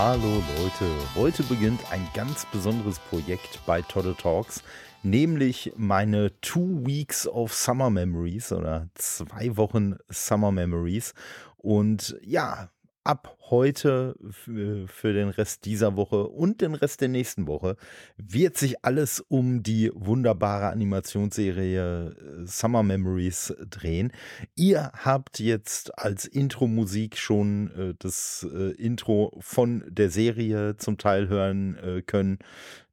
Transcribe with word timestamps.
Hallo 0.00 0.44
Leute, 0.56 0.88
heute 1.16 1.42
beginnt 1.42 1.80
ein 1.90 2.08
ganz 2.14 2.46
besonderes 2.52 3.00
Projekt 3.00 3.58
bei 3.66 3.82
Toddle 3.82 4.14
Talks, 4.16 4.62
nämlich 5.02 5.72
meine 5.76 6.40
Two 6.40 6.86
Weeks 6.86 7.26
of 7.26 7.52
Summer 7.52 7.90
Memories 7.90 8.52
oder 8.52 8.88
zwei 8.94 9.56
Wochen 9.56 9.96
Summer 10.08 10.52
Memories. 10.52 11.14
Und 11.56 12.16
ja, 12.22 12.70
ab 13.08 13.38
heute 13.48 14.14
für 14.44 15.14
den 15.14 15.30
Rest 15.30 15.64
dieser 15.64 15.96
Woche 15.96 16.28
und 16.28 16.60
den 16.60 16.74
Rest 16.74 17.00
der 17.00 17.08
nächsten 17.08 17.46
Woche 17.46 17.76
wird 18.18 18.58
sich 18.58 18.84
alles 18.84 19.20
um 19.20 19.62
die 19.62 19.90
wunderbare 19.94 20.68
Animationsserie 20.68 22.10
äh, 22.10 22.46
Summer 22.46 22.82
Memories 22.82 23.54
drehen. 23.70 24.12
Ihr 24.56 24.92
habt 24.92 25.38
jetzt 25.38 25.98
als 25.98 26.26
Intro-Musik 26.26 27.16
schon 27.16 27.70
äh, 27.70 27.94
das 27.98 28.46
äh, 28.52 28.72
Intro 28.72 29.32
von 29.40 29.82
der 29.88 30.10
Serie 30.10 30.76
zum 30.76 30.98
Teil 30.98 31.28
hören 31.28 32.02
können 32.06 32.38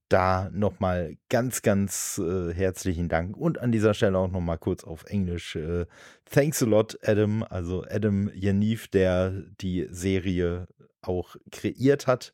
da 0.09 0.49
nochmal 0.51 1.17
ganz, 1.29 1.61
ganz 1.61 2.21
äh, 2.23 2.53
herzlichen 2.53 3.09
Dank 3.09 3.35
und 3.35 3.59
an 3.59 3.71
dieser 3.71 3.93
Stelle 3.93 4.17
auch 4.17 4.31
nochmal 4.31 4.57
kurz 4.57 4.83
auf 4.83 5.05
Englisch. 5.05 5.55
Äh, 5.55 5.85
thanks 6.25 6.61
a 6.61 6.65
lot, 6.65 6.97
Adam. 7.03 7.43
Also 7.43 7.83
Adam 7.89 8.29
Yaniv, 8.33 8.87
der 8.87 9.31
die 9.61 9.87
Serie 9.89 10.67
auch 11.01 11.35
kreiert 11.51 12.07
hat 12.07 12.33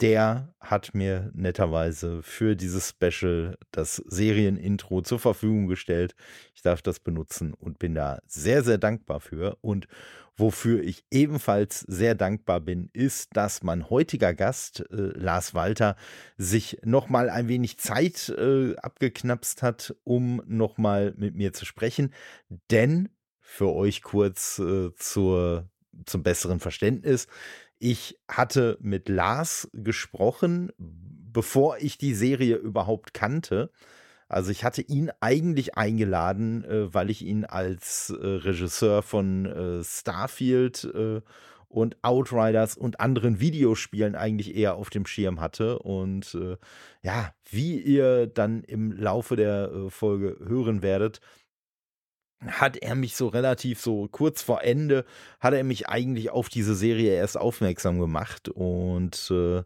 der 0.00 0.54
hat 0.60 0.94
mir 0.94 1.30
netterweise 1.34 2.22
für 2.22 2.56
dieses 2.56 2.90
Special 2.90 3.56
das 3.70 3.96
Serienintro 3.96 5.02
zur 5.02 5.18
Verfügung 5.18 5.66
gestellt. 5.66 6.14
Ich 6.54 6.62
darf 6.62 6.82
das 6.82 7.00
benutzen 7.00 7.54
und 7.54 7.78
bin 7.78 7.94
da 7.94 8.20
sehr, 8.26 8.62
sehr 8.62 8.78
dankbar 8.78 9.20
für. 9.20 9.58
Und 9.60 9.86
wofür 10.36 10.82
ich 10.82 11.04
ebenfalls 11.10 11.80
sehr 11.80 12.14
dankbar 12.14 12.60
bin, 12.60 12.90
ist, 12.92 13.36
dass 13.36 13.62
mein 13.62 13.90
heutiger 13.90 14.34
Gast, 14.34 14.80
äh, 14.90 14.94
Lars 15.18 15.54
Walter, 15.54 15.96
sich 16.36 16.78
nochmal 16.84 17.28
ein 17.30 17.48
wenig 17.48 17.78
Zeit 17.78 18.28
äh, 18.30 18.76
abgeknapst 18.76 19.62
hat, 19.62 19.94
um 20.04 20.42
nochmal 20.46 21.14
mit 21.16 21.34
mir 21.34 21.52
zu 21.52 21.64
sprechen. 21.64 22.12
Denn 22.70 23.08
für 23.40 23.72
euch 23.72 24.02
kurz 24.02 24.58
äh, 24.58 24.94
zur, 24.96 25.68
zum 26.06 26.22
besseren 26.22 26.58
Verständnis. 26.58 27.26
Ich 27.84 28.16
hatte 28.28 28.78
mit 28.80 29.08
Lars 29.08 29.68
gesprochen, 29.72 30.70
bevor 30.78 31.78
ich 31.78 31.98
die 31.98 32.14
Serie 32.14 32.54
überhaupt 32.54 33.12
kannte. 33.12 33.72
Also 34.28 34.52
ich 34.52 34.62
hatte 34.62 34.82
ihn 34.82 35.10
eigentlich 35.18 35.76
eingeladen, 35.76 36.62
äh, 36.62 36.94
weil 36.94 37.10
ich 37.10 37.22
ihn 37.22 37.44
als 37.44 38.10
äh, 38.10 38.24
Regisseur 38.24 39.02
von 39.02 39.46
äh, 39.46 39.82
Starfield 39.82 40.84
äh, 40.94 41.22
und 41.66 41.96
Outriders 42.02 42.76
und 42.76 43.00
anderen 43.00 43.40
Videospielen 43.40 44.14
eigentlich 44.14 44.54
eher 44.54 44.76
auf 44.76 44.88
dem 44.88 45.04
Schirm 45.04 45.40
hatte. 45.40 45.80
Und 45.80 46.36
äh, 46.36 46.58
ja, 47.02 47.34
wie 47.50 47.80
ihr 47.80 48.28
dann 48.28 48.62
im 48.62 48.92
Laufe 48.92 49.34
der 49.34 49.72
äh, 49.72 49.90
Folge 49.90 50.36
hören 50.46 50.82
werdet, 50.82 51.20
hat 52.46 52.76
er 52.76 52.94
mich 52.94 53.16
so 53.16 53.28
relativ 53.28 53.80
so 53.80 54.08
kurz 54.08 54.42
vor 54.42 54.62
Ende, 54.62 55.04
hat 55.40 55.54
er 55.54 55.64
mich 55.64 55.88
eigentlich 55.88 56.30
auf 56.30 56.48
diese 56.48 56.74
Serie 56.74 57.14
erst 57.14 57.36
aufmerksam 57.38 57.98
gemacht. 57.98 58.48
Und 58.48 59.30
äh, 59.30 59.62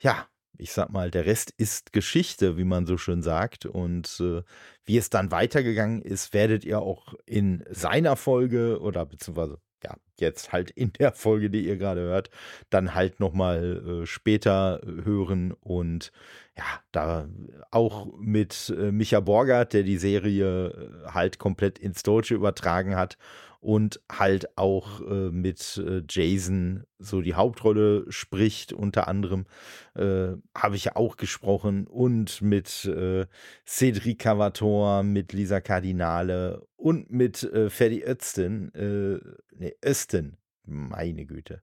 ja, 0.00 0.26
ich 0.58 0.72
sag 0.72 0.90
mal, 0.90 1.10
der 1.10 1.26
Rest 1.26 1.52
ist 1.58 1.92
Geschichte, 1.92 2.56
wie 2.56 2.64
man 2.64 2.86
so 2.86 2.96
schön 2.96 3.22
sagt. 3.22 3.66
Und 3.66 4.20
äh, 4.20 4.42
wie 4.84 4.96
es 4.96 5.10
dann 5.10 5.30
weitergegangen 5.30 6.02
ist, 6.02 6.32
werdet 6.34 6.64
ihr 6.64 6.80
auch 6.80 7.14
in 7.26 7.64
seiner 7.70 8.16
Folge 8.16 8.80
oder 8.80 9.04
beziehungsweise 9.06 9.58
ja, 9.86 9.96
jetzt 10.18 10.52
halt 10.52 10.70
in 10.70 10.92
der 10.94 11.12
Folge, 11.12 11.50
die 11.50 11.66
ihr 11.66 11.76
gerade 11.76 12.00
hört, 12.00 12.30
dann 12.70 12.94
halt 12.94 13.20
nochmal 13.20 14.02
äh, 14.02 14.06
später 14.06 14.80
hören 14.84 15.52
und 15.52 16.10
ja, 16.56 16.64
da 16.90 17.28
auch 17.70 18.08
mit 18.18 18.74
äh, 18.76 18.90
Micha 18.90 19.20
Borgert, 19.20 19.74
der 19.74 19.82
die 19.82 19.98
Serie 19.98 20.68
äh, 20.68 21.08
halt 21.10 21.38
komplett 21.38 21.78
ins 21.78 22.02
Deutsche 22.02 22.34
übertragen 22.34 22.96
hat 22.96 23.16
und 23.60 24.00
halt 24.10 24.56
auch 24.56 25.00
äh, 25.00 25.30
mit 25.30 25.82
äh, 25.84 26.02
Jason 26.08 26.84
so 26.98 27.20
die 27.20 27.34
Hauptrolle 27.34 28.04
spricht, 28.10 28.72
unter 28.72 29.08
anderem 29.08 29.46
äh, 29.94 30.34
habe 30.56 30.76
ich 30.76 30.84
ja 30.86 30.96
auch 30.96 31.16
gesprochen 31.16 31.86
und 31.86 32.42
mit 32.42 32.84
äh, 32.84 33.26
Cedric 33.66 34.20
Cavator, 34.20 35.02
mit 35.02 35.32
Lisa 35.32 35.60
Cardinale 35.60 36.66
und 36.76 37.10
mit 37.10 37.42
äh, 37.42 37.70
Ferdi 37.70 38.02
Östen, 38.04 38.74
äh, 38.74 39.20
nee, 39.56 39.74
Östen, 39.84 40.36
meine 40.64 41.26
Güte. 41.26 41.62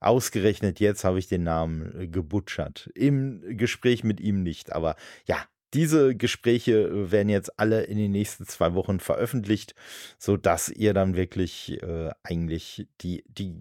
Ausgerechnet 0.00 0.80
jetzt 0.80 1.04
habe 1.04 1.18
ich 1.18 1.28
den 1.28 1.42
Namen 1.42 2.00
äh, 2.00 2.08
gebutschert. 2.08 2.90
Im 2.94 3.42
Gespräch 3.56 4.02
mit 4.02 4.20
ihm 4.20 4.42
nicht, 4.42 4.72
aber 4.72 4.96
ja, 5.26 5.44
diese 5.74 6.14
Gespräche 6.14 6.72
äh, 6.72 7.12
werden 7.12 7.28
jetzt 7.28 7.58
alle 7.58 7.82
in 7.82 7.98
den 7.98 8.12
nächsten 8.12 8.46
zwei 8.46 8.74
Wochen 8.74 9.00
veröffentlicht, 9.00 9.74
sodass 10.18 10.68
ihr 10.68 10.94
dann 10.94 11.16
wirklich 11.16 11.80
äh, 11.82 12.10
eigentlich 12.22 12.86
die, 13.00 13.24
die 13.28 13.54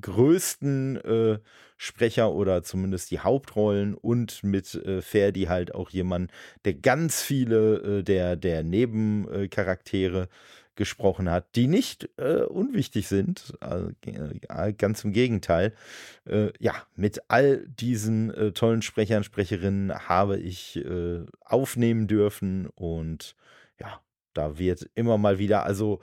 größten 0.00 0.96
äh, 0.96 1.38
Sprecher 1.76 2.32
oder 2.32 2.62
zumindest 2.62 3.10
die 3.10 3.20
Hauptrollen 3.20 3.94
und 3.94 4.44
mit 4.44 4.74
äh, 4.74 5.02
Ferdi 5.02 5.44
halt 5.44 5.74
auch 5.74 5.90
jemand, 5.90 6.30
der 6.64 6.74
ganz 6.74 7.22
viele 7.22 7.98
äh, 7.98 8.02
der, 8.04 8.36
der 8.36 8.62
Nebencharaktere 8.62 10.28
gesprochen 10.76 11.30
hat, 11.30 11.54
die 11.56 11.66
nicht 11.66 12.08
äh, 12.16 12.42
unwichtig 12.42 13.08
sind, 13.08 13.54
äh, 13.60 14.72
ganz 14.72 15.04
im 15.04 15.12
Gegenteil. 15.12 15.74
Äh, 16.24 16.52
ja, 16.58 16.74
mit 16.94 17.22
all 17.28 17.66
diesen 17.66 18.32
äh, 18.32 18.52
tollen 18.52 18.82
Sprechern, 18.82 19.24
Sprecherinnen 19.24 20.08
habe 20.08 20.38
ich 20.38 20.76
äh, 20.76 21.24
aufnehmen 21.40 22.06
dürfen 22.06 22.66
und 22.74 23.36
ja, 23.80 24.00
da 24.34 24.58
wird 24.58 24.88
immer 24.94 25.18
mal 25.18 25.38
wieder, 25.38 25.64
also 25.64 26.00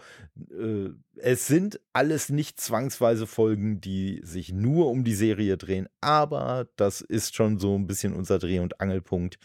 äh, 0.51 0.89
es 1.15 1.47
sind 1.47 1.79
alles 1.93 2.29
nicht 2.29 2.59
zwangsweise 2.59 3.27
Folgen, 3.27 3.81
die 3.81 4.21
sich 4.23 4.53
nur 4.53 4.87
um 4.87 5.03
die 5.03 5.15
Serie 5.15 5.57
drehen, 5.57 5.89
aber 6.01 6.67
das 6.75 7.01
ist 7.01 7.35
schon 7.35 7.57
so 7.57 7.75
ein 7.75 7.87
bisschen 7.87 8.13
unser 8.13 8.39
Dreh- 8.39 8.59
und 8.59 8.79
Angelpunkt. 8.79 9.39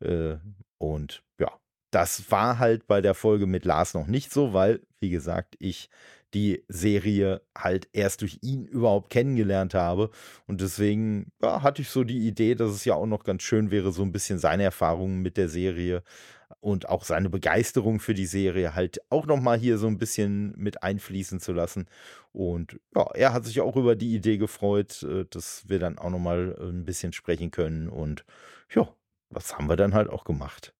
Äh, 0.00 0.36
und 0.78 1.22
ja, 1.38 1.52
das 1.94 2.30
war 2.30 2.58
halt 2.58 2.86
bei 2.86 3.00
der 3.00 3.14
Folge 3.14 3.46
mit 3.46 3.64
Lars 3.64 3.94
noch 3.94 4.06
nicht 4.06 4.32
so, 4.32 4.52
weil, 4.52 4.80
wie 4.98 5.10
gesagt, 5.10 5.54
ich 5.58 5.88
die 6.34 6.64
Serie 6.68 7.42
halt 7.56 7.88
erst 7.92 8.22
durch 8.22 8.38
ihn 8.42 8.66
überhaupt 8.66 9.08
kennengelernt 9.08 9.72
habe. 9.74 10.10
Und 10.46 10.60
deswegen 10.60 11.30
ja, 11.40 11.62
hatte 11.62 11.82
ich 11.82 11.90
so 11.90 12.02
die 12.02 12.26
Idee, 12.26 12.56
dass 12.56 12.72
es 12.72 12.84
ja 12.84 12.94
auch 12.94 13.06
noch 13.06 13.22
ganz 13.22 13.44
schön 13.44 13.70
wäre, 13.70 13.92
so 13.92 14.02
ein 14.02 14.10
bisschen 14.10 14.40
seine 14.40 14.64
Erfahrungen 14.64 15.22
mit 15.22 15.36
der 15.36 15.48
Serie 15.48 16.02
und 16.60 16.88
auch 16.88 17.04
seine 17.04 17.30
Begeisterung 17.30 18.00
für 18.00 18.14
die 18.14 18.26
Serie 18.26 18.74
halt 18.74 19.00
auch 19.10 19.26
nochmal 19.26 19.58
hier 19.58 19.78
so 19.78 19.86
ein 19.86 19.98
bisschen 19.98 20.54
mit 20.56 20.82
einfließen 20.82 21.38
zu 21.38 21.52
lassen. 21.52 21.86
Und 22.32 22.80
ja, 22.96 23.08
er 23.14 23.32
hat 23.32 23.44
sich 23.44 23.60
auch 23.60 23.76
über 23.76 23.94
die 23.94 24.14
Idee 24.14 24.38
gefreut, 24.38 25.04
äh, 25.04 25.26
dass 25.30 25.68
wir 25.68 25.78
dann 25.78 25.98
auch 25.98 26.10
nochmal 26.10 26.56
ein 26.60 26.84
bisschen 26.84 27.12
sprechen 27.12 27.52
können. 27.52 27.88
Und 27.88 28.24
ja, 28.74 28.88
was 29.30 29.56
haben 29.56 29.68
wir 29.68 29.76
dann 29.76 29.94
halt 29.94 30.08
auch 30.08 30.24
gemacht. 30.24 30.74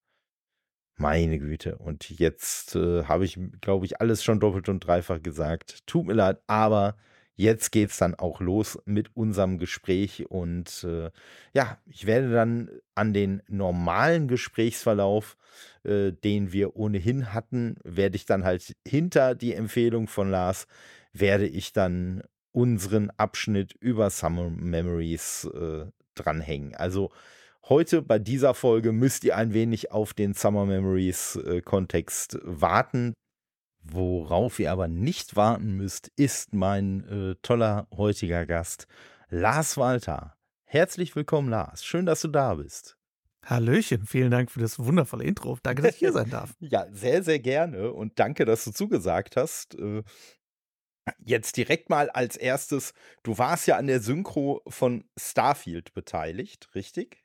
Meine 0.97 1.39
Güte. 1.39 1.77
Und 1.79 2.09
jetzt 2.11 2.77
äh, 2.77 3.05
habe 3.05 3.25
ich, 3.25 3.39
glaube 3.61 3.87
ich, 3.87 4.01
alles 4.01 4.23
schon 4.23 4.41
doppelt 4.41 4.69
und 4.69 4.81
dreifach 4.81 5.23
gesagt. 5.23 5.87
Tut 5.87 6.07
mir 6.07 6.13
leid, 6.13 6.39
aber 6.47 6.97
jetzt 7.37 7.73
geht 7.73 7.91
es 7.91 7.97
dann 7.99 8.15
auch 8.15 8.41
los 8.41 8.79
mit 8.85 9.17
unserem 9.17 9.59
Gespräch. 9.59 10.27
Und 10.31 10.85
äh, 10.85 11.11
ja, 11.53 11.79
ich 11.87 12.07
werde 12.07 12.31
dann 12.33 12.71
an 12.95 13.13
den 13.13 13.43
normalen 13.49 14.29
Gesprächsverlauf, 14.29 15.37
äh, 15.83 16.13
den 16.13 16.53
wir 16.53 16.77
ohnehin 16.77 17.33
hatten, 17.35 17.77
werde 17.83 18.17
ich 18.17 18.27
dann 18.27 18.45
halt 18.45 18.77
hinter 18.87 19.35
die 19.35 19.55
Empfehlung 19.55 20.07
von 20.07 20.31
Lars, 20.31 20.69
werde 21.13 21.47
ich 21.47 21.73
dann 21.73 22.23
unseren 22.53 23.11
Abschnitt 23.17 23.73
über 23.73 24.11
Summer 24.11 24.49
Memories 24.49 25.51
äh, 25.53 25.87
dranhängen. 26.15 26.77
Also 26.77 27.11
Heute 27.71 28.03
bei 28.03 28.19
dieser 28.19 28.53
Folge 28.53 28.93
müsst 28.93 29.25
ihr 29.25 29.39
ein 29.39 29.55
wenig 29.55 29.91
auf 29.91 30.13
den 30.13 30.35
Summer 30.35 30.67
Memories 30.67 31.37
äh, 31.37 31.63
Kontext 31.63 32.39
warten. 32.43 33.15
Worauf 33.83 34.59
ihr 34.59 34.71
aber 34.71 34.87
nicht 34.87 35.35
warten 35.35 35.75
müsst, 35.75 36.09
ist 36.17 36.53
mein 36.53 37.09
äh, 37.09 37.37
toller 37.41 37.89
heutiger 37.91 38.45
Gast, 38.45 38.87
Lars 39.31 39.79
Walter. 39.79 40.37
Herzlich 40.67 41.17
willkommen, 41.17 41.49
Lars. 41.49 41.87
Schön, 41.87 42.05
dass 42.05 42.21
du 42.21 42.29
da 42.29 42.57
bist. 42.57 42.99
Hallöchen, 43.47 44.05
vielen 44.05 44.31
Dank 44.31 44.51
für 44.51 44.61
das 44.61 44.79
wundervolle 44.79 45.25
Intro. 45.25 45.57
Danke, 45.63 45.81
dass 45.81 45.95
ich 45.95 46.01
hier 46.01 46.13
sein 46.13 46.29
darf. 46.29 46.55
ja, 46.61 46.87
sehr, 46.93 47.23
sehr 47.23 47.39
gerne 47.39 47.93
und 47.93 48.19
danke, 48.19 48.45
dass 48.45 48.65
du 48.65 48.73
zugesagt 48.73 49.37
hast. 49.37 49.75
Äh, 49.77 50.03
jetzt 51.19 51.57
direkt 51.57 51.89
mal 51.89 52.11
als 52.11 52.37
erstes, 52.37 52.93
du 53.23 53.39
warst 53.39 53.67
ja 53.67 53.79
an 53.79 53.87
der 53.87 54.01
Synchro 54.01 54.61
von 54.69 55.05
Starfield 55.19 55.95
beteiligt, 55.95 56.75
richtig? 56.75 57.24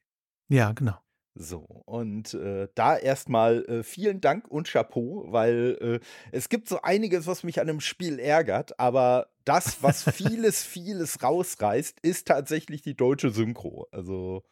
Ja, 0.50 0.72
genau. 0.74 0.98
So, 1.36 1.60
und 1.86 2.34
äh, 2.34 2.68
da 2.76 2.98
erstmal 2.98 3.64
äh, 3.66 3.84
vielen 3.84 4.20
Dank 4.20 4.48
und 4.50 4.68
Chapeau, 4.68 5.26
weil 5.28 5.78
äh, 5.80 6.06
es 6.32 6.50
gibt 6.50 6.68
so 6.68 6.82
einiges, 6.82 7.28
was 7.28 7.44
mich 7.44 7.62
an 7.62 7.70
einem 7.70 7.80
Spiel 7.80 8.20
ärgert, 8.20 8.78
aber 8.80 9.28
das, 9.46 9.82
was 9.82 10.04
vieles, 10.12 10.64
vieles 10.64 11.24
rausreißt, 11.24 12.00
ist 12.02 12.28
tatsächlich 12.28 12.82
die 12.82 12.96
deutsche 12.98 13.30
Synchro. 13.30 13.88
Also 13.92 14.44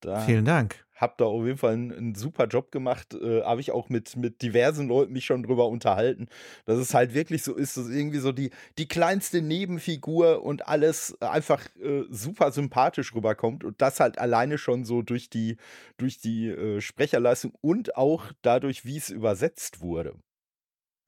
da 0.00 0.20
Vielen 0.20 0.44
Dank. 0.44 0.84
Habt 0.96 1.20
da 1.20 1.26
auf 1.26 1.44
jeden 1.44 1.58
Fall 1.58 1.74
einen, 1.74 1.92
einen 1.92 2.14
super 2.14 2.46
Job 2.46 2.72
gemacht. 2.72 3.12
Äh, 3.12 3.42
Habe 3.42 3.60
ich 3.60 3.70
auch 3.70 3.90
mit, 3.90 4.16
mit 4.16 4.40
diversen 4.40 4.88
Leuten 4.88 5.12
mich 5.12 5.26
schon 5.26 5.42
drüber 5.42 5.68
unterhalten, 5.68 6.28
dass 6.64 6.78
es 6.78 6.94
halt 6.94 7.12
wirklich 7.12 7.42
so 7.42 7.54
ist, 7.54 7.76
dass 7.76 7.90
irgendwie 7.90 8.18
so 8.18 8.32
die, 8.32 8.50
die 8.78 8.88
kleinste 8.88 9.42
Nebenfigur 9.42 10.42
und 10.42 10.66
alles 10.68 11.20
einfach 11.20 11.62
äh, 11.76 12.04
super 12.08 12.50
sympathisch 12.50 13.14
rüberkommt 13.14 13.62
und 13.62 13.82
das 13.82 14.00
halt 14.00 14.18
alleine 14.18 14.56
schon 14.56 14.86
so 14.86 15.02
durch 15.02 15.28
die, 15.28 15.58
durch 15.98 16.18
die 16.18 16.48
äh, 16.48 16.80
Sprecherleistung 16.80 17.52
und 17.60 17.96
auch 17.96 18.32
dadurch, 18.40 18.86
wie 18.86 18.96
es 18.96 19.10
übersetzt 19.10 19.82
wurde. 19.82 20.14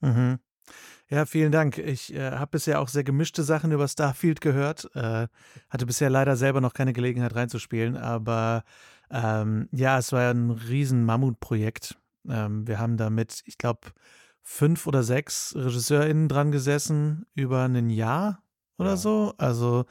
Mhm. 0.01 0.39
Ja, 1.11 1.25
vielen 1.25 1.53
Dank. 1.53 1.79
Ich 1.79 2.15
äh, 2.15 2.33
habe 2.33 2.51
bisher 2.51 2.81
auch 2.81 2.89
sehr 2.89 3.05
gemischte 3.05 3.43
Sachen 3.43 3.73
über 3.73 3.89
Starfield 3.89 4.43
gehört. 4.43 4.91
Äh, 4.95 5.29
hatte 5.71 5.87
bisher 5.87 6.11
leider 6.11 6.37
selber 6.37 6.61
noch 6.61 6.75
keine 6.75 6.93
Gelegenheit 6.93 7.35
reinzuspielen, 7.35 7.97
aber 7.97 8.63
ähm, 9.11 9.69
ja, 9.73 9.97
es 9.99 10.13
war 10.13 10.31
ein 10.31 10.51
riesen 10.51 11.07
Mammutprojekt. 11.07 11.99
Ähm, 12.29 12.67
wir 12.67 12.79
haben 12.79 12.99
da 12.99 13.09
mit, 13.09 13.43
ich 13.47 13.57
glaube, 13.57 13.89
fünf 14.43 14.87
oder 14.87 15.03
sechs 15.03 15.55
RegisseurInnen 15.57 16.29
dran 16.29 16.53
gesessen 16.53 17.25
über 17.35 17.65
ein 17.65 17.89
Jahr 17.89 18.43
oder 18.77 18.91
ja. 18.91 18.97
so. 18.97 19.33
Also 19.39 19.87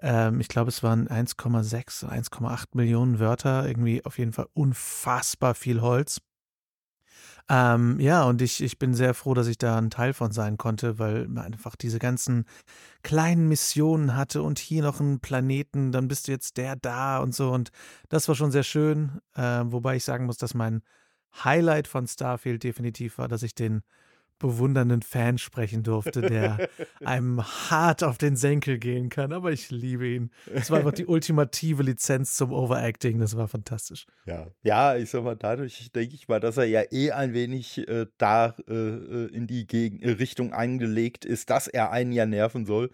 ähm, 0.00 0.40
ich 0.40 0.48
glaube, 0.48 0.70
es 0.70 0.82
waren 0.82 1.08
1,6, 1.08 2.04
1,8 2.04 2.66
Millionen 2.74 3.20
Wörter, 3.20 3.66
irgendwie 3.66 4.04
auf 4.04 4.18
jeden 4.18 4.32
Fall 4.32 4.48
unfassbar 4.54 5.54
viel 5.54 5.80
Holz. 5.80 6.20
Ähm, 7.50 7.98
ja, 7.98 8.24
und 8.24 8.42
ich, 8.42 8.62
ich 8.62 8.78
bin 8.78 8.92
sehr 8.94 9.14
froh, 9.14 9.32
dass 9.32 9.46
ich 9.46 9.56
da 9.56 9.78
ein 9.78 9.88
Teil 9.90 10.12
von 10.12 10.32
sein 10.32 10.58
konnte, 10.58 10.98
weil 10.98 11.28
man 11.28 11.44
einfach 11.44 11.76
diese 11.76 11.98
ganzen 11.98 12.44
kleinen 13.02 13.48
Missionen 13.48 14.14
hatte 14.16 14.42
und 14.42 14.58
hier 14.58 14.82
noch 14.82 15.00
einen 15.00 15.20
Planeten, 15.20 15.90
dann 15.92 16.08
bist 16.08 16.28
du 16.28 16.32
jetzt 16.32 16.58
der 16.58 16.76
da 16.76 17.18
und 17.18 17.34
so. 17.34 17.50
Und 17.50 17.70
das 18.10 18.28
war 18.28 18.34
schon 18.34 18.50
sehr 18.50 18.64
schön. 18.64 19.20
Äh, 19.34 19.62
wobei 19.64 19.96
ich 19.96 20.04
sagen 20.04 20.26
muss, 20.26 20.36
dass 20.36 20.52
mein 20.54 20.82
Highlight 21.44 21.88
von 21.88 22.06
Starfield 22.06 22.64
definitiv 22.64 23.18
war, 23.18 23.28
dass 23.28 23.42
ich 23.42 23.54
den 23.54 23.82
bewundernden 24.38 25.02
Fan 25.02 25.38
sprechen 25.38 25.82
durfte, 25.82 26.22
der 26.22 26.68
einem 27.04 27.42
hart 27.42 28.02
auf 28.02 28.18
den 28.18 28.36
Senkel 28.36 28.78
gehen 28.78 29.08
kann, 29.08 29.32
aber 29.32 29.52
ich 29.52 29.70
liebe 29.70 30.06
ihn. 30.06 30.30
Es 30.52 30.70
war 30.70 30.78
einfach 30.78 30.92
die 30.92 31.06
ultimative 31.06 31.82
Lizenz 31.82 32.36
zum 32.36 32.52
Overacting, 32.52 33.18
das 33.18 33.36
war 33.36 33.48
fantastisch. 33.48 34.06
Ja, 34.26 34.46
ja, 34.62 34.96
ich 34.96 35.10
sag 35.10 35.24
mal, 35.24 35.36
dadurch 35.36 35.90
denke 35.92 36.14
ich 36.14 36.28
mal, 36.28 36.40
dass 36.40 36.56
er 36.56 36.64
ja 36.64 36.82
eh 36.90 37.12
ein 37.12 37.34
wenig 37.34 37.86
äh, 37.88 38.06
da 38.18 38.54
äh, 38.68 38.72
äh 38.72 39.28
in 39.28 39.46
die 39.46 39.66
Geg 39.66 40.04
Richtung 40.04 40.52
eingelegt 40.52 41.24
ist, 41.24 41.50
dass 41.50 41.68
er 41.68 41.90
einen 41.90 42.12
ja 42.12 42.26
nerven 42.26 42.66
soll 42.66 42.90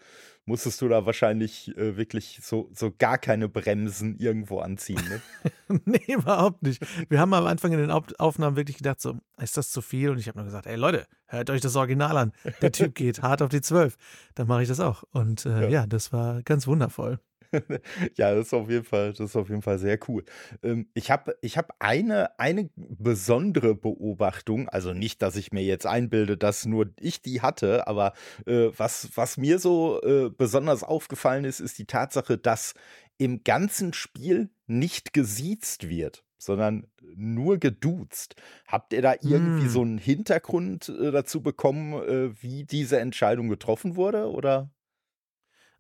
musstest 0.47 0.81
du 0.83 0.89
da 0.89 1.07
wahrscheinlich 1.07 1.77
äh, 1.77 1.97
wirklich 1.97 2.41
so, 2.43 2.69
so 2.73 2.93
gar 2.97 3.19
keine 3.19 3.49
Bremsen 3.49 4.17
irgendwo 4.19 4.61
anziehen. 4.61 5.03
Ne? 5.09 5.81
nee, 5.85 6.15
überhaupt 6.15 6.63
nicht. 6.63 6.85
Wir 7.09 7.21
haben 7.21 7.33
am 7.35 7.47
Anfang 7.47 7.73
in 7.73 7.79
den 7.79 7.91
Aufnahmen 7.91 8.57
wirklich 8.57 8.77
gedacht, 8.77 9.01
so, 9.01 9.19
ist 9.41 9.57
das 9.57 9.71
zu 9.71 9.81
viel? 9.81 10.11
Und 10.11 10.19
ich 10.19 10.29
habe 10.29 10.39
nur 10.39 10.45
gesagt, 10.45 10.67
ey 10.67 10.77
Leute, 10.77 11.07
hört 11.27 11.51
euch 11.51 11.61
das 11.61 11.77
Original 11.77 12.17
an. 12.17 12.33
Der 12.61 12.73
Typ 12.73 12.95
geht 12.95 13.23
hart 13.23 13.43
auf 13.43 13.49
die 13.49 13.61
Zwölf. 13.63 13.97
Dann 14.35 14.47
mache 14.47 14.63
ich 14.63 14.69
das 14.69 14.81
auch. 14.81 15.05
Und 15.13 15.47
äh, 15.47 15.63
ja. 15.63 15.69
ja, 15.69 15.87
das 15.87 16.13
war 16.13 16.43
ganz 16.43 16.67
wundervoll. 16.67 17.19
ja, 18.17 18.35
das 18.35 18.47
ist 18.47 18.55
auf 18.55 18.71
jeden 18.71 18.85
Fall, 18.85 19.11
das 19.11 19.31
ist 19.31 19.37
auf 19.37 19.49
jeden 19.49 19.63
Fall 19.63 19.79
sehr 19.79 19.99
cool. 20.09 20.25
Ähm, 20.63 20.89
ich 20.95 21.11
habe 21.11 21.37
ich 21.41 21.57
hab 21.57 21.75
eine, 21.79 22.39
eine 22.39 22.71
besondere 22.77 23.75
Beobachtung, 23.75 24.69
also 24.69 24.93
nicht, 24.93 25.23
dass 25.23 25.37
ich 25.37 25.53
mir 25.53 25.63
jetzt 25.63 25.87
einbilde, 25.87 26.37
dass 26.37 26.67
nur 26.67 26.91
ich 27.01 27.23
die 27.23 27.41
hatte, 27.41 27.87
aber 27.87 28.13
äh, 28.47 28.71
was, 28.77 29.11
was 29.15 29.37
mir 29.37 29.59
so 29.59 30.01
äh, 30.03 30.31
besonders 30.31 30.83
aufgefallen 30.83 31.45
ist, 31.45 31.61
ist 31.61 31.79
die 31.79 31.87
Tatsache, 31.87 32.39
dass 32.39 32.75
im 33.19 33.45
ganzen 33.45 33.93
Spiel 33.93 34.51
nicht 34.67 35.13
gesiezt 35.13 35.89
wird 35.89 36.25
sondern 36.45 36.87
nur 37.17 37.59
geduzt. 37.59 38.37
Habt 38.67 38.93
ihr 38.93 39.03
da 39.03 39.15
irgendwie 39.15 39.67
mm. 39.67 39.71
so 39.71 39.81
einen 39.81 39.99
Hintergrund 39.99 40.89
äh, 40.89 41.11
dazu 41.11 41.43
bekommen, 41.43 41.95
äh, 41.95 42.43
wie 42.43 42.65
diese 42.65 43.01
Entscheidung 43.01 43.49
getroffen 43.49 43.97
wurde, 43.97 44.31
oder? 44.31 44.71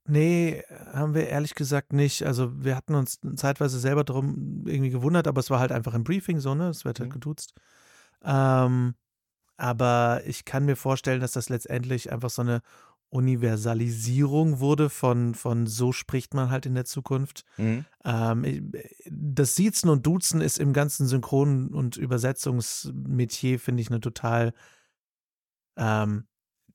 Nee, 0.06 0.62
haben 0.92 1.14
wir 1.14 1.28
ehrlich 1.28 1.54
gesagt 1.54 1.92
nicht. 1.92 2.24
Also 2.24 2.62
wir 2.62 2.76
hatten 2.76 2.94
uns 2.94 3.20
zeitweise 3.36 3.78
selber 3.78 4.04
darum 4.04 4.64
irgendwie 4.66 4.90
gewundert, 4.90 5.26
aber 5.26 5.40
es 5.40 5.48
war 5.48 5.60
halt 5.60 5.72
einfach 5.72 5.94
ein 5.94 6.04
Briefing 6.04 6.40
so, 6.40 6.54
ne? 6.54 6.68
Es 6.68 6.84
wird 6.84 7.00
halt 7.00 7.08
mhm. 7.08 7.14
geduzt. 7.14 7.54
Ähm, 8.22 8.94
aber 9.56 10.22
ich 10.26 10.44
kann 10.44 10.66
mir 10.66 10.76
vorstellen, 10.76 11.20
dass 11.20 11.32
das 11.32 11.48
letztendlich 11.48 12.12
einfach 12.12 12.30
so 12.30 12.42
eine 12.42 12.60
Universalisierung 13.08 14.58
wurde 14.58 14.90
von, 14.90 15.34
von 15.34 15.66
so 15.66 15.92
spricht 15.92 16.34
man 16.34 16.50
halt 16.50 16.66
in 16.66 16.74
der 16.74 16.84
Zukunft. 16.84 17.44
Mhm. 17.56 17.84
Ähm, 18.04 18.72
das 19.06 19.54
Siezen 19.54 19.88
und 19.88 20.04
Duzen 20.04 20.40
ist 20.40 20.58
im 20.58 20.72
ganzen 20.72 21.06
Synchron- 21.06 21.68
und 21.68 21.96
Übersetzungsmetier, 21.96 23.60
finde 23.60 23.82
ich, 23.82 23.88
eine 23.88 24.00
total 24.00 24.52
ähm, 25.76 26.26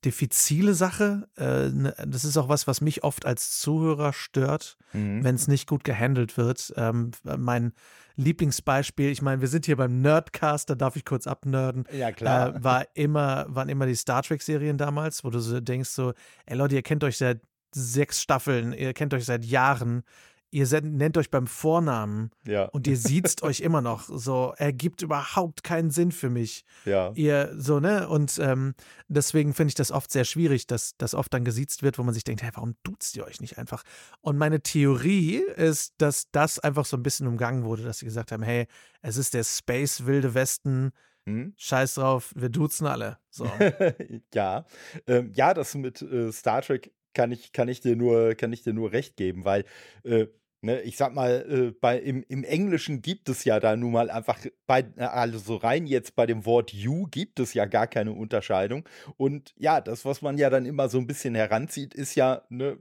diffizile 0.06 0.74
Sache. 0.74 1.28
Äh, 1.38 1.69
ne, 1.69 1.96
das 2.06 2.24
ist 2.24 2.38
auch 2.38 2.50
was, 2.50 2.68
was 2.68 2.81
mich 2.81 3.04
oft 3.04 3.25
als 3.25 3.60
Zuhörer 3.60 4.13
stört, 4.13 4.78
mhm. 4.94 5.24
wenn 5.24 5.36
es 5.36 5.48
nicht 5.48 5.68
gut 5.68 5.84
gehandelt 5.84 6.38
wird. 6.38 6.74
Ähm, 6.78 7.12
mein 7.24 7.74
Lieblingsbeispiel, 8.16 9.10
ich 9.10 9.22
meine, 9.22 9.42
wir 9.42 9.48
sind 9.48 9.66
hier 9.66 9.78
beim 9.78 10.01
Nerdcast, 10.01 10.69
da 10.69 10.75
darf 10.75 10.96
ich 10.96 11.06
kurz 11.06 11.28
abnörden. 11.28 11.86
Ja, 11.92 12.12
klar. 12.12 12.56
Äh, 12.56 12.63
war 12.63 12.88
immer, 12.94 13.46
waren 13.50 13.69
immer 13.69 13.86
die 13.86 13.96
Star 13.96 14.24
Trek-Serien 14.24 14.78
damals, 14.78 15.24
wo 15.24 15.30
du 15.30 15.40
so 15.40 15.60
denkst, 15.60 15.90
so, 15.90 16.13
ey 16.46 16.57
Leute, 16.57 16.75
ihr 16.75 16.81
kennt 16.81 17.04
euch 17.04 17.18
seit 17.18 17.42
sechs 17.74 18.22
Staffeln, 18.22 18.74
ihr 18.74 18.94
kennt 18.94 19.13
euch 19.13 19.25
seit 19.25 19.46
Jahren 19.46 20.04
ihr 20.51 20.68
nennt 20.81 21.18
euch 21.18 21.30
beim 21.30 21.48
Vornamen 21.48 22.31
ja. 22.46 22.66
und 22.66 22.88
ihr 22.88 22.98
sieht 22.98 23.42
euch 23.44 23.60
immer 23.62 23.81
noch. 23.81 24.10
So, 24.10 24.54
ergibt 24.57 25.01
überhaupt 25.01 25.63
keinen 25.63 25.92
Sinn 25.92 26.12
für 26.12 26.30
mich. 26.30 26.66
Ja. 26.86 27.12
Ihr, 27.16 27.54
so, 27.57 27.80
ne? 27.80 28.07
Und 28.07 28.40
ähm, 28.40 28.74
deswegen 29.07 29.54
finde 29.54 29.69
ich 29.69 29.75
das 29.75 29.92
oft 29.92 30.12
sehr 30.12 30.25
schwierig, 30.25 30.68
dass 30.68 30.96
das 30.98 31.13
oft 31.13 31.34
dann 31.34 31.46
gesiezt 31.46 31.84
wird, 31.84 31.98
wo 31.98 32.04
man 32.04 32.13
sich 32.13 32.24
denkt, 32.24 32.42
hey, 32.42 32.51
warum 32.54 32.75
duzt 32.84 33.16
ihr 33.16 33.25
euch 33.25 33.42
nicht 33.42 33.57
einfach? 33.57 33.84
Und 34.22 34.38
meine 34.38 34.62
Theorie 34.62 35.38
ist, 35.38 35.94
dass 36.00 36.31
das 36.31 36.60
einfach 36.60 36.86
so 36.86 36.98
ein 36.98 37.04
bisschen 37.04 37.28
umgangen 37.28 37.63
wurde, 37.63 37.84
dass 37.84 38.00
sie 38.00 38.06
gesagt 38.06 38.31
haben, 38.31 38.44
hey, 38.44 38.68
es 39.01 39.18
ist 39.18 39.34
der 39.34 39.44
Space 39.44 40.06
Wilde 40.06 40.34
Westen. 40.34 40.91
Hm? 41.25 41.53
Scheiß 41.58 41.96
drauf, 41.96 42.34
wir 42.36 42.50
duzen 42.50 42.88
alle. 42.88 43.20
So. 43.29 43.46
ja. 44.34 44.65
Ähm, 45.06 45.32
ja, 45.36 45.53
das 45.53 45.75
mit 45.75 46.01
äh, 46.01 46.32
Star 46.32 46.62
Trek 46.62 46.91
kann 47.13 47.32
ich, 47.32 47.51
kann 47.51 47.68
ich 47.68 47.82
dir 47.82 47.96
nur, 47.96 48.36
kann 48.36 48.54
ich 48.54 48.63
dir 48.63 48.74
nur 48.74 48.92
recht 48.92 49.18
geben, 49.18 49.46
weil 49.46 49.66
äh, 50.04 50.28
Ne, 50.62 50.82
ich 50.82 50.98
sag 50.98 51.13
mal, 51.13 51.46
äh, 51.50 51.72
bei, 51.72 51.98
im, 51.98 52.25
im 52.28 52.44
Englischen 52.44 53.01
gibt 53.01 53.30
es 53.30 53.46
ja 53.46 53.62
da 53.62 53.78
nun 53.78 53.94
mal 53.94 54.10
einfach, 54.12 54.38
bei, 54.68 54.86
also 54.98 55.56
rein 55.56 55.88
jetzt 55.88 56.18
bei 56.18 56.25
dem 56.25 56.46
Wort 56.46 56.74
you 56.74 57.08
gibt 57.10 57.39
es 57.39 57.54
ja 57.54 57.63
gar 57.66 57.88
keine 57.88 58.12
Unterscheidung. 58.12 58.84
Und 59.16 59.54
ja, 59.58 59.80
das, 59.80 60.04
was 60.04 60.22
man 60.22 60.38
ja 60.38 60.50
dann 60.50 60.66
immer 60.66 60.89
so 60.89 60.98
ein 60.98 61.08
bisschen 61.08 61.34
heranzieht, 61.34 61.94
ist 61.94 62.16
ja, 62.16 62.42
ne, 62.50 62.78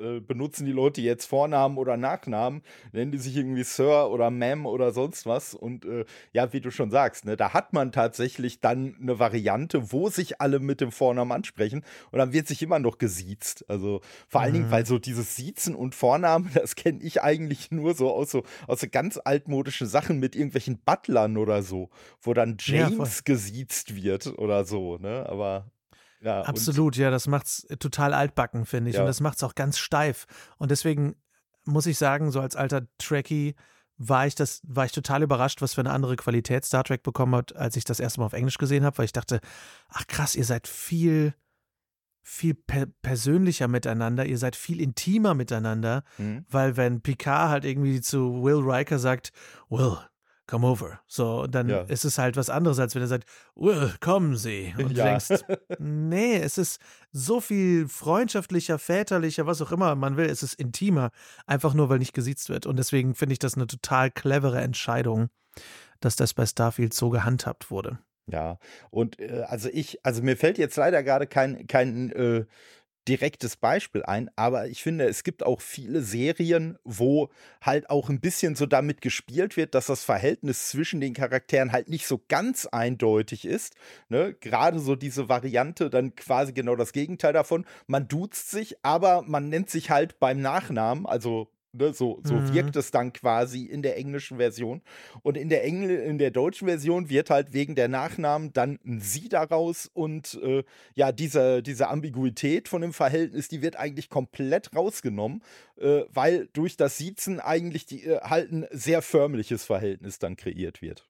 äh, 0.00 0.20
benutzen 0.20 0.64
die 0.64 0.72
Leute 0.72 1.00
jetzt 1.00 1.26
Vornamen 1.26 1.76
oder 1.76 1.96
Nachnamen, 1.96 2.62
nennen 2.92 3.10
die 3.10 3.18
sich 3.18 3.36
irgendwie 3.36 3.64
Sir 3.64 4.10
oder 4.10 4.28
Ma'am 4.28 4.64
oder 4.64 4.92
sonst 4.92 5.26
was. 5.26 5.54
Und 5.54 5.84
äh, 5.84 6.04
ja, 6.32 6.52
wie 6.52 6.60
du 6.60 6.70
schon 6.70 6.90
sagst, 6.90 7.24
ne, 7.24 7.36
da 7.36 7.52
hat 7.52 7.72
man 7.72 7.90
tatsächlich 7.90 8.60
dann 8.60 8.96
eine 9.00 9.18
Variante, 9.18 9.92
wo 9.92 10.08
sich 10.08 10.40
alle 10.40 10.60
mit 10.60 10.80
dem 10.80 10.92
Vornamen 10.92 11.32
ansprechen 11.32 11.84
und 12.12 12.18
dann 12.18 12.32
wird 12.32 12.46
sich 12.46 12.62
immer 12.62 12.78
noch 12.78 12.98
gesiezt. 12.98 13.64
Also 13.68 14.00
vor 14.28 14.40
allen 14.40 14.52
mhm. 14.52 14.56
Dingen, 14.56 14.70
weil 14.70 14.86
so 14.86 14.98
dieses 14.98 15.34
Siezen 15.34 15.74
und 15.74 15.94
Vornamen, 15.94 16.50
das 16.54 16.76
kenne 16.76 17.00
ich 17.02 17.22
eigentlich 17.22 17.70
nur 17.70 17.94
so 17.94 18.12
aus 18.12 18.30
so 18.30 18.44
aus 18.68 18.80
so 18.80 18.86
ganz 18.90 19.18
altmodischen 19.22 19.88
Sachen 19.88 20.20
mit 20.20 20.36
irgendwelchen 20.36 20.78
Butlern 20.78 21.36
oder 21.36 21.62
so, 21.62 21.90
wo 22.20 22.34
dann 22.34 22.56
James 22.60 23.16
ja, 23.18 23.22
gesiezt 23.24 23.96
wird 23.96 24.38
oder 24.38 24.64
so, 24.64 24.98
ne? 24.98 25.26
Aber 25.28 25.70
ja, 26.22 26.42
Absolut, 26.42 26.96
ja, 26.96 27.10
das 27.10 27.26
macht's 27.26 27.64
äh, 27.64 27.76
total 27.76 28.14
altbacken, 28.14 28.64
finde 28.64 28.90
ich. 28.90 28.96
Ja. 28.96 29.02
Und 29.02 29.08
das 29.08 29.20
macht's 29.20 29.42
auch 29.42 29.54
ganz 29.54 29.78
steif. 29.78 30.26
Und 30.56 30.70
deswegen 30.70 31.16
muss 31.64 31.86
ich 31.86 31.98
sagen, 31.98 32.30
so 32.30 32.40
als 32.40 32.54
alter 32.54 32.86
Trekkie 32.98 33.54
war 33.98 34.26
ich 34.26 34.34
das, 34.34 34.60
war 34.64 34.84
ich 34.84 34.92
total 34.92 35.22
überrascht, 35.22 35.62
was 35.62 35.74
für 35.74 35.80
eine 35.80 35.92
andere 35.92 36.16
Qualität 36.16 36.64
Star 36.64 36.84
Trek 36.84 37.02
bekommen 37.02 37.34
hat, 37.34 37.54
als 37.56 37.76
ich 37.76 37.84
das 37.84 38.00
erste 38.00 38.20
Mal 38.20 38.26
auf 38.26 38.32
Englisch 38.32 38.58
gesehen 38.58 38.84
habe, 38.84 38.98
weil 38.98 39.04
ich 39.04 39.12
dachte, 39.12 39.40
ach 39.88 40.06
krass, 40.06 40.34
ihr 40.34 40.44
seid 40.44 40.66
viel, 40.68 41.34
viel 42.22 42.54
per 42.54 42.86
persönlicher 42.86 43.68
miteinander, 43.68 44.24
ihr 44.24 44.38
seid 44.38 44.56
viel 44.56 44.80
intimer 44.80 45.34
miteinander, 45.34 46.04
mhm. 46.18 46.44
weil 46.48 46.76
wenn 46.76 47.00
Picard 47.00 47.50
halt 47.50 47.64
irgendwie 47.64 48.00
zu 48.00 48.42
Will 48.42 48.60
Riker 48.60 48.98
sagt, 48.98 49.32
Will, 49.68 49.98
come 50.52 50.66
over. 50.66 51.00
So, 51.06 51.46
dann 51.46 51.70
ja. 51.70 51.80
ist 51.82 52.04
es 52.04 52.18
halt 52.18 52.36
was 52.36 52.50
anderes, 52.50 52.78
als 52.78 52.94
wenn 52.94 53.00
er 53.00 53.08
sagt, 53.08 53.24
kommen 54.00 54.36
Sie. 54.36 54.74
Und 54.76 54.94
ja. 54.94 55.18
du 55.18 55.26
denkst, 55.28 55.44
nee, 55.78 56.36
es 56.36 56.58
ist 56.58 56.78
so 57.10 57.40
viel 57.40 57.88
freundschaftlicher, 57.88 58.78
väterlicher, 58.78 59.46
was 59.46 59.62
auch 59.62 59.72
immer 59.72 59.94
man 59.94 60.18
will. 60.18 60.26
Es 60.26 60.42
ist 60.42 60.52
intimer, 60.60 61.10
einfach 61.46 61.72
nur, 61.72 61.88
weil 61.88 61.98
nicht 61.98 62.12
gesiezt 62.12 62.50
wird. 62.50 62.66
Und 62.66 62.78
deswegen 62.78 63.14
finde 63.14 63.32
ich 63.32 63.38
das 63.38 63.54
eine 63.54 63.66
total 63.66 64.10
clevere 64.10 64.60
Entscheidung, 64.60 65.30
dass 66.00 66.16
das 66.16 66.34
bei 66.34 66.44
Starfield 66.44 66.92
so 66.92 67.08
gehandhabt 67.08 67.70
wurde. 67.70 67.98
Ja, 68.26 68.58
und 68.90 69.18
äh, 69.20 69.44
also 69.48 69.70
ich, 69.72 70.04
also 70.04 70.22
mir 70.22 70.36
fällt 70.36 70.58
jetzt 70.58 70.76
leider 70.76 71.02
gerade 71.02 71.26
kein, 71.26 71.66
kein 71.66 72.12
äh, 72.12 72.44
direktes 73.08 73.56
Beispiel 73.56 74.02
ein, 74.04 74.30
aber 74.36 74.68
ich 74.68 74.82
finde, 74.82 75.04
es 75.06 75.24
gibt 75.24 75.44
auch 75.44 75.60
viele 75.60 76.02
Serien, 76.02 76.78
wo 76.84 77.30
halt 77.60 77.90
auch 77.90 78.08
ein 78.08 78.20
bisschen 78.20 78.54
so 78.54 78.66
damit 78.66 79.00
gespielt 79.00 79.56
wird, 79.56 79.74
dass 79.74 79.86
das 79.86 80.04
Verhältnis 80.04 80.68
zwischen 80.68 81.00
den 81.00 81.14
Charakteren 81.14 81.72
halt 81.72 81.88
nicht 81.88 82.06
so 82.06 82.20
ganz 82.28 82.66
eindeutig 82.66 83.44
ist. 83.44 83.74
Ne? 84.08 84.34
Gerade 84.34 84.78
so 84.78 84.94
diese 84.94 85.28
Variante, 85.28 85.90
dann 85.90 86.14
quasi 86.14 86.52
genau 86.52 86.76
das 86.76 86.92
Gegenteil 86.92 87.32
davon. 87.32 87.66
Man 87.86 88.08
duzt 88.08 88.50
sich, 88.50 88.76
aber 88.82 89.22
man 89.22 89.48
nennt 89.48 89.70
sich 89.70 89.90
halt 89.90 90.20
beim 90.20 90.40
Nachnamen, 90.40 91.06
also 91.06 91.51
Ne, 91.74 91.94
so, 91.94 92.20
so 92.22 92.34
mhm. 92.34 92.52
wirkt 92.52 92.76
es 92.76 92.90
dann 92.90 93.14
quasi 93.14 93.64
in 93.64 93.80
der 93.80 93.96
englischen 93.96 94.36
Version. 94.36 94.82
Und 95.22 95.38
in 95.38 95.48
der, 95.48 95.64
Engl 95.64 95.88
in 95.88 96.18
der 96.18 96.30
deutschen 96.30 96.68
Version 96.68 97.08
wird 97.08 97.30
halt 97.30 97.54
wegen 97.54 97.74
der 97.74 97.88
Nachnamen 97.88 98.52
dann 98.52 98.78
ein 98.84 99.00
Sie 99.00 99.30
daraus 99.30 99.90
und 99.94 100.38
äh, 100.42 100.64
ja, 100.94 101.12
diese, 101.12 101.62
diese 101.62 101.88
Ambiguität 101.88 102.68
von 102.68 102.82
dem 102.82 102.92
Verhältnis, 102.92 103.48
die 103.48 103.62
wird 103.62 103.76
eigentlich 103.76 104.10
komplett 104.10 104.76
rausgenommen, 104.76 105.42
äh, 105.78 106.02
weil 106.12 106.48
durch 106.52 106.76
das 106.76 106.98
Siezen 106.98 107.40
eigentlich 107.40 107.86
die, 107.86 108.04
äh, 108.04 108.20
halt 108.20 108.52
ein 108.52 108.66
sehr 108.70 109.00
förmliches 109.00 109.64
Verhältnis 109.64 110.18
dann 110.18 110.36
kreiert 110.36 110.82
wird. 110.82 111.08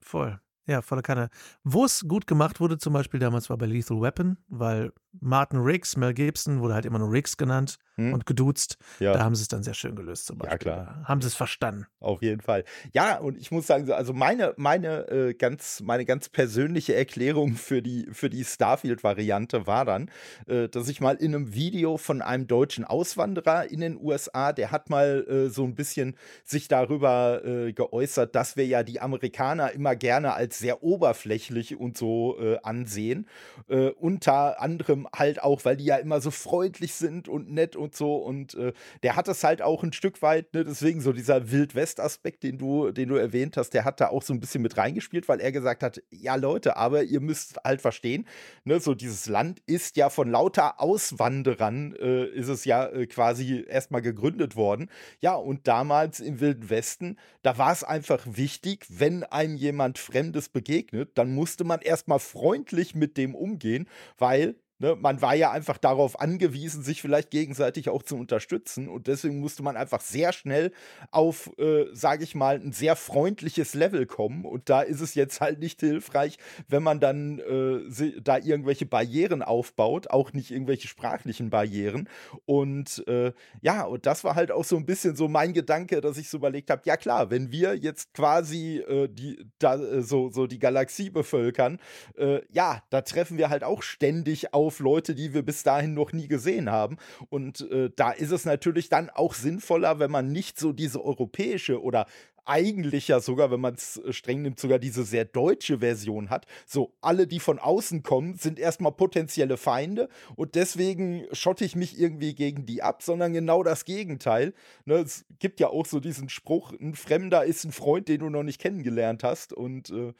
Voll. 0.00 0.40
Ja, 0.66 0.82
volle 0.82 1.02
Kanne. 1.02 1.30
Wo 1.64 1.84
es 1.84 2.06
gut 2.06 2.28
gemacht 2.28 2.60
wurde, 2.60 2.78
zum 2.78 2.92
Beispiel 2.92 3.18
damals 3.18 3.50
war 3.50 3.58
bei 3.58 3.66
Lethal 3.66 4.00
Weapon, 4.00 4.36
weil 4.46 4.92
Martin 5.18 5.58
Riggs, 5.60 5.96
Mel 5.96 6.14
Gibson 6.14 6.60
wurde 6.60 6.74
halt 6.74 6.86
immer 6.86 6.98
nur 6.98 7.10
Riggs 7.10 7.36
genannt 7.36 7.78
hm. 7.96 8.14
und 8.14 8.26
geduzt. 8.26 8.78
Ja. 8.98 9.12
Da 9.12 9.24
haben 9.24 9.34
sie 9.34 9.42
es 9.42 9.48
dann 9.48 9.62
sehr 9.62 9.74
schön 9.74 9.96
gelöst 9.96 10.26
zum 10.26 10.38
Beispiel. 10.38 10.52
Ja, 10.52 10.58
klar. 10.58 10.98
Da 11.02 11.08
haben 11.08 11.20
sie 11.20 11.26
es 11.26 11.34
verstanden. 11.34 11.86
Auf 11.98 12.22
jeden 12.22 12.40
Fall. 12.40 12.64
Ja, 12.92 13.18
und 13.18 13.36
ich 13.36 13.50
muss 13.50 13.66
sagen, 13.66 13.90
also 13.90 14.12
meine, 14.12 14.54
meine, 14.56 15.08
äh, 15.08 15.34
ganz, 15.34 15.80
meine 15.80 16.04
ganz 16.04 16.28
persönliche 16.28 16.94
Erklärung 16.94 17.54
für 17.54 17.82
die, 17.82 18.08
für 18.12 18.30
die 18.30 18.44
Starfield-Variante 18.44 19.66
war 19.66 19.84
dann, 19.84 20.10
äh, 20.46 20.68
dass 20.68 20.88
ich 20.88 21.00
mal 21.00 21.16
in 21.16 21.34
einem 21.34 21.54
Video 21.54 21.96
von 21.96 22.22
einem 22.22 22.46
deutschen 22.46 22.84
Auswanderer 22.84 23.70
in 23.70 23.80
den 23.80 23.98
USA, 24.00 24.52
der 24.52 24.70
hat 24.70 24.90
mal 24.90 25.26
äh, 25.28 25.48
so 25.48 25.64
ein 25.64 25.74
bisschen 25.74 26.16
sich 26.44 26.68
darüber 26.68 27.44
äh, 27.44 27.72
geäußert, 27.72 28.34
dass 28.34 28.56
wir 28.56 28.66
ja 28.66 28.82
die 28.82 29.00
Amerikaner 29.00 29.72
immer 29.72 29.96
gerne 29.96 30.34
als 30.34 30.58
sehr 30.58 30.82
oberflächlich 30.82 31.76
und 31.76 31.98
so 31.98 32.38
äh, 32.40 32.58
ansehen. 32.62 33.26
Äh, 33.68 33.88
unter 33.90 34.60
anderem 34.60 34.99
halt 35.14 35.42
auch, 35.42 35.64
weil 35.64 35.76
die 35.76 35.84
ja 35.84 35.96
immer 35.96 36.20
so 36.20 36.30
freundlich 36.30 36.94
sind 36.94 37.28
und 37.28 37.50
nett 37.50 37.76
und 37.76 37.94
so. 37.94 38.16
Und 38.16 38.54
äh, 38.54 38.72
der 39.02 39.16
hat 39.16 39.28
es 39.28 39.44
halt 39.44 39.62
auch 39.62 39.82
ein 39.82 39.92
Stück 39.92 40.22
weit, 40.22 40.52
ne, 40.54 40.64
deswegen 40.64 41.00
so 41.00 41.12
dieser 41.12 41.50
Wild-West-Aspekt, 41.50 42.42
den 42.42 42.58
du, 42.58 42.90
den 42.90 43.08
du 43.08 43.16
erwähnt 43.16 43.56
hast, 43.56 43.70
der 43.70 43.84
hat 43.84 44.00
da 44.00 44.08
auch 44.08 44.22
so 44.22 44.32
ein 44.32 44.40
bisschen 44.40 44.62
mit 44.62 44.76
reingespielt, 44.76 45.28
weil 45.28 45.40
er 45.40 45.52
gesagt 45.52 45.82
hat, 45.82 46.02
ja 46.10 46.34
Leute, 46.34 46.76
aber 46.76 47.02
ihr 47.02 47.20
müsst 47.20 47.56
halt 47.64 47.80
verstehen, 47.80 48.26
ne, 48.64 48.80
so 48.80 48.94
dieses 48.94 49.26
Land 49.26 49.62
ist 49.66 49.96
ja 49.96 50.10
von 50.10 50.30
lauter 50.30 50.80
Auswanderern, 50.80 51.94
äh, 51.96 52.24
ist 52.26 52.48
es 52.48 52.64
ja 52.64 52.86
äh, 52.86 53.06
quasi 53.06 53.64
erstmal 53.68 54.02
gegründet 54.02 54.56
worden. 54.56 54.90
Ja, 55.20 55.34
und 55.34 55.68
damals 55.68 56.20
im 56.20 56.40
Wilden 56.40 56.70
Westen, 56.70 57.16
da 57.42 57.58
war 57.58 57.72
es 57.72 57.84
einfach 57.84 58.26
wichtig, 58.26 58.86
wenn 58.88 59.24
einem 59.24 59.56
jemand 59.56 59.98
Fremdes 59.98 60.48
begegnet, 60.48 61.10
dann 61.14 61.34
musste 61.34 61.64
man 61.64 61.80
erstmal 61.80 62.18
freundlich 62.18 62.94
mit 62.94 63.16
dem 63.16 63.34
umgehen, 63.34 63.88
weil 64.18 64.56
Ne, 64.80 64.96
man 64.98 65.20
war 65.20 65.34
ja 65.34 65.50
einfach 65.50 65.76
darauf 65.76 66.18
angewiesen, 66.18 66.82
sich 66.82 67.02
vielleicht 67.02 67.30
gegenseitig 67.30 67.90
auch 67.90 68.02
zu 68.02 68.16
unterstützen. 68.16 68.88
Und 68.88 69.08
deswegen 69.08 69.38
musste 69.38 69.62
man 69.62 69.76
einfach 69.76 70.00
sehr 70.00 70.32
schnell 70.32 70.72
auf, 71.10 71.50
äh, 71.58 71.84
sage 71.92 72.24
ich 72.24 72.34
mal, 72.34 72.56
ein 72.56 72.72
sehr 72.72 72.96
freundliches 72.96 73.74
Level 73.74 74.06
kommen. 74.06 74.46
Und 74.46 74.70
da 74.70 74.80
ist 74.80 75.02
es 75.02 75.14
jetzt 75.14 75.42
halt 75.42 75.58
nicht 75.58 75.80
hilfreich, 75.80 76.38
wenn 76.66 76.82
man 76.82 76.98
dann 76.98 77.40
äh, 77.40 78.20
da 78.22 78.38
irgendwelche 78.38 78.86
Barrieren 78.86 79.42
aufbaut, 79.42 80.08
auch 80.08 80.32
nicht 80.32 80.50
irgendwelche 80.50 80.88
sprachlichen 80.88 81.50
Barrieren. 81.50 82.08
Und 82.46 83.06
äh, 83.06 83.34
ja, 83.60 83.84
und 83.84 84.06
das 84.06 84.24
war 84.24 84.34
halt 84.34 84.50
auch 84.50 84.64
so 84.64 84.78
ein 84.78 84.86
bisschen 84.86 85.14
so 85.14 85.28
mein 85.28 85.52
Gedanke, 85.52 86.00
dass 86.00 86.16
ich 86.16 86.30
so 86.30 86.38
überlegt 86.38 86.70
habe, 86.70 86.80
ja 86.86 86.96
klar, 86.96 87.30
wenn 87.30 87.52
wir 87.52 87.74
jetzt 87.74 88.14
quasi 88.14 88.78
äh, 88.78 89.08
die, 89.08 89.44
da, 89.58 89.74
äh, 89.74 90.00
so, 90.00 90.30
so 90.30 90.46
die 90.46 90.58
Galaxie 90.58 91.10
bevölkern, 91.10 91.78
äh, 92.16 92.40
ja, 92.50 92.82
da 92.88 93.02
treffen 93.02 93.36
wir 93.36 93.50
halt 93.50 93.62
auch 93.62 93.82
ständig 93.82 94.54
auf 94.54 94.69
auf 94.70 94.78
Leute, 94.78 95.16
die 95.16 95.34
wir 95.34 95.42
bis 95.42 95.64
dahin 95.64 95.94
noch 95.94 96.12
nie 96.12 96.28
gesehen 96.28 96.70
haben. 96.70 96.96
Und 97.28 97.68
äh, 97.72 97.90
da 97.96 98.12
ist 98.12 98.30
es 98.30 98.44
natürlich 98.44 98.88
dann 98.88 99.10
auch 99.10 99.34
sinnvoller, 99.34 99.98
wenn 99.98 100.12
man 100.12 100.30
nicht 100.30 100.60
so 100.60 100.72
diese 100.72 101.04
europäische 101.04 101.82
oder 101.82 102.06
eigentlich 102.44 103.08
ja 103.08 103.18
sogar, 103.18 103.50
wenn 103.50 103.60
man 103.60 103.74
es 103.74 103.96
äh, 103.96 104.12
streng 104.12 104.42
nimmt, 104.42 104.60
sogar 104.60 104.78
diese 104.78 105.02
sehr 105.02 105.24
deutsche 105.24 105.80
Version 105.80 106.30
hat. 106.30 106.46
So, 106.66 106.92
alle, 107.00 107.26
die 107.26 107.40
von 107.40 107.58
außen 107.58 108.04
kommen, 108.04 108.36
sind 108.36 108.60
erstmal 108.60 108.92
potenzielle 108.92 109.56
Feinde 109.56 110.08
und 110.36 110.54
deswegen 110.54 111.26
schotte 111.32 111.64
ich 111.64 111.74
mich 111.74 111.98
irgendwie 111.98 112.34
gegen 112.36 112.64
die 112.64 112.80
ab, 112.80 113.02
sondern 113.02 113.32
genau 113.32 113.64
das 113.64 113.84
Gegenteil. 113.84 114.54
Ne, 114.84 114.98
es 114.98 115.24
gibt 115.40 115.58
ja 115.58 115.68
auch 115.68 115.86
so 115.86 115.98
diesen 115.98 116.28
Spruch, 116.28 116.72
ein 116.80 116.94
Fremder 116.94 117.44
ist 117.44 117.64
ein 117.64 117.72
Freund, 117.72 118.06
den 118.06 118.20
du 118.20 118.30
noch 118.30 118.44
nicht 118.44 118.60
kennengelernt 118.60 119.24
hast 119.24 119.52
und 119.52 119.90
äh, 119.90 120.12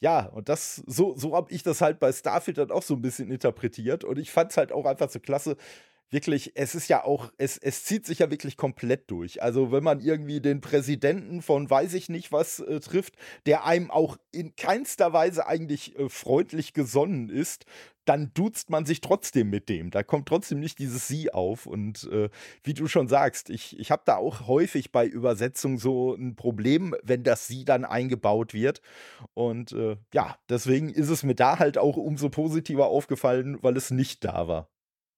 ja, 0.00 0.26
und 0.26 0.48
das, 0.48 0.82
so, 0.86 1.16
so 1.16 1.34
habe 1.34 1.52
ich 1.52 1.62
das 1.62 1.80
halt 1.80 1.98
bei 1.98 2.12
Starfield 2.12 2.58
dann 2.58 2.70
auch 2.70 2.82
so 2.82 2.94
ein 2.94 3.02
bisschen 3.02 3.30
interpretiert. 3.30 4.04
Und 4.04 4.18
ich 4.18 4.30
fand 4.30 4.50
es 4.50 4.56
halt 4.56 4.72
auch 4.72 4.84
einfach 4.84 5.10
so 5.10 5.20
klasse. 5.20 5.56
Wirklich, 6.10 6.52
es 6.54 6.74
ist 6.76 6.88
ja 6.88 7.02
auch, 7.02 7.32
es, 7.36 7.58
es 7.58 7.84
zieht 7.84 8.06
sich 8.06 8.20
ja 8.20 8.30
wirklich 8.30 8.56
komplett 8.56 9.10
durch. 9.10 9.42
Also, 9.42 9.72
wenn 9.72 9.82
man 9.82 10.00
irgendwie 10.00 10.40
den 10.40 10.60
Präsidenten 10.60 11.42
von 11.42 11.68
weiß 11.68 11.94
ich 11.94 12.08
nicht 12.08 12.30
was 12.30 12.60
äh, 12.60 12.78
trifft, 12.80 13.14
der 13.46 13.64
einem 13.64 13.90
auch 13.90 14.16
in 14.32 14.54
keinster 14.54 15.12
Weise 15.12 15.46
eigentlich 15.46 15.98
äh, 15.98 16.08
freundlich 16.08 16.74
gesonnen 16.74 17.28
ist, 17.28 17.64
dann 18.06 18.30
duzt 18.34 18.70
man 18.70 18.86
sich 18.86 19.00
trotzdem 19.00 19.50
mit 19.50 19.68
dem. 19.68 19.90
Da 19.90 20.02
kommt 20.02 20.28
trotzdem 20.28 20.60
nicht 20.60 20.78
dieses 20.78 21.08
Sie 21.08 21.32
auf. 21.32 21.66
Und 21.66 22.04
äh, 22.10 22.30
wie 22.62 22.74
du 22.74 22.86
schon 22.86 23.08
sagst, 23.08 23.50
ich, 23.50 23.78
ich 23.78 23.90
habe 23.90 24.02
da 24.06 24.16
auch 24.16 24.46
häufig 24.46 24.92
bei 24.92 25.06
Übersetzungen 25.06 25.76
so 25.76 26.14
ein 26.14 26.36
Problem, 26.36 26.94
wenn 27.02 27.24
das 27.24 27.46
Sie 27.46 27.64
dann 27.64 27.84
eingebaut 27.84 28.54
wird. 28.54 28.80
Und 29.34 29.72
äh, 29.72 29.96
ja, 30.14 30.38
deswegen 30.48 30.88
ist 30.88 31.10
es 31.10 31.22
mir 31.22 31.34
da 31.34 31.58
halt 31.58 31.78
auch 31.78 31.96
umso 31.96 32.28
positiver 32.28 32.86
aufgefallen, 32.86 33.58
weil 33.62 33.76
es 33.76 33.90
nicht 33.90 34.24
da 34.24 34.48
war. 34.48 34.68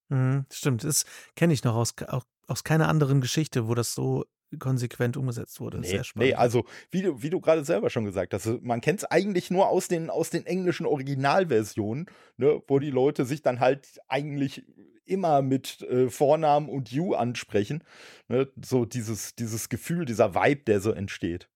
Mhm, 0.09 0.45
stimmt, 0.51 0.83
das 0.83 1.05
kenne 1.35 1.53
ich 1.53 1.63
noch 1.63 1.75
aus, 1.75 1.93
auch, 2.07 2.25
aus 2.47 2.63
keiner 2.63 2.89
anderen 2.89 3.21
Geschichte, 3.21 3.67
wo 3.67 3.75
das 3.75 3.93
so 3.93 4.25
konsequent 4.57 5.17
umgesetzt 5.17 5.59
wurde. 5.59 5.79
Nee, 5.79 5.87
Sehr 5.87 6.03
spannend. 6.03 6.29
Nee, 6.29 6.35
also 6.35 6.65
wie 6.89 7.03
du, 7.03 7.21
wie 7.21 7.29
du 7.29 7.39
gerade 7.39 7.63
selber 7.63 7.89
schon 7.89 8.05
gesagt 8.05 8.33
hast, 8.33 8.47
man 8.61 8.81
kennt 8.81 8.99
es 8.99 9.05
eigentlich 9.05 9.51
nur 9.51 9.67
aus 9.69 9.87
den, 9.87 10.09
aus 10.09 10.29
den 10.29 10.45
englischen 10.45 10.85
Originalversionen, 10.85 12.07
ne, 12.37 12.61
wo 12.67 12.79
die 12.79 12.91
Leute 12.91 13.25
sich 13.25 13.41
dann 13.41 13.59
halt 13.59 13.99
eigentlich 14.07 14.65
immer 15.05 15.41
mit 15.41 15.81
äh, 15.81 16.09
Vornamen 16.09 16.69
und 16.69 16.91
You 16.91 17.13
ansprechen. 17.13 17.83
Ne, 18.27 18.47
so 18.63 18.85
dieses, 18.85 19.35
dieses 19.35 19.69
Gefühl, 19.69 20.05
dieser 20.05 20.33
Vibe, 20.33 20.63
der 20.63 20.79
so 20.79 20.91
entsteht. 20.91 21.49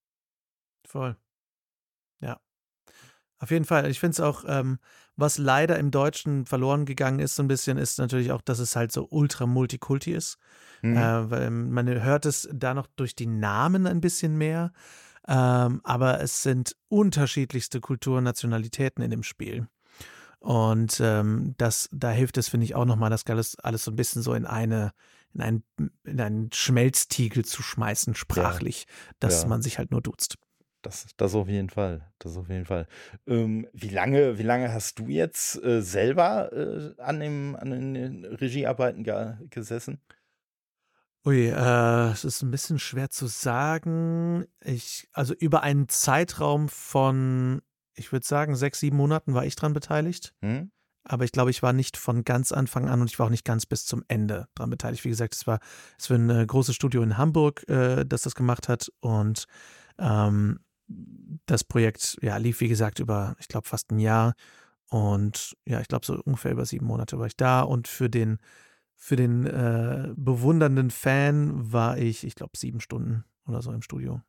Voll. 0.85 1.15
Ja. 2.19 2.39
Auf 3.39 3.51
jeden 3.51 3.65
Fall. 3.65 3.89
Ich 3.89 3.99
finde 3.99 4.13
es 4.13 4.19
auch, 4.19 4.43
ähm, 4.47 4.79
was 5.15 5.37
leider 5.37 5.77
im 5.77 5.91
Deutschen 5.91 6.45
verloren 6.45 6.85
gegangen 6.85 7.19
ist, 7.19 7.35
so 7.35 7.43
ein 7.43 7.47
bisschen, 7.47 7.77
ist 7.77 7.99
natürlich 7.99 8.31
auch, 8.31 8.41
dass 8.41 8.59
es 8.59 8.75
halt 8.75 8.91
so 8.91 9.07
ultra 9.09 9.45
multikulti 9.45 10.11
ist. 10.11 10.37
Mhm. 10.81 10.97
Äh, 10.97 11.31
weil 11.31 11.49
man 11.51 11.87
hört 11.87 12.25
es 12.25 12.49
da 12.51 12.73
noch 12.73 12.87
durch 12.95 13.15
die 13.15 13.27
Namen 13.27 13.87
ein 13.87 14.01
bisschen 14.01 14.37
mehr. 14.37 14.71
Ähm, 15.27 15.81
aber 15.83 16.19
es 16.19 16.43
sind 16.43 16.75
unterschiedlichste 16.89 17.79
Kulturen, 17.79 18.23
Nationalitäten 18.23 19.03
in 19.03 19.11
dem 19.11 19.23
Spiel. 19.23 19.67
Und 20.39 20.99
ähm, 21.01 21.55
das, 21.57 21.87
da 21.93 22.11
hilft 22.11 22.37
es, 22.37 22.49
finde 22.49 22.65
ich, 22.65 22.75
auch 22.75 22.83
nochmal, 22.83 23.09
das 23.09 23.25
alles, 23.27 23.57
alles 23.59 23.85
so 23.85 23.91
ein 23.91 23.95
bisschen 23.95 24.21
so 24.21 24.33
in 24.33 24.45
eine, 24.45 24.91
in 25.33 25.41
einen, 25.41 25.63
in 26.03 26.19
einen 26.19 26.49
Schmelztiegel 26.51 27.45
zu 27.45 27.63
schmeißen, 27.63 28.13
sprachlich, 28.15 28.85
ja. 28.87 29.13
dass 29.21 29.43
ja. 29.43 29.47
man 29.47 29.61
sich 29.61 29.77
halt 29.77 29.91
nur 29.91 30.01
duzt. 30.01 30.35
Das, 30.83 31.07
das 31.17 31.33
auf 31.33 31.47
jeden 31.47 31.69
Fall. 31.69 32.11
Das 32.19 32.37
auf 32.37 32.49
jeden 32.49 32.65
Fall. 32.65 32.87
Ähm, 33.25 33.67
wie, 33.73 33.89
lange, 33.89 34.37
wie 34.37 34.43
lange 34.43 34.71
hast 34.71 34.99
du 34.99 35.07
jetzt 35.07 35.63
äh, 35.63 35.81
selber 35.81 36.51
äh, 36.53 37.01
an, 37.01 37.19
dem, 37.19 37.55
an 37.55 37.71
den 37.71 38.25
Regiearbeiten 38.25 39.03
ge 39.03 39.33
gesessen? 39.49 40.01
Ui, 41.25 41.47
äh, 41.47 42.11
es 42.11 42.25
ist 42.25 42.41
ein 42.41 42.51
bisschen 42.51 42.79
schwer 42.79 43.09
zu 43.09 43.27
sagen. 43.27 44.45
Ich, 44.61 45.07
also 45.13 45.33
über 45.33 45.63
einen 45.63 45.87
Zeitraum 45.87 46.67
von, 46.67 47.61
ich 47.95 48.11
würde 48.11 48.25
sagen, 48.25 48.57
sechs, 48.57 48.81
sieben 48.81 48.97
Monaten 48.97 49.33
war 49.33 49.45
ich 49.45 49.55
dran 49.55 49.71
beteiligt. 49.71 50.33
Hm? 50.41 50.69
Aber 51.05 51.23
ich 51.23 51.31
glaube, 51.31 51.51
ich 51.51 51.63
war 51.63 51.71
nicht 51.71 51.95
von 51.95 52.25
ganz 52.25 52.51
Anfang 52.51 52.89
an 52.89 52.99
und 52.99 53.09
ich 53.09 53.19
war 53.19 53.27
auch 53.27 53.31
nicht 53.31 53.45
ganz 53.45 53.65
bis 53.65 53.85
zum 53.85 54.03
Ende 54.09 54.47
dran 54.55 54.69
beteiligt. 54.69 55.05
Wie 55.05 55.09
gesagt, 55.09 55.33
es 55.33 55.47
war, 55.47 55.59
es 55.97 56.09
war 56.09 56.17
ein 56.17 56.29
äh, 56.29 56.45
großes 56.45 56.75
Studio 56.75 57.01
in 57.03 57.17
Hamburg, 57.17 57.67
äh, 57.69 58.05
das 58.05 58.23
das 58.23 58.35
gemacht 58.35 58.67
hat. 58.67 58.91
Und 58.99 59.45
ähm, 59.99 60.59
das 60.87 61.63
Projekt 61.63 62.17
ja, 62.21 62.37
lief, 62.37 62.61
wie 62.61 62.67
gesagt, 62.67 62.99
über, 62.99 63.35
ich 63.39 63.47
glaube, 63.47 63.67
fast 63.67 63.91
ein 63.91 63.99
Jahr. 63.99 64.33
Und 64.89 65.55
ja, 65.65 65.81
ich 65.81 65.87
glaube, 65.87 66.05
so 66.05 66.21
ungefähr 66.23 66.51
über 66.51 66.65
sieben 66.65 66.85
Monate 66.85 67.17
war 67.19 67.27
ich 67.27 67.37
da. 67.37 67.61
Und 67.61 67.87
für 67.87 68.09
den, 68.09 68.37
für 68.95 69.15
den 69.15 69.45
äh, 69.45 70.09
bewundernden 70.15 70.91
Fan 70.91 71.71
war 71.71 71.97
ich, 71.97 72.23
ich 72.23 72.35
glaube, 72.35 72.57
sieben 72.57 72.79
Stunden 72.79 73.25
oder 73.47 73.61
so 73.61 73.71
im 73.71 73.81
Studio. 73.81 74.21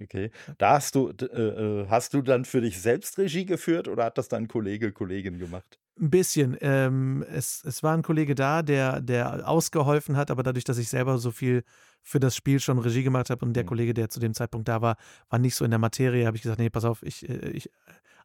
Okay. 0.00 0.30
Da 0.58 0.74
hast 0.74 0.94
du, 0.94 1.10
äh, 1.10 1.24
äh, 1.24 1.86
hast 1.88 2.14
du 2.14 2.22
dann 2.22 2.44
für 2.44 2.60
dich 2.60 2.80
selbst 2.80 3.18
Regie 3.18 3.44
geführt 3.44 3.88
oder 3.88 4.04
hat 4.04 4.16
das 4.16 4.28
dein 4.28 4.48
Kollege, 4.48 4.92
Kollegin 4.92 5.38
gemacht? 5.38 5.78
Ein 6.00 6.10
bisschen. 6.10 6.56
Ähm, 6.60 7.22
es, 7.28 7.62
es 7.64 7.82
war 7.82 7.94
ein 7.94 8.02
Kollege 8.02 8.34
da, 8.34 8.62
der, 8.62 9.00
der 9.00 9.46
ausgeholfen 9.46 10.16
hat, 10.16 10.30
aber 10.30 10.42
dadurch, 10.42 10.64
dass 10.64 10.78
ich 10.78 10.88
selber 10.88 11.18
so 11.18 11.30
viel 11.30 11.64
für 12.02 12.18
das 12.18 12.34
Spiel 12.34 12.60
schon 12.60 12.78
Regie 12.78 13.02
gemacht 13.02 13.30
habe 13.30 13.44
und 13.44 13.52
der 13.52 13.64
mhm. 13.64 13.68
Kollege, 13.68 13.94
der 13.94 14.08
zu 14.08 14.18
dem 14.18 14.34
Zeitpunkt 14.34 14.68
da 14.68 14.80
war, 14.80 14.96
war 15.28 15.38
nicht 15.38 15.54
so 15.54 15.64
in 15.64 15.70
der 15.70 15.78
Materie, 15.78 16.26
habe 16.26 16.36
ich 16.36 16.42
gesagt, 16.42 16.58
nee, 16.58 16.70
pass 16.70 16.84
auf, 16.84 17.02
ich, 17.02 17.28
äh, 17.28 17.50
ich 17.50 17.70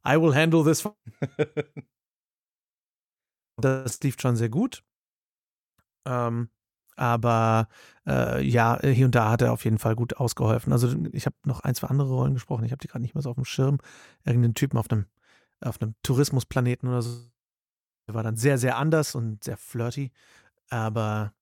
I 0.08 0.16
will 0.22 0.34
handle 0.34 0.64
this. 0.64 0.88
das 3.58 4.00
lief 4.02 4.16
schon 4.20 4.38
sehr 4.38 4.50
gut. 4.50 4.84
Ähm, 6.06 6.50
aber 6.96 7.68
äh, 8.08 8.42
ja, 8.44 8.80
hier 8.82 9.06
und 9.06 9.16
da 9.16 9.30
hat 9.30 9.42
er 9.42 9.54
auf 9.54 9.66
jeden 9.66 9.78
Fall 9.78 9.96
gut 9.96 10.18
ausgeholfen. 10.18 10.74
Also 10.74 10.96
ich 11.12 11.26
habe 11.26 11.36
noch 11.46 11.60
ein, 11.62 11.76
zwei 11.76 11.88
andere 11.88 12.10
Rollen 12.10 12.34
gesprochen. 12.34 12.66
Ich 12.66 12.72
habe 12.72 12.80
die 12.80 12.88
gerade 12.88 13.02
nicht 13.02 13.14
mehr 13.14 13.22
so 13.22 13.30
auf 13.30 13.36
dem 13.36 13.46
Schirm. 13.46 13.80
Irgendeinen 14.26 14.56
Typen 14.56 14.78
auf 14.80 14.90
einem, 14.90 15.06
auf 15.62 15.82
einem 15.82 15.96
Tourismusplaneten 16.04 16.90
oder 16.90 17.02
so. 17.02 17.20
War 18.08 18.24
dann 18.24 18.38
sehr, 18.38 18.58
sehr 18.58 18.78
anders 18.78 19.16
und 19.16 19.44
sehr 19.44 19.58
flirty. 19.58 20.12
Aber 20.70 21.34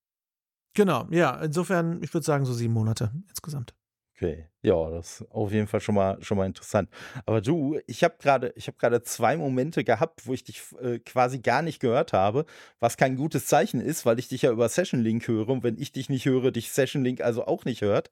genau, 0.74 1.06
ja, 1.10 1.40
insofern, 1.40 2.02
ich 2.02 2.12
würde 2.12 2.24
sagen, 2.24 2.44
so 2.44 2.52
sieben 2.52 2.74
Monate 2.74 3.12
insgesamt. 3.28 3.74
Okay, 4.16 4.46
ja, 4.62 4.90
das 4.90 5.20
ist 5.20 5.30
auf 5.30 5.52
jeden 5.52 5.66
Fall 5.66 5.80
schon 5.80 5.94
mal, 5.94 6.16
schon 6.22 6.38
mal 6.38 6.46
interessant. 6.46 6.88
Aber 7.26 7.42
du, 7.42 7.78
ich 7.86 8.02
habe 8.02 8.14
gerade, 8.18 8.50
ich 8.56 8.70
zwei 9.02 9.36
Momente 9.36 9.84
gehabt, 9.84 10.26
wo 10.26 10.32
ich 10.32 10.42
dich 10.42 10.62
äh, 10.80 10.98
quasi 11.00 11.40
gar 11.40 11.60
nicht 11.60 11.80
gehört 11.80 12.14
habe, 12.14 12.46
was 12.80 12.96
kein 12.96 13.16
gutes 13.16 13.44
Zeichen 13.44 13.78
ist, 13.78 14.06
weil 14.06 14.18
ich 14.18 14.28
dich 14.28 14.40
ja 14.42 14.52
über 14.52 14.70
Session 14.70 15.00
Link 15.02 15.28
höre 15.28 15.50
und 15.50 15.62
wenn 15.62 15.76
ich 15.76 15.92
dich 15.92 16.08
nicht 16.08 16.24
höre, 16.24 16.50
dich 16.50 16.70
Session 16.72 17.04
Link 17.04 17.20
also 17.20 17.44
auch 17.46 17.66
nicht 17.66 17.82
hört. 17.82 18.10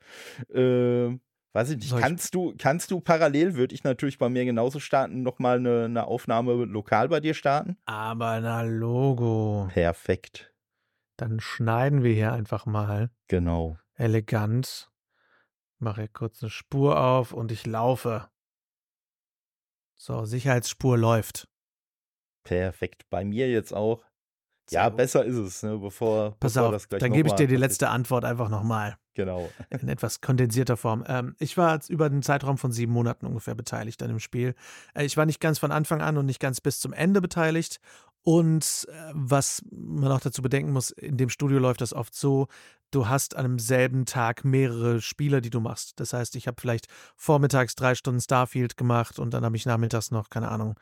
Äh, 0.54 1.18
weiß 1.54 1.70
ich 1.70 1.78
nicht, 1.78 1.96
kannst 1.96 2.34
du, 2.34 2.54
kannst 2.58 2.90
du 2.90 3.00
parallel, 3.00 3.54
würde 3.54 3.74
ich 3.74 3.84
natürlich 3.84 4.18
bei 4.18 4.28
mir 4.28 4.44
genauso 4.44 4.80
starten, 4.80 5.22
nochmal 5.22 5.58
eine, 5.58 5.84
eine 5.84 6.06
Aufnahme 6.06 6.52
lokal 6.64 7.08
bei 7.08 7.20
dir 7.20 7.34
starten? 7.34 7.76
Aber 7.86 8.40
na 8.40 8.62
Logo. 8.62 9.68
Perfekt. 9.72 10.52
Dann 11.16 11.40
schneiden 11.40 12.02
wir 12.02 12.12
hier 12.12 12.32
einfach 12.32 12.66
mal. 12.66 13.10
Genau. 13.28 13.78
Elegant 13.94 14.90
mache 15.78 16.08
kurz 16.08 16.42
eine 16.42 16.50
Spur 16.50 16.98
auf 16.98 17.32
und 17.32 17.52
ich 17.52 17.66
laufe. 17.66 18.28
So, 19.94 20.24
Sicherheitsspur 20.24 20.98
läuft. 20.98 21.48
Perfekt. 22.42 23.08
Bei 23.10 23.24
mir 23.24 23.48
jetzt 23.50 23.72
auch. 23.72 24.02
Ja, 24.70 24.88
besser 24.88 25.24
ist 25.24 25.36
es, 25.36 25.62
ne? 25.62 25.78
bevor, 25.78 26.36
Pass 26.40 26.54
bevor 26.54 26.68
auf, 26.68 26.72
das 26.72 26.88
gleich 26.88 27.00
dann 27.00 27.12
gebe 27.12 27.28
ich 27.28 27.34
dir 27.34 27.46
die 27.46 27.56
letzte 27.56 27.90
Antwort 27.90 28.24
einfach 28.24 28.48
nochmal. 28.48 28.96
Genau. 29.14 29.48
In 29.70 29.88
etwas 29.88 30.20
kondensierter 30.20 30.76
Form. 30.76 31.04
Ähm, 31.06 31.36
ich 31.38 31.56
war 31.56 31.80
über 31.88 32.10
den 32.10 32.22
Zeitraum 32.22 32.58
von 32.58 32.72
sieben 32.72 32.92
Monaten 32.92 33.26
ungefähr 33.26 33.54
beteiligt 33.54 34.02
an 34.02 34.08
dem 34.08 34.20
Spiel. 34.20 34.54
Äh, 34.94 35.04
ich 35.04 35.16
war 35.16 35.26
nicht 35.26 35.40
ganz 35.40 35.58
von 35.58 35.72
Anfang 35.72 36.02
an 36.02 36.18
und 36.18 36.26
nicht 36.26 36.40
ganz 36.40 36.60
bis 36.60 36.80
zum 36.80 36.92
Ende 36.92 37.20
beteiligt. 37.20 37.80
Und 38.22 38.88
äh, 38.90 39.12
was 39.12 39.62
man 39.70 40.10
auch 40.10 40.20
dazu 40.20 40.42
bedenken 40.42 40.72
muss, 40.72 40.90
in 40.90 41.16
dem 41.16 41.28
Studio 41.28 41.58
läuft 41.58 41.80
das 41.80 41.92
oft 41.92 42.14
so, 42.14 42.48
du 42.90 43.08
hast 43.08 43.36
an 43.36 43.44
einem 43.44 43.58
selben 43.58 44.06
Tag 44.06 44.44
mehrere 44.44 45.00
Spiele, 45.00 45.40
die 45.40 45.50
du 45.50 45.60
machst. 45.60 46.00
Das 46.00 46.12
heißt, 46.12 46.34
ich 46.36 46.46
habe 46.46 46.60
vielleicht 46.60 46.86
vormittags 47.16 47.74
drei 47.74 47.94
Stunden 47.94 48.20
Starfield 48.20 48.76
gemacht 48.76 49.18
und 49.18 49.34
dann 49.34 49.44
habe 49.44 49.56
ich 49.56 49.66
nachmittags 49.66 50.10
noch, 50.10 50.30
keine 50.30 50.48
Ahnung, 50.48 50.74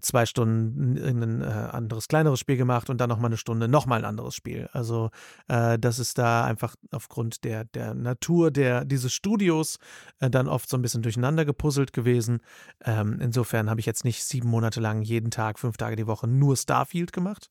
zwei 0.00 0.26
Stunden 0.26 0.96
ein 0.96 1.42
äh, 1.42 1.44
anderes 1.44 2.08
kleineres 2.08 2.40
Spiel 2.40 2.56
gemacht 2.56 2.90
und 2.90 2.98
dann 3.00 3.08
nochmal 3.08 3.28
eine 3.28 3.36
Stunde 3.36 3.68
nochmal 3.68 4.00
ein 4.00 4.04
anderes 4.04 4.34
Spiel. 4.34 4.68
Also 4.72 5.10
äh, 5.48 5.78
das 5.78 5.98
ist 5.98 6.18
da 6.18 6.44
einfach 6.44 6.74
aufgrund 6.90 7.44
der, 7.44 7.64
der 7.64 7.94
Natur 7.94 8.50
der, 8.50 8.84
dieses 8.84 9.12
Studios 9.12 9.78
äh, 10.20 10.30
dann 10.30 10.48
oft 10.48 10.68
so 10.68 10.76
ein 10.76 10.82
bisschen 10.82 11.02
durcheinander 11.02 11.44
gepuzzelt 11.44 11.92
gewesen. 11.92 12.40
Ähm, 12.84 13.18
insofern 13.20 13.68
habe 13.68 13.80
ich 13.80 13.86
jetzt 13.86 14.04
nicht 14.04 14.24
sieben 14.24 14.48
Monate 14.48 14.80
lang 14.80 15.02
jeden 15.02 15.30
Tag, 15.30 15.58
fünf 15.58 15.76
Tage 15.76 15.96
die 15.96 16.06
Woche 16.06 16.26
nur 16.26 16.56
Starfield 16.56 17.12
gemacht. 17.12 17.50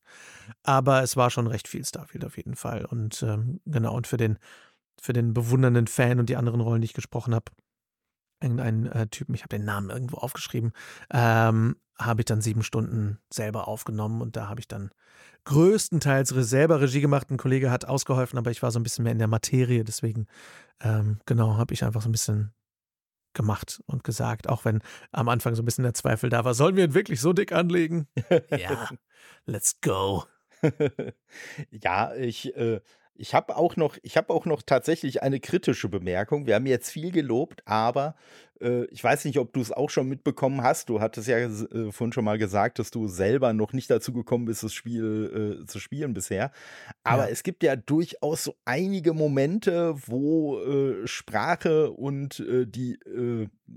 Aber 0.64 1.04
es 1.04 1.16
war 1.16 1.30
schon 1.30 1.48
recht 1.48 1.68
viel 1.68 1.86
Starfield 1.86 2.26
auf 2.26 2.38
jeden 2.38 2.56
Fall. 2.56 2.86
Und 2.86 3.24
ähm, 3.24 3.60
genau, 3.66 3.96
und 3.96 4.08
für 4.08 4.18
den, 4.18 4.38
für 5.02 5.14
den 5.14 5.34
bewundernden 5.34 5.88
Fan 5.88 6.20
und 6.20 6.30
die 6.30 6.38
anderen 6.38 6.62
Rollen, 6.62 6.82
die 6.82 6.86
ich 6.86 6.94
gesprochen 6.94 7.36
habe, 7.36 7.52
irgendeinen 8.44 8.86
äh, 8.88 9.08
Typen, 9.08 9.34
ich 9.34 9.42
habe 9.42 9.56
den 9.56 9.66
Namen 9.66 9.90
irgendwo 9.90 10.18
aufgeschrieben, 10.18 10.74
ähm, 11.12 11.76
habe 11.98 12.22
ich 12.22 12.26
dann 12.26 12.42
sieben 12.42 12.64
Stunden 12.64 13.20
selber 13.32 13.68
aufgenommen 13.68 14.22
und 14.22 14.36
da 14.36 14.50
habe 14.50 14.60
ich 14.60 14.68
dann 14.68 14.92
größtenteils 15.46 16.30
selber 16.30 16.82
Regie 16.82 17.02
gemacht. 17.02 17.30
Ein 17.30 17.38
Kollege 17.38 17.72
hat 17.72 17.86
ausgeholfen, 17.86 18.38
aber 18.38 18.52
ich 18.52 18.62
war 18.62 18.72
so 18.72 18.80
ein 18.80 18.84
bisschen 18.84 19.04
mehr 19.04 19.12
in 19.12 19.20
der 19.20 19.28
Materie, 19.28 19.84
deswegen 19.84 20.28
ähm, 20.82 21.20
genau 21.26 21.58
habe 21.58 21.74
ich 21.74 21.84
einfach 21.84 22.02
so 22.02 22.10
ein 22.10 22.14
bisschen 22.14 22.54
gemacht 23.34 23.82
und 23.88 24.04
gesagt, 24.04 24.48
auch 24.48 24.64
wenn 24.66 24.82
am 25.12 25.28
Anfang 25.30 25.56
so 25.56 25.64
ein 25.64 25.66
bisschen 25.66 25.84
der 25.84 25.94
Zweifel 25.94 26.30
da 26.30 26.46
war, 26.46 26.54
sollen 26.54 26.76
wir 26.76 26.86
ihn 26.86 26.94
wirklich 26.94 27.20
so 27.20 27.34
dick 27.34 27.52
anlegen? 27.52 28.08
ja, 28.50 28.90
let's 29.46 29.82
go. 29.82 30.26
ja, 31.72 32.14
ich 32.16 32.56
äh, 32.56 32.80
ich 33.16 33.34
habe 33.34 33.56
auch 33.56 33.76
noch, 33.76 33.98
ich 34.04 34.18
habe 34.18 34.34
auch 34.34 34.46
noch 34.46 34.62
tatsächlich 34.62 35.22
eine 35.22 35.40
kritische 35.40 35.90
Bemerkung. 35.90 36.48
Wir 36.48 36.56
haben 36.56 36.66
jetzt 36.66 36.92
viel 36.92 37.12
gelobt, 37.12 37.62
aber 37.66 38.16
äh, 38.62 38.86
ich 38.86 39.04
weiß 39.04 39.26
nicht, 39.26 39.38
ob 39.40 39.54
du 39.54 39.62
es 39.62 39.72
auch 39.72 39.90
schon 39.90 40.08
mitbekommen 40.08 40.64
hast. 40.64 40.90
Du 40.90 41.02
hattest 41.02 41.28
ja 41.28 41.38
äh, 41.38 41.92
vorhin 41.92 42.14
schon 42.14 42.26
mal 42.26 42.38
gesagt, 42.38 42.80
dass 42.80 42.92
du 42.92 43.08
selber 43.08 43.54
noch 43.54 43.74
nicht 43.74 43.90
dazu 43.90 44.14
gekommen 44.14 44.46
bist, 44.46 44.64
das 44.64 44.74
Spiel 44.74 45.62
äh, 45.62 45.66
zu 45.66 45.80
spielen 45.80 46.14
bisher. 46.14 46.52
Aber 47.04 47.26
ja. 47.26 47.30
es 47.30 47.44
gibt 47.44 47.64
ja 47.64 47.76
durchaus 47.76 48.44
so 48.44 48.56
einige 48.66 49.14
Momente, 49.14 49.96
wo 50.08 50.60
äh, 50.60 51.08
Sprache 51.08 51.92
und 51.92 52.40
äh, 52.40 52.66
die, 52.66 53.00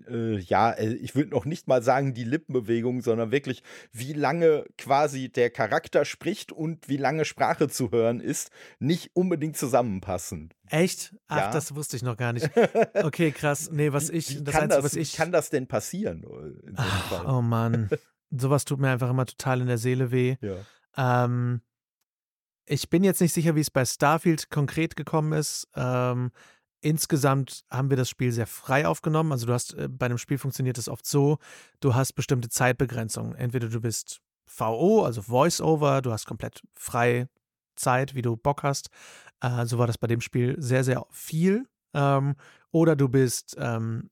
ja, 0.08 0.76
ich 0.78 1.14
würde 1.14 1.30
noch 1.30 1.46
nicht 1.46 1.68
mal 1.68 1.82
sagen 1.82 2.12
die 2.12 2.24
Lippenbewegung, 2.24 3.00
sondern 3.00 3.30
wirklich, 3.30 3.62
wie 3.92 4.12
lange 4.12 4.66
quasi 4.76 5.30
der 5.30 5.48
Charakter 5.48 6.04
spricht 6.04 6.52
und 6.52 6.88
wie 6.88 6.98
lange 6.98 7.24
Sprache 7.24 7.68
zu 7.68 7.92
hören 7.92 8.20
ist, 8.20 8.50
nicht 8.78 9.12
unbedingt 9.14 9.56
zusammenpassen. 9.56 10.50
Echt? 10.68 11.14
Ach, 11.28 11.36
ja. 11.38 11.50
das 11.50 11.74
wusste 11.74 11.96
ich 11.96 12.02
noch 12.02 12.16
gar 12.16 12.32
nicht. 12.32 12.50
Okay, 13.02 13.30
krass. 13.30 13.70
Nee, 13.70 13.92
was 13.92 14.10
ich, 14.10 14.42
das 14.42 14.65
Einzige, 14.66 14.82
das, 14.82 14.92
was 14.92 14.96
ich. 14.96 15.12
Wie 15.12 15.16
kann 15.16 15.32
das 15.32 15.50
denn 15.50 15.66
passieren? 15.66 16.24
Äh, 16.24 16.72
Ach, 16.76 17.24
oh 17.26 17.42
Mann. 17.42 17.88
Sowas 18.30 18.64
tut 18.64 18.80
mir 18.80 18.90
einfach 18.90 19.10
immer 19.10 19.26
total 19.26 19.60
in 19.60 19.66
der 19.66 19.78
Seele 19.78 20.10
weh. 20.10 20.36
Ja. 20.40 21.24
Ähm, 21.24 21.60
ich 22.66 22.90
bin 22.90 23.04
jetzt 23.04 23.20
nicht 23.20 23.32
sicher, 23.32 23.54
wie 23.54 23.60
es 23.60 23.70
bei 23.70 23.84
Starfield 23.84 24.50
konkret 24.50 24.96
gekommen 24.96 25.32
ist. 25.32 25.68
Ähm, 25.74 26.32
insgesamt 26.80 27.64
haben 27.70 27.90
wir 27.90 27.96
das 27.96 28.10
Spiel 28.10 28.32
sehr 28.32 28.46
frei 28.46 28.86
aufgenommen. 28.86 29.32
Also 29.32 29.46
du 29.46 29.52
hast, 29.52 29.74
äh, 29.74 29.88
bei 29.88 30.06
einem 30.06 30.18
Spiel 30.18 30.38
funktioniert 30.38 30.78
es 30.78 30.88
oft 30.88 31.06
so, 31.06 31.38
du 31.80 31.94
hast 31.94 32.14
bestimmte 32.14 32.48
Zeitbegrenzungen. 32.48 33.34
Entweder 33.34 33.68
du 33.68 33.80
bist 33.80 34.20
VO, 34.46 35.04
also 35.04 35.22
Voice-Over, 35.22 36.02
du 36.02 36.12
hast 36.12 36.26
komplett 36.26 36.62
frei 36.74 37.28
Zeit, 37.76 38.14
wie 38.14 38.22
du 38.22 38.36
Bock 38.36 38.62
hast. 38.62 38.90
Äh, 39.40 39.66
so 39.66 39.78
war 39.78 39.86
das 39.86 39.98
bei 39.98 40.06
dem 40.06 40.20
Spiel 40.20 40.56
sehr, 40.58 40.82
sehr 40.82 41.06
viel. 41.10 41.66
Ähm, 41.94 42.34
oder 42.72 42.96
du 42.96 43.08
bist 43.08 43.56
ähm, 43.58 44.10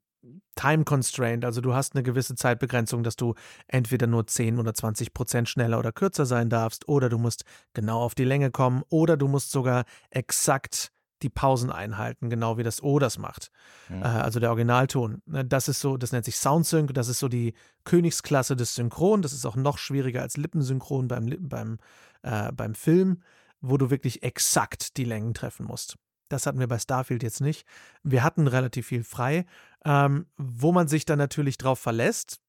time 0.56 0.84
constrained, 0.84 1.44
also 1.44 1.60
du 1.60 1.74
hast 1.74 1.94
eine 1.94 2.02
gewisse 2.02 2.34
Zeitbegrenzung, 2.34 3.02
dass 3.02 3.16
du 3.16 3.34
entweder 3.68 4.06
nur 4.06 4.26
10 4.26 4.58
oder 4.58 4.74
20 4.74 5.12
Prozent 5.12 5.48
schneller 5.48 5.78
oder 5.78 5.92
kürzer 5.92 6.26
sein 6.26 6.48
darfst, 6.48 6.88
oder 6.88 7.08
du 7.08 7.18
musst 7.18 7.44
genau 7.72 8.00
auf 8.00 8.14
die 8.14 8.24
Länge 8.24 8.50
kommen, 8.50 8.82
oder 8.88 9.16
du 9.16 9.28
musst 9.28 9.50
sogar 9.50 9.84
exakt 10.10 10.90
die 11.22 11.30
Pausen 11.30 11.70
einhalten, 11.70 12.28
genau 12.28 12.58
wie 12.58 12.62
das 12.62 12.82
O 12.82 12.98
das 12.98 13.18
macht. 13.18 13.50
Mhm. 13.88 14.02
Äh, 14.02 14.06
also 14.06 14.40
der 14.40 14.50
Originalton. 14.50 15.22
Ne, 15.26 15.44
das 15.44 15.68
ist 15.68 15.80
so, 15.80 15.96
das 15.96 16.12
nennt 16.12 16.24
sich 16.24 16.36
Soundsync, 16.36 16.92
das 16.92 17.08
ist 17.08 17.18
so 17.18 17.28
die 17.28 17.54
Königsklasse 17.84 18.56
des 18.56 18.74
Synchron. 18.74 19.22
Das 19.22 19.32
ist 19.32 19.46
auch 19.46 19.56
noch 19.56 19.78
schwieriger 19.78 20.20
als 20.22 20.36
Lippensynchron 20.36 21.08
beim, 21.08 21.34
beim, 21.40 21.78
äh, 22.22 22.52
beim 22.52 22.74
Film 22.74 23.22
wo 23.66 23.78
du 23.78 23.90
wirklich 23.90 24.22
exakt 24.22 24.96
die 24.96 25.04
Längen 25.04 25.34
treffen 25.34 25.66
musst. 25.66 25.96
Das 26.28 26.46
hatten 26.46 26.58
wir 26.58 26.68
bei 26.68 26.78
Starfield 26.78 27.22
jetzt 27.22 27.40
nicht. 27.40 27.66
Wir 28.02 28.22
hatten 28.22 28.46
relativ 28.46 28.86
viel 28.86 29.04
frei, 29.04 29.46
ähm, 29.84 30.26
wo 30.36 30.72
man 30.72 30.88
sich 30.88 31.04
dann 31.04 31.18
natürlich 31.18 31.58
darauf 31.58 31.78
verlässt, 31.78 32.40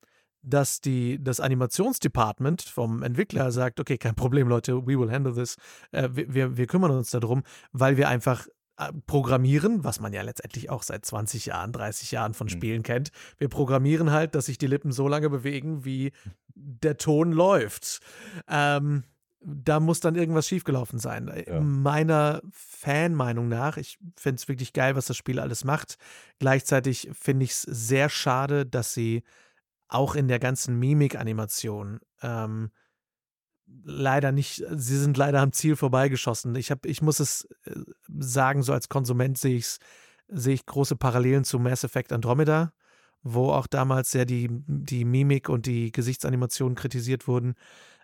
dass 0.42 0.80
die, 0.80 1.22
das 1.22 1.40
Animationsdepartment 1.40 2.62
vom 2.62 3.04
Entwickler 3.04 3.52
sagt, 3.52 3.80
okay, 3.80 3.98
kein 3.98 4.16
Problem, 4.16 4.48
Leute, 4.48 4.86
we 4.86 5.00
will 5.00 5.12
handle 5.12 5.34
this. 5.34 5.58
Äh, 5.92 6.10
wir, 6.12 6.56
wir 6.56 6.68
kümmern 6.68 6.92
uns 6.92 7.10
darum, 7.10 7.44
weil 7.72 7.98
wir 7.98 8.08
einfach 8.08 8.48
äh, 8.78 8.92
programmieren, 9.08 9.84
was 9.84 10.00
man 10.00 10.14
ja 10.14 10.22
letztendlich 10.22 10.70
auch 10.70 10.84
seit 10.84 11.06
20 11.06 11.48
Jahren, 11.48 11.72
30 11.72 12.12
Jahren 12.12 12.34
von 12.34 12.46
mhm. 12.46 12.52
Spielen 12.52 12.80
mhm. 12.80 12.84
kennt. 12.84 13.12
Wir 13.38 13.50
programmieren 13.50 14.12
halt, 14.12 14.36
dass 14.36 14.46
sich 14.46 14.58
die 14.58 14.68
Lippen 14.68 14.92
so 14.92 15.08
lange 15.08 15.30
bewegen, 15.30 15.84
wie 15.84 16.12
der 16.54 16.98
Ton 16.98 17.32
läuft. 17.32 18.00
Ähm, 18.48 19.04
da 19.48 19.80
muss 19.80 20.00
dann 20.00 20.16
irgendwas 20.16 20.48
schiefgelaufen 20.48 21.00
sein. 21.00 21.28
Äh, 21.28 21.50
ja. 21.50 21.60
Meiner 21.60 22.42
Fanmeinung 22.52 23.48
nach, 23.48 23.78
ich 23.78 23.98
finde 24.16 24.40
es 24.40 24.48
wirklich 24.48 24.74
geil, 24.74 24.96
was 24.96 25.06
das 25.06 25.18
Spiel 25.18 25.40
alles 25.40 25.64
macht. 25.64 25.98
Gleichzeitig 26.40 27.10
finde 27.14 27.46
ich 27.46 27.52
es 27.52 27.62
sehr 27.62 28.10
schade, 28.10 28.66
dass 28.66 28.94
sie 28.94 29.24
auch 29.88 30.16
in 30.16 30.28
der 30.28 30.40
ganzen 30.40 30.80
Mimik-Animation 30.80 32.00
ähm, 32.22 32.72
leider 33.84 34.32
nicht, 34.32 34.64
sie 34.72 34.98
sind 34.98 35.18
leider 35.18 35.42
am 35.42 35.52
Ziel 35.52 35.76
vorbeigeschossen. 35.76 36.56
Ich, 36.56 36.72
hab, 36.72 36.86
ich 36.86 37.02
muss 37.02 37.20
es 37.20 37.48
äh, 37.66 37.80
sagen, 38.08 38.64
so 38.64 38.74
als 38.74 38.90
Konsument 38.90 39.38
sehe 39.38 39.58
ich 39.58 39.78
sehe 40.28 40.56
ich 40.56 40.66
große 40.66 40.96
Parallelen 40.96 41.44
zu 41.44 41.60
Mass 41.60 41.84
Effect 41.84 42.12
Andromeda, 42.12 42.74
wo 43.24 43.52
auch 43.52 43.68
damals 43.68 44.12
sehr 44.12 44.26
die, 44.26 44.48
die 44.50 45.06
Mimik 45.06 45.50
und 45.50 45.66
die 45.66 45.92
Gesichtsanimation 45.92 46.76
kritisiert 46.76 47.28
wurden. 47.28 47.56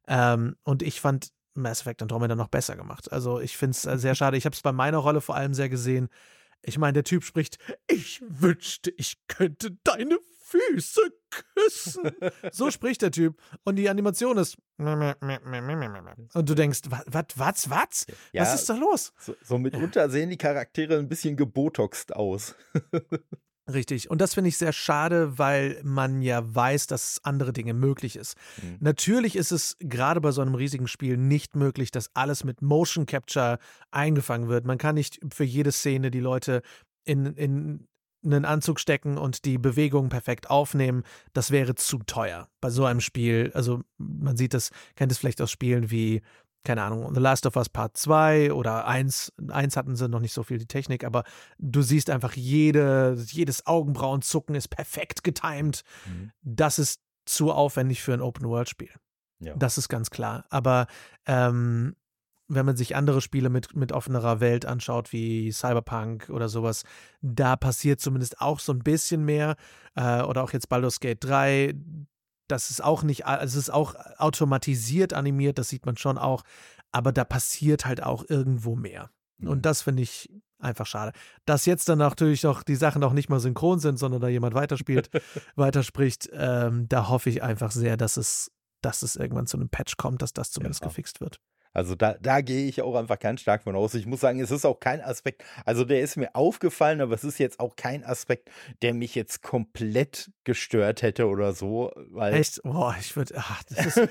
Ähm, 0.08 0.56
und 0.64 0.84
ich 0.84 1.02
fand 1.02 1.32
Mass 1.54 1.82
Effect 1.82 2.02
Andromeda 2.02 2.36
noch 2.36 2.48
besser 2.48 2.76
gemacht. 2.76 3.12
Also 3.12 3.40
ich 3.40 3.58
finde 3.58 3.72
es 3.72 3.86
äh, 3.86 3.98
sehr 3.98 4.16
schade. 4.16 4.38
Ich 4.38 4.46
habe 4.46 4.56
es 4.56 4.62
bei 4.62 4.72
meiner 4.72 4.98
Rolle 4.98 5.22
vor 5.22 5.36
allem 5.36 5.54
sehr 5.54 5.70
gesehen. 5.70 6.10
Ich 6.64 6.78
meine, 6.78 6.94
der 6.94 7.04
Typ 7.04 7.24
spricht, 7.24 7.58
ich 7.88 8.22
wünschte, 8.28 8.92
ich 8.98 9.18
könnte 9.28 9.78
deine 9.84 10.20
Füße 10.52 11.02
küssen. 11.30 12.12
So 12.52 12.72
spricht 12.72 13.02
der 13.02 13.12
Typ. 13.12 13.40
Und 13.64 13.78
die 13.78 13.90
Animation 13.90 14.38
ist. 14.38 14.58
Und 14.78 16.50
du 16.50 16.56
denkst, 16.56 16.82
was, 16.88 17.26
was, 17.36 17.70
was? 17.70 18.06
Ja, 18.34 18.42
was 18.42 18.56
ist 18.56 18.70
da 18.70 18.76
los? 18.76 19.14
So, 19.18 19.36
so 19.44 19.58
mitunter 19.58 20.10
sehen 20.10 20.30
die 20.30 20.38
Charaktere 20.38 20.98
ein 20.98 21.08
bisschen 21.08 21.36
gebotoxt 21.38 22.16
aus. 22.16 22.56
Richtig. 23.74 24.10
Und 24.10 24.22
das 24.22 24.34
finde 24.34 24.50
ich 24.50 24.58
sehr 24.58 24.74
schade, 24.74 25.38
weil 25.38 25.80
man 25.84 26.22
ja 26.22 26.42
weiß, 26.44 26.88
dass 26.88 27.20
andere 27.24 27.54
Dinge 27.54 27.74
möglich 27.74 28.16
ist. 28.16 28.36
Mhm. 28.62 28.78
Natürlich 28.80 29.36
ist 29.36 29.52
es 29.52 29.78
gerade 29.80 30.22
bei 30.22 30.32
so 30.32 30.42
einem 30.42 30.56
riesigen 30.56 30.88
Spiel 30.88 31.18
nicht 31.18 31.56
möglich, 31.56 31.92
dass 31.92 32.10
alles 32.16 32.44
mit 32.44 32.62
Motion 32.62 33.06
Capture 33.06 33.60
eingefangen 33.92 34.50
wird. 34.50 34.66
Man 34.66 34.78
kann 34.78 34.96
nicht 34.96 35.20
für 35.34 35.44
jede 35.44 35.72
Szene 35.72 36.12
die 36.12 36.20
Leute 36.20 36.62
in, 37.04 37.26
in 37.36 37.88
einen 38.24 38.46
Anzug 38.46 38.80
stecken 38.80 39.18
und 39.18 39.46
die 39.46 39.58
Bewegungen 39.58 40.10
perfekt 40.10 40.50
aufnehmen, 40.50 41.04
das 41.34 41.52
wäre 41.52 41.76
zu 41.76 42.00
teuer 42.00 42.48
bei 42.60 42.70
so 42.70 42.86
einem 42.86 43.02
Spiel. 43.02 43.52
Also 43.54 43.82
man 43.98 44.38
sieht 44.38 44.54
das, 44.54 44.70
kennt 44.96 45.12
es 45.12 45.18
vielleicht 45.18 45.42
aus 45.42 45.52
Spielen 45.52 45.90
wie, 45.90 46.22
keine 46.63 46.84
Ahnung, 46.84 47.13
The 47.13 47.19
Last 47.19 47.45
of 47.45 47.56
Us 47.56 47.69
Part 47.69 47.97
2 47.97 48.54
oder 48.54 48.88
1. 48.88 49.34
1 49.50 49.76
hatten 49.76 49.95
sie 49.95 50.08
noch 50.08 50.19
nicht 50.19 50.34
so 50.34 50.43
viel 50.43 50.60
die 50.60 50.67
Technik, 50.67 51.04
aber 51.04 51.24
du 51.58 51.82
siehst 51.82 52.10
einfach 52.10 52.34
jede, 52.34 53.17
jedes 53.28 53.65
Augenbrauenzucken 53.65 54.56
ist 54.56 54.67
perfekt 54.67 55.24
getimed. 55.24 55.84
Mhm. 56.06 56.32
Das 56.41 56.80
ist 56.80 57.02
zu 57.26 57.52
aufwendig 57.52 58.02
für 58.02 58.13
ein 58.13 58.21
Open-World-Spiel. 58.21 58.91
Ja. 59.39 59.56
Das 59.56 59.78
ist 59.78 59.89
ganz 59.89 60.10
klar. 60.12 60.45
Aber 60.50 60.88
ähm, 61.26 61.95
wenn 62.47 62.65
man 62.65 62.76
sich 62.76 62.95
andere 62.95 63.21
Spiele 63.21 63.50
mit, 63.50 63.76
mit 63.76 63.91
offenerer 63.91 64.39
Welt 64.39 64.65
anschaut, 64.65 65.12
wie 65.13 65.52
Cyberpunk 65.52 66.30
oder 66.30 66.50
sowas, 66.50 66.84
da 67.21 67.56
passiert 67.56 68.02
zumindest 68.02 68.41
auch 68.41 68.60
so 68.60 68.74
ein 68.74 68.80
bisschen 68.80 69.24
mehr. 69.24 69.56
Äh, 69.95 70.21
oder 70.21 70.43
auch 70.43 70.54
jetzt 70.54 70.69
Baldur's 70.69 71.00
Gate 71.00 71.24
3. 71.24 71.74
Das 72.52 72.70
ist 72.70 72.84
auch 72.84 73.04
nicht, 73.04 73.26
also 73.26 73.58
es 73.58 73.68
ist 73.68 73.70
auch 73.70 73.96
automatisiert 74.18 75.14
animiert, 75.14 75.58
das 75.58 75.70
sieht 75.70 75.86
man 75.86 75.98
schon 75.98 76.18
auch. 76.18 76.44
Aber 76.92 77.12
da 77.12 77.24
passiert 77.24 77.86
halt 77.86 78.04
auch 78.04 78.26
irgendwo 78.28 78.76
mehr. 78.76 79.10
Mhm. 79.38 79.48
Und 79.48 79.66
das 79.66 79.82
finde 79.82 80.04
ich 80.04 80.30
einfach 80.60 80.86
schade. 80.86 81.12
Dass 81.46 81.66
jetzt 81.66 81.90
dann 81.90 81.98
natürlich 81.98 82.44
noch 82.44 82.64
die 82.64 82.76
Sachen 82.76 83.04
auch 83.04 83.14
nicht 83.14 83.30
mal 83.30 83.40
synchron 83.40 83.80
sind, 83.80 83.98
sondern 83.98 84.22
da 84.22 84.28
jemand 84.28 84.54
weiterspielt, 84.54 85.10
weiterspricht, 85.56 86.30
ähm, 86.34 86.88
da 86.90 87.10
hoffe 87.10 87.30
ich 87.30 87.42
einfach 87.42 87.72
sehr, 87.72 87.98
dass 87.98 88.18
es, 88.18 88.52
dass 88.82 89.02
es 89.02 89.16
irgendwann 89.16 89.48
zu 89.48 89.58
einem 89.58 89.70
Patch 89.70 89.98
kommt, 89.98 90.22
dass 90.22 90.34
das 90.34 90.52
zumindest 90.52 90.82
ja. 90.82 90.88
gefixt 90.88 91.22
wird. 91.22 91.40
Also 91.74 91.96
da, 91.96 92.16
da 92.22 92.42
gehe 92.42 92.68
ich 92.68 92.82
auch 92.82 92.96
einfach 92.96 93.20
ganz 93.20 93.42
stark 93.42 93.64
von 93.64 93.76
aus. 93.76 93.94
Ich 93.94 94.06
muss 94.06 94.20
sagen, 94.20 94.40
es 94.40 94.52
ist 94.52 94.66
auch 94.66 94.80
kein 94.80 95.02
Aspekt, 95.02 95.44
also 95.66 95.86
der 95.86 96.02
ist 96.02 96.18
mir 96.18 96.36
aufgefallen, 96.36 97.02
aber 97.02 97.16
es 97.16 97.24
ist 97.24 97.38
jetzt 97.38 97.60
auch 97.60 97.76
kein 97.76 98.04
Aspekt, 98.04 98.50
der 98.82 98.94
mich 98.94 99.16
jetzt 99.16 99.42
komplett 99.42 100.32
gestört 100.44 101.02
hätte 101.02 101.28
oder 101.28 101.54
so. 101.54 101.92
Weil 102.10 102.34
Echt? 102.34 102.62
Boah, 102.64 102.96
ich 103.00 103.16
würde, 103.16 103.36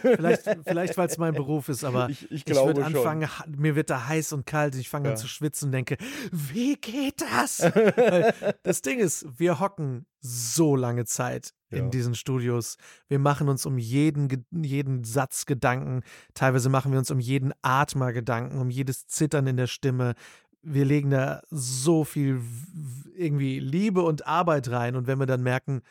vielleicht, 0.01 0.49
vielleicht 0.65 0.97
weil 0.97 1.09
es 1.09 1.19
mein 1.19 1.35
Beruf 1.35 1.69
ist, 1.69 1.85
aber 1.85 2.09
ich, 2.11 2.31
ich, 2.31 2.47
ich 2.47 2.57
würde 2.57 2.85
anfangen, 2.85 3.29
mir 3.49 3.77
wird 3.77 3.91
da 3.91 4.09
heiß 4.09 4.33
und 4.33 4.47
kalt, 4.47 4.75
ich 4.75 4.89
fange 4.89 5.09
ja. 5.09 5.13
an 5.13 5.17
zu 5.17 5.29
schwitzen 5.29 5.67
und 5.67 5.73
denke, 5.73 5.97
wie 6.33 6.77
geht 6.77 7.21
das? 7.21 7.59
das 8.63 8.83
Ding 8.83 8.99
ist, 8.99 9.27
wir 9.39 9.61
hocken 9.61 10.07
so 10.21 10.77
lange 10.77 11.05
Zeit 11.05 11.53
in 11.71 11.85
ja. 11.85 11.91
diesen 11.91 12.15
Studios. 12.15 12.77
Wir 13.09 13.19
machen 13.19 13.49
uns 13.49 13.65
um 13.67 13.79
jeden, 13.79 14.45
jeden 14.51 15.05
Satz 15.05 15.47
Gedanken. 15.47 16.03
Teilweise 16.35 16.69
machen 16.69 16.93
wir 16.93 16.99
uns 16.99 17.11
um 17.11 17.21
jeden 17.21 17.53
Atmer 17.63 18.13
Gedanken, 18.13 18.59
um 18.59 18.71
jedes 18.71 19.07
Zittern 19.07 19.47
in 19.47 19.57
der 19.57 19.67
Stimme. 19.67 20.15
Wir 20.63 20.85
legen 20.85 21.11
da 21.11 21.43
so 21.51 22.05
viel 22.05 22.41
irgendwie 23.15 23.61
Liebe 23.61 24.03
und 24.03 24.27
Arbeit 24.27 24.71
rein. 24.71 24.97
Und 24.97 25.07
wenn 25.07 25.19
wir 25.19 25.27
dann 25.27 25.43
merken, 25.43 25.83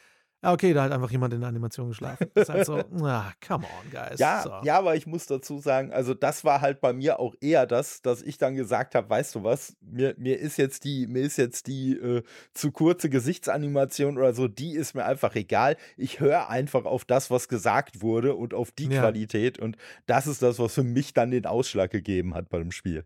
ja, 0.42 0.54
okay, 0.54 0.74
da 0.74 0.84
hat 0.84 0.92
einfach 0.94 1.12
jemand 1.12 1.34
in 1.34 1.42
der 1.42 1.50
Animation 1.50 1.90
geschlafen. 1.90 2.28
Das 2.34 2.48
ist 2.48 2.50
halt 2.50 2.66
so, 2.66 2.78
ah, 3.04 3.34
come 3.46 3.66
on, 3.66 3.92
guys. 3.92 4.20
Ja, 4.20 4.42
so. 4.44 4.52
ja, 4.64 4.78
aber 4.78 4.96
ich 4.96 5.06
muss 5.06 5.26
dazu 5.26 5.60
sagen, 5.60 5.92
also 5.92 6.14
das 6.14 6.46
war 6.46 6.62
halt 6.62 6.80
bei 6.80 6.94
mir 6.94 7.20
auch 7.20 7.36
eher 7.42 7.66
das, 7.66 8.02
dass 8.02 8.22
ich 8.22 8.38
dann 8.38 8.56
gesagt 8.56 8.96
habe, 8.96 9.10
weißt 9.10 9.36
du 9.36 9.44
was, 9.44 9.76
mir, 9.82 10.16
mir 10.18 10.40
ist 10.40 10.58
jetzt 10.58 10.86
die, 10.86 11.08
mir 11.08 11.24
ist 11.24 11.38
jetzt 11.38 11.68
die 11.68 11.92
äh, 11.94 12.24
zu 12.54 12.72
kurze 12.72 13.10
Gesichtsanimation 13.10 14.18
oder 14.18 14.34
so, 14.34 14.48
die 14.48 14.76
ist 14.76 14.94
mir 14.96 15.04
einfach 15.04 15.36
egal. 15.36 15.76
Ich 15.98 16.22
höre 16.22 16.50
einfach 16.50 16.86
auf 16.86 17.04
das, 17.04 17.30
was 17.30 17.50
gesagt 17.50 18.02
wurde 18.02 18.36
und 18.36 18.54
auf 18.54 18.72
die 18.72 18.88
ja. 18.88 19.02
Qualität. 19.02 19.60
Und 19.60 19.76
das 20.06 20.26
ist 20.26 20.42
das, 20.42 20.58
was 20.58 20.74
für 20.74 20.84
mich 20.84 21.14
dann 21.14 21.32
den 21.32 21.46
Ausschlag 21.46 21.92
gegeben 21.92 22.34
hat 22.34 22.48
bei 22.48 22.60
dem 22.60 22.72
Spiel. 22.72 23.04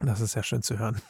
Das 0.00 0.20
ist 0.20 0.34
ja 0.34 0.42
schön 0.42 0.62
zu 0.62 0.78
hören. 0.78 1.00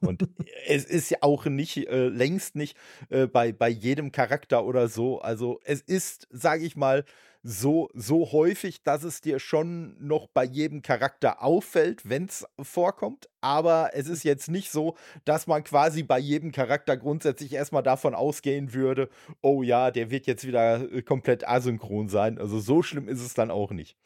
Und 0.00 0.28
es 0.66 0.84
ist 0.84 1.10
ja 1.10 1.18
auch 1.20 1.46
nicht, 1.46 1.76
äh, 1.76 2.08
längst 2.08 2.56
nicht 2.56 2.76
äh, 3.08 3.26
bei, 3.26 3.52
bei 3.52 3.68
jedem 3.68 4.12
Charakter 4.12 4.64
oder 4.64 4.88
so. 4.88 5.20
Also 5.20 5.60
es 5.64 5.80
ist, 5.80 6.26
sage 6.30 6.64
ich 6.64 6.76
mal, 6.76 7.04
so, 7.48 7.88
so 7.94 8.32
häufig, 8.32 8.82
dass 8.82 9.04
es 9.04 9.20
dir 9.20 9.38
schon 9.38 9.94
noch 10.04 10.26
bei 10.26 10.42
jedem 10.42 10.82
Charakter 10.82 11.44
auffällt, 11.44 12.08
wenn 12.08 12.24
es 12.24 12.44
vorkommt. 12.60 13.28
Aber 13.40 13.90
es 13.92 14.08
ist 14.08 14.24
jetzt 14.24 14.48
nicht 14.48 14.72
so, 14.72 14.96
dass 15.24 15.46
man 15.46 15.62
quasi 15.62 16.02
bei 16.02 16.18
jedem 16.18 16.50
Charakter 16.50 16.96
grundsätzlich 16.96 17.52
erstmal 17.52 17.84
davon 17.84 18.16
ausgehen 18.16 18.74
würde, 18.74 19.08
oh 19.42 19.62
ja, 19.62 19.92
der 19.92 20.10
wird 20.10 20.26
jetzt 20.26 20.44
wieder 20.44 20.92
äh, 20.92 21.02
komplett 21.02 21.46
asynchron 21.46 22.08
sein. 22.08 22.38
Also 22.38 22.58
so 22.58 22.82
schlimm 22.82 23.08
ist 23.08 23.20
es 23.20 23.34
dann 23.34 23.52
auch 23.52 23.70
nicht. 23.70 23.96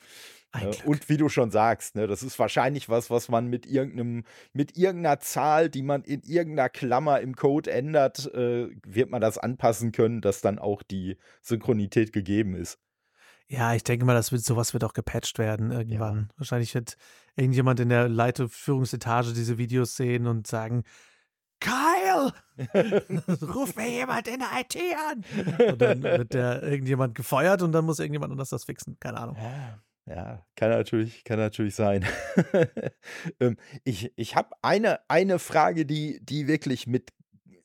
Äh, 0.53 0.73
und 0.85 1.09
wie 1.09 1.17
du 1.17 1.29
schon 1.29 1.51
sagst, 1.51 1.95
ne, 1.95 2.07
das 2.07 2.23
ist 2.23 2.39
wahrscheinlich 2.39 2.89
was, 2.89 3.11
was 3.11 3.29
man 3.29 3.47
mit 3.47 3.67
irgendeinem, 3.67 4.25
mit 4.53 4.77
irgendeiner 4.77 5.21
Zahl, 5.21 5.69
die 5.69 5.83
man 5.83 6.03
in 6.03 6.23
irgendeiner 6.23 6.69
Klammer 6.69 7.21
im 7.21 7.37
Code 7.37 7.71
ändert, 7.71 8.33
äh, 8.35 8.69
wird 8.85 9.11
man 9.11 9.21
das 9.21 9.39
anpassen 9.39 9.93
können, 9.93 10.21
dass 10.21 10.41
dann 10.41 10.59
auch 10.59 10.83
die 10.83 11.19
Synchronität 11.43 12.13
gegeben 12.13 12.55
ist. 12.55 12.79
Ja, 13.49 13.75
ich 13.75 13.83
denke 13.83 14.05
mal, 14.05 14.15
das 14.15 14.31
wird, 14.31 14.45
sowas 14.45 14.73
wird 14.75 14.85
auch 14.85 14.93
gepatcht 14.93 15.39
werden 15.39 15.73
irgendwann. 15.73 16.29
Ja. 16.31 16.39
Wahrscheinlich 16.39 16.75
wird 16.75 16.97
irgendjemand 17.35 17.81
in 17.81 17.89
der 17.89 18.09
Leitführungsetage 18.09 19.33
diese 19.33 19.59
Videos 19.59 19.97
sehen 19.97 20.29
und 20.29 20.47
sagen, 20.47 20.85
Kyle, 21.61 22.33
ruf 23.55 23.75
mir 23.77 23.91
jemand 23.91 24.29
in 24.29 24.39
der 24.39 24.49
IT 24.61 24.77
an. 25.11 25.69
Und 25.73 25.83
dann 25.83 26.03
wird 26.03 26.33
der 26.33 26.63
irgendjemand 26.63 27.15
gefeuert 27.15 27.63
und 27.63 27.73
dann 27.73 27.85
muss 27.85 27.99
irgendjemand 27.99 28.33
anders 28.33 28.51
das 28.51 28.65
fixen. 28.65 28.99
Keine 29.01 29.19
Ahnung. 29.19 29.37
Ja. 29.37 29.81
Ja, 30.07 30.45
kann 30.57 30.71
natürlich, 30.71 31.25
kann 31.25 31.39
natürlich 31.39 31.75
sein. 31.75 32.05
ähm, 33.41 33.57
ich 33.85 34.13
ich 34.17 34.35
habe 34.35 34.51
eine, 34.63 35.01
eine 35.09 35.39
Frage, 35.39 35.87
die, 35.87 36.19
die 36.23 36.49
wirklich 36.49 36.87
mit, 36.87 37.13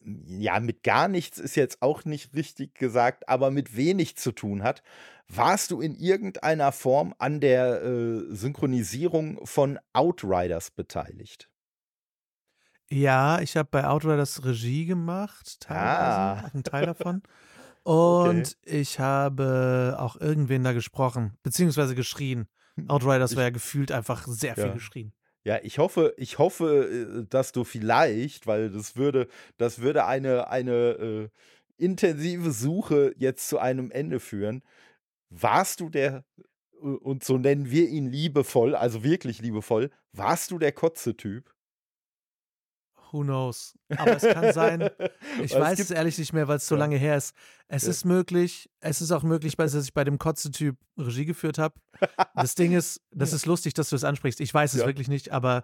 ja, 0.01 0.59
mit 0.59 0.83
gar 0.83 1.07
nichts 1.07 1.39
ist 1.39 1.55
jetzt 1.55 1.81
auch 1.81 2.05
nicht 2.05 2.35
richtig 2.35 2.75
gesagt, 2.75 3.27
aber 3.29 3.51
mit 3.51 3.75
wenig 3.75 4.17
zu 4.17 4.31
tun 4.31 4.63
hat. 4.63 4.83
Warst 5.27 5.71
du 5.71 5.81
in 5.81 5.95
irgendeiner 5.95 6.71
Form 6.71 7.15
an 7.17 7.39
der 7.39 7.81
äh, 7.81 8.21
Synchronisierung 8.29 9.43
von 9.45 9.79
Outriders 9.93 10.69
beteiligt? 10.69 11.49
Ja, 12.91 13.39
ich 13.39 13.57
habe 13.57 13.69
bei 13.71 13.87
Outriders 13.87 14.45
Regie 14.45 14.85
gemacht, 14.85 15.59
teilweise, 15.61 16.45
ah. 16.45 16.51
einen 16.53 16.63
Teil 16.63 16.85
davon. 16.85 17.23
Und 17.85 18.57
okay. 18.65 18.79
ich 18.79 18.99
habe 18.99 19.95
auch 19.99 20.19
irgendwen 20.19 20.63
da 20.63 20.73
gesprochen, 20.73 21.37
beziehungsweise 21.43 21.93
geschrien. 21.93 22.47
Outriders 22.87 23.35
war 23.35 23.43
ja 23.43 23.51
gefühlt 23.51 23.91
einfach 23.91 24.25
sehr 24.25 24.55
viel 24.55 24.65
ja. 24.65 24.73
geschrien. 24.73 25.13
Ja, 25.43 25.59
ich 25.61 25.77
hoffe, 25.77 26.15
ich 26.17 26.39
hoffe, 26.39 27.21
äh, 27.21 27.25
dass 27.29 27.51
du 27.51 27.63
vielleicht, 27.63 28.47
weil 28.47 28.71
das 28.71 28.95
würde, 28.95 29.27
das 29.57 29.81
würde 29.81 30.05
eine, 30.05 30.49
eine 30.49 30.73
äh, 30.73 31.29
intensive 31.77 32.49
Suche 32.49 33.13
jetzt 33.17 33.47
zu 33.47 33.59
einem 33.59 33.91
Ende 33.91 34.19
führen. 34.19 34.63
Warst 35.29 35.79
du 35.79 35.89
der, 35.89 36.25
äh, 36.81 36.87
und 36.87 37.23
so 37.23 37.37
nennen 37.37 37.69
wir 37.69 37.87
ihn 37.87 38.11
liebevoll, 38.11 38.73
also 38.73 39.03
wirklich 39.03 39.43
liebevoll, 39.43 39.91
warst 40.11 40.49
du 40.49 40.57
der 40.57 40.71
Kotze-Typ? 40.71 41.54
Who 43.15 43.23
knows? 43.23 43.77
Aber 43.95 44.17
es 44.17 44.23
kann 44.23 44.51
sein. 44.51 44.89
Ich 45.41 45.53
weiß 45.53 45.79
es 45.79 45.91
ehrlich 45.91 46.17
nicht 46.17 46.33
mehr, 46.33 46.47
weil 46.47 46.57
es 46.57 46.67
so 46.67 46.75
ja. 46.75 46.79
lange 46.79 46.97
her 46.97 47.15
ist. 47.15 47.33
Es 47.67 47.83
ja. 47.83 47.91
ist 47.91 48.03
möglich. 48.03 48.69
Es 48.81 49.01
ist 49.01 49.11
auch 49.11 49.23
möglich, 49.23 49.55
dass 49.55 49.73
ich 49.73 49.93
bei 49.93 50.03
dem 50.03 50.17
Kotze-Typ 50.17 50.75
Regie 50.97 51.25
geführt 51.25 51.57
habe. 51.57 51.75
Das 52.35 52.55
Ding 52.55 52.73
ist, 52.73 53.01
das 53.11 53.31
ist 53.33 53.45
lustig, 53.45 53.73
dass 53.73 53.89
du 53.89 53.95
es 53.95 54.03
ansprichst. 54.03 54.41
Ich 54.41 54.53
weiß 54.53 54.73
es 54.73 54.81
ja. 54.81 54.85
wirklich 54.85 55.07
nicht, 55.07 55.31
aber 55.31 55.63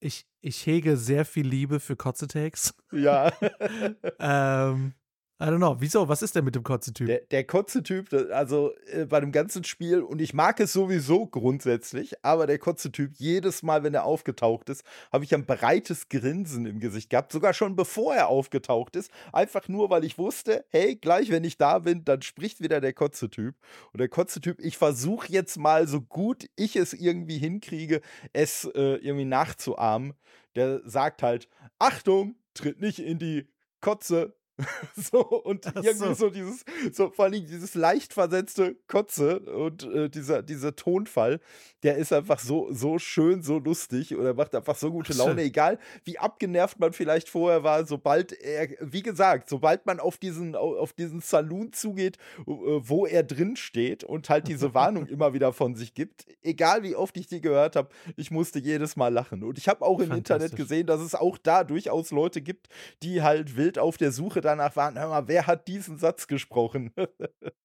ich, 0.00 0.26
ich 0.40 0.66
hege 0.66 0.96
sehr 0.96 1.24
viel 1.24 1.46
Liebe 1.46 1.78
für 1.78 1.94
Kotze-Takes. 1.94 2.74
Ja. 2.90 3.32
ähm, 4.18 4.94
I 5.40 5.46
don't 5.46 5.56
know. 5.56 5.74
Wieso? 5.80 6.08
Was 6.08 6.22
ist 6.22 6.36
denn 6.36 6.44
mit 6.44 6.54
dem 6.54 6.62
Kotze-Typ? 6.62 7.08
Der, 7.08 7.20
der 7.28 7.44
Kotze-Typ, 7.44 8.12
also 8.30 8.72
äh, 8.86 9.04
bei 9.04 9.18
dem 9.18 9.32
ganzen 9.32 9.64
Spiel, 9.64 10.00
und 10.00 10.20
ich 10.20 10.32
mag 10.32 10.60
es 10.60 10.72
sowieso 10.72 11.26
grundsätzlich, 11.26 12.24
aber 12.24 12.46
der 12.46 12.60
Kotze-Typ, 12.60 13.14
jedes 13.16 13.64
Mal, 13.64 13.82
wenn 13.82 13.94
er 13.94 14.04
aufgetaucht 14.04 14.68
ist, 14.68 14.84
habe 15.12 15.24
ich 15.24 15.34
ein 15.34 15.44
breites 15.44 16.08
Grinsen 16.08 16.66
im 16.66 16.78
Gesicht 16.78 17.10
gehabt. 17.10 17.32
Sogar 17.32 17.52
schon 17.52 17.74
bevor 17.74 18.14
er 18.14 18.28
aufgetaucht 18.28 18.94
ist. 18.94 19.10
Einfach 19.32 19.66
nur, 19.66 19.90
weil 19.90 20.04
ich 20.04 20.18
wusste, 20.18 20.64
hey, 20.68 20.94
gleich, 20.94 21.30
wenn 21.30 21.42
ich 21.42 21.58
da 21.58 21.80
bin, 21.80 22.04
dann 22.04 22.22
spricht 22.22 22.60
wieder 22.60 22.80
der 22.80 22.92
Kotze-Typ. 22.92 23.56
Und 23.92 23.98
der 23.98 24.08
Kotze-Typ, 24.08 24.60
ich 24.60 24.78
versuche 24.78 25.32
jetzt 25.32 25.58
mal, 25.58 25.88
so 25.88 26.00
gut 26.00 26.46
ich 26.54 26.76
es 26.76 26.92
irgendwie 26.92 27.38
hinkriege, 27.38 28.02
es 28.32 28.66
äh, 28.76 28.98
irgendwie 28.98 29.24
nachzuahmen. 29.24 30.14
Der 30.54 30.80
sagt 30.88 31.24
halt: 31.24 31.48
Achtung, 31.80 32.36
tritt 32.54 32.80
nicht 32.80 33.00
in 33.00 33.18
die 33.18 33.48
Kotze 33.80 34.36
so, 34.96 35.20
und 35.20 35.66
Ach 35.66 35.82
irgendwie 35.82 35.98
so. 36.08 36.14
so. 36.14 36.30
dieses, 36.30 36.64
so 36.92 37.10
vor 37.10 37.24
allem 37.24 37.46
dieses 37.46 37.74
leicht 37.74 38.12
versetzte 38.12 38.76
Kotze 38.86 39.40
und 39.40 39.82
äh, 39.84 40.08
dieser, 40.08 40.42
dieser 40.42 40.76
Tonfall, 40.76 41.40
der 41.82 41.96
ist 41.96 42.12
einfach 42.12 42.38
so, 42.38 42.68
so 42.72 42.98
schön, 42.98 43.42
so 43.42 43.58
lustig 43.58 44.16
oder 44.16 44.32
macht 44.34 44.54
einfach 44.54 44.76
so 44.76 44.92
gute 44.92 45.12
Laune, 45.12 45.42
egal 45.42 45.78
wie 46.04 46.18
abgenervt 46.18 46.78
man 46.78 46.92
vielleicht 46.92 47.28
vorher 47.28 47.64
war, 47.64 47.84
sobald 47.84 48.32
er, 48.32 48.68
wie 48.80 49.02
gesagt, 49.02 49.48
sobald 49.48 49.86
man 49.86 49.98
auf 49.98 50.18
diesen, 50.18 50.54
auf 50.54 50.92
diesen 50.92 51.20
Saloon 51.20 51.72
zugeht, 51.72 52.18
äh, 52.38 52.42
wo 52.46 53.06
er 53.06 53.24
drin 53.24 53.56
steht 53.56 54.04
und 54.04 54.30
halt 54.30 54.46
diese 54.46 54.72
Warnung 54.72 55.06
immer 55.06 55.34
wieder 55.34 55.52
von 55.52 55.74
sich 55.74 55.94
gibt, 55.94 56.26
egal 56.42 56.84
wie 56.84 56.94
oft 56.94 57.16
ich 57.16 57.26
die 57.26 57.40
gehört 57.40 57.74
habe, 57.74 57.88
ich 58.16 58.30
musste 58.30 58.60
jedes 58.60 58.94
Mal 58.94 59.12
lachen. 59.12 59.42
Und 59.42 59.58
ich 59.58 59.68
habe 59.68 59.84
auch 59.84 59.98
im 59.98 60.12
Internet 60.12 60.54
gesehen, 60.54 60.86
dass 60.86 61.00
es 61.00 61.14
auch 61.14 61.38
da 61.38 61.64
durchaus 61.64 62.12
Leute 62.12 62.40
gibt, 62.40 62.68
die 63.02 63.22
halt 63.22 63.56
wild 63.56 63.78
auf 63.78 63.96
der 63.96 64.12
Suche 64.12 64.43
danach 64.44 64.76
waren, 64.76 64.98
hör 64.98 65.08
mal, 65.08 65.28
wer 65.28 65.46
hat 65.46 65.66
diesen 65.68 65.98
Satz 65.98 66.26
gesprochen? 66.26 66.92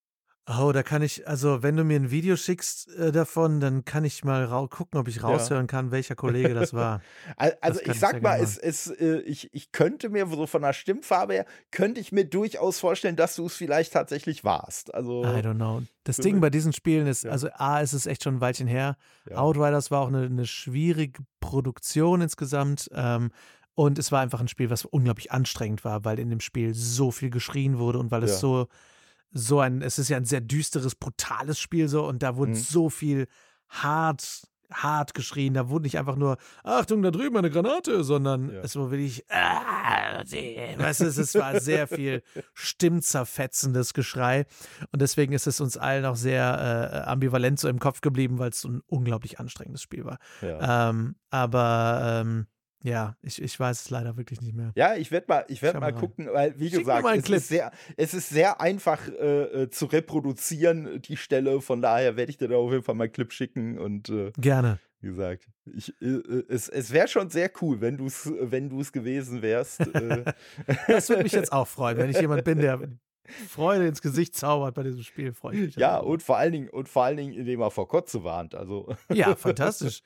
Oh, 0.51 0.71
da 0.71 0.81
kann 0.81 1.03
ich, 1.03 1.27
also 1.27 1.61
wenn 1.61 1.77
du 1.77 1.83
mir 1.83 1.99
ein 1.99 2.09
Video 2.09 2.35
schickst 2.35 2.89
äh, 2.95 3.11
davon, 3.11 3.59
dann 3.59 3.85
kann 3.85 4.03
ich 4.03 4.23
mal 4.23 4.47
gucken, 4.69 4.99
ob 4.99 5.07
ich 5.07 5.21
raushören 5.21 5.65
ja. 5.65 5.67
kann, 5.67 5.91
welcher 5.91 6.15
Kollege 6.15 6.55
das 6.55 6.73
war. 6.73 7.01
also 7.61 7.79
ich 7.85 7.99
sag 7.99 8.23
mal, 8.23 8.41
es, 8.41 8.57
es, 8.57 8.87
äh, 8.87 9.19
ich, 9.19 9.53
ich 9.53 9.71
könnte 9.71 10.09
mir 10.09 10.25
so 10.25 10.47
von 10.47 10.63
der 10.63 10.73
Stimmfarbe 10.73 11.33
her, 11.33 11.45
könnte 11.69 12.01
ich 12.01 12.11
mir 12.11 12.25
durchaus 12.25 12.79
vorstellen, 12.79 13.15
dass 13.15 13.35
du 13.35 13.45
es 13.45 13.53
vielleicht 13.53 13.93
tatsächlich 13.93 14.43
warst. 14.43 14.91
Also, 14.91 15.23
I 15.23 15.41
don't 15.41 15.55
know. 15.55 15.83
Das 16.03 16.17
Ding 16.17 16.41
bei 16.41 16.49
diesen 16.49 16.73
Spielen 16.73 17.05
ist, 17.05 17.25
ja. 17.25 17.31
also 17.31 17.49
A, 17.53 17.81
ist 17.81 17.93
es 17.93 18.07
echt 18.07 18.23
schon 18.23 18.37
ein 18.37 18.41
Weilchen 18.41 18.67
her. 18.67 18.97
Ja. 19.29 19.37
Outriders 19.37 19.91
war 19.91 20.01
auch 20.01 20.07
eine, 20.07 20.23
eine 20.23 20.47
schwierige 20.47 21.21
Produktion 21.39 22.21
insgesamt. 22.21 22.89
Ähm, 22.95 23.29
und 23.79 23.97
es 23.97 24.11
war 24.11 24.19
einfach 24.19 24.41
ein 24.41 24.49
Spiel, 24.49 24.69
was 24.69 24.83
unglaublich 24.83 25.31
anstrengend 25.31 25.85
war, 25.85 26.03
weil 26.03 26.19
in 26.19 26.29
dem 26.29 26.41
Spiel 26.41 26.73
so 26.73 27.11
viel 27.11 27.29
geschrien 27.29 27.77
wurde 27.77 27.97
und 27.97 28.11
weil 28.11 28.19
ja. 28.19 28.25
es 28.25 28.41
so, 28.41 28.67
so 29.31 29.61
ein, 29.61 29.81
es 29.81 29.97
ist 29.97 30.09
ja 30.09 30.17
ein 30.17 30.25
sehr 30.25 30.41
düsteres, 30.41 30.95
brutales 30.95 31.61
Spiel 31.61 31.87
so 31.87 32.05
und 32.05 32.21
da 32.21 32.35
wurde 32.35 32.51
mhm. 32.51 32.55
so 32.55 32.89
viel 32.89 33.27
hart, 33.69 34.49
hart 34.69 35.13
geschrien. 35.13 35.53
Da 35.53 35.69
wurde 35.69 35.83
nicht 35.83 35.97
einfach 35.97 36.17
nur, 36.17 36.35
Achtung, 36.61 37.01
da 37.03 37.09
drüben 37.09 37.37
eine 37.37 37.49
Granate, 37.49 38.03
sondern 38.03 38.53
ja. 38.53 38.59
es 38.59 38.75
war 38.75 38.91
wirklich, 38.91 39.23
ah, 39.29 40.25
weißt 40.25 40.99
du, 40.99 41.05
es 41.05 41.35
war 41.35 41.61
sehr 41.61 41.87
viel 41.87 42.21
stimmzerfetzendes 42.53 43.93
Geschrei. 43.93 44.45
Und 44.91 45.01
deswegen 45.01 45.31
ist 45.31 45.47
es 45.47 45.61
uns 45.61 45.77
allen 45.77 46.03
auch 46.03 46.17
sehr 46.17 46.91
äh, 47.05 47.09
ambivalent 47.09 47.61
so 47.61 47.69
im 47.69 47.79
Kopf 47.79 48.01
geblieben, 48.01 48.39
weil 48.39 48.49
es 48.49 48.59
so 48.59 48.67
ein 48.67 48.81
unglaublich 48.87 49.39
anstrengendes 49.39 49.81
Spiel 49.81 50.03
war. 50.03 50.17
Ja. 50.41 50.89
Ähm, 50.89 51.15
aber 51.29 52.01
ähm, 52.25 52.47
ja, 52.83 53.17
ich, 53.21 53.41
ich 53.41 53.59
weiß 53.59 53.81
es 53.81 53.89
leider 53.89 54.15
wirklich 54.15 54.41
nicht 54.41 54.55
mehr. 54.55 54.71
Ja, 54.75 54.95
ich 54.95 55.11
werde 55.11 55.25
mal, 55.27 55.45
ich 55.49 55.61
werd 55.61 55.79
mal 55.79 55.93
gucken, 55.93 56.29
weil, 56.31 56.57
wie 56.59 56.69
Schick 56.69 56.79
gesagt, 56.79 57.05
es 57.05 57.29
ist, 57.29 57.47
sehr, 57.49 57.71
es 57.97 58.13
ist 58.13 58.29
sehr 58.29 58.61
einfach 58.61 59.07
äh, 59.09 59.63
äh, 59.63 59.69
zu 59.69 59.85
reproduzieren, 59.85 61.01
die 61.01 61.17
Stelle. 61.17 61.59
Von 61.61 61.81
daher 61.81 62.15
werde 62.15 62.29
ich 62.29 62.37
dir 62.37 62.47
da 62.47 62.55
auf 62.55 62.71
jeden 62.71 62.83
Fall 62.83 62.95
mal 62.95 63.05
einen 63.05 63.13
Clip 63.13 63.31
schicken 63.33 63.77
und 63.77 64.09
äh, 64.09 64.31
gerne. 64.37 64.79
Wie 65.01 65.07
gesagt, 65.07 65.47
ich, 65.65 65.93
äh, 66.01 66.05
äh 66.05 66.43
es, 66.49 66.69
es 66.69 66.91
wäre 66.91 67.07
schon 67.07 67.29
sehr 67.29 67.51
cool, 67.61 67.81
wenn 67.81 67.97
du 67.97 68.05
es 68.07 68.31
wenn 68.39 68.69
gewesen 68.69 69.41
wärst. 69.41 69.81
Äh. 69.81 70.23
das 70.87 71.09
würde 71.09 71.23
mich 71.23 71.33
jetzt 71.33 71.51
auch 71.51 71.67
freuen, 71.67 71.97
wenn 71.97 72.09
ich 72.09 72.19
jemand 72.21 72.43
bin, 72.43 72.59
der 72.59 72.79
Freude 73.47 73.87
ins 73.87 74.01
Gesicht 74.01 74.35
zaubert 74.35 74.75
bei 74.75 74.83
diesem 74.83 75.03
Spiel, 75.03 75.33
freue 75.33 75.55
ich 75.55 75.61
mich. 75.61 75.75
Ja, 75.75 75.97
und 75.97 76.23
vor 76.23 76.37
allen 76.37 76.51
Dingen, 76.51 76.69
und 76.69 76.89
vor 76.89 77.03
allen 77.03 77.17
Dingen, 77.17 77.33
indem 77.33 77.61
er 77.61 77.71
vor 77.71 77.87
Kotze 77.87 78.23
warnt. 78.23 78.55
Also. 78.55 78.95
Ja, 79.13 79.35
fantastisch. 79.37 80.01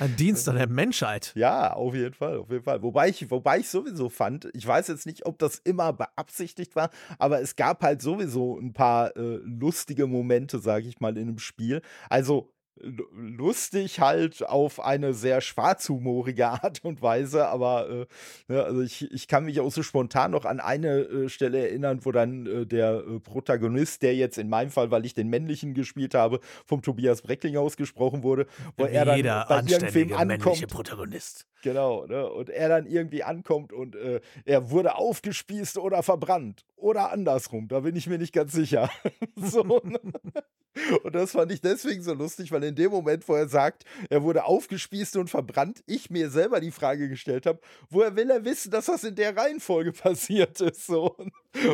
Ein 0.00 0.16
Dienst 0.16 0.48
an 0.48 0.56
der 0.56 0.68
Menschheit. 0.68 1.32
Ja, 1.34 1.72
auf 1.72 1.94
jeden 1.94 2.14
Fall, 2.14 2.38
auf 2.38 2.50
jeden 2.50 2.64
Fall. 2.64 2.82
Wobei 2.82 3.08
ich, 3.08 3.30
wobei 3.30 3.58
ich 3.58 3.68
sowieso 3.68 4.08
fand, 4.08 4.48
ich 4.54 4.66
weiß 4.66 4.88
jetzt 4.88 5.06
nicht, 5.06 5.26
ob 5.26 5.38
das 5.38 5.58
immer 5.58 5.92
beabsichtigt 5.92 6.76
war, 6.76 6.90
aber 7.18 7.40
es 7.40 7.56
gab 7.56 7.82
halt 7.82 8.02
sowieso 8.02 8.58
ein 8.58 8.72
paar 8.72 9.16
äh, 9.16 9.40
lustige 9.44 10.06
Momente, 10.06 10.58
sage 10.58 10.88
ich 10.88 11.00
mal, 11.00 11.16
in 11.16 11.26
dem 11.26 11.38
Spiel. 11.38 11.82
Also 12.08 12.53
lustig 12.80 14.00
halt 14.00 14.46
auf 14.46 14.80
eine 14.80 15.14
sehr 15.14 15.40
schwarzhumorige 15.40 16.46
Art 16.64 16.84
und 16.84 17.02
Weise, 17.02 17.46
aber 17.48 17.88
äh, 17.88 18.06
ne, 18.48 18.62
also 18.62 18.82
ich, 18.82 19.10
ich 19.12 19.28
kann 19.28 19.44
mich 19.44 19.60
auch 19.60 19.70
so 19.70 19.82
spontan 19.82 20.32
noch 20.32 20.44
an 20.44 20.60
eine 20.60 21.00
äh, 21.00 21.28
Stelle 21.28 21.58
erinnern, 21.58 22.00
wo 22.02 22.12
dann 22.12 22.46
äh, 22.46 22.66
der 22.66 23.04
äh, 23.06 23.20
Protagonist, 23.20 24.02
der 24.02 24.14
jetzt 24.14 24.38
in 24.38 24.48
meinem 24.48 24.70
Fall, 24.70 24.90
weil 24.90 25.06
ich 25.06 25.14
den 25.14 25.28
männlichen 25.28 25.74
gespielt 25.74 26.14
habe, 26.14 26.40
vom 26.66 26.82
Tobias 26.82 27.22
Breckling 27.22 27.56
ausgesprochen 27.56 28.22
wurde, 28.22 28.46
wo 28.76 28.84
er 28.84 29.04
dann 29.04 29.16
Jeder 29.16 29.46
bei 29.48 29.62
irgendwem 29.62 30.12
ankommt. 30.12 30.66
Protagonist. 30.68 31.46
Genau, 31.62 32.04
ne, 32.06 32.28
und 32.28 32.50
er 32.50 32.68
dann 32.68 32.86
irgendwie 32.86 33.22
ankommt 33.22 33.72
und 33.72 33.96
äh, 33.96 34.20
er 34.44 34.70
wurde 34.70 34.96
aufgespießt 34.96 35.78
oder 35.78 36.02
verbrannt 36.02 36.66
oder 36.76 37.10
andersrum, 37.10 37.68
da 37.68 37.80
bin 37.80 37.96
ich 37.96 38.06
mir 38.06 38.18
nicht 38.18 38.34
ganz 38.34 38.52
sicher. 38.52 38.90
so, 39.36 39.62
ne? 39.82 39.98
Und 41.02 41.14
das 41.14 41.32
fand 41.32 41.52
ich 41.52 41.60
deswegen 41.60 42.02
so 42.02 42.14
lustig, 42.14 42.50
weil 42.50 42.64
in 42.64 42.74
dem 42.74 42.90
Moment, 42.90 43.28
wo 43.28 43.34
er 43.34 43.48
sagt, 43.48 43.84
er 44.10 44.22
wurde 44.22 44.44
aufgespießt 44.44 45.16
und 45.16 45.30
verbrannt, 45.30 45.82
ich 45.86 46.10
mir 46.10 46.30
selber 46.30 46.60
die 46.60 46.72
Frage 46.72 47.08
gestellt 47.08 47.46
habe, 47.46 47.60
woher 47.90 48.16
will 48.16 48.30
er 48.30 48.44
wissen, 48.44 48.70
dass 48.70 48.86
das 48.86 49.04
in 49.04 49.14
der 49.14 49.36
Reihenfolge 49.36 49.92
passiert 49.92 50.60
ist? 50.60 50.86
So. 50.86 51.16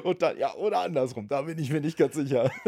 Und 0.04 0.20
dann, 0.20 0.36
ja, 0.36 0.54
oder 0.54 0.80
andersrum, 0.80 1.26
da 1.28 1.42
bin 1.42 1.58
ich 1.58 1.72
mir 1.72 1.80
nicht 1.80 1.96
ganz 1.96 2.14
sicher. 2.14 2.50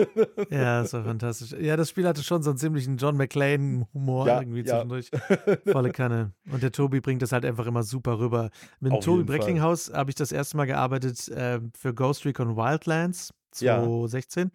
Ja, 0.50 0.82
das 0.82 0.92
war 0.92 1.04
fantastisch. 1.04 1.52
Ja, 1.58 1.76
das 1.76 1.88
Spiel 1.88 2.06
hatte 2.06 2.22
schon 2.22 2.42
so 2.42 2.50
einen 2.50 2.58
ziemlichen 2.58 2.96
John 2.96 3.16
McClane-Humor 3.16 4.26
ja, 4.26 4.40
irgendwie 4.40 4.60
ja. 4.60 4.74
zwischendurch. 4.74 5.10
Volle 5.72 5.90
Kanne. 5.90 6.32
Und 6.50 6.62
der 6.62 6.72
Tobi 6.72 7.00
bringt 7.00 7.22
das 7.22 7.32
halt 7.32 7.44
einfach 7.44 7.66
immer 7.66 7.82
super 7.82 8.18
rüber. 8.18 8.50
Mit 8.80 8.92
dem 8.92 9.00
Tobi 9.00 9.24
Brecklinghaus 9.24 9.92
habe 9.92 10.10
ich 10.10 10.14
das 10.14 10.32
erste 10.32 10.56
Mal 10.56 10.66
gearbeitet 10.66 11.28
äh, 11.28 11.60
für 11.74 11.94
Ghost 11.94 12.24
Recon 12.24 12.56
Wildlands 12.56 13.32
2016. 13.52 14.44
Ja. 14.44 14.50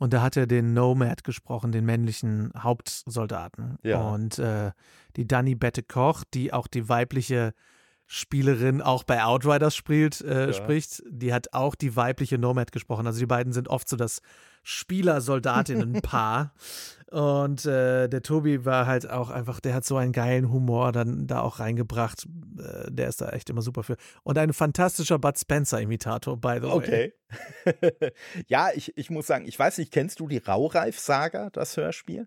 Und 0.00 0.14
da 0.14 0.22
hat 0.22 0.38
er 0.38 0.46
den 0.46 0.72
Nomad 0.72 1.24
gesprochen, 1.24 1.72
den 1.72 1.84
männlichen 1.84 2.52
Hauptsoldaten. 2.56 3.76
Ja. 3.82 4.00
Und 4.00 4.38
äh, 4.38 4.72
die 5.16 5.28
Dani 5.28 5.54
Bette 5.54 5.82
Koch, 5.82 6.24
die 6.32 6.54
auch 6.54 6.68
die 6.68 6.88
weibliche 6.88 7.52
Spielerin 8.12 8.82
auch 8.82 9.04
bei 9.04 9.22
Outriders 9.22 9.76
spielt, 9.76 10.20
äh, 10.22 10.46
ja. 10.48 10.52
spricht, 10.52 11.00
die 11.08 11.32
hat 11.32 11.54
auch 11.54 11.76
die 11.76 11.94
weibliche 11.94 12.38
Nomad 12.38 12.72
gesprochen. 12.72 13.06
Also 13.06 13.20
die 13.20 13.26
beiden 13.26 13.52
sind 13.52 13.68
oft 13.68 13.88
so 13.88 13.94
das 13.94 14.20
Spieler-Soldatinnen-Paar. 14.64 16.52
Und 17.12 17.66
äh, 17.66 18.08
der 18.08 18.22
Tobi 18.22 18.64
war 18.64 18.86
halt 18.86 19.08
auch 19.08 19.30
einfach, 19.30 19.60
der 19.60 19.74
hat 19.74 19.84
so 19.84 19.96
einen 19.96 20.10
geilen 20.10 20.50
Humor 20.50 20.90
dann 20.90 21.28
da 21.28 21.40
auch 21.40 21.60
reingebracht. 21.60 22.26
Äh, 22.58 22.90
der 22.90 23.08
ist 23.08 23.20
da 23.20 23.28
echt 23.28 23.48
immer 23.48 23.62
super 23.62 23.84
für. 23.84 23.96
Und 24.24 24.38
ein 24.38 24.52
fantastischer 24.52 25.20
Bud 25.20 25.38
Spencer-Imitator, 25.38 26.36
by 26.36 26.58
the 26.60 26.66
way. 26.66 26.72
Okay. 26.72 27.12
ja, 28.48 28.70
ich, 28.74 28.98
ich 28.98 29.10
muss 29.10 29.28
sagen, 29.28 29.46
ich 29.46 29.56
weiß 29.56 29.78
nicht, 29.78 29.92
kennst 29.92 30.18
du 30.18 30.26
die 30.26 30.38
Raureif-Saga, 30.38 31.50
das 31.50 31.76
Hörspiel? 31.76 32.26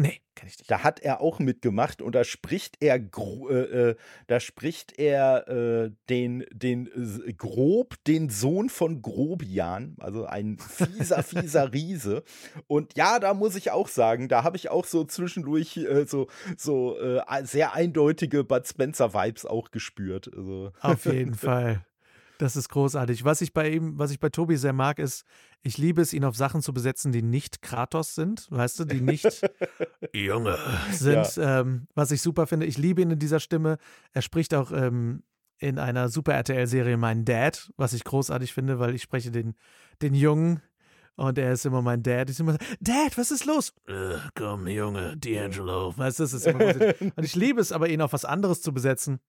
Nee, 0.00 0.22
kenn 0.34 0.48
ich 0.48 0.56
nicht. 0.56 0.70
Da 0.70 0.82
hat 0.82 1.00
er 1.00 1.20
auch 1.20 1.40
mitgemacht 1.40 2.00
und 2.00 2.14
da 2.14 2.24
spricht 2.24 2.78
er, 2.80 2.94
äh, 2.94 3.54
äh, 3.54 3.96
da 4.28 4.40
spricht 4.40 4.98
er 4.98 5.46
äh, 5.46 5.90
den, 6.08 6.46
den 6.52 6.86
äh, 6.86 7.34
Grob, 7.34 8.02
den 8.06 8.30
Sohn 8.30 8.70
von 8.70 9.02
Grobian, 9.02 9.96
also 10.00 10.24
ein 10.24 10.56
fieser, 10.56 11.22
fieser 11.22 11.74
Riese. 11.74 12.22
Und 12.66 12.96
ja, 12.96 13.18
da 13.18 13.34
muss 13.34 13.56
ich 13.56 13.72
auch 13.72 13.88
sagen, 13.88 14.28
da 14.28 14.42
habe 14.42 14.56
ich 14.56 14.70
auch 14.70 14.86
so 14.86 15.04
zwischendurch 15.04 15.76
äh, 15.76 16.06
so, 16.06 16.28
so 16.56 16.98
äh, 16.98 17.20
sehr 17.44 17.74
eindeutige 17.74 18.42
Bud 18.42 18.66
Spencer-Vibes 18.66 19.44
auch 19.44 19.70
gespürt. 19.70 20.30
Also. 20.34 20.72
Auf 20.80 21.04
jeden 21.04 21.34
Fall. 21.34 21.84
Das 22.40 22.56
ist 22.56 22.70
großartig. 22.70 23.22
Was 23.26 23.42
ich 23.42 23.52
bei 23.52 23.68
ihm, 23.68 23.98
was 23.98 24.10
ich 24.10 24.18
bei 24.18 24.30
Tobi 24.30 24.56
sehr 24.56 24.72
mag, 24.72 24.98
ist, 24.98 25.26
ich 25.60 25.76
liebe 25.76 26.00
es, 26.00 26.14
ihn 26.14 26.24
auf 26.24 26.34
Sachen 26.34 26.62
zu 26.62 26.72
besetzen, 26.72 27.12
die 27.12 27.20
nicht 27.20 27.60
Kratos 27.60 28.14
sind, 28.14 28.50
weißt 28.50 28.80
du, 28.80 28.84
die 28.86 29.02
nicht 29.02 29.42
Junge 30.14 30.56
sind. 30.90 31.36
Ja. 31.36 31.60
Ähm, 31.60 31.86
was 31.94 32.12
ich 32.12 32.22
super 32.22 32.46
finde. 32.46 32.64
Ich 32.64 32.78
liebe 32.78 33.02
ihn 33.02 33.10
in 33.10 33.18
dieser 33.18 33.40
Stimme. 33.40 33.76
Er 34.12 34.22
spricht 34.22 34.54
auch 34.54 34.72
ähm, 34.72 35.22
in 35.58 35.78
einer 35.78 36.08
Super 36.08 36.32
RTL-Serie 36.32 36.96
Mein 36.96 37.26
Dad, 37.26 37.70
was 37.76 37.92
ich 37.92 38.04
großartig 38.04 38.54
finde, 38.54 38.78
weil 38.78 38.94
ich 38.94 39.02
spreche 39.02 39.30
den, 39.30 39.54
den 40.00 40.14
Jungen 40.14 40.62
und 41.16 41.36
er 41.36 41.52
ist 41.52 41.66
immer 41.66 41.82
mein 41.82 42.02
Dad. 42.02 42.30
Ich 42.30 42.40
immer, 42.40 42.56
Dad, 42.80 43.18
was 43.18 43.30
ist 43.32 43.44
los? 43.44 43.74
Äh, 43.86 44.16
komm, 44.34 44.66
Junge, 44.66 45.14
D'Angelo. 45.16 45.94
Weißt 45.94 46.18
du, 46.18 46.22
das 46.22 46.32
ist 46.32 46.46
immer 46.46 46.74
Und 47.16 47.22
ich 47.22 47.34
liebe 47.34 47.60
es 47.60 47.70
aber, 47.70 47.90
ihn 47.90 48.00
auf 48.00 48.14
was 48.14 48.24
anderes 48.24 48.62
zu 48.62 48.72
besetzen 48.72 49.20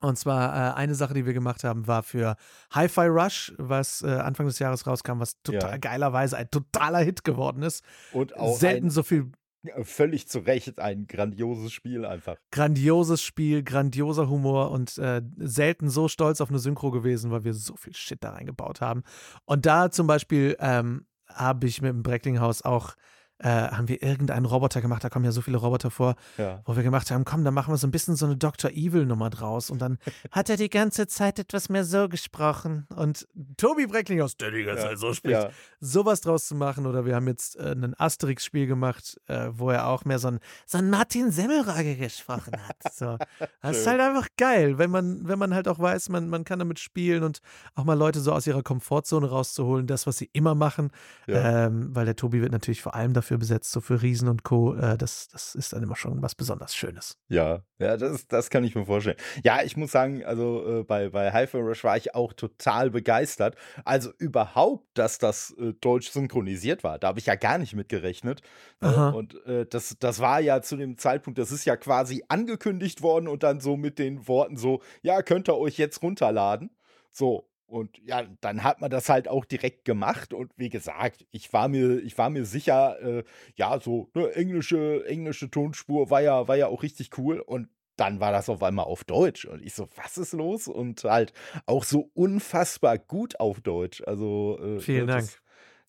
Und 0.00 0.18
zwar 0.18 0.72
äh, 0.72 0.74
eine 0.74 0.94
Sache, 0.94 1.14
die 1.14 1.24
wir 1.24 1.32
gemacht 1.32 1.64
haben, 1.64 1.86
war 1.86 2.02
für 2.02 2.36
Hi-Fi 2.72 3.06
Rush, 3.06 3.54
was 3.56 4.02
äh, 4.02 4.08
Anfang 4.08 4.46
des 4.46 4.58
Jahres 4.58 4.86
rauskam, 4.86 5.20
was 5.20 5.40
total 5.42 5.72
ja. 5.72 5.76
geilerweise 5.78 6.36
ein 6.36 6.50
totaler 6.50 6.98
Hit 6.98 7.24
geworden 7.24 7.62
ist. 7.62 7.84
Und 8.12 8.36
auch 8.36 8.56
selten 8.56 8.90
so 8.90 9.02
viel 9.02 9.32
völlig 9.82 10.28
zu 10.28 10.40
Recht 10.40 10.78
ein 10.78 11.06
grandioses 11.06 11.72
Spiel 11.72 12.04
einfach. 12.04 12.36
Grandioses 12.52 13.22
Spiel, 13.22 13.62
grandioser 13.62 14.28
Humor 14.28 14.70
und 14.70 14.96
äh, 14.98 15.22
selten 15.38 15.88
so 15.90 16.08
stolz 16.08 16.40
auf 16.40 16.50
eine 16.50 16.58
Synchro 16.58 16.90
gewesen, 16.90 17.30
weil 17.30 17.44
wir 17.44 17.54
so 17.54 17.76
viel 17.76 17.94
Shit 17.94 18.22
da 18.22 18.30
reingebaut 18.30 18.80
haben. 18.80 19.02
Und 19.44 19.66
da 19.66 19.90
zum 19.90 20.06
Beispiel 20.06 20.56
ähm, 20.60 21.06
habe 21.28 21.66
ich 21.66 21.82
mit 21.82 21.90
dem 21.90 22.02
Brecklinghaus 22.02 22.62
auch 22.62 22.94
äh, 23.38 23.48
haben 23.48 23.88
wir 23.88 24.02
irgendeinen 24.02 24.46
Roboter 24.46 24.80
gemacht, 24.80 25.04
da 25.04 25.10
kommen 25.10 25.24
ja 25.24 25.32
so 25.32 25.42
viele 25.42 25.58
Roboter 25.58 25.90
vor, 25.90 26.16
ja. 26.38 26.60
wo 26.64 26.74
wir 26.76 26.82
gemacht 26.82 27.10
haben, 27.10 27.24
komm, 27.24 27.44
dann 27.44 27.52
machen 27.52 27.72
wir 27.72 27.76
so 27.76 27.86
ein 27.86 27.90
bisschen 27.90 28.16
so 28.16 28.26
eine 28.26 28.36
Dr. 28.36 28.70
Evil-Nummer 28.70 29.30
draus. 29.30 29.70
Und 29.70 29.80
dann 29.82 29.98
hat 30.30 30.48
er 30.48 30.56
die 30.56 30.70
ganze 30.70 31.06
Zeit 31.06 31.38
etwas 31.38 31.68
mehr 31.68 31.84
so 31.84 32.08
gesprochen. 32.08 32.86
Und 32.94 33.28
Tobi 33.56 33.86
Brecklinghaus, 33.86 34.36
der 34.36 34.52
die 34.52 34.64
ganze 34.64 34.84
ja. 34.84 34.88
Zeit 34.90 34.98
so 34.98 35.12
spricht, 35.12 35.42
ja. 35.42 35.50
sowas 35.80 36.22
draus 36.22 36.46
zu 36.46 36.54
machen. 36.54 36.86
Oder 36.86 37.04
wir 37.04 37.14
haben 37.14 37.28
jetzt 37.28 37.56
äh, 37.56 37.72
ein 37.72 37.94
Asterix-Spiel 37.98 38.66
gemacht, 38.66 39.20
äh, 39.26 39.48
wo 39.50 39.70
er 39.70 39.86
auch 39.86 40.04
mehr 40.04 40.18
so 40.18 40.28
ein, 40.28 40.40
so 40.64 40.78
ein 40.78 40.88
Martin 40.88 41.30
Semmelrage 41.30 41.96
gesprochen 41.96 42.54
hat. 42.66 42.94
So. 42.94 43.18
Das 43.62 43.78
ist 43.78 43.86
halt 43.86 44.00
einfach 44.00 44.28
geil, 44.36 44.78
wenn 44.78 44.90
man, 44.90 45.26
wenn 45.26 45.38
man 45.38 45.52
halt 45.52 45.66
auch 45.66 45.78
weiß, 45.78 46.08
man, 46.08 46.28
man 46.28 46.44
kann 46.44 46.60
damit 46.60 46.78
spielen 46.78 47.24
und 47.24 47.40
auch 47.74 47.84
mal 47.84 47.94
Leute 47.94 48.20
so 48.20 48.32
aus 48.32 48.46
ihrer 48.46 48.62
Komfortzone 48.62 49.28
rauszuholen, 49.28 49.88
das, 49.88 50.06
was 50.06 50.18
sie 50.18 50.30
immer 50.32 50.54
machen. 50.54 50.90
Ähm, 51.26 51.94
weil 51.94 52.04
der 52.04 52.14
Tobi 52.14 52.40
wird 52.40 52.52
natürlich 52.52 52.80
vor 52.80 52.94
allem 52.94 53.12
dafür 53.12 53.25
dafür 53.26 53.38
besetzt, 53.38 53.72
so 53.72 53.80
für 53.80 54.02
Riesen 54.02 54.28
und 54.28 54.44
Co. 54.44 54.74
Äh, 54.74 54.96
das, 54.96 55.28
das 55.28 55.54
ist 55.54 55.72
dann 55.72 55.82
immer 55.82 55.96
schon 55.96 56.22
was 56.22 56.36
besonders 56.36 56.76
Schönes. 56.76 57.18
Ja, 57.28 57.62
ja, 57.78 57.96
das, 57.96 58.28
das 58.28 58.50
kann 58.50 58.62
ich 58.62 58.76
mir 58.76 58.86
vorstellen. 58.86 59.16
Ja, 59.42 59.62
ich 59.62 59.76
muss 59.76 59.90
sagen, 59.90 60.24
also 60.24 60.80
äh, 60.80 60.84
bei, 60.84 61.08
bei 61.08 61.32
Hyper 61.32 61.58
Rush 61.58 61.82
war 61.82 61.96
ich 61.96 62.14
auch 62.14 62.32
total 62.32 62.90
begeistert. 62.90 63.56
Also 63.84 64.12
überhaupt, 64.18 64.86
dass 64.94 65.18
das 65.18 65.54
äh, 65.58 65.72
deutsch 65.80 66.10
synchronisiert 66.10 66.84
war, 66.84 66.98
da 66.98 67.08
habe 67.08 67.18
ich 67.18 67.26
ja 67.26 67.34
gar 67.34 67.58
nicht 67.58 67.74
mit 67.74 67.88
gerechnet. 67.88 68.42
Ne? 68.80 69.12
und 69.14 69.44
äh, 69.46 69.66
das, 69.66 69.96
das 69.98 70.20
war 70.20 70.40
ja 70.40 70.62
zu 70.62 70.76
dem 70.76 70.98
Zeitpunkt, 70.98 71.38
das 71.38 71.50
ist 71.50 71.64
ja 71.64 71.76
quasi 71.76 72.22
angekündigt 72.28 73.02
worden 73.02 73.26
und 73.26 73.42
dann 73.42 73.60
so 73.60 73.76
mit 73.76 73.98
den 73.98 74.28
Worten 74.28 74.56
so, 74.56 74.82
ja, 75.02 75.22
könnt 75.22 75.48
ihr 75.48 75.56
euch 75.56 75.78
jetzt 75.78 76.02
runterladen. 76.02 76.70
So, 77.10 77.48
und 77.66 77.98
ja, 78.04 78.24
dann 78.40 78.62
hat 78.62 78.80
man 78.80 78.90
das 78.90 79.08
halt 79.08 79.28
auch 79.28 79.44
direkt 79.44 79.84
gemacht. 79.84 80.32
Und 80.32 80.52
wie 80.56 80.68
gesagt, 80.68 81.26
ich 81.32 81.52
war 81.52 81.68
mir, 81.68 81.98
ich 82.02 82.16
war 82.16 82.30
mir 82.30 82.44
sicher, 82.44 83.00
äh, 83.02 83.24
ja, 83.56 83.80
so 83.80 84.08
ne, 84.14 84.32
englische, 84.34 85.04
englische 85.06 85.50
Tonspur 85.50 86.10
war 86.10 86.22
ja, 86.22 86.46
war 86.48 86.56
ja 86.56 86.68
auch 86.68 86.82
richtig 86.82 87.16
cool. 87.18 87.40
Und 87.40 87.68
dann 87.96 88.20
war 88.20 88.30
das 88.30 88.48
auf 88.48 88.62
einmal 88.62 88.84
auf 88.84 89.04
Deutsch. 89.04 89.46
Und 89.46 89.62
ich 89.62 89.74
so, 89.74 89.88
was 89.96 90.18
ist 90.18 90.32
los? 90.32 90.68
Und 90.68 91.02
halt 91.04 91.32
auch 91.66 91.84
so 91.84 92.10
unfassbar 92.14 92.98
gut 92.98 93.40
auf 93.40 93.60
Deutsch. 93.60 94.02
Also 94.06 94.58
äh, 94.62 94.80
vielen 94.80 95.06
Dank. 95.06 95.28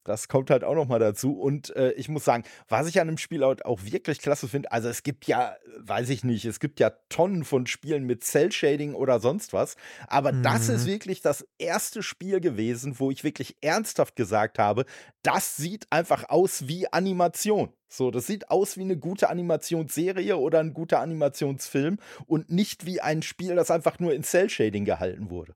Das 0.07 0.29
kommt 0.29 0.49
halt 0.49 0.63
auch 0.63 0.73
noch 0.73 0.87
mal 0.87 0.99
dazu. 0.99 1.37
Und 1.37 1.75
äh, 1.75 1.91
ich 1.91 2.07
muss 2.07 2.23
sagen, 2.23 2.43
was 2.69 2.87
ich 2.87 3.01
an 3.01 3.07
dem 3.07 3.17
Spiel 3.17 3.43
auch 3.43 3.83
wirklich 3.83 4.19
klasse 4.19 4.47
finde, 4.47 4.71
also 4.71 4.87
es 4.87 5.03
gibt 5.03 5.27
ja, 5.27 5.55
weiß 5.79 6.09
ich 6.09 6.23
nicht, 6.23 6.45
es 6.45 6.61
gibt 6.61 6.79
ja 6.79 6.91
Tonnen 7.09 7.43
von 7.43 7.67
Spielen 7.67 8.05
mit 8.05 8.23
Cell-Shading 8.23 8.93
oder 8.93 9.19
sonst 9.19 9.51
was. 9.51 9.75
Aber 10.07 10.31
mhm. 10.31 10.43
das 10.43 10.69
ist 10.69 10.85
mhm. 10.85 10.91
wirklich 10.91 11.21
das 11.21 11.45
erste 11.57 12.01
Spiel 12.03 12.39
gewesen, 12.39 12.99
wo 12.99 13.11
ich 13.11 13.25
wirklich 13.25 13.57
ernsthaft 13.61 14.15
gesagt 14.15 14.59
habe, 14.59 14.85
das 15.23 15.57
sieht 15.57 15.87
einfach 15.91 16.29
aus 16.29 16.69
wie 16.69 16.91
Animation. 16.91 17.73
So, 17.89 18.09
das 18.09 18.27
sieht 18.27 18.49
aus 18.49 18.77
wie 18.77 18.81
eine 18.81 18.97
gute 18.97 19.29
Animationsserie 19.29 20.37
oder 20.37 20.59
ein 20.59 20.73
guter 20.73 21.01
Animationsfilm 21.01 21.99
und 22.25 22.49
nicht 22.49 22.85
wie 22.85 23.01
ein 23.01 23.21
Spiel, 23.21 23.55
das 23.55 23.71
einfach 23.71 23.99
nur 23.99 24.13
in 24.13 24.23
Cell-Shading 24.23 24.85
gehalten 24.85 25.29
wurde. 25.29 25.53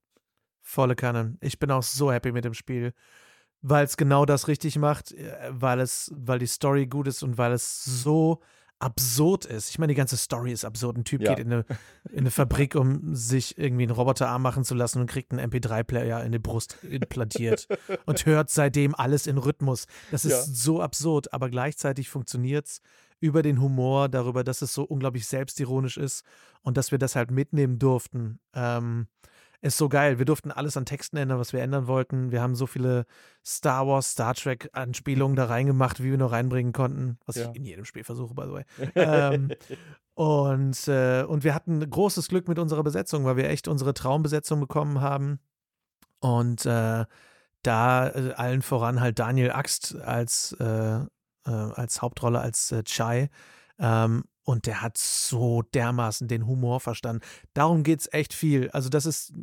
Volle 0.62 0.96
Kanne. 0.96 1.38
Ich 1.42 1.58
bin 1.60 1.72
auch 1.72 1.84
so 1.84 2.12
happy 2.12 2.32
mit 2.32 2.46
dem 2.46 2.54
Spiel 2.54 2.94
weil 3.62 3.86
es 3.86 3.97
genau 3.97 4.26
das 4.26 4.47
richtig 4.47 4.78
macht, 4.78 5.12
äh, 5.12 5.50
weil 5.50 5.80
es, 5.80 6.12
weil 6.15 6.39
die 6.39 6.47
Story 6.47 6.88
gut 6.88 7.08
ist 7.08 7.24
und 7.24 7.38
weil 7.38 7.54
es 7.54 7.84
so 7.84 8.41
absurd 8.82 9.45
ist. 9.45 9.69
Ich 9.69 9.80
meine, 9.80 9.91
die 9.91 9.97
ganze 9.97 10.17
Story 10.17 10.52
ist 10.52 10.65
absurd. 10.65 10.97
Ein 10.97 11.04
Typ 11.04 11.21
ja. 11.21 11.36
geht 11.36 11.45
in 11.45 11.54
eine, 11.54 11.65
in 12.10 12.19
eine 12.19 12.32
Fabrik, 12.32 12.76
um 12.76 13.15
sich 13.15 13.58
irgendwie 13.58 13.84
einen 13.84 13.91
Roboterarm 13.91 14.41
machen 14.41 14.63
zu 14.63 14.74
lassen 14.74 15.00
und 15.00 15.08
kriegt 15.08 15.32
einen 15.32 15.52
MP3-Player 15.52 16.24
in 16.24 16.32
die 16.32 16.39
Brust 16.39 16.78
implantiert 16.84 17.67
und 18.06 18.26
hört 18.26 18.50
seitdem 18.50 18.95
alles 18.95 19.28
in 19.28 19.38
Rhythmus. 19.38 19.86
Das 20.10 20.26
ist 20.26 20.32
ja. 20.32 20.41
so 20.41 20.82
absurd, 20.82 21.32
aber 21.32 21.50
gleichzeitig 21.50 22.10
funktioniert 22.10 22.65
es 22.65 22.82
über 23.19 23.43
den 23.43 23.62
Humor, 23.62 24.10
darüber, 24.10 24.43
dass 24.43 24.63
es 24.63 24.74
so 24.74 24.84
unglaublich 24.84 25.28
selbstironisch 25.28 25.97
ist 25.97 26.26
und 26.63 26.76
dass 26.76 26.89
wir 26.91 26.97
das 26.97 27.15
halt 27.15 27.30
mitnehmen 27.30 27.78
durften. 27.78 28.39
Ähm, 28.56 29.08
ist 29.62 29.78
so 29.78 29.89
geil. 29.89 30.17
Wir 30.17 30.26
durften 30.26 30.52
alles 30.52 30.76
an 30.76 30.86
Texten 30.86 31.17
ändern, 31.17 31.39
was 31.39 31.54
wir 31.54 31.62
ändern 31.62 31.88
wollten. 31.88 32.32
Wir 32.32 32.41
haben 32.41 32.56
so 32.56 32.65
viele 32.65 33.06
Star 33.45 33.88
Wars, 33.88 34.12
Star 34.12 34.34
Trek 34.34 34.69
Anspielungen 34.74 35.36
da 35.36 35.45
reingemacht, 35.45 36.02
wie 36.02 36.12
wir 36.12 36.17
nur 36.17 36.32
reinbringen 36.32 36.74
konnten, 36.74 37.17
was 37.26 37.36
ja. 37.36 37.50
ich 37.50 37.56
in 37.56 37.65
jedem 37.65 37.86
Spiel 37.86 38.04
versuche, 38.04 38.34
by 38.34 38.43
the 38.43 38.52
way. 38.52 38.65
ähm, 38.95 39.52
und, 40.15 40.88
äh, 40.88 41.24
und 41.24 41.43
wir 41.43 41.54
hatten 41.54 41.88
großes 41.88 42.28
Glück 42.28 42.47
mit 42.47 42.60
unserer 42.60 42.84
Besetzung, 42.84 43.26
weil 43.26 43.38
wir 43.38 43.50
echt 43.50 43.67
unsere 43.67 43.93
Traumbesetzung 43.93 44.60
bekommen 44.60 45.02
haben. 45.02 45.39
Und 46.19 46.65
äh, 46.65 47.06
da 47.63 48.10
äh, 48.10 48.34
allen 48.34 48.62
voran 48.62 49.00
halt 49.00 49.19
Daniel 49.19 49.52
Axt 49.52 49.95
als, 49.95 50.54
äh, 50.60 50.65
äh, 50.95 51.06
als 51.45 52.02
Hauptrolle, 52.02 52.39
als 52.39 52.71
äh, 52.71 52.84
Chai. 52.84 53.30
Ähm, 53.80 54.24
und 54.43 54.65
der 54.65 54.82
hat 54.82 54.97
so 54.97 55.62
dermaßen 55.62 56.28
den 56.28 56.47
Humor 56.47 56.80
verstanden. 56.80 57.21
Darum 57.54 57.84
geht 57.84 58.02
es 58.02 58.12
echt 58.12 58.34
viel. 58.34 58.69
Also, 58.71 58.89
das 58.89 59.06
ist, 59.06 59.34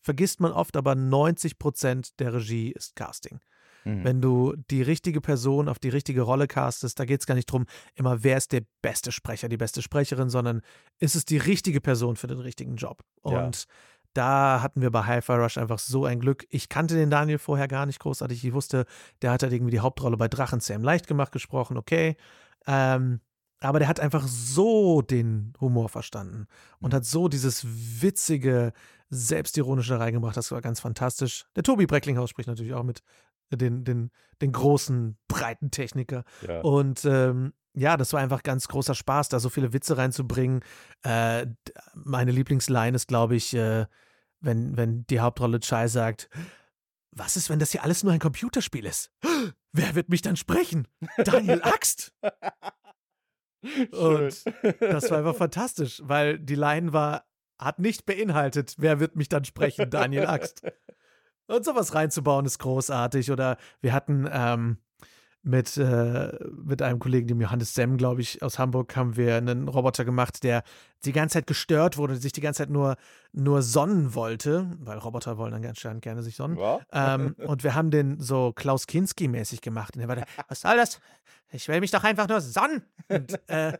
vergisst 0.00 0.40
man 0.40 0.52
oft, 0.52 0.76
aber 0.76 0.94
90 0.94 1.58
Prozent 1.58 2.18
der 2.20 2.34
Regie 2.34 2.70
ist 2.70 2.96
Casting. 2.96 3.40
Mhm. 3.84 4.04
Wenn 4.04 4.20
du 4.20 4.54
die 4.70 4.82
richtige 4.82 5.20
Person 5.20 5.68
auf 5.68 5.78
die 5.78 5.88
richtige 5.88 6.22
Rolle 6.22 6.46
castest, 6.46 6.98
da 6.98 7.04
geht 7.04 7.20
es 7.20 7.26
gar 7.26 7.34
nicht 7.34 7.50
darum, 7.50 7.66
immer 7.94 8.22
wer 8.22 8.36
ist 8.36 8.52
der 8.52 8.62
beste 8.82 9.12
Sprecher, 9.12 9.48
die 9.48 9.56
beste 9.56 9.82
Sprecherin, 9.82 10.30
sondern 10.30 10.62
ist 10.98 11.16
es 11.16 11.24
die 11.24 11.38
richtige 11.38 11.80
Person 11.80 12.16
für 12.16 12.26
den 12.26 12.40
richtigen 12.40 12.76
Job. 12.76 13.02
Und 13.22 13.56
ja. 13.56 13.64
da 14.14 14.62
hatten 14.62 14.82
wir 14.82 14.90
bei 14.90 15.04
Hi-Fi 15.04 15.32
Rush 15.32 15.58
einfach 15.58 15.78
so 15.78 16.04
ein 16.04 16.20
Glück. 16.20 16.46
Ich 16.50 16.68
kannte 16.68 16.94
den 16.94 17.10
Daniel 17.10 17.38
vorher 17.38 17.68
gar 17.68 17.86
nicht 17.86 18.00
großartig. 18.00 18.44
Ich 18.44 18.52
wusste, 18.52 18.84
der 19.22 19.32
hat 19.32 19.42
halt 19.42 19.52
irgendwie 19.52 19.72
die 19.72 19.80
Hauptrolle 19.80 20.16
bei 20.16 20.28
Drachenzähm 20.28 20.82
leicht 20.82 21.06
gemacht 21.06 21.32
gesprochen, 21.32 21.76
okay. 21.76 22.16
Ähm, 22.66 23.20
aber 23.62 23.78
der 23.78 23.88
hat 23.88 24.00
einfach 24.00 24.26
so 24.26 25.02
den 25.02 25.52
Humor 25.60 25.90
verstanden 25.90 26.46
und 26.80 26.92
mhm. 26.92 26.96
hat 26.96 27.04
so 27.04 27.28
dieses 27.28 27.66
witzige, 27.66 28.72
selbstironische 29.10 29.98
reingebracht. 29.98 30.36
Das 30.36 30.52
war 30.52 30.60
ganz 30.60 30.80
fantastisch. 30.80 31.44
Der 31.56 31.62
Tobi 31.62 31.86
Brecklinghaus 31.86 32.30
spricht 32.30 32.48
natürlich 32.48 32.74
auch 32.74 32.84
mit 32.84 33.02
den, 33.50 33.84
den, 33.84 34.10
den 34.40 34.52
großen, 34.52 35.18
breiten 35.28 35.70
Techniker. 35.70 36.24
Ja. 36.46 36.60
Und 36.60 37.04
ähm, 37.04 37.52
ja, 37.74 37.96
das 37.96 38.12
war 38.12 38.20
einfach 38.20 38.42
ganz 38.42 38.68
großer 38.68 38.94
Spaß, 38.94 39.28
da 39.28 39.40
so 39.40 39.48
viele 39.48 39.72
Witze 39.72 39.96
reinzubringen. 39.96 40.60
Äh, 41.02 41.46
meine 41.94 42.30
Lieblingsline 42.30 42.96
ist, 42.96 43.08
glaube 43.08 43.36
ich, 43.36 43.54
äh, 43.54 43.86
wenn, 44.40 44.76
wenn 44.76 45.06
die 45.06 45.20
Hauptrolle 45.20 45.60
Chai 45.60 45.88
sagt, 45.88 46.28
was 47.12 47.36
ist, 47.36 47.50
wenn 47.50 47.58
das 47.58 47.72
hier 47.72 47.82
alles 47.82 48.04
nur 48.04 48.12
ein 48.12 48.20
Computerspiel 48.20 48.86
ist? 48.86 49.10
Wer 49.72 49.94
wird 49.94 50.08
mich 50.08 50.22
dann 50.22 50.36
sprechen? 50.36 50.88
Daniel 51.18 51.62
Axt! 51.64 52.12
Und 53.92 54.44
das 54.80 55.10
war 55.10 55.18
einfach 55.18 55.36
fantastisch, 55.36 56.00
weil 56.04 56.38
die 56.38 56.54
Line 56.54 56.92
war, 56.92 57.24
hat 57.60 57.78
nicht 57.78 58.06
beinhaltet, 58.06 58.74
wer 58.78 59.00
wird 59.00 59.16
mich 59.16 59.28
dann 59.28 59.44
sprechen, 59.44 59.90
Daniel 59.90 60.26
Axt. 60.26 60.62
Und 61.46 61.64
sowas 61.64 61.94
reinzubauen 61.94 62.46
ist 62.46 62.58
großartig. 62.58 63.30
Oder 63.32 63.56
wir 63.80 63.92
hatten 63.92 64.28
ähm, 64.32 64.78
mit, 65.42 65.76
äh, 65.78 66.32
mit 66.62 66.82
einem 66.82 66.98
Kollegen, 66.98 67.26
dem 67.28 67.40
Johannes 67.40 67.74
Semm, 67.74 67.96
glaube 67.96 68.20
ich, 68.20 68.42
aus 68.42 68.58
Hamburg, 68.58 68.94
haben 68.94 69.16
wir 69.16 69.36
einen 69.36 69.68
Roboter 69.68 70.04
gemacht, 70.04 70.42
der 70.42 70.62
die 71.04 71.12
ganze 71.12 71.34
Zeit 71.34 71.46
gestört 71.46 71.96
wurde, 71.96 72.16
sich 72.16 72.32
die 72.32 72.42
ganze 72.42 72.58
Zeit 72.58 72.70
nur, 72.70 72.96
nur 73.32 73.62
sonnen 73.62 74.14
wollte, 74.14 74.70
weil 74.80 74.98
Roboter 74.98 75.38
wollen 75.38 75.52
dann 75.52 75.62
ganz 75.62 75.80
gerne 76.02 76.22
sich 76.22 76.36
sonnen. 76.36 76.58
Ja. 76.58 76.80
Ähm, 76.92 77.34
und 77.46 77.64
wir 77.64 77.74
haben 77.74 77.90
den 77.90 78.20
so 78.20 78.52
Klaus 78.52 78.86
Kinski-mäßig 78.86 79.62
gemacht. 79.62 79.96
Und 79.96 80.02
er 80.02 80.08
war 80.08 80.16
da, 80.16 80.24
was 80.48 80.60
soll 80.60 80.76
das? 80.76 81.00
Ich 81.52 81.66
will 81.68 81.80
mich 81.80 81.90
doch 81.90 82.04
einfach 82.04 82.28
nur 82.28 82.40
sonnen. 82.40 82.82
Und, 83.08 83.40
äh, 83.48 83.78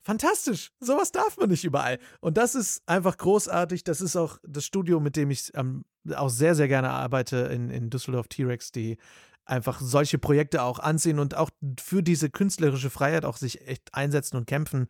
fantastisch. 0.00 0.72
Sowas 0.80 1.12
darf 1.12 1.36
man 1.36 1.50
nicht 1.50 1.64
überall. 1.64 1.98
Und 2.20 2.36
das 2.36 2.54
ist 2.54 2.82
einfach 2.86 3.16
großartig. 3.16 3.84
Das 3.84 4.00
ist 4.00 4.16
auch 4.16 4.38
das 4.42 4.64
Studio, 4.64 4.98
mit 4.98 5.16
dem 5.16 5.30
ich 5.30 5.52
ähm, 5.54 5.84
auch 6.14 6.30
sehr, 6.30 6.54
sehr 6.54 6.68
gerne 6.68 6.90
arbeite 6.90 7.36
in, 7.36 7.70
in 7.70 7.90
Düsseldorf 7.90 8.28
T-Rex, 8.28 8.72
die 8.72 8.96
einfach 9.44 9.80
solche 9.80 10.18
Projekte 10.18 10.62
auch 10.62 10.78
ansehen 10.78 11.18
und 11.18 11.36
auch 11.36 11.50
für 11.80 12.02
diese 12.02 12.30
künstlerische 12.30 12.90
Freiheit 12.90 13.24
auch 13.24 13.36
sich 13.36 13.66
echt 13.66 13.94
einsetzen 13.94 14.36
und 14.36 14.46
kämpfen, 14.46 14.86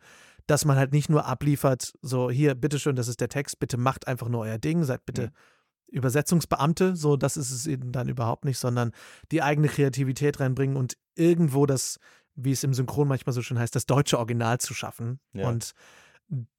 dass 0.47 0.65
man 0.65 0.77
halt 0.77 0.91
nicht 0.91 1.09
nur 1.09 1.25
abliefert, 1.25 1.93
so 2.01 2.29
hier, 2.29 2.53
bitteschön, 2.55 2.95
das 2.95 3.07
ist 3.07 3.21
der 3.21 3.29
Text, 3.29 3.59
bitte 3.59 3.77
macht 3.77 4.07
einfach 4.07 4.27
nur 4.27 4.41
euer 4.41 4.57
Ding, 4.57 4.83
seid 4.83 5.05
bitte 5.05 5.27
mhm. 5.27 5.31
Übersetzungsbeamte, 5.87 6.95
so 6.95 7.17
das 7.17 7.37
ist 7.37 7.51
es 7.51 7.67
eben 7.67 7.91
dann 7.91 8.09
überhaupt 8.09 8.45
nicht, 8.45 8.57
sondern 8.57 8.91
die 9.31 9.41
eigene 9.41 9.67
Kreativität 9.67 10.39
reinbringen 10.39 10.75
und 10.75 10.97
irgendwo 11.15 11.65
das, 11.65 11.99
wie 12.35 12.51
es 12.51 12.63
im 12.63 12.73
Synchron 12.73 13.07
manchmal 13.07 13.33
so 13.33 13.41
schön 13.41 13.59
heißt, 13.59 13.75
das 13.75 13.85
deutsche 13.85 14.17
Original 14.17 14.59
zu 14.59 14.73
schaffen. 14.73 15.19
Ja. 15.33 15.47
Und 15.47 15.73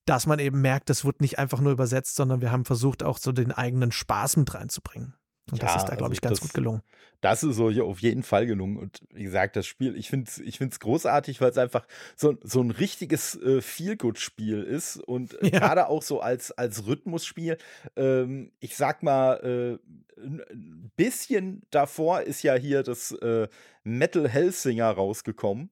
dass 0.04 0.26
man 0.26 0.38
eben 0.38 0.60
merkt, 0.60 0.88
das 0.88 1.04
wird 1.04 1.20
nicht 1.20 1.38
einfach 1.38 1.60
nur 1.60 1.72
übersetzt, 1.72 2.14
sondern 2.16 2.40
wir 2.40 2.52
haben 2.52 2.64
versucht, 2.64 3.02
auch 3.02 3.18
so 3.18 3.32
den 3.32 3.52
eigenen 3.52 3.92
Spaß 3.92 4.36
mit 4.36 4.54
reinzubringen. 4.54 5.14
Und 5.50 5.60
ja, 5.60 5.66
das 5.66 5.76
ist 5.76 5.84
da, 5.84 5.94
glaube 5.94 6.04
also 6.04 6.12
ich, 6.12 6.20
ganz 6.20 6.38
das, 6.38 6.48
gut 6.48 6.54
gelungen. 6.54 6.82
Das 7.20 7.42
ist 7.42 7.56
so 7.56 7.68
auf 7.82 8.00
jeden 8.00 8.22
Fall 8.22 8.46
gelungen. 8.46 8.76
Und 8.76 9.00
wie 9.12 9.24
gesagt, 9.24 9.56
das 9.56 9.66
Spiel, 9.66 9.96
ich 9.96 10.08
finde 10.10 10.28
es 10.28 10.38
ich 10.38 10.58
find's 10.58 10.80
großartig, 10.80 11.40
weil 11.40 11.50
es 11.50 11.58
einfach 11.58 11.86
so, 12.16 12.36
so 12.42 12.60
ein 12.60 12.70
richtiges 12.70 13.34
äh, 13.42 13.60
Feel-Good-Spiel 13.60 14.62
ist. 14.62 14.96
Und 14.96 15.36
ja. 15.42 15.50
gerade 15.50 15.88
auch 15.88 16.02
so 16.02 16.20
als, 16.20 16.50
als 16.52 16.86
Rhythmusspiel. 16.86 17.58
Ähm, 17.96 18.52
ich 18.60 18.76
sag 18.76 19.02
mal, 19.02 19.78
äh, 20.18 20.22
ein 20.22 20.90
bisschen 20.96 21.62
davor 21.70 22.22
ist 22.22 22.42
ja 22.42 22.54
hier 22.54 22.82
das 22.82 23.12
äh, 23.12 23.48
Metal 23.82 24.28
Hellsinger 24.28 24.90
rausgekommen. 24.90 25.70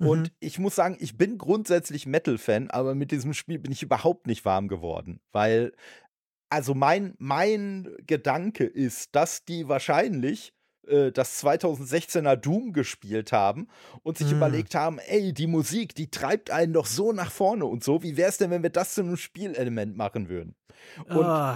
Und 0.00 0.22
mhm. 0.22 0.34
ich 0.40 0.58
muss 0.58 0.74
sagen, 0.74 0.96
ich 0.98 1.18
bin 1.18 1.36
grundsätzlich 1.36 2.06
Metal-Fan, 2.06 2.70
aber 2.70 2.94
mit 2.94 3.10
diesem 3.10 3.34
Spiel 3.34 3.58
bin 3.58 3.70
ich 3.70 3.82
überhaupt 3.82 4.26
nicht 4.26 4.46
warm 4.46 4.66
geworden, 4.66 5.20
weil 5.30 5.72
also 6.50 6.74
mein, 6.74 7.14
mein 7.18 7.88
Gedanke 8.06 8.64
ist, 8.64 9.14
dass 9.14 9.44
die 9.44 9.68
wahrscheinlich 9.68 10.52
äh, 10.86 11.12
das 11.12 11.42
2016er 11.42 12.36
Doom 12.36 12.72
gespielt 12.72 13.32
haben 13.32 13.68
und 14.02 14.18
sich 14.18 14.32
mm. 14.32 14.36
überlegt 14.36 14.74
haben, 14.74 14.98
ey, 14.98 15.32
die 15.32 15.46
Musik, 15.46 15.94
die 15.94 16.10
treibt 16.10 16.50
einen 16.50 16.72
doch 16.72 16.86
so 16.86 17.12
nach 17.12 17.30
vorne 17.30 17.64
und 17.64 17.84
so. 17.84 18.02
Wie 18.02 18.16
wäre 18.16 18.28
es 18.28 18.38
denn, 18.38 18.50
wenn 18.50 18.62
wir 18.62 18.70
das 18.70 18.94
zu 18.94 19.02
einem 19.02 19.16
Spielelement 19.16 19.96
machen 19.96 20.28
würden? 20.28 20.56
Und 21.06 21.24
oh. 21.24 21.54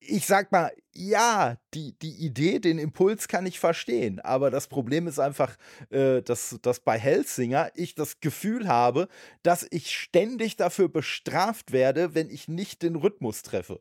ich 0.00 0.26
sag 0.26 0.50
mal, 0.50 0.72
ja, 0.92 1.56
die, 1.74 1.96
die 2.00 2.24
Idee, 2.24 2.58
den 2.58 2.78
Impuls 2.78 3.28
kann 3.28 3.46
ich 3.46 3.60
verstehen, 3.60 4.18
aber 4.20 4.50
das 4.50 4.66
Problem 4.66 5.06
ist 5.06 5.20
einfach, 5.20 5.56
äh, 5.90 6.20
dass, 6.22 6.58
dass 6.62 6.80
bei 6.80 6.98
Hellsinger 6.98 7.70
ich 7.74 7.94
das 7.94 8.20
Gefühl 8.20 8.66
habe, 8.66 9.08
dass 9.42 9.66
ich 9.70 9.92
ständig 9.92 10.56
dafür 10.56 10.88
bestraft 10.88 11.72
werde, 11.72 12.14
wenn 12.14 12.28
ich 12.28 12.48
nicht 12.48 12.82
den 12.82 12.96
Rhythmus 12.96 13.42
treffe. 13.42 13.80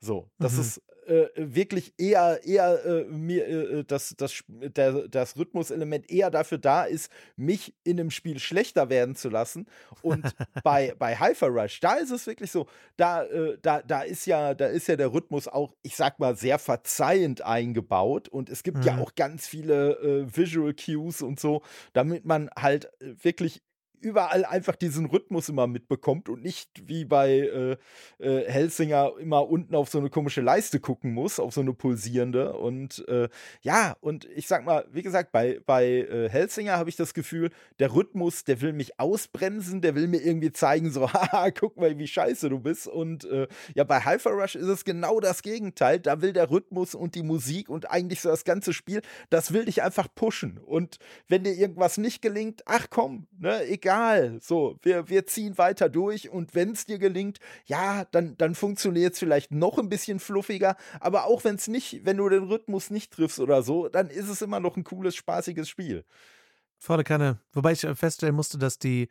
So, 0.00 0.30
das 0.38 0.54
mhm. 0.54 0.60
ist 0.60 0.82
äh, 1.06 1.28
wirklich 1.36 1.94
eher, 1.98 2.40
eher 2.44 2.84
äh, 2.84 3.04
mir, 3.04 3.46
äh, 3.46 3.84
das, 3.84 4.14
das, 4.16 4.42
der, 4.48 5.08
das 5.08 5.36
Rhythmuselement 5.36 6.10
eher 6.10 6.30
dafür 6.30 6.58
da 6.58 6.84
ist, 6.84 7.10
mich 7.36 7.74
in 7.84 8.00
einem 8.00 8.10
Spiel 8.10 8.38
schlechter 8.38 8.90
werden 8.90 9.14
zu 9.14 9.28
lassen. 9.28 9.66
Und 10.02 10.34
bei, 10.64 10.94
bei 10.98 11.18
Hyper 11.18 11.48
Rush, 11.48 11.80
da 11.80 11.94
ist 11.94 12.10
es 12.10 12.26
wirklich 12.26 12.50
so, 12.50 12.66
da, 12.96 13.24
äh, 13.24 13.56
da, 13.62 13.82
da 13.82 14.02
ist 14.02 14.26
ja, 14.26 14.54
da 14.54 14.66
ist 14.66 14.88
ja 14.88 14.96
der 14.96 15.12
Rhythmus 15.12 15.48
auch, 15.48 15.74
ich 15.82 15.96
sag 15.96 16.18
mal, 16.18 16.36
sehr 16.36 16.58
verzeihend 16.58 17.42
eingebaut. 17.42 18.28
Und 18.28 18.50
es 18.50 18.62
gibt 18.62 18.78
mhm. 18.78 18.84
ja 18.84 18.98
auch 18.98 19.14
ganz 19.14 19.46
viele 19.46 19.92
äh, 20.00 20.36
Visual 20.36 20.74
Cues 20.74 21.22
und 21.22 21.40
so, 21.40 21.62
damit 21.92 22.24
man 22.24 22.50
halt 22.58 22.86
äh, 23.00 23.14
wirklich 23.22 23.62
überall 24.00 24.44
einfach 24.44 24.76
diesen 24.76 25.06
Rhythmus 25.06 25.48
immer 25.48 25.66
mitbekommt 25.66 26.28
und 26.28 26.42
nicht 26.42 26.70
wie 26.86 27.04
bei 27.04 27.30
äh, 27.38 27.76
äh, 28.18 28.50
Helsinger 28.50 29.12
immer 29.18 29.48
unten 29.48 29.74
auf 29.74 29.88
so 29.88 29.98
eine 29.98 30.10
komische 30.10 30.40
Leiste 30.40 30.80
gucken 30.80 31.12
muss, 31.12 31.40
auf 31.40 31.54
so 31.54 31.60
eine 31.60 31.72
pulsierende. 31.72 32.52
Und 32.52 33.06
äh, 33.08 33.28
ja, 33.62 33.96
und 34.00 34.24
ich 34.26 34.46
sag 34.46 34.64
mal, 34.64 34.86
wie 34.92 35.02
gesagt, 35.02 35.32
bei, 35.32 35.60
bei 35.66 35.86
äh, 35.86 36.28
Helsinger 36.28 36.76
habe 36.76 36.88
ich 36.88 36.96
das 36.96 37.14
Gefühl, 37.14 37.50
der 37.78 37.94
Rhythmus, 37.94 38.44
der 38.44 38.60
will 38.60 38.72
mich 38.72 39.00
ausbremsen, 39.00 39.80
der 39.80 39.94
will 39.94 40.08
mir 40.08 40.22
irgendwie 40.22 40.52
zeigen, 40.52 40.90
so, 40.90 41.12
haha, 41.12 41.50
guck 41.50 41.76
mal, 41.76 41.98
wie 41.98 42.06
scheiße 42.06 42.48
du 42.48 42.60
bist. 42.60 42.86
Und 42.86 43.24
äh, 43.24 43.48
ja, 43.74 43.84
bei 43.84 44.04
Hyper 44.04 44.30
Rush 44.30 44.54
ist 44.54 44.68
es 44.68 44.84
genau 44.84 45.20
das 45.20 45.42
Gegenteil. 45.42 45.98
Da 45.98 46.22
will 46.22 46.32
der 46.32 46.50
Rhythmus 46.50 46.94
und 46.94 47.14
die 47.14 47.22
Musik 47.22 47.68
und 47.68 47.90
eigentlich 47.90 48.20
so 48.20 48.28
das 48.28 48.44
ganze 48.44 48.72
Spiel, 48.72 49.00
das 49.30 49.52
will 49.52 49.64
dich 49.64 49.82
einfach 49.82 50.08
pushen. 50.14 50.58
Und 50.58 50.98
wenn 51.28 51.44
dir 51.44 51.54
irgendwas 51.54 51.98
nicht 51.98 52.22
gelingt, 52.22 52.62
ach 52.66 52.86
komm, 52.90 53.26
ne, 53.38 53.66
egal 53.66 53.85
egal. 53.86 54.38
So, 54.42 54.78
wir, 54.82 55.08
wir 55.08 55.26
ziehen 55.26 55.58
weiter 55.58 55.88
durch 55.88 56.28
und 56.28 56.54
wenn 56.54 56.72
es 56.72 56.86
dir 56.86 56.98
gelingt, 56.98 57.38
ja, 57.66 58.04
dann, 58.10 58.36
dann 58.36 58.54
funktioniert 58.54 59.12
es 59.12 59.18
vielleicht 59.18 59.52
noch 59.52 59.78
ein 59.78 59.88
bisschen 59.88 60.18
fluffiger. 60.18 60.76
Aber 61.00 61.24
auch 61.24 61.44
wenn 61.44 61.54
es 61.54 61.68
nicht, 61.68 62.04
wenn 62.04 62.16
du 62.16 62.28
den 62.28 62.44
Rhythmus 62.44 62.90
nicht 62.90 63.12
triffst 63.12 63.38
oder 63.38 63.62
so, 63.62 63.88
dann 63.88 64.08
ist 64.08 64.28
es 64.28 64.42
immer 64.42 64.60
noch 64.60 64.76
ein 64.76 64.84
cooles, 64.84 65.14
spaßiges 65.14 65.68
Spiel. 65.68 66.04
Volle 66.78 67.04
Kanne. 67.04 67.38
Wobei 67.52 67.72
ich 67.72 67.86
feststellen 67.94 68.34
musste, 68.34 68.58
dass 68.58 68.78
die, 68.78 69.08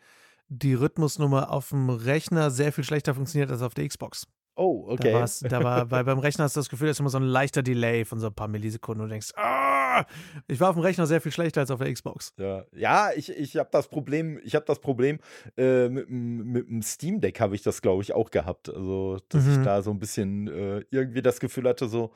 die 0.50 0.74
Rhythmusnummer 0.74 1.52
auf 1.52 1.70
dem 1.70 1.90
Rechner 1.90 2.52
sehr 2.52 2.74
viel 2.74 2.84
schlechter 2.84 3.16
funktioniert 3.16 3.50
als 3.50 3.62
auf 3.62 3.74
der 3.74 3.88
Xbox. 3.88 4.28
Oh, 4.58 4.86
okay. 4.88 5.12
Da, 5.12 5.48
da 5.50 5.64
war, 5.64 5.92
weil 5.92 6.04
beim 6.06 6.20
Rechner 6.20 6.46
hast 6.46 6.56
du 6.56 6.60
das 6.60 6.70
Gefühl, 6.70 6.88
da 6.88 6.92
ist 6.92 7.00
immer 7.00 7.10
so 7.10 7.18
ein 7.18 7.24
leichter 7.24 7.64
Delay 7.64 8.06
von 8.06 8.20
so 8.20 8.28
ein 8.28 8.34
paar 8.34 8.48
Millisekunden 8.48 9.02
und 9.04 9.10
du 9.10 9.14
denkst, 9.14 9.32
ah, 9.36 9.65
ich 10.48 10.60
war 10.60 10.70
auf 10.70 10.76
dem 10.76 10.82
Rechner 10.82 11.08
sehr 11.08 11.22
viel 11.22 11.32
schlechter 11.32 11.62
als 11.62 11.72
auf 11.72 11.80
der 11.80 11.92
Xbox. 11.92 12.34
Ja, 12.38 12.66
ja 12.74 13.10
ich, 13.16 13.30
ich 13.30 13.58
habe 13.58 13.70
das 13.72 13.88
Problem, 13.88 14.40
ich 14.44 14.56
habe 14.56 14.66
das 14.66 14.80
Problem, 14.80 15.20
äh, 15.58 15.90
mit, 15.90 16.10
mit 16.10 16.70
dem 16.70 16.82
Steam 16.82 17.22
Deck 17.22 17.40
habe 17.40 17.56
ich 17.56 17.62
das, 17.62 17.82
glaube 17.82 18.04
ich, 18.04 18.14
auch 18.14 18.32
gehabt. 18.32 18.70
Also, 18.70 19.20
dass 19.30 19.44
mhm. 19.44 19.52
ich 19.52 19.58
da 19.60 19.82
so 19.82 19.92
ein 19.92 20.00
bisschen 20.00 20.48
äh, 20.48 20.84
irgendwie 20.92 21.22
das 21.22 21.40
Gefühl 21.40 21.68
hatte, 21.68 21.88
so, 21.88 22.14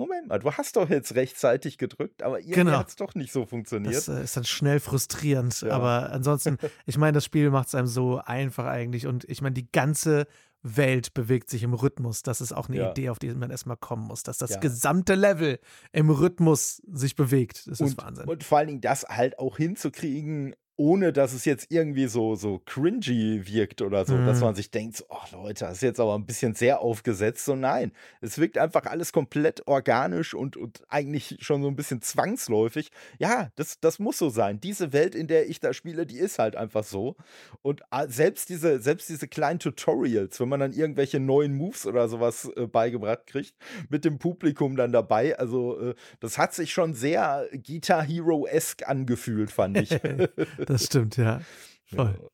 Moment 0.00 0.28
mal, 0.28 0.38
du 0.38 0.50
hast 0.52 0.76
doch 0.76 0.88
jetzt 0.88 1.14
rechtzeitig 1.14 1.76
gedrückt, 1.76 2.22
aber 2.22 2.38
irgendwie 2.38 2.54
genau. 2.54 2.78
hat 2.78 2.88
es 2.88 2.96
doch 2.96 3.14
nicht 3.14 3.32
so 3.32 3.44
funktioniert. 3.44 3.94
Das 3.94 4.08
äh, 4.08 4.22
ist 4.24 4.34
dann 4.34 4.44
schnell 4.44 4.80
frustrierend. 4.80 5.60
Ja. 5.60 5.72
Aber 5.72 6.10
ansonsten, 6.10 6.56
ich 6.86 6.96
meine, 6.96 7.12
das 7.12 7.26
Spiel 7.26 7.50
macht 7.50 7.68
es 7.68 7.74
einem 7.74 7.86
so 7.86 8.18
einfach 8.18 8.64
eigentlich. 8.64 9.06
Und 9.06 9.24
ich 9.28 9.42
meine, 9.42 9.52
die 9.52 9.70
ganze 9.70 10.26
Welt 10.62 11.14
bewegt 11.14 11.50
sich 11.50 11.62
im 11.62 11.74
Rhythmus. 11.74 12.22
Das 12.22 12.40
ist 12.40 12.52
auch 12.52 12.68
eine 12.68 12.78
ja. 12.78 12.90
Idee, 12.90 13.10
auf 13.10 13.18
die 13.18 13.32
man 13.34 13.50
erstmal 13.50 13.76
kommen 13.76 14.06
muss, 14.06 14.22
dass 14.22 14.38
das 14.38 14.50
ja. 14.50 14.58
gesamte 14.58 15.14
Level 15.14 15.58
im 15.92 16.10
Rhythmus 16.10 16.82
sich 16.90 17.16
bewegt. 17.16 17.66
Das 17.66 17.80
ist 17.80 17.92
und, 17.92 18.02
Wahnsinn. 18.02 18.28
Und 18.28 18.44
vor 18.44 18.58
allen 18.58 18.68
Dingen 18.68 18.80
das 18.80 19.04
halt 19.04 19.38
auch 19.38 19.56
hinzukriegen, 19.56 20.54
ohne 20.80 21.12
dass 21.12 21.34
es 21.34 21.44
jetzt 21.44 21.66
irgendwie 21.68 22.06
so, 22.06 22.36
so 22.36 22.58
cringy 22.64 23.46
wirkt 23.46 23.82
oder 23.82 24.06
so, 24.06 24.14
mhm. 24.14 24.24
dass 24.24 24.40
man 24.40 24.54
sich 24.54 24.70
denkt, 24.70 25.04
oh 25.10 25.18
Leute, 25.30 25.66
das 25.66 25.74
ist 25.74 25.82
jetzt 25.82 26.00
aber 26.00 26.14
ein 26.14 26.24
bisschen 26.24 26.54
sehr 26.54 26.80
aufgesetzt. 26.80 27.44
So 27.44 27.54
nein, 27.54 27.92
es 28.22 28.38
wirkt 28.38 28.56
einfach 28.56 28.86
alles 28.86 29.12
komplett 29.12 29.68
organisch 29.68 30.32
und, 30.32 30.56
und 30.56 30.82
eigentlich 30.88 31.36
schon 31.40 31.60
so 31.60 31.68
ein 31.68 31.76
bisschen 31.76 32.00
zwangsläufig. 32.00 32.92
Ja, 33.18 33.50
das, 33.56 33.78
das 33.80 33.98
muss 33.98 34.16
so 34.16 34.30
sein. 34.30 34.58
Diese 34.58 34.94
Welt, 34.94 35.14
in 35.14 35.26
der 35.26 35.50
ich 35.50 35.60
da 35.60 35.74
spiele, 35.74 36.06
die 36.06 36.16
ist 36.16 36.38
halt 36.38 36.56
einfach 36.56 36.84
so. 36.84 37.14
Und 37.60 37.82
ah, 37.90 38.08
selbst 38.08 38.48
diese, 38.48 38.80
selbst 38.80 39.10
diese 39.10 39.28
kleinen 39.28 39.58
Tutorials, 39.58 40.40
wenn 40.40 40.48
man 40.48 40.60
dann 40.60 40.72
irgendwelche 40.72 41.20
neuen 41.20 41.54
Moves 41.54 41.84
oder 41.84 42.08
sowas 42.08 42.50
äh, 42.56 42.66
beigebracht 42.66 43.26
kriegt, 43.26 43.54
mit 43.90 44.06
dem 44.06 44.18
Publikum 44.18 44.76
dann 44.76 44.92
dabei, 44.92 45.38
also 45.38 45.78
äh, 45.78 45.94
das 46.20 46.38
hat 46.38 46.54
sich 46.54 46.72
schon 46.72 46.94
sehr 46.94 47.50
Guitar 47.52 48.02
Hero-esque 48.02 48.88
angefühlt, 48.88 49.50
fand 49.50 49.76
ich. 49.76 49.90
Das 50.70 50.86
stimmt, 50.86 51.16
ja. 51.16 51.40
Voll. 51.86 52.16
Ja, 52.20 52.28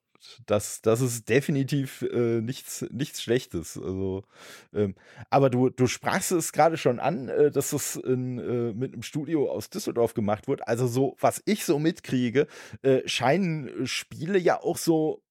das, 0.47 0.82
das 0.82 1.01
ist 1.01 1.28
definitiv 1.28 2.03
äh, 2.03 2.41
nichts, 2.41 2.84
nichts 2.91 3.22
Schlechtes. 3.22 3.76
Also, 3.76 4.24
ähm, 4.74 4.95
aber 5.30 5.51
du, 5.51 5.70
du 5.70 5.87
sprachst 5.87 6.32
es 6.32 6.53
gerade 6.53 6.76
schon 6.76 6.99
an, 6.99 7.28
äh, 7.28 7.51
dass 7.51 7.70
das 7.70 7.97
in, 7.97 8.39
äh, 8.39 8.72
mit 8.74 8.93
einem 8.93 9.03
Studio 9.03 9.51
aus 9.51 9.70
Düsseldorf 9.70 10.14
gemacht 10.14 10.49
wird. 10.49 10.66
Also 10.68 10.87
so, 10.87 11.16
was 11.20 11.43
ich 11.47 11.64
so 11.64 11.78
mitkriege, 11.78 12.47
äh, 12.82 13.03
scheinen 13.07 13.87
Spiele 13.87 14.39
ja 14.39 14.61
auch 14.61 14.76
so 14.76 15.22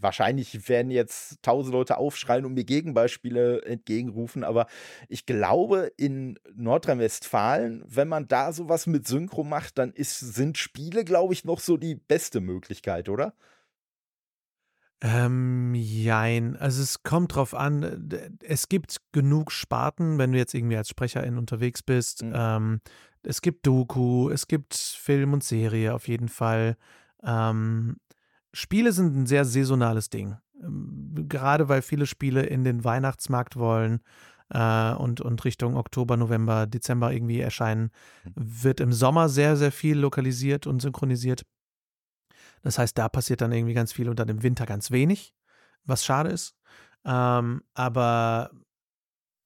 wahrscheinlich 0.00 0.68
werden 0.68 0.90
jetzt 0.90 1.42
tausend 1.42 1.72
Leute 1.72 1.96
aufschreien 1.96 2.44
und 2.44 2.54
mir 2.54 2.64
Gegenbeispiele 2.64 3.62
entgegenrufen, 3.62 4.44
aber 4.44 4.66
ich 5.08 5.26
glaube, 5.26 5.92
in 5.96 6.38
Nordrhein-Westfalen, 6.54 7.84
wenn 7.86 8.08
man 8.08 8.28
da 8.28 8.52
sowas 8.52 8.86
mit 8.86 9.06
Synchro 9.06 9.44
macht, 9.44 9.78
dann 9.78 9.92
ist, 9.92 10.18
sind 10.18 10.58
Spiele, 10.58 11.04
glaube 11.04 11.32
ich, 11.32 11.44
noch 11.44 11.60
so 11.60 11.76
die 11.76 11.94
beste 11.94 12.40
Möglichkeit, 12.40 13.08
oder? 13.08 13.34
Ähm, 15.00 15.74
jein. 15.74 16.56
Also 16.56 16.82
es 16.82 17.02
kommt 17.04 17.34
drauf 17.36 17.54
an. 17.54 18.08
Es 18.42 18.68
gibt 18.68 18.96
genug 19.12 19.52
Sparten, 19.52 20.18
wenn 20.18 20.32
du 20.32 20.38
jetzt 20.38 20.54
irgendwie 20.54 20.76
als 20.76 20.88
Sprecherin 20.88 21.38
unterwegs 21.38 21.82
bist. 21.82 22.24
Mhm. 22.24 22.32
Ähm, 22.34 22.80
es 23.22 23.40
gibt 23.42 23.66
Doku, 23.66 24.30
es 24.30 24.48
gibt 24.48 24.74
Film 24.74 25.32
und 25.32 25.44
Serie 25.44 25.94
auf 25.94 26.08
jeden 26.08 26.28
Fall. 26.28 26.76
Ähm, 27.22 27.96
Spiele 28.58 28.90
sind 28.90 29.16
ein 29.16 29.26
sehr 29.26 29.44
saisonales 29.44 30.10
Ding. 30.10 30.36
Ähm, 30.60 31.26
gerade 31.28 31.68
weil 31.68 31.80
viele 31.80 32.06
Spiele 32.06 32.42
in 32.42 32.64
den 32.64 32.82
Weihnachtsmarkt 32.82 33.54
wollen 33.54 34.00
äh, 34.50 34.94
und, 34.94 35.20
und 35.20 35.44
Richtung 35.44 35.76
Oktober, 35.76 36.16
November, 36.16 36.66
Dezember 36.66 37.12
irgendwie 37.12 37.38
erscheinen, 37.38 37.92
mhm. 38.24 38.32
wird 38.34 38.80
im 38.80 38.92
Sommer 38.92 39.28
sehr, 39.28 39.56
sehr 39.56 39.70
viel 39.70 39.96
lokalisiert 39.96 40.66
und 40.66 40.82
synchronisiert. 40.82 41.46
Das 42.62 42.80
heißt, 42.80 42.98
da 42.98 43.08
passiert 43.08 43.42
dann 43.42 43.52
irgendwie 43.52 43.74
ganz 43.74 43.92
viel 43.92 44.08
und 44.08 44.18
dann 44.18 44.28
im 44.28 44.42
Winter 44.42 44.66
ganz 44.66 44.90
wenig, 44.90 45.32
was 45.84 46.04
schade 46.04 46.30
ist. 46.30 46.56
Ähm, 47.04 47.62
aber 47.74 48.50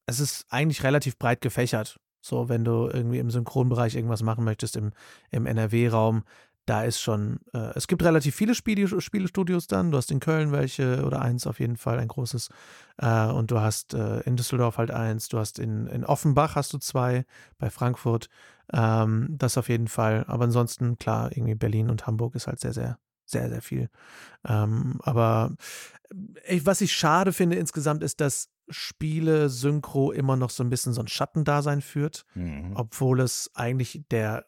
es 0.07 0.21
ist 0.21 0.47
eigentlich 0.49 0.85
relativ 0.85 1.19
breit 1.19 1.43
gefächert. 1.43 2.01
So, 2.23 2.49
wenn 2.49 2.65
du 2.65 2.89
irgendwie 2.91 3.19
im 3.19 3.31
Synchronbereich 3.31 3.95
irgendwas 3.95 4.23
machen 4.23 4.45
möchtest, 4.45 4.77
im, 4.77 4.93
im 5.31 5.45
NRW-Raum, 5.45 6.23
da 6.67 6.85
ist 6.85 7.01
schon, 7.01 7.41
äh, 7.53 7.73
es 7.75 7.89
gibt 7.89 8.05
relativ 8.05 8.37
viele 8.37 8.55
Spiele, 8.55 9.01
Spielestudios 9.01 9.67
dann. 9.67 9.91
Du 9.91 9.99
hast 9.99 10.11
in 10.11 10.21
Köln 10.21 10.53
welche 10.53 11.05
oder 11.05 11.21
eins 11.21 11.47
auf 11.47 11.59
jeden 11.59 11.77
Fall, 11.77 11.99
ein 11.99 12.09
großes. 12.09 12.51
Äh, 12.99 13.27
und 13.27 13.51
du 13.51 13.61
hast 13.61 13.95
äh, 13.95 14.21
in 14.21 14.37
Düsseldorf 14.37 14.79
halt 14.79 14.91
eins. 14.91 15.29
Du 15.29 15.39
hast 15.39 15.59
in, 15.59 15.87
in 15.89 16.05
Offenbach 16.05 16.55
hast 16.55 16.73
du 16.73 16.79
zwei, 16.79 17.25
bei 17.59 17.69
Frankfurt. 17.71 18.29
Ähm, 18.73 19.29
das 19.31 19.59
auf 19.59 19.69
jeden 19.69 19.89
Fall. 19.89 20.25
Aber 20.29 20.45
ansonsten, 20.45 20.99
klar, 20.99 21.31
irgendwie 21.33 21.57
Berlin 21.57 21.91
und 21.91 22.07
Hamburg 22.07 22.37
ist 22.37 22.47
halt 22.47 22.61
sehr, 22.61 22.73
sehr, 22.73 22.99
sehr, 23.25 23.49
sehr 23.49 23.63
viel. 23.63 23.91
Ähm, 24.47 25.01
aber 25.03 25.57
äh, 26.45 26.57
ich, 26.57 26.67
was 26.67 26.81
ich 26.81 26.93
schade 26.93 27.33
finde 27.33 27.57
insgesamt 27.57 28.05
ist, 28.05 28.21
dass 28.21 28.51
Spiele 28.69 29.49
Synchro 29.49 30.13
immer 30.13 30.37
noch 30.37 30.51
so 30.51 30.63
ein 30.63 30.71
bisschen 30.71 30.93
so 30.93 31.01
ein 31.01 31.09
Schattendasein 31.09 31.83
führt, 31.83 32.25
mhm. 32.35 32.73
obwohl 32.77 33.21
es 33.21 33.51
eigentlich 33.55 34.05
der, 34.11 34.47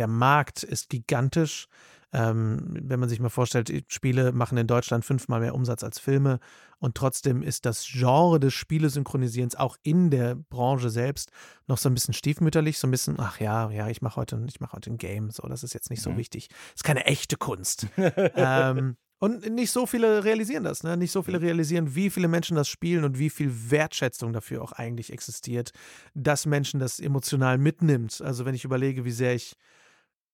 der 0.00 0.08
Markt 0.08 0.62
ist 0.62 0.88
gigantisch. 0.88 1.68
Ähm, 2.12 2.76
wenn 2.80 2.98
man 2.98 3.08
sich 3.08 3.20
mal 3.20 3.28
vorstellt, 3.28 3.84
Spiele 3.86 4.32
machen 4.32 4.58
in 4.58 4.66
Deutschland 4.66 5.04
fünfmal 5.04 5.40
mehr 5.40 5.54
Umsatz 5.54 5.84
als 5.84 6.00
Filme 6.00 6.40
und 6.78 6.96
trotzdem 6.96 7.42
ist 7.42 7.66
das 7.66 7.86
Genre 7.86 8.40
des 8.40 8.54
Spielesynchronisierens 8.54 9.54
auch 9.54 9.76
in 9.82 10.10
der 10.10 10.34
Branche 10.34 10.88
selbst 10.88 11.30
noch 11.68 11.78
so 11.78 11.88
ein 11.88 11.94
bisschen 11.94 12.14
stiefmütterlich, 12.14 12.78
so 12.78 12.88
ein 12.88 12.90
bisschen, 12.90 13.20
ach 13.20 13.38
ja, 13.38 13.70
ja, 13.70 13.88
ich 13.88 14.00
mache 14.00 14.16
heute, 14.16 14.42
ich 14.48 14.58
mache 14.58 14.72
heute 14.72 14.90
ein 14.90 14.96
Game, 14.96 15.30
so, 15.30 15.46
das 15.46 15.62
ist 15.62 15.74
jetzt 15.74 15.90
nicht 15.90 16.02
so 16.02 16.10
mhm. 16.10 16.16
wichtig. 16.16 16.48
Das 16.48 16.76
ist 16.76 16.84
keine 16.84 17.04
echte 17.04 17.36
Kunst. 17.36 17.86
ähm, 18.16 18.96
und 19.18 19.48
nicht 19.50 19.70
so 19.70 19.86
viele 19.86 20.24
realisieren 20.24 20.64
das, 20.64 20.82
ne? 20.82 20.96
Nicht 20.96 21.12
so 21.12 21.22
viele 21.22 21.42
realisieren, 21.42 21.94
wie 21.94 22.08
viele 22.08 22.26
Menschen 22.26 22.56
das 22.56 22.68
spielen 22.68 23.04
und 23.04 23.18
wie 23.18 23.28
viel 23.28 23.70
Wertschätzung 23.70 24.32
dafür 24.32 24.62
auch 24.62 24.72
eigentlich 24.72 25.12
existiert, 25.12 25.72
dass 26.14 26.46
Menschen 26.46 26.80
das 26.80 26.98
emotional 26.98 27.58
mitnimmt. 27.58 28.22
Also 28.22 28.46
wenn 28.46 28.54
ich 28.54 28.64
überlege, 28.64 29.04
wie 29.04 29.10
sehr 29.10 29.34
ich 29.34 29.56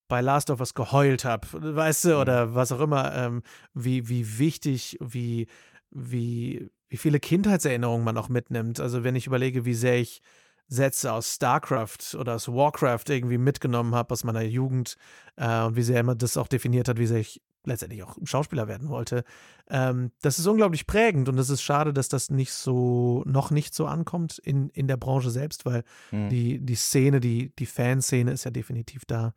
bei 0.08 0.20
Last 0.20 0.50
of 0.50 0.60
Us 0.60 0.74
geheult 0.74 1.24
habe, 1.24 1.46
weißt 1.52 2.06
du, 2.06 2.20
oder 2.20 2.46
mhm. 2.46 2.54
was 2.54 2.72
auch 2.72 2.80
immer, 2.80 3.14
ähm, 3.14 3.42
wie, 3.74 4.08
wie 4.08 4.38
wichtig, 4.38 4.98
wie, 5.00 5.46
wie, 5.90 6.70
wie 6.88 6.96
viele 6.96 7.20
Kindheitserinnerungen 7.20 8.04
man 8.04 8.16
auch 8.16 8.28
mitnimmt. 8.28 8.80
Also 8.80 9.04
wenn 9.04 9.16
ich 9.16 9.26
überlege, 9.26 9.64
wie 9.64 9.74
sehr 9.74 9.98
ich 9.98 10.22
Sätze 10.68 11.12
aus 11.12 11.34
StarCraft 11.34 12.16
oder 12.18 12.34
aus 12.34 12.48
Warcraft 12.48 13.04
irgendwie 13.08 13.38
mitgenommen 13.38 13.94
habe 13.94 14.12
aus 14.12 14.24
meiner 14.24 14.42
Jugend 14.42 14.96
äh, 15.36 15.62
und 15.62 15.76
wie 15.76 15.82
sehr 15.82 16.00
immer 16.00 16.14
das 16.14 16.36
auch 16.36 16.48
definiert 16.48 16.88
hat, 16.88 16.98
wie 16.98 17.06
sehr 17.06 17.20
ich 17.20 17.40
letztendlich 17.66 18.02
auch 18.02 18.16
Schauspieler 18.24 18.68
werden 18.68 18.88
wollte. 18.88 19.24
Ähm, 19.68 20.12
das 20.22 20.38
ist 20.38 20.46
unglaublich 20.46 20.86
prägend 20.86 21.28
und 21.28 21.38
es 21.38 21.50
ist 21.50 21.62
schade, 21.62 21.92
dass 21.92 22.08
das 22.08 22.30
nicht 22.30 22.52
so, 22.52 23.22
noch 23.26 23.50
nicht 23.50 23.74
so 23.74 23.86
ankommt 23.86 24.38
in, 24.38 24.70
in 24.70 24.88
der 24.88 24.96
Branche 24.96 25.30
selbst, 25.30 25.66
weil 25.66 25.82
mhm. 26.10 26.28
die, 26.28 26.58
die 26.60 26.74
Szene, 26.74 27.20
die, 27.20 27.54
die 27.56 27.66
Fanszene 27.66 28.30
ist 28.32 28.44
ja 28.44 28.50
definitiv 28.50 29.04
da. 29.04 29.34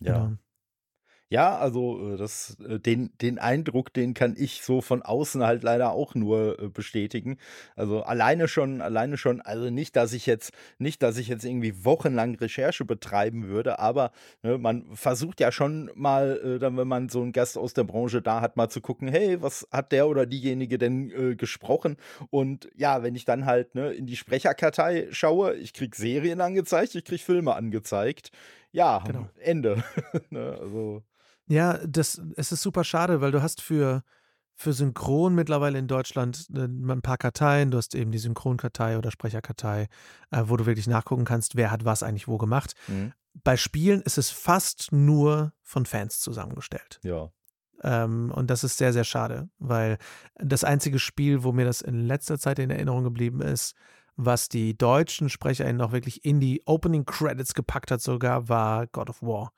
Ja. 0.00 0.12
Genau. 0.26 0.38
Ja, 1.30 1.56
also 1.58 2.14
äh, 2.14 2.16
das, 2.16 2.56
äh, 2.60 2.78
den, 2.78 3.10
den 3.20 3.38
Eindruck, 3.38 3.92
den 3.92 4.14
kann 4.14 4.34
ich 4.38 4.62
so 4.62 4.80
von 4.80 5.02
außen 5.02 5.42
halt 5.42 5.62
leider 5.64 5.90
auch 5.92 6.14
nur 6.14 6.60
äh, 6.60 6.68
bestätigen. 6.68 7.38
Also 7.76 8.02
alleine 8.02 8.46
schon, 8.46 8.80
alleine 8.82 9.16
schon, 9.16 9.40
also 9.40 9.70
nicht, 9.70 9.96
dass 9.96 10.12
ich 10.12 10.26
jetzt, 10.26 10.52
nicht, 10.78 11.02
dass 11.02 11.16
ich 11.16 11.28
jetzt 11.28 11.44
irgendwie 11.44 11.84
wochenlang 11.84 12.34
Recherche 12.36 12.84
betreiben 12.84 13.48
würde, 13.48 13.78
aber 13.78 14.12
ne, 14.42 14.58
man 14.58 14.84
versucht 14.94 15.40
ja 15.40 15.50
schon 15.50 15.90
mal, 15.94 16.58
dann, 16.60 16.76
wenn 16.76 16.88
man 16.88 17.08
so 17.08 17.22
einen 17.22 17.32
Gast 17.32 17.56
aus 17.58 17.74
der 17.74 17.84
Branche 17.84 18.22
da 18.22 18.40
hat, 18.40 18.56
mal 18.56 18.68
zu 18.68 18.80
gucken, 18.80 19.08
hey, 19.08 19.40
was 19.42 19.66
hat 19.72 19.92
der 19.92 20.08
oder 20.08 20.26
diejenige 20.26 20.78
denn 20.78 21.10
äh, 21.10 21.36
gesprochen? 21.36 21.96
Und 22.30 22.68
ja, 22.76 23.02
wenn 23.02 23.14
ich 23.14 23.24
dann 23.24 23.46
halt 23.46 23.74
ne, 23.74 23.92
in 23.92 24.06
die 24.06 24.16
Sprecherkartei 24.16 25.08
schaue, 25.10 25.54
ich 25.54 25.72
krieg 25.72 25.96
Serien 25.96 26.40
angezeigt, 26.40 26.94
ich 26.94 27.04
krieg 27.04 27.20
Filme 27.20 27.54
angezeigt. 27.54 28.30
Ja, 28.74 28.98
genau. 28.98 29.28
Ende. 29.40 29.82
ne, 30.30 30.58
also. 30.60 31.02
Ja, 31.46 31.78
das, 31.86 32.20
es 32.36 32.50
ist 32.50 32.62
super 32.62 32.82
schade, 32.82 33.20
weil 33.20 33.30
du 33.30 33.40
hast 33.40 33.60
für, 33.62 34.02
für 34.56 34.72
Synchron 34.72 35.34
mittlerweile 35.34 35.78
in 35.78 35.86
Deutschland 35.86 36.48
äh, 36.52 36.64
ein 36.64 37.00
paar 37.00 37.18
Karteien. 37.18 37.70
Du 37.70 37.78
hast 37.78 37.94
eben 37.94 38.10
die 38.10 38.18
Synchronkartei 38.18 38.98
oder 38.98 39.12
Sprecherkartei, 39.12 39.86
äh, 40.32 40.42
wo 40.46 40.56
du 40.56 40.66
wirklich 40.66 40.88
nachgucken 40.88 41.24
kannst, 41.24 41.54
wer 41.54 41.70
hat 41.70 41.84
was 41.84 42.02
eigentlich 42.02 42.26
wo 42.26 42.36
gemacht. 42.36 42.74
Mhm. 42.88 43.12
Bei 43.44 43.56
Spielen 43.56 44.02
ist 44.02 44.18
es 44.18 44.30
fast 44.30 44.90
nur 44.90 45.52
von 45.62 45.86
Fans 45.86 46.18
zusammengestellt. 46.18 46.98
Ja. 47.04 47.30
Ähm, 47.82 48.32
und 48.34 48.50
das 48.50 48.64
ist 48.64 48.76
sehr, 48.76 48.92
sehr 48.92 49.04
schade, 49.04 49.50
weil 49.58 49.98
das 50.36 50.64
einzige 50.64 50.98
Spiel, 50.98 51.44
wo 51.44 51.52
mir 51.52 51.64
das 51.64 51.80
in 51.80 52.00
letzter 52.00 52.38
Zeit 52.40 52.58
in 52.58 52.70
Erinnerung 52.70 53.04
geblieben 53.04 53.40
ist, 53.40 53.76
was 54.16 54.48
die 54.48 54.76
deutschen 54.76 55.28
SprecherInnen 55.28 55.78
noch 55.78 55.92
wirklich 55.92 56.24
in 56.24 56.40
die 56.40 56.62
Opening 56.66 57.04
Credits 57.04 57.54
gepackt 57.54 57.90
hat, 57.90 58.00
sogar, 58.00 58.48
war 58.48 58.86
God 58.86 59.10
of 59.10 59.22
War 59.22 59.52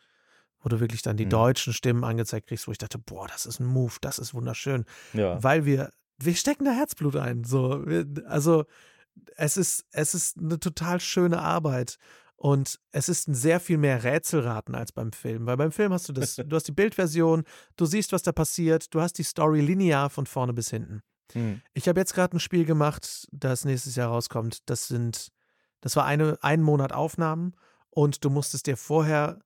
wo 0.67 0.69
du 0.69 0.81
wirklich 0.81 1.03
dann 1.03 1.17
die 1.17 1.27
mhm. 1.27 1.31
deutschen 1.31 1.73
Stimmen 1.73 2.03
angezeigt 2.03 2.49
kriegst, 2.49 2.67
wo 2.67 2.73
ich 2.73 2.79
dachte, 2.79 2.99
boah, 2.99 3.29
das 3.29 3.47
ist 3.47 3.61
ein 3.61 3.67
Move, 3.67 3.95
das 4.01 4.19
ist 4.19 4.35
wunderschön. 4.35 4.85
Ja. 5.13 5.41
Weil 5.41 5.65
wir, 5.65 5.91
wir 6.19 6.35
stecken 6.35 6.65
da 6.65 6.73
Herzblut 6.73 7.15
ein. 7.15 7.45
So, 7.45 7.85
also 8.27 8.65
es 9.37 9.57
ist, 9.57 9.87
es 9.93 10.15
ist 10.15 10.39
eine 10.39 10.59
total 10.59 10.99
schöne 10.99 11.41
Arbeit. 11.41 11.99
Und 12.35 12.81
es 12.91 13.09
ist 13.09 13.29
ein 13.29 13.35
sehr 13.35 13.61
viel 13.61 13.79
mehr 13.79 14.03
Rätselraten 14.03 14.75
als 14.75 14.91
beim 14.91 15.13
Film. 15.13 15.47
Weil 15.47 15.57
beim 15.57 15.71
Film 15.71 15.93
hast 15.93 16.09
du 16.09 16.13
das, 16.13 16.35
du 16.45 16.57
hast 16.57 16.67
die 16.67 16.73
Bildversion, 16.73 17.45
du 17.77 17.87
siehst, 17.87 18.13
was 18.13 18.25
da 18.25 18.33
passiert, 18.33 18.93
du 18.93 19.01
hast 19.01 19.19
die 19.19 19.23
Story 19.23 19.61
linear 19.61 20.11
von 20.11 20.27
vorne 20.27 20.53
bis 20.53 20.71
hinten. 20.71 21.01
Hm. 21.33 21.61
Ich 21.75 21.89
habe 21.89 22.01
jetzt 22.01 22.15
gerade 22.15 22.37
ein 22.37 22.41
Spiel 22.41 22.65
gemacht, 22.65 23.27
das 23.33 23.65
nächstes 23.65 23.97
Jahr 23.97 24.09
rauskommt. 24.09 24.69
Das 24.69 24.89
sind, 24.89 25.33
das 25.81 25.97
war 25.97 26.05
eine, 26.05 26.39
ein 26.43 26.63
Monat 26.63 26.93
Aufnahmen 26.93 27.55
und 27.91 28.25
du 28.25 28.31
musstest 28.31 28.67
dir 28.67 28.77
vorher 28.77 29.41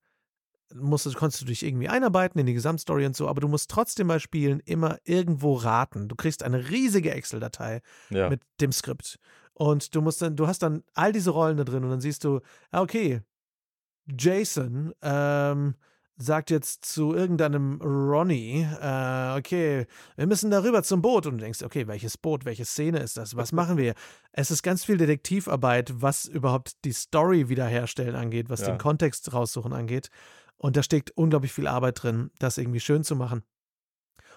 musstest, 0.74 1.16
konntest 1.16 1.43
du 1.43 1.47
dich 1.47 1.64
irgendwie 1.64 1.89
einarbeiten 1.89 2.39
in 2.41 2.47
die 2.47 2.55
Gesamtstory 2.55 3.07
und 3.07 3.16
so, 3.16 3.28
aber 3.28 3.41
du 3.41 3.49
musst 3.49 3.70
trotzdem 3.70 4.09
bei 4.09 4.18
Spielen 4.18 4.61
immer 4.61 4.99
irgendwo 5.05 5.55
raten. 5.55 6.09
Du 6.09 6.16
kriegst 6.16 6.43
eine 6.43 6.70
riesige 6.70 7.12
Excel-Datei 7.12 7.83
ja. 8.11 8.28
mit 8.28 8.43
dem 8.61 8.72
Skript. 8.72 9.18
Und 9.53 9.95
du 9.95 10.01
musst 10.01 10.22
dann, 10.22 10.37
du 10.37 10.47
hast 10.47 10.62
dann 10.62 10.85
all 10.95 11.12
diese 11.12 11.31
Rollen 11.31 11.57
da 11.57 11.64
drin 11.64 11.85
und 11.85 11.91
dann 11.91 12.01
siehst 12.01 12.24
du, 12.24 12.41
ah, 12.70 12.83
okay, 12.83 13.20
Jason 14.07 14.93
ähm, 15.03 15.74
sagt 16.23 16.51
jetzt 16.51 16.85
zu 16.85 17.14
irgendeinem 17.14 17.81
Ronnie, 17.81 18.66
äh, 18.81 19.39
okay, 19.39 19.87
wir 20.16 20.27
müssen 20.27 20.51
darüber 20.51 20.83
zum 20.83 21.03
Boot. 21.03 21.27
Und 21.27 21.39
du 21.39 21.45
denkst, 21.45 21.62
okay, 21.62 21.87
welches 21.87 22.18
Boot, 22.18 22.45
welche 22.45 22.64
Szene 22.64 22.99
ist 22.99 23.16
das? 23.16 23.37
Was 23.37 23.53
machen 23.53 23.77
wir? 23.77 23.95
Es 24.33 24.53
ist 24.53 24.62
ganz 24.62 24.85
viel 24.85 24.97
Detektivarbeit, 24.97 25.93
was 26.03 26.25
überhaupt 26.25 26.85
die 26.85 26.93
Story 26.93 27.49
wiederherstellen 27.49 28.14
angeht, 28.14 28.49
was 28.49 28.61
ja. 28.61 28.68
den 28.68 28.79
Kontext 28.79 29.33
raussuchen 29.33 29.73
angeht. 29.73 30.09
Und 30.57 30.77
da 30.77 30.85
steckt 30.85 31.11
unglaublich 31.16 31.53
viel 31.53 31.66
Arbeit 31.66 32.05
drin, 32.05 32.31
das 32.39 32.57
irgendwie 32.57 32.79
schön 32.79 33.03
zu 33.03 33.16
machen. 33.16 33.43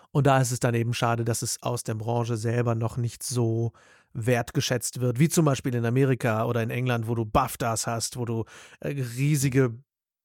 Und 0.10 0.26
da 0.26 0.40
ist 0.42 0.52
es 0.52 0.60
dann 0.60 0.74
eben 0.74 0.96
schade, 0.96 1.26
dass 1.26 1.44
es 1.44 1.62
aus 1.62 1.84
der 1.84 1.94
Branche 1.94 2.38
selber 2.38 2.74
noch 2.74 2.98
nicht 2.98 3.22
so 3.22 3.74
wertgeschätzt 4.14 5.00
wird, 5.00 5.20
wie 5.20 5.30
zum 5.30 5.46
Beispiel 5.46 5.76
in 5.76 5.86
Amerika 5.86 6.46
oder 6.46 6.64
in 6.64 6.72
England, 6.72 7.08
wo 7.08 7.14
du 7.14 7.26
BAFTAs 7.26 7.86
hast, 7.86 8.18
wo 8.18 8.26
du 8.26 8.46
äh, 8.80 8.90
riesige 8.90 9.78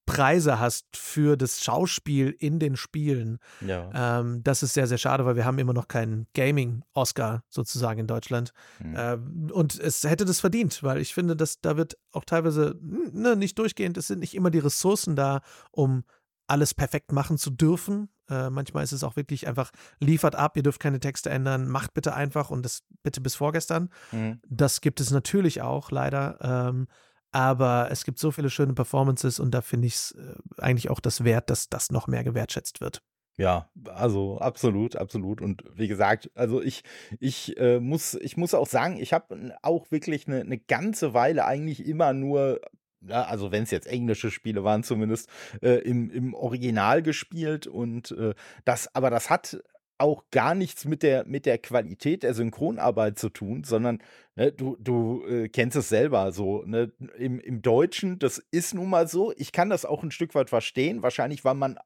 Preise 0.09 0.59
hast 0.59 0.87
für 0.97 1.37
das 1.37 1.63
Schauspiel 1.63 2.35
in 2.39 2.59
den 2.59 2.77
Spielen. 2.77 3.39
Ja. 3.61 4.21
Ähm, 4.21 4.43
das 4.43 4.63
ist 4.63 4.75
sehr, 4.75 4.87
sehr 4.87 4.99
schade, 4.99 5.25
weil 5.27 5.37
wir 5.37 5.45
haben 5.45 5.59
immer 5.59 5.73
noch 5.73 5.89
keinen 5.89 6.27
Gaming-Oscar 6.35 7.45
sozusagen 7.49 8.01
in 8.01 8.07
Deutschland. 8.07 8.53
Mhm. 8.83 8.95
Ähm, 8.97 9.51
und 9.53 9.79
es 9.79 10.03
hätte 10.05 10.25
das 10.25 10.41
verdient, 10.41 10.83
weil 10.83 10.99
ich 10.99 11.15
finde, 11.15 11.37
dass 11.37 11.61
da 11.61 11.77
wird 11.77 11.97
auch 12.13 12.25
teilweise 12.25 12.77
ne, 12.81 13.37
nicht 13.37 13.59
durchgehend, 13.59 13.97
es 13.97 14.09
sind 14.09 14.21
nicht 14.21 14.35
immer 14.35 14.51
die 14.51 14.59
Ressourcen 14.59 15.15
da, 15.15 15.41
um 15.71 16.05
alles 16.47 16.75
perfekt 16.75 17.13
machen 17.13 17.39
zu 17.39 17.51
dürfen. 17.51 18.09
Äh, 18.29 18.51
manchmal 18.51 18.85
ist 18.85 18.93
es 18.93 19.05
auch 19.05 19.17
wirklich 19.17 19.47
einfach, 19.47 19.71
liefert 20.01 20.35
ab, 20.35 20.57
ihr 20.57 20.63
dürft 20.63 20.81
keine 20.81 21.01
Texte 21.01 21.31
ändern, 21.31 21.69
macht 21.69 21.95
bitte 21.95 22.15
einfach 22.15 22.51
und 22.51 22.65
das 22.65 22.83
bitte 23.03 23.21
bis 23.21 23.35
vorgestern. 23.35 23.91
Mhm. 24.13 24.41
Das 24.49 24.81
gibt 24.81 25.01
es 25.01 25.11
natürlich 25.11 25.63
auch, 25.63 25.91
leider. 25.91 26.39
Ähm, 26.41 26.89
aber 27.33 27.89
es 27.91 28.05
gibt 28.05 28.19
so 28.19 28.31
viele 28.31 28.51
schöne 28.51 28.75
Performances 28.75 29.41
und 29.41 29.53
da 29.53 29.61
finde 29.61 29.87
ich 29.87 29.95
es 29.95 30.13
äh, 30.13 30.35
eigentlich 30.63 30.91
auch 30.91 31.01
das 31.01 31.25
wert, 31.25 31.51
dass 31.51 31.69
das 31.69 31.91
noch 31.91 32.07
mehr 32.07 32.25
gewertschätzt 32.25 32.81
wird. 32.81 33.03
Ja, 33.37 33.71
also 33.85 34.39
absolut, 34.39 34.97
absolut. 34.97 35.41
Und 35.41 35.63
wie 35.73 35.87
gesagt, 35.87 36.29
also 36.35 36.61
ich, 36.61 36.83
ich 37.21 37.57
äh, 37.57 37.79
muss, 37.79 38.15
ich 38.15 38.37
muss 38.37 38.53
auch 38.53 38.67
sagen, 38.67 38.99
ich 38.99 39.13
habe 39.13 39.57
auch 39.63 39.91
wirklich 39.93 40.27
eine, 40.27 40.41
eine 40.41 40.59
ganze 40.59 41.15
Weile 41.15 41.45
eigentlich 41.45 41.87
immer 41.87 42.13
nur 42.13 42.61
ja, 43.07 43.23
also 43.23 43.53
wenn 43.53 43.63
es 43.63 43.71
jetzt 43.71 43.87
englische 43.87 44.33
Spiele 44.33 44.65
waren, 44.65 44.83
zumindest 44.83 45.29
äh, 45.63 45.79
im, 45.83 46.11
im 46.11 46.35
Original 46.35 47.01
gespielt 47.03 47.69
und 47.69 48.11
äh, 48.11 48.35
das, 48.65 48.93
aber 48.95 49.09
das 49.09 49.31
hat 49.31 49.63
auch 49.99 50.25
gar 50.31 50.55
nichts 50.55 50.85
mit 50.85 51.03
der, 51.03 51.27
mit 51.27 51.45
der 51.45 51.59
Qualität 51.59 52.23
der 52.23 52.35
Synchronarbeit 52.35 53.19
zu 53.19 53.29
tun, 53.29 53.65
sondern 53.65 54.01
ne, 54.37 54.53
du, 54.53 54.77
du 54.79 55.25
äh, 55.27 55.49
kennst 55.49 55.77
es 55.77 55.89
selber 55.89 56.33
so. 56.33 56.63
Ne, 56.65 56.93
im, 57.19 57.41
Im 57.41 57.63
Deutschen, 57.63 58.19
das 58.19 58.39
ist 58.51 58.75
nun 58.75 58.89
mal 58.89 59.09
so. 59.09 59.33
Ich 59.37 59.53
kann 59.53 59.71
das 59.71 59.85
auch 59.85 60.03
ein 60.03 60.13
Stück 60.13 60.35
weit 60.35 60.51
verstehen. 60.51 61.03
Wahrscheinlich, 61.03 61.45
weil 61.45 61.55
man, 61.55 61.79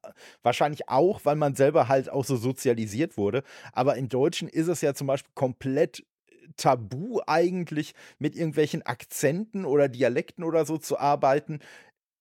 wahrscheinlich 0.43 0.89
auch, 0.89 1.21
weil 1.25 1.35
man 1.35 1.55
selber 1.55 1.87
halt 1.87 2.09
auch 2.09 2.23
so 2.23 2.37
sozialisiert 2.37 3.17
wurde. 3.17 3.43
Aber 3.73 3.95
im 3.97 4.09
Deutschen 4.09 4.47
ist 4.47 4.67
es 4.67 4.81
ja 4.81 4.93
zum 4.93 5.07
Beispiel 5.07 5.31
komplett 5.33 6.05
tabu 6.55 7.19
eigentlich 7.25 7.93
mit 8.19 8.35
irgendwelchen 8.35 8.83
Akzenten 8.83 9.65
oder 9.65 9.89
Dialekten 9.89 10.43
oder 10.43 10.65
so 10.65 10.77
zu 10.77 10.99
arbeiten. 10.99 11.59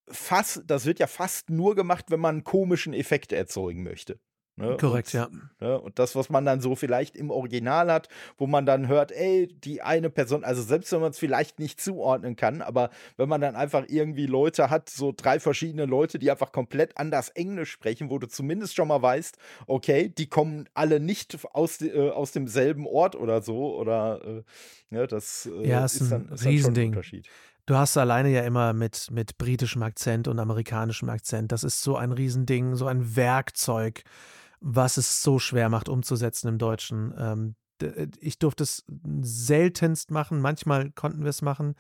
Fast, 0.09 0.63
das 0.67 0.87
wird 0.87 0.99
ja 0.99 1.07
fast 1.07 1.51
nur 1.51 1.75
gemacht, 1.75 2.07
wenn 2.09 2.21
man 2.21 2.37
einen 2.37 2.45
komischen 2.45 2.95
Effekt 2.95 3.33
erzeugen 3.33 3.83
möchte. 3.83 4.19
Ne? 4.57 4.77
Korrekt, 4.79 5.15
und, 5.15 5.21
ja. 5.21 5.29
Ne? 5.61 5.81
Und 5.81 5.99
das, 5.99 6.15
was 6.15 6.29
man 6.29 6.45
dann 6.45 6.61
so 6.61 6.77
vielleicht 6.77 7.17
im 7.17 7.31
Original 7.31 7.91
hat, 7.91 8.09
wo 8.37 8.47
man 8.47 8.67
dann 8.67 8.87
hört, 8.87 9.11
ey, 9.11 9.47
die 9.47 9.81
eine 9.81 10.11
Person, 10.11 10.45
also 10.45 10.61
selbst 10.63 10.93
wenn 10.93 11.01
man 11.01 11.11
es 11.11 11.19
vielleicht 11.19 11.59
nicht 11.59 11.81
zuordnen 11.81 12.37
kann, 12.37 12.61
aber 12.61 12.91
wenn 13.17 13.31
man 13.31 13.41
dann 13.41 13.57
einfach 13.57 13.85
irgendwie 13.89 14.27
Leute 14.27 14.69
hat, 14.69 14.91
so 14.91 15.15
drei 15.17 15.41
verschiedene 15.41 15.87
Leute, 15.87 16.19
die 16.19 16.31
einfach 16.31 16.53
komplett 16.53 16.99
anders 16.99 17.31
Englisch 17.31 17.71
sprechen, 17.71 18.11
wo 18.11 18.19
du 18.19 18.29
zumindest 18.29 18.75
schon 18.75 18.89
mal 18.89 19.01
weißt, 19.01 19.39
okay, 19.67 20.11
die 20.11 20.27
kommen 20.27 20.69
alle 20.75 21.01
nicht 21.01 21.39
aus, 21.55 21.81
äh, 21.81 22.11
aus 22.11 22.33
demselben 22.33 22.87
Ort 22.87 23.17
oder 23.17 23.41
so, 23.41 23.75
oder 23.75 24.21
äh, 24.23 24.43
ja, 24.95 25.07
das 25.07 25.47
äh, 25.47 25.67
ja, 25.67 25.85
ist, 25.85 26.01
ist, 26.01 26.13
dann, 26.13 26.29
ist 26.29 26.45
dann 26.45 26.59
schon 26.59 26.77
ein 26.77 26.87
Unterschied. 26.89 27.27
Du 27.65 27.77
hast 27.77 27.97
alleine 27.97 28.29
ja 28.29 28.43
immer 28.43 28.73
mit, 28.73 29.09
mit 29.13 29.39
britischem 29.39 29.83
Akzent 29.83 30.27
und 30.27 30.39
amerikanischem 30.39 31.09
Akzent. 31.09 31.53
Das 31.53 31.63
ist 31.63 31.81
so 31.81 31.97
ein 31.97 32.11
Riesending, 32.11 32.75
so 32.75 32.87
ein 32.87 33.15
Werkzeug 33.15 34.03
was 34.63 34.97
es 34.97 35.23
so 35.23 35.39
schwer 35.39 35.69
macht 35.69 35.89
umzusetzen 35.89 36.49
im 36.49 36.59
Deutschen. 36.59 37.13
Ähm, 37.19 37.55
äh, 37.83 38.09
ich 38.21 38.39
durfte 38.39 38.63
es 38.63 38.85
seltenst 39.21 40.11
machen. 40.11 40.41
Manchmal 40.41 40.91
konnten 40.91 41.23
wir 41.23 41.31
es 41.31 41.43
machen. 41.43 41.75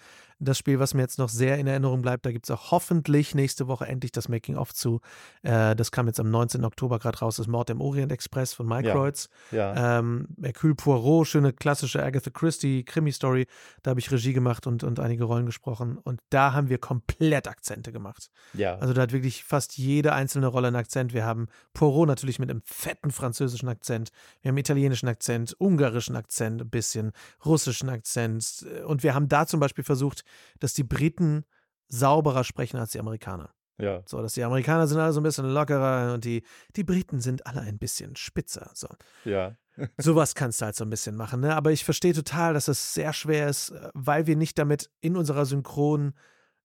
Das 0.44 0.58
Spiel, 0.58 0.78
was 0.78 0.92
mir 0.94 1.02
jetzt 1.02 1.18
noch 1.18 1.28
sehr 1.28 1.58
in 1.58 1.66
Erinnerung 1.66 2.02
bleibt, 2.02 2.26
da 2.26 2.32
gibt 2.32 2.46
es 2.46 2.50
auch 2.50 2.72
hoffentlich 2.72 3.34
nächste 3.34 3.68
Woche 3.68 3.86
endlich 3.86 4.10
das 4.10 4.28
Making-of 4.28 4.74
zu. 4.74 5.00
Äh, 5.42 5.76
das 5.76 5.92
kam 5.92 6.08
jetzt 6.08 6.18
am 6.18 6.30
19. 6.30 6.64
Oktober 6.64 6.98
gerade 6.98 7.18
raus, 7.18 7.36
das 7.36 7.46
Mord 7.46 7.70
im 7.70 7.80
Orient 7.80 8.10
Express 8.10 8.52
von 8.52 8.66
Mike 8.66 8.88
ja. 8.88 8.94
Kreuz. 8.94 9.28
Ja. 9.52 9.98
Ähm, 9.98 10.26
Hercule 10.42 10.74
Poirot, 10.74 11.28
schöne 11.28 11.52
klassische 11.52 12.02
Agatha 12.02 12.30
Christie 12.30 12.84
Krimi-Story. 12.84 13.46
Da 13.82 13.90
habe 13.90 14.00
ich 14.00 14.10
Regie 14.10 14.32
gemacht 14.32 14.66
und, 14.66 14.82
und 14.82 14.98
einige 14.98 15.24
Rollen 15.24 15.46
gesprochen. 15.46 15.98
Und 15.98 16.20
da 16.30 16.52
haben 16.52 16.68
wir 16.68 16.78
komplett 16.78 17.46
Akzente 17.46 17.92
gemacht. 17.92 18.30
Ja. 18.54 18.76
Also 18.76 18.94
da 18.94 19.02
hat 19.02 19.12
wirklich 19.12 19.44
fast 19.44 19.78
jede 19.78 20.12
einzelne 20.12 20.48
Rolle 20.48 20.68
einen 20.68 20.76
Akzent. 20.76 21.14
Wir 21.14 21.24
haben 21.24 21.46
Poirot 21.72 22.08
natürlich 22.08 22.38
mit 22.38 22.50
einem 22.50 22.62
fetten 22.64 23.12
französischen 23.12 23.68
Akzent. 23.68 24.10
Wir 24.40 24.48
haben 24.48 24.58
italienischen 24.58 25.08
Akzent, 25.08 25.54
ungarischen 25.58 26.16
Akzent 26.16 26.62
ein 26.62 26.70
bisschen, 26.70 27.12
russischen 27.44 27.88
Akzent. 27.88 28.66
Und 28.86 29.02
wir 29.02 29.14
haben 29.14 29.28
da 29.28 29.46
zum 29.46 29.60
Beispiel 29.60 29.84
versucht, 29.84 30.24
dass 30.58 30.74
die 30.74 30.84
Briten 30.84 31.44
sauberer 31.88 32.44
sprechen 32.44 32.78
als 32.78 32.92
die 32.92 33.00
Amerikaner. 33.00 33.54
Ja. 33.78 34.02
So, 34.06 34.22
dass 34.22 34.34
die 34.34 34.44
Amerikaner 34.44 34.86
sind 34.86 34.98
alle 34.98 35.12
so 35.12 35.20
ein 35.20 35.24
bisschen 35.24 35.46
lockerer 35.46 36.14
und 36.14 36.24
die, 36.24 36.42
die 36.76 36.84
Briten 36.84 37.20
sind 37.20 37.46
alle 37.46 37.62
ein 37.62 37.78
bisschen 37.78 38.16
spitzer. 38.16 38.70
So. 38.74 38.88
Ja. 39.24 39.56
Sowas 39.98 40.34
kannst 40.34 40.60
du 40.60 40.66
halt 40.66 40.76
so 40.76 40.84
ein 40.84 40.90
bisschen 40.90 41.16
machen, 41.16 41.40
ne? 41.40 41.56
Aber 41.56 41.72
ich 41.72 41.84
verstehe 41.84 42.12
total, 42.12 42.54
dass 42.54 42.68
es 42.68 42.94
sehr 42.94 43.12
schwer 43.12 43.48
ist, 43.48 43.70
äh, 43.70 43.90
weil 43.94 44.26
wir 44.26 44.36
nicht 44.36 44.58
damit 44.58 44.90
in 45.00 45.16
unserer 45.16 45.46
synchronen 45.46 46.14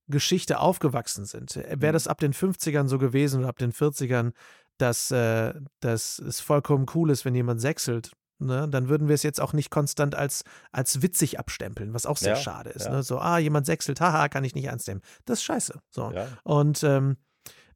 Geschichte 0.08 0.60
aufgewachsen 0.60 1.26
sind. 1.26 1.56
Äh, 1.56 1.78
wäre 1.80 1.94
mhm. 1.94 1.96
das 1.96 2.08
ab 2.08 2.20
den 2.20 2.34
50ern 2.34 2.88
so 2.88 2.98
gewesen 2.98 3.40
oder 3.40 3.50
ab 3.50 3.58
den 3.58 3.72
40ern, 3.72 4.34
dass, 4.78 5.12
äh, 5.12 5.54
dass 5.80 6.20
es 6.20 6.40
vollkommen 6.40 6.86
cool 6.94 7.10
ist, 7.10 7.26
wenn 7.26 7.36
jemand 7.36 7.62
sechselt, 7.62 8.12
Ne, 8.40 8.68
dann 8.70 8.88
würden 8.88 9.08
wir 9.08 9.16
es 9.16 9.24
jetzt 9.24 9.42
auch 9.42 9.54
nicht 9.54 9.72
konstant 9.72 10.14
als, 10.14 10.44
als 10.72 11.02
witzig 11.02 11.40
abstempeln, 11.40 11.96
was 11.96 12.06
auch 12.06 12.18
sehr 12.18 12.36
ja, 12.36 12.40
schade 12.40 12.70
ist. 12.70 12.86
Ja. 12.86 12.92
Ne? 12.92 13.04
So, 13.04 13.18
ah, 13.18 13.40
jemand 13.40 13.66
sechselt, 13.66 14.00
haha, 14.00 14.30
kann 14.30 14.44
ich 14.44 14.54
nicht 14.54 14.66
ernst 14.66 14.88
nehmen. 14.88 15.02
Das 15.26 15.40
ist 15.40 15.44
scheiße. 15.44 15.80
So. 15.90 16.12
Ja. 16.12 16.28
Und 16.44 16.84
ähm, 16.84 17.18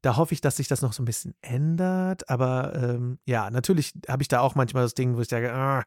da 0.01 0.17
hoffe 0.17 0.33
ich, 0.33 0.41
dass 0.41 0.57
sich 0.57 0.67
das 0.67 0.81
noch 0.81 0.93
so 0.93 1.01
ein 1.01 1.05
bisschen 1.05 1.35
ändert. 1.41 2.29
Aber 2.29 2.73
ähm, 2.75 3.19
ja, 3.25 3.49
natürlich 3.49 3.93
habe 4.07 4.21
ich 4.21 4.27
da 4.27 4.39
auch 4.39 4.55
manchmal 4.55 4.83
das 4.83 4.93
Ding, 4.93 5.15
wo 5.15 5.21
ich 5.21 5.29
sage, 5.29 5.53
ah, 5.53 5.83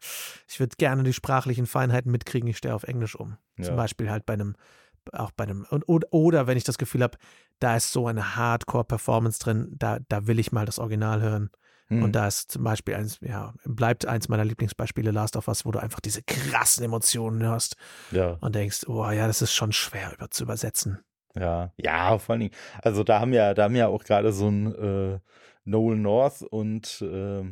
ich 0.49 0.59
würde 0.59 0.77
gerne 0.77 1.03
die 1.03 1.13
sprachlichen 1.13 1.67
Feinheiten 1.67 2.11
mitkriegen, 2.11 2.49
ich 2.49 2.57
stehe 2.57 2.75
auf 2.75 2.85
Englisch 2.85 3.15
um. 3.15 3.37
Zum 3.61 3.77
Beispiel 3.77 4.11
halt 4.11 4.27
bei 4.27 4.35
einem, 4.35 4.57
auch 5.13 5.31
bei 5.31 5.45
einem, 5.45 5.67
und, 5.71 5.89
oder, 5.89 6.09
oder 6.11 6.47
wenn 6.49 6.57
ich 6.57 6.65
das 6.65 6.79
Gefühl 6.79 7.03
habe, 7.03 7.19
da 7.61 7.77
ist 7.77 7.93
so 7.93 8.09
eine 8.09 8.37
Hardcore-Performance 8.37 9.39
drin, 9.39 9.69
da, 9.73 9.99
da 10.09 10.27
will 10.27 10.39
ich 10.41 10.51
mal 10.51 10.67
das 10.67 10.81
Original 10.81 11.21
hören. 11.21 11.51
Mhm. 11.97 12.03
Und 12.05 12.13
da 12.13 12.27
ist 12.27 12.51
zum 12.53 12.65
Beispiel 12.65 12.95
eins, 12.95 13.19
ja, 13.21 13.53
bleibt 13.65 14.07
eins 14.07 14.29
meiner 14.29 14.45
Lieblingsbeispiele 14.45 15.11
Last 15.11 15.37
of 15.37 15.49
Us, 15.49 15.65
wo 15.65 15.71
du 15.71 15.79
einfach 15.79 16.01
diese 16.01 16.23
krassen 16.23 16.85
Emotionen 16.85 17.43
hörst 17.43 17.77
ja. 18.11 18.37
und 18.41 18.55
denkst, 18.55 18.87
oh 18.89 19.11
ja, 19.11 19.27
das 19.27 19.43
ist 19.43 19.53
schon 19.53 19.73
schwer 19.73 20.13
über, 20.15 20.31
zu 20.31 20.45
übersetzen. 20.45 21.01
Ja, 21.35 21.73
ja, 21.77 22.19
vor 22.19 22.35
allen 22.35 22.41
Dingen, 22.41 22.55
also 22.83 23.03
da 23.03 23.21
haben 23.21 23.33
ja, 23.33 23.55
da 23.55 23.65
haben 23.65 23.77
ja 23.77 23.89
auch 23.89 24.05
gerade 24.05 24.33
so 24.33 24.49
ein 24.49 24.75
äh, 24.75 25.19
Noel 25.65 25.97
North 25.97 26.43
und 26.43 27.03
äh, 27.03 27.43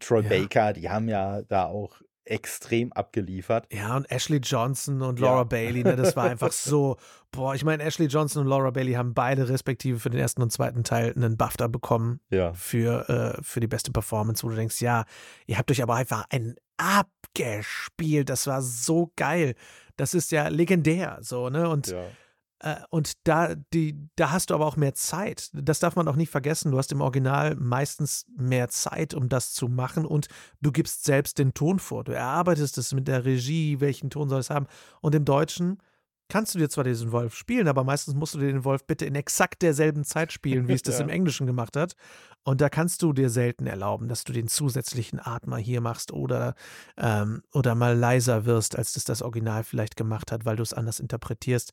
Troy 0.00 0.22
ja. 0.22 0.28
Baker, 0.28 0.72
die 0.72 0.90
haben 0.90 1.08
ja 1.08 1.42
da 1.42 1.66
auch 1.66 2.00
extrem 2.30 2.92
abgeliefert. 2.92 3.66
Ja, 3.72 3.96
und 3.96 4.10
Ashley 4.10 4.38
Johnson 4.38 5.02
und 5.02 5.18
Laura 5.18 5.38
ja. 5.38 5.44
Bailey, 5.44 5.82
ne, 5.82 5.96
das 5.96 6.16
war 6.16 6.24
einfach 6.30 6.52
so, 6.52 6.96
boah, 7.30 7.54
ich 7.54 7.64
meine, 7.64 7.82
Ashley 7.82 8.06
Johnson 8.06 8.42
und 8.42 8.48
Laura 8.48 8.70
Bailey 8.70 8.92
haben 8.92 9.14
beide 9.14 9.48
respektive 9.48 9.98
für 9.98 10.10
den 10.10 10.20
ersten 10.20 10.42
und 10.42 10.52
zweiten 10.52 10.84
Teil 10.84 11.12
einen 11.16 11.36
BAFTA 11.36 11.66
bekommen 11.68 12.20
ja. 12.30 12.52
für, 12.52 13.08
äh, 13.08 13.42
für 13.42 13.60
die 13.60 13.68
beste 13.68 13.92
Performance, 13.92 14.42
wo 14.44 14.50
du 14.50 14.56
denkst, 14.56 14.80
ja, 14.80 15.04
ihr 15.46 15.58
habt 15.58 15.70
euch 15.70 15.82
aber 15.82 15.94
einfach 15.94 16.26
einen 16.30 16.56
abgespielt, 16.76 18.28
das 18.28 18.46
war 18.46 18.62
so 18.62 19.12
geil. 19.16 19.54
Das 19.96 20.14
ist 20.14 20.30
ja 20.30 20.48
legendär, 20.48 21.18
so, 21.22 21.48
ne, 21.48 21.68
und 21.68 21.88
ja 21.88 22.04
und 22.90 23.12
da, 23.24 23.54
die, 23.72 24.08
da 24.16 24.32
hast 24.32 24.50
du 24.50 24.54
aber 24.54 24.66
auch 24.66 24.76
mehr 24.76 24.94
Zeit. 24.94 25.50
Das 25.52 25.78
darf 25.78 25.94
man 25.94 26.08
auch 26.08 26.16
nicht 26.16 26.30
vergessen. 26.30 26.72
Du 26.72 26.78
hast 26.78 26.90
im 26.90 27.00
Original 27.00 27.54
meistens 27.54 28.26
mehr 28.36 28.68
Zeit, 28.68 29.14
um 29.14 29.28
das 29.28 29.52
zu 29.52 29.68
machen 29.68 30.04
und 30.04 30.26
du 30.60 30.72
gibst 30.72 31.04
selbst 31.04 31.38
den 31.38 31.54
Ton 31.54 31.78
vor. 31.78 32.02
Du 32.02 32.12
erarbeitest 32.12 32.76
es 32.78 32.92
mit 32.92 33.06
der 33.06 33.24
Regie, 33.24 33.80
welchen 33.80 34.10
Ton 34.10 34.28
soll 34.28 34.40
es 34.40 34.50
haben. 34.50 34.66
Und 35.00 35.14
im 35.14 35.24
Deutschen 35.24 35.78
kannst 36.28 36.54
du 36.54 36.58
dir 36.58 36.68
zwar 36.68 36.84
diesen 36.84 37.12
Wolf 37.12 37.34
spielen, 37.34 37.68
aber 37.68 37.84
meistens 37.84 38.14
musst 38.14 38.34
du 38.34 38.38
dir 38.38 38.48
den 38.48 38.64
Wolf 38.64 38.84
bitte 38.84 39.06
in 39.06 39.14
exakt 39.14 39.62
derselben 39.62 40.04
Zeit 40.04 40.32
spielen, 40.32 40.68
wie 40.68 40.74
es 40.74 40.82
das 40.82 40.98
ja. 40.98 41.04
im 41.04 41.10
Englischen 41.10 41.46
gemacht 41.46 41.76
hat. 41.76 41.94
Und 42.44 42.60
da 42.60 42.68
kannst 42.68 43.02
du 43.02 43.12
dir 43.12 43.30
selten 43.30 43.66
erlauben, 43.66 44.08
dass 44.08 44.24
du 44.24 44.32
den 44.32 44.48
zusätzlichen 44.48 45.20
Atmer 45.20 45.58
hier 45.58 45.80
machst 45.80 46.12
oder, 46.12 46.54
ähm, 46.96 47.42
oder 47.52 47.74
mal 47.74 47.96
leiser 47.96 48.46
wirst, 48.46 48.76
als 48.76 48.94
das 48.94 49.04
das 49.04 49.22
Original 49.22 49.64
vielleicht 49.64 49.96
gemacht 49.96 50.32
hat, 50.32 50.44
weil 50.44 50.56
du 50.56 50.62
es 50.62 50.72
anders 50.72 50.98
interpretierst 50.98 51.72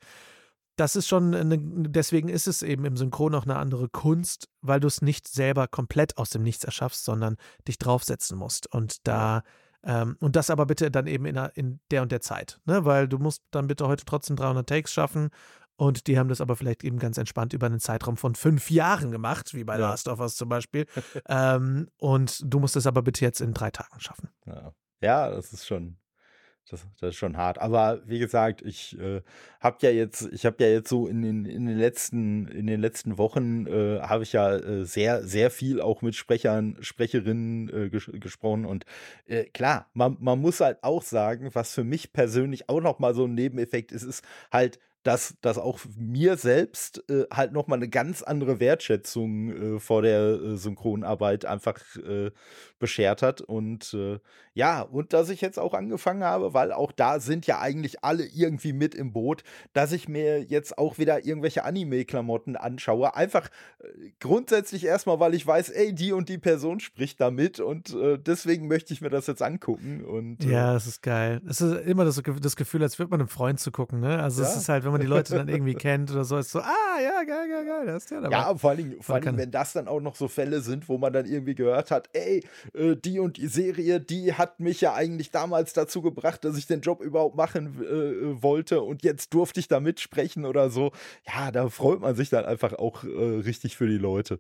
das 0.76 0.96
ist 0.96 1.08
schon, 1.08 1.34
eine, 1.34 1.58
deswegen 1.60 2.30
ist 2.30 2.48
es 2.48 2.62
eben 2.62 2.86
im 2.86 2.98
Synchron 2.98 3.36
auch 3.36 3.44
eine 3.44 3.58
andere 3.58 3.90
Kunst, 3.90 4.50
weil 4.62 4.80
du 4.80 4.88
es 4.88 5.02
nicht 5.02 5.28
selber 5.28 5.68
komplett 5.68 6.18
aus 6.18 6.30
dem 6.30 6.44
Nichts 6.44 6.64
erschaffst, 6.64 7.06
sondern 7.06 7.38
dich 7.68 7.78
draufsetzen 7.78 8.38
musst. 8.38 8.72
Und 8.74 9.08
da, 9.08 9.44
ähm, 9.84 10.18
und 10.20 10.36
das 10.36 10.50
aber 10.50 10.66
bitte 10.66 10.92
dann 10.92 11.08
eben 11.08 11.26
in, 11.26 11.38
in 11.56 11.80
der 11.92 12.02
und 12.02 12.12
der 12.12 12.22
Zeit, 12.22 12.60
ne? 12.66 12.86
Weil 12.86 13.08
du 13.08 13.18
musst 13.18 13.44
dann 13.52 13.68
bitte 13.68 13.88
heute 13.88 14.06
trotzdem 14.06 14.36
300 14.36 14.68
Takes 14.68 14.92
schaffen 14.92 15.30
und 15.78 16.08
die 16.08 16.18
haben 16.18 16.30
das 16.30 16.42
aber 16.42 16.56
vielleicht 16.56 16.84
eben 16.84 17.00
ganz 17.00 17.18
entspannt 17.18 17.54
über 17.54 17.66
einen 17.66 17.80
Zeitraum 17.80 18.18
von 18.18 18.36
fünf 18.36 18.72
Jahren 18.72 19.12
gemacht, 19.12 19.54
wie 19.54 19.64
bei 19.64 19.78
ja. 19.78 19.90
Last 19.90 20.08
of 20.08 20.20
Us 20.20 20.36
zum 20.36 20.50
Beispiel. 20.50 20.86
ähm, 21.28 21.90
und 21.98 22.42
du 22.44 22.60
musst 22.60 22.76
es 22.76 22.88
aber 22.88 23.02
bitte 23.02 23.26
jetzt 23.26 23.42
in 23.42 23.54
drei 23.54 23.72
Tagen 23.72 24.00
schaffen. 24.00 24.30
Ja, 24.46 24.74
ja 25.02 25.30
das 25.30 25.52
ist 25.52 25.66
schon, 25.66 25.98
das, 26.70 26.88
das, 27.00 27.10
ist 27.12 27.16
schon 27.16 27.38
hart. 27.38 27.60
Aber 27.60 28.02
wie 28.06 28.20
gesagt, 28.20 28.62
ich 28.62 28.98
äh, 29.00 29.22
habe 29.60 29.78
ja 29.82 29.92
jetzt, 29.92 30.30
ich 30.32 30.46
habe 30.46 30.64
ja 30.64 30.70
jetzt 30.70 30.90
so 30.90 31.08
in 31.08 31.22
den, 31.22 31.46
in 31.46 31.66
den 31.66 31.78
letzten, 31.78 32.48
in 32.48 32.68
den 32.68 32.82
letzten 32.82 33.18
Wochen 33.18 33.68
äh, 33.68 34.00
habe 34.02 34.24
ich 34.24 34.34
ja 34.34 34.56
äh, 34.56 34.86
sehr, 34.86 35.24
sehr 35.24 35.52
viel 35.52 35.80
auch 35.82 36.02
mit 36.02 36.16
Sprechern, 36.16 36.78
Sprecherinnen 36.82 37.70
äh, 37.70 37.90
ges 37.90 38.10
gesprochen. 38.14 38.66
Und 38.66 38.86
äh, 39.28 39.46
klar, 39.46 39.90
man, 39.94 40.18
man 40.20 40.40
muss 40.40 40.60
halt 40.60 40.84
auch 40.84 41.04
sagen, 41.04 41.50
was 41.54 41.74
für 41.74 41.84
mich 41.84 42.14
persönlich 42.14 42.70
auch 42.70 42.82
nochmal 42.82 43.14
so 43.14 43.26
ein 43.26 43.36
Nebeneffekt 43.36 43.92
ist, 43.92 44.04
ist 44.04 44.26
halt, 44.52 44.80
dass 45.06 45.36
das 45.42 45.60
auch 45.60 45.80
mir 45.96 46.36
selbst 46.36 47.08
äh, 47.12 47.26
halt 47.32 47.54
nochmal 47.54 47.78
eine 47.78 47.90
ganz 47.90 48.24
andere 48.24 48.60
Wertschätzung 48.60 49.76
äh, 49.76 49.80
vor 49.80 50.02
der 50.02 50.20
äh, 50.20 50.58
Synchronarbeit 50.58 51.46
einfach 51.46 51.80
äh, 51.98 52.32
beschert 52.80 53.22
hat. 53.22 53.40
Und 53.40 53.94
äh, 53.94 54.18
ja, 54.56 54.82
und 54.82 55.14
dass 55.14 55.30
ich 55.30 55.42
jetzt 55.42 55.60
auch 55.60 55.76
angefangen 55.76 56.24
habe, 56.24 56.56
weil 56.56 56.72
auch 56.72 56.92
da 56.92 57.20
sind 57.20 57.46
ja 57.46 57.60
eigentlich 57.60 58.04
alle 58.04 58.26
irgendwie 58.26 58.74
mit 58.74 58.96
im 58.96 59.14
Boot, 59.14 59.44
dass 59.74 59.92
ich 59.92 60.10
mir 60.10 60.42
jetzt 60.42 60.80
auch 60.80 60.98
wieder 60.98 61.24
irgendwelche 61.24 61.66
Anime-Klamotten 61.66 62.56
anschaue. 62.56 63.16
Einfach 63.16 63.50
äh, 63.84 64.10
grundsätzlich 64.20 64.86
erstmal, 64.86 65.20
weil 65.20 65.36
ich 65.36 65.46
weiß, 65.46 65.70
ey, 65.70 65.94
die 65.94 66.14
und 66.14 66.30
die 66.30 66.40
Person 66.40 66.80
spricht 66.80 67.22
damit 67.22 67.60
und 67.60 67.96
deswegen 68.26 68.68
möchte 68.68 68.92
ich 68.94 69.02
mir 69.02 69.10
das 69.10 69.28
jetzt 69.28 69.44
angucken. 69.44 70.04
Und, 70.04 70.44
ja, 70.44 70.74
das 70.74 70.88
ist 70.88 71.04
geil. 71.04 71.42
Es 71.48 71.62
ist 71.62 71.86
immer 71.86 72.06
das, 72.06 72.20
das 72.42 72.56
Gefühl, 72.56 72.82
als 72.82 72.98
würde 72.98 73.12
man 73.12 73.20
einem 73.20 73.30
Freund 73.30 73.60
zugucken, 73.60 74.00
ne? 74.00 74.20
Also 74.22 74.42
ja. 74.42 74.50
es 74.50 74.56
ist 74.56 74.70
halt, 74.70 74.84
wenn 74.84 74.95
man 74.98 75.02
die 75.02 75.08
Leute 75.08 75.36
dann 75.36 75.48
irgendwie 75.48 75.76
kennt 75.76 76.12
oder 76.12 76.24
so, 76.24 76.38
ist 76.38 76.52
so, 76.52 76.60
ah, 76.60 77.00
ja, 77.02 77.24
geil, 77.24 77.50
geil, 77.50 77.66
geil, 77.66 77.86
das 77.86 78.04
ist 78.04 78.12
der 78.12 78.22
dabei. 78.22 78.36
Ja, 78.36 78.56
vor 78.56 78.70
allem, 78.72 79.02
vor 79.02 79.16
allem 79.16 79.38
wenn 79.38 79.52
das 79.52 79.74
dann 79.74 79.88
auch 79.88 80.00
noch 80.00 80.16
so 80.16 80.28
Fälle 80.28 80.62
sind, 80.62 80.90
wo 80.90 80.98
man 80.98 81.14
dann 81.14 81.26
irgendwie 81.26 81.56
gehört 81.56 81.92
hat, 81.92 82.10
ey, 82.14 82.44
äh, 82.74 82.96
die 82.96 83.20
und 83.20 83.38
die 83.38 83.48
Serie, 83.48 84.00
die 84.00 84.34
hat 84.34 84.60
mich 84.60 84.82
ja 84.82 84.94
eigentlich 84.94 85.32
damals 85.32 85.74
dazu 85.74 86.02
gebracht, 86.02 86.44
dass 86.44 86.58
ich 86.58 86.68
den 86.68 86.82
Job 86.82 87.02
überhaupt 87.02 87.36
machen 87.36 87.82
äh, 87.84 88.42
wollte 88.42 88.82
und 88.82 89.04
jetzt 89.04 89.34
durfte 89.34 89.60
ich 89.60 89.68
da 89.68 89.80
mitsprechen 89.80 90.46
oder 90.46 90.70
so. 90.70 90.92
Ja, 91.26 91.52
da 91.52 91.70
freut 91.70 92.02
man 92.02 92.16
sich 92.16 92.30
dann 92.30 92.46
einfach 92.46 92.74
auch 92.74 93.04
äh, 93.04 93.08
richtig 93.08 93.78
für 93.78 93.88
die 93.88 93.98
Leute. 93.98 94.40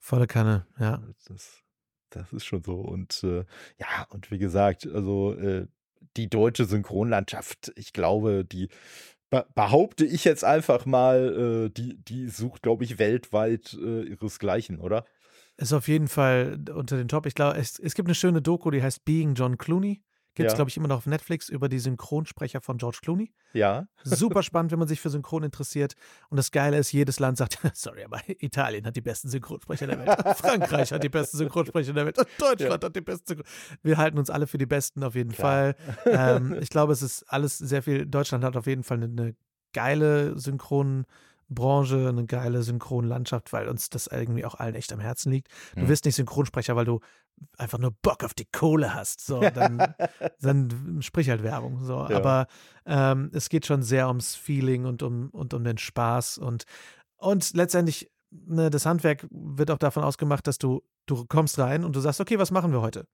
Volle 0.00 0.26
Kanne, 0.26 0.66
ja. 0.78 1.02
Das, 1.28 1.62
das 2.10 2.32
ist 2.32 2.44
schon 2.44 2.62
so. 2.62 2.74
Und 2.74 3.22
äh, 3.24 3.44
ja, 3.78 4.06
und 4.10 4.30
wie 4.30 4.38
gesagt, 4.38 4.86
also 4.86 5.34
äh, 5.34 5.66
die 6.16 6.28
deutsche 6.28 6.64
Synchronlandschaft, 6.64 7.72
ich 7.76 7.92
glaube, 7.92 8.44
die 8.44 8.68
behaupte 9.54 10.04
ich 10.04 10.24
jetzt 10.24 10.44
einfach 10.44 10.86
mal, 10.86 11.66
äh, 11.66 11.70
die, 11.70 11.96
die 11.96 12.28
sucht, 12.28 12.62
glaube 12.62 12.84
ich, 12.84 12.98
weltweit 12.98 13.76
äh, 13.80 14.02
ihresgleichen, 14.02 14.80
oder? 14.80 15.04
Ist 15.56 15.72
auf 15.72 15.88
jeden 15.88 16.08
Fall 16.08 16.58
unter 16.74 16.96
den 16.96 17.08
Top. 17.08 17.26
Ich 17.26 17.34
glaube, 17.34 17.58
es, 17.58 17.78
es 17.78 17.94
gibt 17.94 18.08
eine 18.08 18.14
schöne 18.14 18.42
Doku, 18.42 18.70
die 18.70 18.82
heißt 18.82 19.04
Being 19.04 19.34
John 19.34 19.56
Clooney. 19.58 20.02
Gibt 20.34 20.48
es, 20.48 20.52
ja. 20.52 20.56
glaube 20.56 20.68
ich, 20.68 20.76
immer 20.76 20.88
noch 20.88 20.98
auf 20.98 21.06
Netflix 21.06 21.48
über 21.48 21.68
die 21.68 21.78
Synchronsprecher 21.78 22.60
von 22.60 22.76
George 22.78 22.98
Clooney. 23.02 23.32
Ja. 23.52 23.86
Super 24.02 24.42
spannend, 24.42 24.72
wenn 24.72 24.80
man 24.80 24.88
sich 24.88 25.00
für 25.00 25.10
Synchron 25.10 25.44
interessiert. 25.44 25.94
Und 26.28 26.36
das 26.36 26.50
Geile 26.50 26.76
ist, 26.76 26.92
jedes 26.92 27.20
Land 27.20 27.38
sagt, 27.38 27.58
sorry, 27.74 28.04
aber 28.04 28.20
Italien 28.26 28.84
hat 28.84 28.96
die 28.96 29.00
besten 29.00 29.28
Synchronsprecher 29.28 29.86
der 29.86 29.98
Welt. 29.98 30.36
Frankreich 30.36 30.92
hat 30.92 31.04
die 31.04 31.08
besten 31.08 31.36
Synchronsprecher 31.36 31.92
der 31.92 32.06
Welt. 32.06 32.16
Deutschland 32.38 32.82
ja. 32.82 32.88
hat 32.88 32.96
die 32.96 33.00
besten 33.00 33.26
Synchronsprecher. 33.26 33.78
Wir 33.82 33.96
halten 33.96 34.18
uns 34.18 34.30
alle 34.30 34.46
für 34.46 34.58
die 34.58 34.66
Besten 34.66 35.04
auf 35.04 35.14
jeden 35.14 35.32
Klar. 35.32 35.74
Fall. 35.74 35.76
Ähm, 36.06 36.58
ich 36.60 36.70
glaube, 36.70 36.92
es 36.92 37.02
ist 37.02 37.22
alles 37.24 37.58
sehr 37.58 37.82
viel. 37.82 38.06
Deutschland 38.06 38.42
hat 38.42 38.56
auf 38.56 38.66
jeden 38.66 38.82
Fall 38.82 38.96
eine, 38.96 39.06
eine 39.06 39.36
geile 39.72 40.36
Synchron- 40.36 41.04
Branche, 41.48 42.08
eine 42.08 42.26
geile 42.26 42.62
Synchronlandschaft, 42.62 43.52
weil 43.52 43.68
uns 43.68 43.90
das 43.90 44.06
irgendwie 44.06 44.44
auch 44.44 44.54
allen 44.54 44.74
echt 44.74 44.92
am 44.92 45.00
Herzen 45.00 45.32
liegt. 45.32 45.48
Du 45.74 45.82
hm. 45.82 45.88
wirst 45.88 46.04
nicht 46.04 46.16
Synchronsprecher, 46.16 46.76
weil 46.76 46.84
du 46.84 47.00
einfach 47.58 47.78
nur 47.78 47.90
Bock 47.90 48.24
auf 48.24 48.34
die 48.34 48.46
Kohle 48.46 48.94
hast. 48.94 49.24
So, 49.24 49.40
dann, 49.54 49.94
dann 50.40 51.02
sprich 51.02 51.28
halt 51.30 51.42
Werbung. 51.42 51.84
So. 51.84 52.06
Ja. 52.08 52.16
Aber 52.16 52.46
ähm, 52.86 53.30
es 53.32 53.48
geht 53.48 53.66
schon 53.66 53.82
sehr 53.82 54.08
ums 54.08 54.34
Feeling 54.34 54.84
und 54.84 55.02
um, 55.02 55.30
und 55.30 55.54
um 55.54 55.64
den 55.64 55.78
Spaß 55.78 56.38
und, 56.38 56.64
und 57.16 57.54
letztendlich, 57.54 58.10
ne, 58.30 58.70
das 58.70 58.86
Handwerk 58.86 59.26
wird 59.30 59.70
auch 59.70 59.78
davon 59.78 60.04
ausgemacht, 60.04 60.46
dass 60.46 60.58
du, 60.58 60.82
du 61.06 61.24
kommst 61.26 61.58
rein 61.58 61.84
und 61.84 61.96
du 61.96 62.00
sagst, 62.00 62.20
okay, 62.20 62.38
was 62.38 62.50
machen 62.50 62.72
wir 62.72 62.80
heute? 62.80 63.06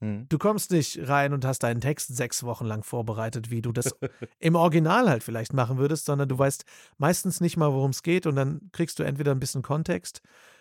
Hm. 0.00 0.26
Du 0.28 0.38
kommst 0.38 0.70
nicht 0.70 1.08
rein 1.08 1.32
und 1.32 1.44
hast 1.44 1.60
deinen 1.60 1.80
Text 1.80 2.14
sechs 2.14 2.42
Wochen 2.42 2.66
lang 2.66 2.82
vorbereitet, 2.82 3.50
wie 3.50 3.62
du 3.62 3.72
das 3.72 3.94
im 4.38 4.54
Original 4.54 5.08
halt 5.08 5.22
vielleicht 5.22 5.52
machen 5.52 5.78
würdest, 5.78 6.04
sondern 6.04 6.28
du 6.28 6.38
weißt 6.38 6.64
meistens 6.98 7.40
nicht 7.40 7.56
mal, 7.56 7.72
worum 7.72 7.90
es 7.90 8.02
geht 8.02 8.26
und 8.26 8.36
dann 8.36 8.70
kriegst 8.72 8.98
du 8.98 9.02
entweder 9.02 9.32
ein 9.32 9.40
bisschen 9.40 9.62
Kontext 9.62 10.20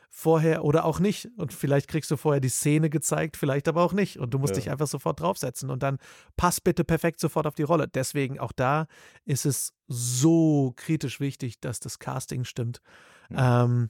vorher 0.10 0.64
oder 0.64 0.86
auch 0.86 1.02
nicht. 1.02 1.30
Und 1.36 1.52
vielleicht 1.52 1.90
kriegst 1.90 2.10
du 2.10 2.16
vorher 2.16 2.40
die 2.40 2.50
Szene 2.50 2.90
gezeigt, 2.90 3.36
vielleicht 3.36 3.68
aber 3.68 3.84
auch 3.84 3.92
nicht. 3.92 4.18
Und 4.18 4.34
du 4.34 4.40
musst 4.40 4.56
ja. 4.56 4.62
dich 4.62 4.72
einfach 4.72 4.88
sofort 4.88 5.20
draufsetzen 5.20 5.70
und 5.70 5.84
dann 5.84 5.98
pass 6.38 6.62
bitte 6.62 6.86
perfekt 6.86 7.20
sofort 7.20 7.46
auf 7.46 7.56
die 7.56 7.64
Rolle. 7.64 7.90
Deswegen 7.90 8.40
auch 8.40 8.54
da 8.54 8.88
ist 9.26 9.46
es 9.46 9.74
so 9.90 10.72
kritisch 10.78 11.20
wichtig, 11.20 11.60
dass 11.60 11.82
das 11.82 12.00
Casting 12.00 12.46
stimmt. 12.46 12.82
Mhm. 13.30 13.38
Ähm, 13.38 13.90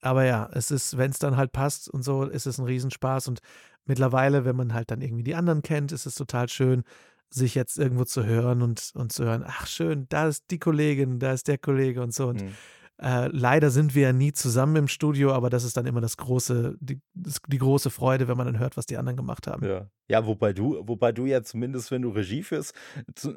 aber 0.00 0.24
ja, 0.24 0.48
es 0.52 0.70
ist, 0.70 0.96
wenn 0.96 1.10
es 1.10 1.18
dann 1.18 1.36
halt 1.36 1.52
passt 1.52 1.88
und 1.88 2.02
so, 2.02 2.24
ist 2.24 2.46
es 2.46 2.58
ein 2.58 2.64
Riesenspaß. 2.64 3.28
Und 3.28 3.40
mittlerweile, 3.84 4.44
wenn 4.44 4.56
man 4.56 4.74
halt 4.74 4.90
dann 4.90 5.02
irgendwie 5.02 5.22
die 5.22 5.34
anderen 5.34 5.62
kennt, 5.62 5.92
ist 5.92 6.06
es 6.06 6.14
total 6.14 6.48
schön, 6.48 6.84
sich 7.28 7.54
jetzt 7.54 7.78
irgendwo 7.78 8.04
zu 8.04 8.24
hören 8.24 8.62
und, 8.62 8.92
und 8.94 9.12
zu 9.12 9.24
hören, 9.24 9.44
ach 9.46 9.66
schön, 9.66 10.06
da 10.08 10.28
ist 10.28 10.50
die 10.50 10.58
Kollegin, 10.58 11.18
da 11.18 11.32
ist 11.32 11.48
der 11.48 11.58
Kollege 11.58 12.02
und 12.02 12.12
so. 12.12 12.28
Und 12.28 12.42
mhm. 12.42 12.52
äh, 12.98 13.28
leider 13.28 13.70
sind 13.70 13.94
wir 13.94 14.02
ja 14.02 14.12
nie 14.12 14.32
zusammen 14.32 14.74
im 14.76 14.88
Studio, 14.88 15.32
aber 15.32 15.48
das 15.48 15.62
ist 15.62 15.76
dann 15.76 15.86
immer 15.86 16.00
das 16.00 16.16
große, 16.16 16.76
die, 16.80 17.00
das, 17.14 17.40
die 17.46 17.58
große 17.58 17.90
Freude, 17.90 18.26
wenn 18.26 18.36
man 18.36 18.46
dann 18.46 18.58
hört, 18.58 18.76
was 18.76 18.86
die 18.86 18.96
anderen 18.96 19.16
gemacht 19.16 19.46
haben. 19.46 19.64
Ja. 19.64 19.88
Ja, 20.08 20.26
wobei 20.26 20.52
du, 20.52 20.82
wobei 20.88 21.12
du 21.12 21.26
ja 21.26 21.44
zumindest, 21.44 21.92
wenn 21.92 22.02
du 22.02 22.08
Regie 22.08 22.42
führst, 22.42 22.74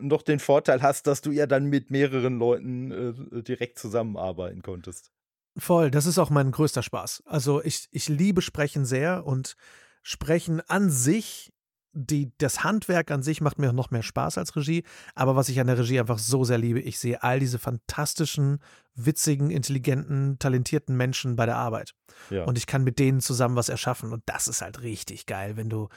noch 0.01 0.23
den 0.23 0.39
Vorteil 0.39 0.81
hast, 0.81 1.05
dass 1.05 1.21
du 1.21 1.29
ja 1.29 1.45
dann 1.45 1.65
mit 1.65 1.91
mehreren 1.91 2.39
Leuten 2.39 2.89
äh, 2.89 3.43
direkt 3.43 3.77
zusammenarbeiten 3.77 4.63
konntest. 4.63 5.11
Voll, 5.57 5.91
das 5.91 6.05
ist 6.05 6.17
auch 6.17 6.29
mein 6.29 6.51
größter 6.51 6.81
Spaß. 6.81 7.23
Also 7.25 7.63
ich, 7.63 7.87
ich 7.91 8.09
liebe 8.09 8.41
Sprechen 8.41 8.85
sehr 8.85 9.25
und 9.25 9.55
Sprechen 10.01 10.61
an 10.67 10.89
sich, 10.89 11.53
die, 11.95 12.31
das 12.39 12.63
Handwerk 12.63 13.11
an 13.11 13.21
sich 13.21 13.39
macht 13.39 13.59
mir 13.59 13.71
noch 13.71 13.91
mehr 13.91 14.01
Spaß 14.01 14.39
als 14.39 14.55
Regie. 14.55 14.83
Aber 15.13 15.35
was 15.35 15.49
ich 15.49 15.59
an 15.59 15.67
der 15.67 15.77
Regie 15.77 15.99
einfach 15.99 16.17
so 16.17 16.43
sehr 16.43 16.57
liebe, 16.57 16.79
ich 16.79 16.97
sehe 16.97 17.21
all 17.21 17.39
diese 17.39 17.59
fantastischen, 17.59 18.59
witzigen, 18.95 19.51
intelligenten, 19.51 20.39
talentierten 20.39 20.97
Menschen 20.97 21.35
bei 21.35 21.45
der 21.45 21.57
Arbeit. 21.57 21.93
Ja. 22.31 22.45
Und 22.45 22.57
ich 22.57 22.65
kann 22.65 22.83
mit 22.83 22.97
denen 22.97 23.21
zusammen 23.21 23.55
was 23.55 23.69
erschaffen. 23.69 24.11
Und 24.11 24.23
das 24.25 24.47
ist 24.47 24.63
halt 24.63 24.81
richtig 24.81 25.27
geil, 25.27 25.55
wenn 25.55 25.69
du 25.69 25.89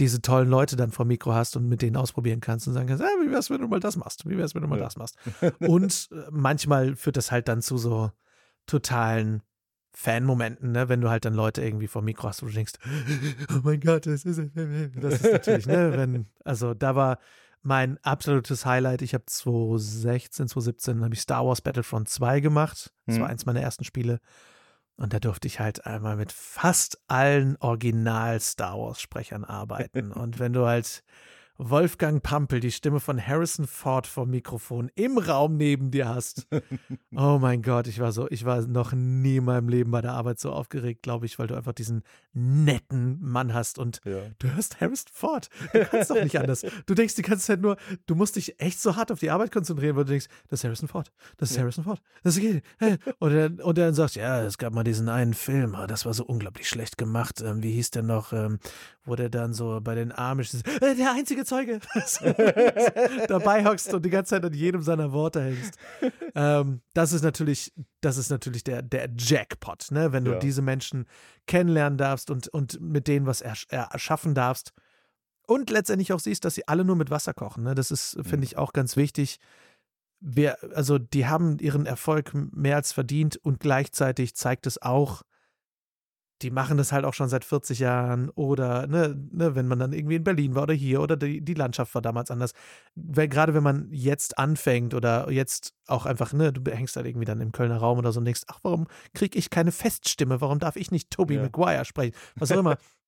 diese 0.00 0.22
tollen 0.22 0.48
Leute 0.48 0.76
dann 0.76 0.90
vor 0.90 1.04
Mikro 1.04 1.34
hast 1.34 1.54
und 1.56 1.68
mit 1.68 1.82
denen 1.82 1.96
ausprobieren 1.96 2.40
kannst 2.40 2.66
und 2.66 2.72
sagen 2.72 2.88
kannst, 2.88 3.04
ah, 3.04 3.22
wie 3.22 3.30
wär's, 3.30 3.50
wenn 3.50 3.60
du 3.60 3.68
mal 3.68 3.80
das 3.80 3.96
machst? 3.96 4.26
Wie 4.26 4.38
wär's, 4.38 4.54
wenn 4.54 4.62
du 4.62 4.68
mal 4.68 4.78
ja. 4.78 4.84
das 4.84 4.96
machst? 4.96 5.18
und 5.60 6.08
äh, 6.12 6.30
manchmal 6.30 6.96
führt 6.96 7.18
das 7.18 7.30
halt 7.30 7.48
dann 7.48 7.60
zu 7.60 7.76
so 7.76 8.10
totalen 8.66 9.42
Fan-Momenten, 9.94 10.72
ne, 10.72 10.88
wenn 10.88 11.00
du 11.00 11.10
halt 11.10 11.24
dann 11.24 11.34
Leute 11.34 11.62
irgendwie 11.62 11.86
vor 11.86 12.02
Mikro 12.02 12.28
hast, 12.28 12.42
wo 12.42 12.46
du 12.46 12.52
denkst, 12.52 12.74
oh 13.50 13.60
mein 13.62 13.80
Gott, 13.80 14.06
das 14.06 14.24
ist, 14.24 14.40
das 14.54 15.14
ist 15.20 15.32
natürlich, 15.32 15.66
ne, 15.66 15.92
wenn, 15.96 16.26
also 16.44 16.72
da 16.72 16.96
war 16.96 17.18
mein 17.62 17.98
absolutes 18.02 18.64
Highlight, 18.64 19.02
ich 19.02 19.14
habe 19.14 19.24
2016, 19.26 20.48
2017 20.48 21.04
habe 21.04 21.14
ich 21.14 21.20
Star 21.20 21.46
Wars 21.46 21.60
Battlefront 21.60 22.08
2 22.08 22.40
gemacht, 22.40 22.92
das 23.06 23.16
mhm. 23.16 23.20
war 23.20 23.28
eins 23.28 23.46
meiner 23.46 23.60
ersten 23.60 23.84
Spiele. 23.84 24.20
Und 24.96 25.14
da 25.14 25.20
durfte 25.20 25.48
ich 25.48 25.58
halt 25.58 25.86
einmal 25.86 26.16
mit 26.16 26.32
fast 26.32 27.00
allen 27.08 27.56
Original 27.56 28.38
Star 28.40 28.78
Wars 28.78 29.00
Sprechern 29.00 29.44
arbeiten. 29.44 30.12
Und 30.12 30.38
wenn 30.38 30.52
du 30.52 30.66
halt 30.66 31.02
Wolfgang 31.58 32.22
Pampel, 32.22 32.60
die 32.60 32.72
Stimme 32.72 32.98
von 32.98 33.24
Harrison 33.24 33.66
Ford 33.66 34.06
vom 34.06 34.30
Mikrofon 34.30 34.90
im 34.94 35.18
Raum 35.18 35.56
neben 35.56 35.90
dir 35.90 36.08
hast. 36.08 36.46
Oh 37.14 37.38
mein 37.38 37.60
Gott, 37.60 37.88
ich 37.88 38.00
war 38.00 38.10
so, 38.10 38.26
ich 38.30 38.46
war 38.46 38.62
noch 38.62 38.92
nie 38.92 39.36
in 39.36 39.44
meinem 39.44 39.68
Leben 39.68 39.90
bei 39.90 40.00
der 40.00 40.12
Arbeit 40.12 40.40
so 40.40 40.50
aufgeregt, 40.50 41.02
glaube 41.02 41.26
ich, 41.26 41.38
weil 41.38 41.46
du 41.46 41.54
einfach 41.54 41.74
diesen 41.74 42.02
netten 42.32 43.18
Mann 43.20 43.52
hast 43.52 43.78
und 43.78 44.00
ja. 44.04 44.20
du 44.38 44.54
hörst 44.54 44.80
Harrison 44.80 45.10
Ford. 45.12 45.50
Du 45.72 45.84
kannst 45.84 46.10
doch 46.10 46.22
nicht 46.22 46.38
anders. 46.38 46.64
Du 46.86 46.94
denkst 46.94 47.14
die 47.14 47.22
ganze 47.22 47.46
Zeit 47.46 47.60
nur, 47.60 47.76
du 48.06 48.14
musst 48.14 48.36
dich 48.36 48.58
echt 48.60 48.80
so 48.80 48.96
hart 48.96 49.12
auf 49.12 49.20
die 49.20 49.30
Arbeit 49.30 49.52
konzentrieren, 49.52 49.94
weil 49.96 50.04
du 50.04 50.10
denkst, 50.10 50.26
das 50.48 50.60
ist 50.60 50.64
Harrison 50.64 50.88
Ford, 50.88 51.12
das 51.36 51.50
ist 51.50 51.56
ja. 51.56 51.62
Harrison 51.62 51.84
Ford, 51.84 52.00
das 52.22 52.36
ist 52.36 52.62
und 53.18 53.34
dann, 53.34 53.60
und 53.60 53.78
dann 53.78 53.94
sagst, 53.94 54.16
ja, 54.16 54.42
es 54.42 54.58
gab 54.58 54.72
mal 54.72 54.84
diesen 54.84 55.08
einen 55.08 55.34
Film, 55.34 55.74
ah, 55.74 55.86
das 55.86 56.06
war 56.06 56.14
so 56.14 56.24
unglaublich 56.24 56.68
schlecht 56.68 56.96
gemacht. 56.96 57.42
Ähm, 57.42 57.62
wie 57.62 57.72
hieß 57.72 57.90
der 57.90 58.02
noch, 58.02 58.32
ähm, 58.32 58.58
wo 59.04 59.16
der 59.16 59.28
dann 59.28 59.52
so 59.52 59.80
bei 59.82 59.94
den 59.94 60.12
Amish, 60.12 60.54
äh, 60.54 60.94
der 60.94 61.12
einzige 61.12 61.44
Zeuge, 61.52 61.80
dabei 63.28 63.64
hockst 63.64 63.92
und 63.92 64.04
die 64.04 64.10
ganze 64.10 64.30
Zeit 64.30 64.44
an 64.44 64.54
jedem 64.54 64.82
seiner 64.82 65.12
Worte 65.12 65.42
hängst. 65.42 65.76
Ähm, 66.34 66.80
das 66.94 67.12
ist 67.12 67.22
natürlich, 67.22 67.72
das 68.00 68.16
ist 68.16 68.30
natürlich 68.30 68.64
der, 68.64 68.80
der 68.80 69.10
Jackpot, 69.16 69.90
ne? 69.90 70.12
wenn 70.12 70.24
du 70.24 70.32
ja. 70.32 70.38
diese 70.38 70.62
Menschen 70.62 71.06
kennenlernen 71.46 71.98
darfst 71.98 72.30
und, 72.30 72.48
und 72.48 72.80
mit 72.80 73.06
denen 73.06 73.26
was 73.26 73.42
ersch 73.42 73.66
erschaffen 73.68 74.34
darfst. 74.34 74.72
Und 75.46 75.68
letztendlich 75.68 76.12
auch 76.12 76.20
siehst, 76.20 76.44
dass 76.44 76.54
sie 76.54 76.66
alle 76.68 76.84
nur 76.84 76.96
mit 76.96 77.10
Wasser 77.10 77.34
kochen. 77.34 77.64
Ne? 77.64 77.74
Das 77.74 77.90
ist, 77.90 78.16
finde 78.22 78.44
ich, 78.44 78.56
auch 78.56 78.72
ganz 78.72 78.96
wichtig. 78.96 79.38
Wer, 80.20 80.56
also 80.74 80.98
die 80.98 81.26
haben 81.26 81.58
ihren 81.58 81.84
Erfolg 81.84 82.32
mehr 82.32 82.76
als 82.76 82.92
verdient 82.92 83.36
und 83.36 83.60
gleichzeitig 83.60 84.34
zeigt 84.36 84.66
es 84.66 84.80
auch, 84.80 85.22
die 86.42 86.50
machen 86.50 86.76
das 86.76 86.92
halt 86.92 87.04
auch 87.04 87.14
schon 87.14 87.28
seit 87.28 87.44
40 87.44 87.78
Jahren 87.78 88.30
oder 88.30 88.86
ne, 88.86 89.16
ne, 89.30 89.54
wenn 89.54 89.68
man 89.68 89.78
dann 89.78 89.92
irgendwie 89.92 90.16
in 90.16 90.24
Berlin 90.24 90.54
war 90.54 90.64
oder 90.64 90.74
hier 90.74 91.00
oder 91.00 91.16
die, 91.16 91.40
die 91.40 91.54
Landschaft 91.54 91.94
war 91.94 92.02
damals 92.02 92.30
anders. 92.30 92.52
Weil, 92.94 93.28
gerade 93.28 93.54
wenn 93.54 93.62
man 93.62 93.88
jetzt 93.90 94.38
anfängt 94.38 94.94
oder 94.94 95.30
jetzt 95.30 95.74
auch 95.86 96.06
einfach, 96.06 96.32
ne, 96.32 96.52
du 96.52 96.70
hängst 96.70 96.96
halt 96.96 97.06
irgendwie 97.06 97.24
dann 97.24 97.40
im 97.40 97.52
Kölner 97.52 97.76
Raum 97.76 97.98
oder 97.98 98.12
so 98.12 98.20
und 98.20 98.24
denkst, 98.24 98.42
ach, 98.48 98.58
warum 98.62 98.86
kriege 99.14 99.38
ich 99.38 99.50
keine 99.50 99.72
Feststimme? 99.72 100.40
Warum 100.40 100.58
darf 100.58 100.76
ich 100.76 100.90
nicht 100.90 101.10
Toby 101.10 101.34
ja. 101.34 101.42
Maguire 101.42 101.84
sprechen? 101.84 102.14
Was 102.36 102.52
auch 102.52 102.58
immer 102.58 102.76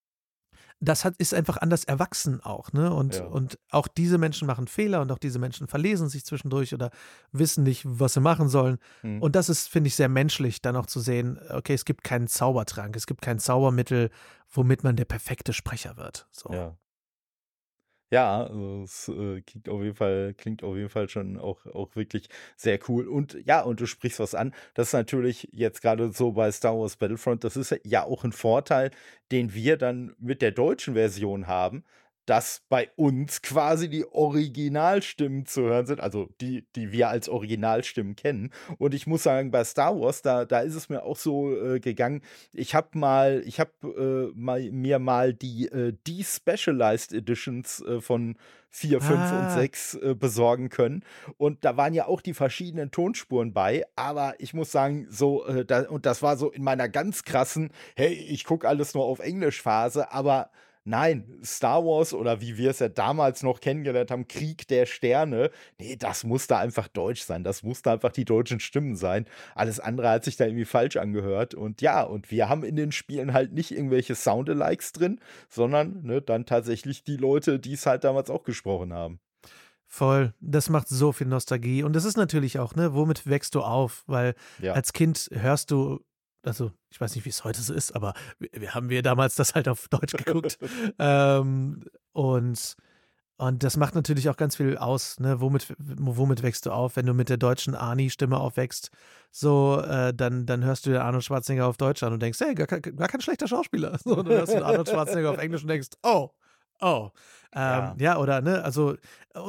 das 0.85 1.05
hat, 1.05 1.15
ist 1.19 1.35
einfach 1.35 1.57
anders 1.57 1.85
erwachsen 1.85 2.41
auch, 2.41 2.73
ne? 2.73 2.93
Und, 2.93 3.17
ja. 3.17 3.25
und 3.25 3.59
auch 3.71 3.89
diese 3.89 4.19
Menschen 4.19 4.47
machen 4.47 4.67
Fehler 4.67 5.01
und 5.01 5.13
auch 5.13 5.19
diese 5.19 5.39
Menschen 5.39 5.67
verlesen 5.67 6.09
sich 6.09 6.25
zwischendurch 6.25 6.75
oder 6.75 6.91
wissen 7.33 7.65
nicht, 7.65 7.83
was 7.85 8.15
sie 8.15 8.21
machen 8.21 8.49
sollen. 8.49 8.79
Mhm. 9.03 9.23
Und 9.23 9.37
das 9.37 9.49
ist, 9.49 9.69
finde 9.69 9.89
ich, 9.89 9.97
sehr 9.97 10.09
menschlich, 10.09 10.63
dann 10.63 10.77
auch 10.77 10.87
zu 10.87 11.01
sehen, 11.01 11.39
okay, 11.51 11.75
es 11.75 11.85
gibt 11.85 12.05
keinen 12.05 12.29
Zaubertrank, 12.29 12.97
es 12.97 13.07
gibt 13.07 13.23
kein 13.23 13.39
Zaubermittel, 13.39 14.11
womit 14.51 14.85
man 14.85 14.97
der 14.97 15.05
perfekte 15.05 15.53
Sprecher 15.53 15.97
wird. 15.97 16.27
So. 16.31 16.53
Ja. 16.53 16.77
Ja, 18.11 18.45
also 18.47 18.83
es 18.85 19.09
äh, 19.09 19.41
klingt 19.43 19.69
auf 19.69 19.83
jeden 19.83 19.95
Fall, 19.97 20.35
klingt 20.35 20.63
auf 20.63 20.77
jeden 20.77 20.89
Fall 20.89 21.09
schon 21.09 21.37
auch, 21.39 21.65
auch 21.67 21.97
wirklich 21.97 22.29
sehr 22.57 22.79
cool. 22.89 23.09
Und 23.09 23.37
ja, 23.45 23.63
und 23.63 23.81
du 23.81 23.87
sprichst 23.87 24.21
was 24.21 24.35
an. 24.35 24.55
Das 24.75 24.89
ist 24.89 24.93
natürlich 24.93 25.49
jetzt 25.53 25.81
gerade 25.83 26.13
so 26.13 26.33
bei 26.33 26.51
Star 26.53 26.79
Wars 26.79 26.97
Battlefront, 26.97 27.43
das 27.45 27.57
ist 27.57 27.75
ja 27.85 28.05
auch 28.05 28.23
ein 28.25 28.33
Vorteil, 28.33 28.91
den 29.33 29.55
wir 29.55 29.77
dann 29.77 30.15
mit 30.19 30.43
der 30.43 30.53
deutschen 30.53 30.95
Version 30.95 31.47
haben, 31.47 31.85
dass 32.27 32.63
bei 32.69 32.91
uns 32.97 33.43
quasi 33.43 33.89
die 33.89 34.07
Originalstimmen 34.07 35.47
zu 35.47 35.63
hören 35.63 35.87
sind, 35.87 36.01
also 36.01 36.29
die, 36.41 36.67
die 36.75 36.93
wir 36.93 37.09
als 37.09 37.29
Originalstimmen 37.29 38.17
kennen. 38.17 38.51
Und 38.79 38.95
ich 38.95 39.07
muss 39.07 39.23
sagen, 39.23 39.51
bei 39.51 39.65
Star 39.65 39.99
Wars, 39.99 40.23
da, 40.23 40.45
da 40.45 40.61
ist 40.61 40.75
es 40.75 40.89
mir 40.89 41.03
auch 41.03 41.17
so 41.17 41.55
äh, 41.55 41.81
gegangen. 41.81 42.23
Ich 42.53 42.75
habe 42.75 42.99
mal, 42.99 43.43
ich 43.47 43.61
habe 43.61 44.33
äh, 44.35 44.39
mal, 44.39 44.71
mir 44.71 44.99
mal 44.99 45.35
die 45.35 45.67
äh, 45.67 45.93
Despecialized 46.07 47.13
Editions 47.13 47.81
äh, 47.83 48.01
von 48.01 48.37
4, 48.75 49.01
5 49.01 49.21
ah. 49.21 49.39
und 49.39 49.51
6 49.53 49.95
äh, 49.95 50.15
besorgen 50.15 50.69
können. 50.69 51.05
Und 51.37 51.65
da 51.65 51.77
waren 51.77 51.95
ja 51.95 52.07
auch 52.07 52.21
die 52.21 52.35
verschiedenen 52.35 52.91
Tonspuren 52.91 53.53
bei. 53.53 53.85
Aber 53.95 54.35
ich 54.39 54.53
muss 54.53 54.73
sagen, 54.73 55.07
so, 55.11 55.47
äh, 55.47 55.65
da, 55.65 55.89
und 55.89 56.07
das 56.07 56.23
war 56.23 56.37
so 56.37 56.51
in 56.51 56.65
meiner 56.65 56.89
ganz 56.89 57.23
krassen, 57.23 57.71
hey, 57.95 58.13
ich 58.13 58.45
gucke 58.45 58.67
alles 58.69 58.95
nur 58.95 59.05
auf 59.05 59.21
Englisch 59.21 59.63
Phase, 59.63 60.11
aber 60.11 60.51
Nein, 60.87 61.41
Star 61.43 61.83
Wars 61.83 62.13
oder 62.13 62.43
wie 62.43 62.59
wir 62.59 62.69
es 62.69 62.79
ja 62.79 62.91
damals 62.91 63.43
noch 63.43 63.61
kennengelernt 63.61 64.11
haben, 64.11 64.29
Krieg 64.29 64.69
der 64.69 64.85
Sterne. 64.85 65.51
Nee, 65.79 65.97
das 65.97 66.25
musste 66.25 66.59
einfach 66.59 66.89
deutsch 66.89 67.23
sein. 67.23 67.43
Das 67.43 67.63
musste 67.63 67.91
einfach 67.91 68.13
die 68.13 68.27
deutschen 68.27 68.61
Stimmen 68.61 68.95
sein. 68.95 69.25
Alles 69.55 69.81
andere 69.81 70.11
hat 70.11 70.25
sich 70.25 70.37
da 70.37 70.45
irgendwie 70.45 70.67
falsch 70.67 70.97
angehört. 70.97 71.55
Und 71.55 71.81
ja, 71.81 72.03
und 72.03 72.31
wir 72.31 72.51
haben 72.51 72.65
in 72.65 72.77
den 72.77 72.93
Spielen 72.93 73.33
halt 73.33 73.53
nicht 73.53 73.71
irgendwelche 73.71 74.15
Soundalikes 74.15 74.93
drin, 74.93 75.21
sondern 75.49 76.03
ne, 76.03 76.21
dann 76.21 76.45
tatsächlich 76.45 77.03
die 77.03 77.17
Leute, 77.17 77.59
die 77.59 77.73
es 77.73 77.87
halt 77.87 78.05
damals 78.05 78.29
auch 78.29 78.45
gesprochen 78.45 78.93
haben. 78.93 79.21
Voll, 79.87 80.35
das 80.41 80.69
macht 80.69 80.89
so 80.89 81.13
viel 81.13 81.29
Nostalgie. 81.29 81.83
Und 81.83 81.95
das 81.95 82.05
ist 82.05 82.17
natürlich 82.17 82.59
auch, 82.59 82.75
ne, 82.75 82.95
womit 82.95 83.27
wächst 83.27 83.55
du 83.55 83.63
auf? 83.63 84.03
Weil 84.07 84.35
ja. 84.61 84.73
als 84.73 84.93
Kind 84.93 85.31
hörst 85.33 85.71
du 85.71 86.05
also 86.47 86.73
ich 86.91 87.01
weiß 87.01 87.15
nicht, 87.15 87.25
wie 87.25 87.31
es 87.31 87.45
heute 87.45 87.61
so 87.61 87.75
ist, 87.75 87.95
aber 87.95 88.15
wir, 88.39 88.51
wir 88.53 88.75
haben 88.75 88.89
wir 88.89 89.03
damals 89.03 89.35
das 89.35 89.55
halt 89.55 89.69
auf 89.69 89.89
Deutsch 89.91 90.13
geguckt. 90.13 90.59
ähm, 90.99 91.85
und, 92.13 92.77
und 93.37 93.63
das 93.63 93.77
macht 93.77 93.95
natürlich 93.95 94.29
auch 94.29 94.37
ganz 94.37 94.57
viel 94.57 94.77
aus, 94.79 95.19
ne? 95.19 95.41
Womit, 95.41 95.75
womit 95.79 96.43
wächst 96.43 96.67
du 96.67 96.71
auf? 96.71 96.97
Wenn 96.97 97.07
du 97.07 97.15
mit 97.15 97.29
der 97.29 97.37
deutschen 97.37 97.75
Arnie-Stimme 97.75 98.39
aufwächst, 98.39 98.91
so, 99.31 99.81
äh, 99.81 100.15
dann, 100.15 100.47
dann 100.47 100.65
hörst 100.65 100.87
du 100.87 100.91
den 100.91 101.01
Arnold 101.01 101.25
Schwarzenegger 101.25 101.67
auf 101.67 101.77
Deutsch 101.77 102.03
an 102.03 102.13
und 102.13 102.21
denkst, 102.21 102.41
hey, 102.41 102.55
gar, 102.55 102.67
gar 102.67 103.09
kein 103.09 103.21
schlechter 103.21 103.49
Schauspieler. 103.49 103.99
So, 104.05 104.15
dann 104.17 104.29
hörst 104.29 104.53
du 104.53 104.57
den 104.57 104.65
Arnold 104.65 104.89
Schwarzenegger 104.89 105.31
auf 105.31 105.39
Englisch 105.39 105.63
und 105.63 105.69
denkst, 105.69 105.89
oh, 106.03 106.31
Oh. 106.81 107.11
Ähm, 107.55 107.61
ja. 107.63 107.95
ja. 107.99 108.19
oder 108.19 108.41
ne, 108.41 108.63
also, 108.65 108.97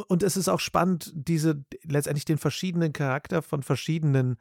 und 0.08 0.24
es 0.24 0.38
ist 0.38 0.48
auch 0.48 0.60
spannend, 0.60 1.12
diese 1.16 1.64
letztendlich 1.84 2.26
den 2.26 2.38
verschiedenen 2.38 2.94
Charakter 2.94 3.42
von 3.42 3.64
verschiedenen 3.64 4.38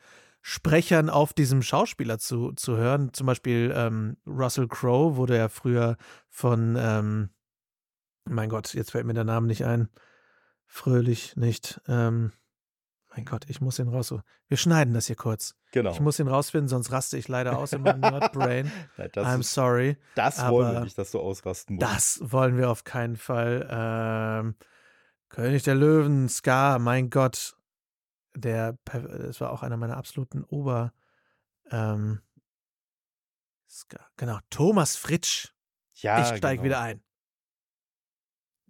Sprechern 0.46 1.08
auf 1.08 1.32
diesem 1.32 1.62
Schauspieler 1.62 2.18
zu, 2.18 2.52
zu 2.52 2.76
hören. 2.76 3.14
Zum 3.14 3.26
Beispiel 3.26 3.72
ähm, 3.74 4.18
Russell 4.26 4.68
Crowe 4.68 5.16
wurde 5.16 5.38
ja 5.38 5.48
früher 5.48 5.96
von, 6.28 6.76
ähm, 6.78 7.30
mein 8.26 8.50
Gott, 8.50 8.74
jetzt 8.74 8.90
fällt 8.90 9.06
mir 9.06 9.14
der 9.14 9.24
Name 9.24 9.46
nicht 9.46 9.64
ein. 9.64 9.88
Fröhlich 10.66 11.34
nicht. 11.36 11.80
Ähm, 11.88 12.32
mein 13.16 13.24
Gott, 13.24 13.46
ich 13.48 13.62
muss 13.62 13.78
ihn 13.78 13.88
raus. 13.88 14.14
Wir 14.46 14.58
schneiden 14.58 14.92
das 14.92 15.06
hier 15.06 15.16
kurz. 15.16 15.54
Genau. 15.72 15.92
Ich 15.92 16.00
muss 16.00 16.18
ihn 16.18 16.28
rausfinden, 16.28 16.68
sonst 16.68 16.92
raste 16.92 17.16
ich 17.16 17.26
leider 17.26 17.56
aus 17.56 17.72
in 17.72 17.80
meinem 17.80 18.00
Nerdbrain. 18.02 18.70
I'm 18.98 19.42
sorry. 19.42 19.96
Das 20.14 20.46
wollen 20.46 20.74
wir 20.74 20.80
nicht, 20.80 20.98
dass 20.98 21.10
du 21.10 21.20
ausrasten 21.20 21.76
musst. 21.76 21.88
Das 21.90 22.18
wollen 22.20 22.58
wir 22.58 22.68
auf 22.68 22.84
keinen 22.84 23.16
Fall. 23.16 23.66
Ähm, 23.70 24.56
König 25.30 25.62
der 25.62 25.74
Löwen, 25.74 26.28
Scar, 26.28 26.78
mein 26.78 27.08
Gott 27.08 27.56
der, 28.34 28.78
das 28.84 29.40
war 29.40 29.52
auch 29.52 29.62
einer 29.62 29.76
meiner 29.76 29.96
absoluten 29.96 30.44
Ober, 30.44 30.92
ähm, 31.70 32.20
genau, 34.16 34.38
Thomas 34.50 34.96
Fritsch. 34.96 35.52
Ja, 35.94 36.20
ich 36.20 36.38
steige 36.38 36.62
genau. 36.62 36.64
wieder 36.64 36.80
ein. 36.80 37.02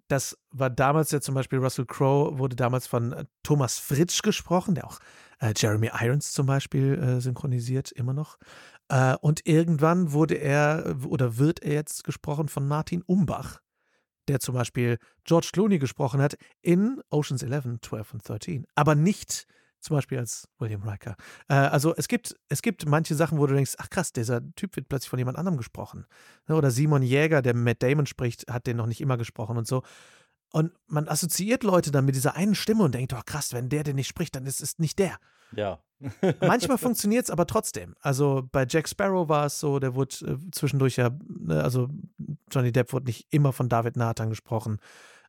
Das 0.08 0.38
war 0.50 0.68
damals 0.68 1.10
ja 1.10 1.20
zum 1.20 1.34
Beispiel 1.34 1.58
Russell 1.58 1.86
Crowe, 1.86 2.38
wurde 2.38 2.56
damals 2.56 2.86
von 2.86 3.12
äh, 3.12 3.24
Thomas 3.42 3.78
Fritsch 3.78 4.22
gesprochen, 4.22 4.74
der 4.74 4.86
auch 4.86 5.00
äh, 5.40 5.54
Jeremy 5.56 5.90
Irons 5.98 6.32
zum 6.32 6.46
Beispiel 6.46 6.94
äh, 6.94 7.20
synchronisiert, 7.20 7.90
immer 7.92 8.12
noch. 8.12 8.38
Äh, 8.88 9.16
und 9.22 9.46
irgendwann 9.46 10.12
wurde 10.12 10.34
er 10.34 10.96
oder 11.06 11.38
wird 11.38 11.62
er 11.62 11.72
jetzt 11.72 12.04
gesprochen 12.04 12.48
von 12.48 12.68
Martin 12.68 13.02
Umbach 13.02 13.60
der 14.28 14.40
zum 14.40 14.54
Beispiel 14.54 14.98
George 15.24 15.50
Clooney 15.52 15.78
gesprochen 15.78 16.20
hat 16.20 16.36
in 16.62 17.00
Oceans 17.10 17.42
11, 17.42 17.80
12 17.82 18.14
und 18.14 18.28
13, 18.28 18.66
aber 18.74 18.94
nicht 18.94 19.46
zum 19.84 19.96
Beispiel 19.96 20.18
als 20.18 20.48
William 20.58 20.82
Riker. 20.82 21.14
Äh, 21.48 21.54
also 21.54 21.94
es 21.94 22.08
gibt, 22.08 22.34
es 22.48 22.62
gibt 22.62 22.86
manche 22.86 23.14
Sachen, 23.14 23.38
wo 23.38 23.46
du 23.46 23.54
denkst, 23.54 23.74
ach 23.78 23.90
krass, 23.90 24.12
dieser 24.12 24.40
Typ 24.54 24.76
wird 24.76 24.88
plötzlich 24.88 25.10
von 25.10 25.18
jemand 25.18 25.38
anderem 25.38 25.58
gesprochen. 25.58 26.06
Ne, 26.48 26.56
oder 26.56 26.70
Simon 26.70 27.02
Jäger, 27.02 27.42
der 27.42 27.54
Matt 27.54 27.82
Damon 27.82 28.06
spricht, 28.06 28.50
hat 28.50 28.66
den 28.66 28.78
noch 28.78 28.86
nicht 28.86 29.00
immer 29.00 29.18
gesprochen 29.18 29.58
und 29.58 29.66
so. 29.66 29.82
Und 30.50 30.72
man 30.86 31.08
assoziiert 31.08 31.64
Leute 31.64 31.90
dann 31.90 32.04
mit 32.04 32.14
dieser 32.14 32.36
einen 32.36 32.54
Stimme 32.54 32.84
und 32.84 32.94
denkt, 32.94 33.12
oh 33.12 33.20
krass, 33.26 33.52
wenn 33.52 33.68
der 33.68 33.84
den 33.84 33.96
nicht 33.96 34.08
spricht, 34.08 34.34
dann 34.36 34.46
ist 34.46 34.62
es 34.62 34.78
nicht 34.78 34.98
der. 34.98 35.18
Ja. 35.56 35.80
Manchmal 36.40 36.78
funktioniert 36.78 37.24
es 37.24 37.30
aber 37.30 37.46
trotzdem. 37.46 37.94
Also 38.00 38.46
bei 38.50 38.66
Jack 38.68 38.88
Sparrow 38.88 39.28
war 39.28 39.46
es 39.46 39.60
so, 39.60 39.78
der 39.78 39.94
wurde 39.94 40.14
äh, 40.26 40.50
zwischendurch 40.52 40.96
ja, 40.96 41.10
ne, 41.26 41.62
also 41.62 41.88
Johnny 42.50 42.72
Depp 42.72 42.92
wurde 42.92 43.06
nicht 43.06 43.26
immer 43.30 43.52
von 43.52 43.68
David 43.68 43.96
Nathan 43.96 44.30
gesprochen. 44.30 44.78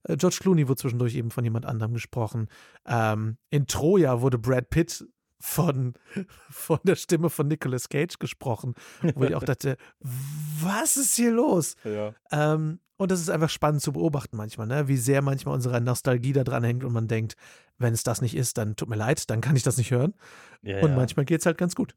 Äh, 0.03 0.17
George 0.17 0.37
Clooney 0.41 0.67
wurde 0.67 0.81
zwischendurch 0.81 1.15
eben 1.15 1.31
von 1.31 1.43
jemand 1.43 1.65
anderem 1.65 1.93
gesprochen. 1.93 2.47
Ähm, 2.85 3.37
in 3.49 3.67
Troja 3.67 4.21
wurde 4.21 4.37
Brad 4.37 4.69
Pitt 4.69 5.05
von, 5.39 5.93
von 6.49 6.79
der 6.83 6.95
Stimme 6.95 7.29
von 7.29 7.47
Nicolas 7.47 7.89
Cage 7.89 8.17
gesprochen, 8.19 8.73
wo 9.15 9.23
ich 9.25 9.35
auch 9.35 9.43
dachte, 9.43 9.77
was 9.99 10.97
ist 10.97 11.15
hier 11.15 11.31
los? 11.31 11.75
Ja. 11.85 12.13
Ähm, 12.31 12.79
und 12.97 13.11
das 13.11 13.19
ist 13.19 13.29
einfach 13.29 13.49
spannend 13.49 13.81
zu 13.81 13.91
beobachten 13.91 14.37
manchmal, 14.37 14.67
ne? 14.67 14.87
wie 14.87 14.97
sehr 14.97 15.21
manchmal 15.21 15.53
unsere 15.53 15.81
Nostalgie 15.81 16.33
da 16.33 16.43
dran 16.43 16.63
hängt 16.63 16.83
und 16.83 16.93
man 16.93 17.07
denkt, 17.07 17.35
wenn 17.77 17.93
es 17.93 18.03
das 18.03 18.21
nicht 18.21 18.35
ist, 18.35 18.57
dann 18.57 18.75
tut 18.75 18.89
mir 18.89 18.95
leid, 18.95 19.29
dann 19.29 19.41
kann 19.41 19.55
ich 19.55 19.63
das 19.63 19.77
nicht 19.77 19.91
hören. 19.91 20.13
Ja, 20.61 20.81
und 20.81 20.91
ja. 20.91 20.95
manchmal 20.95 21.25
geht 21.25 21.41
es 21.41 21.45
halt 21.45 21.57
ganz 21.57 21.75
gut. 21.75 21.95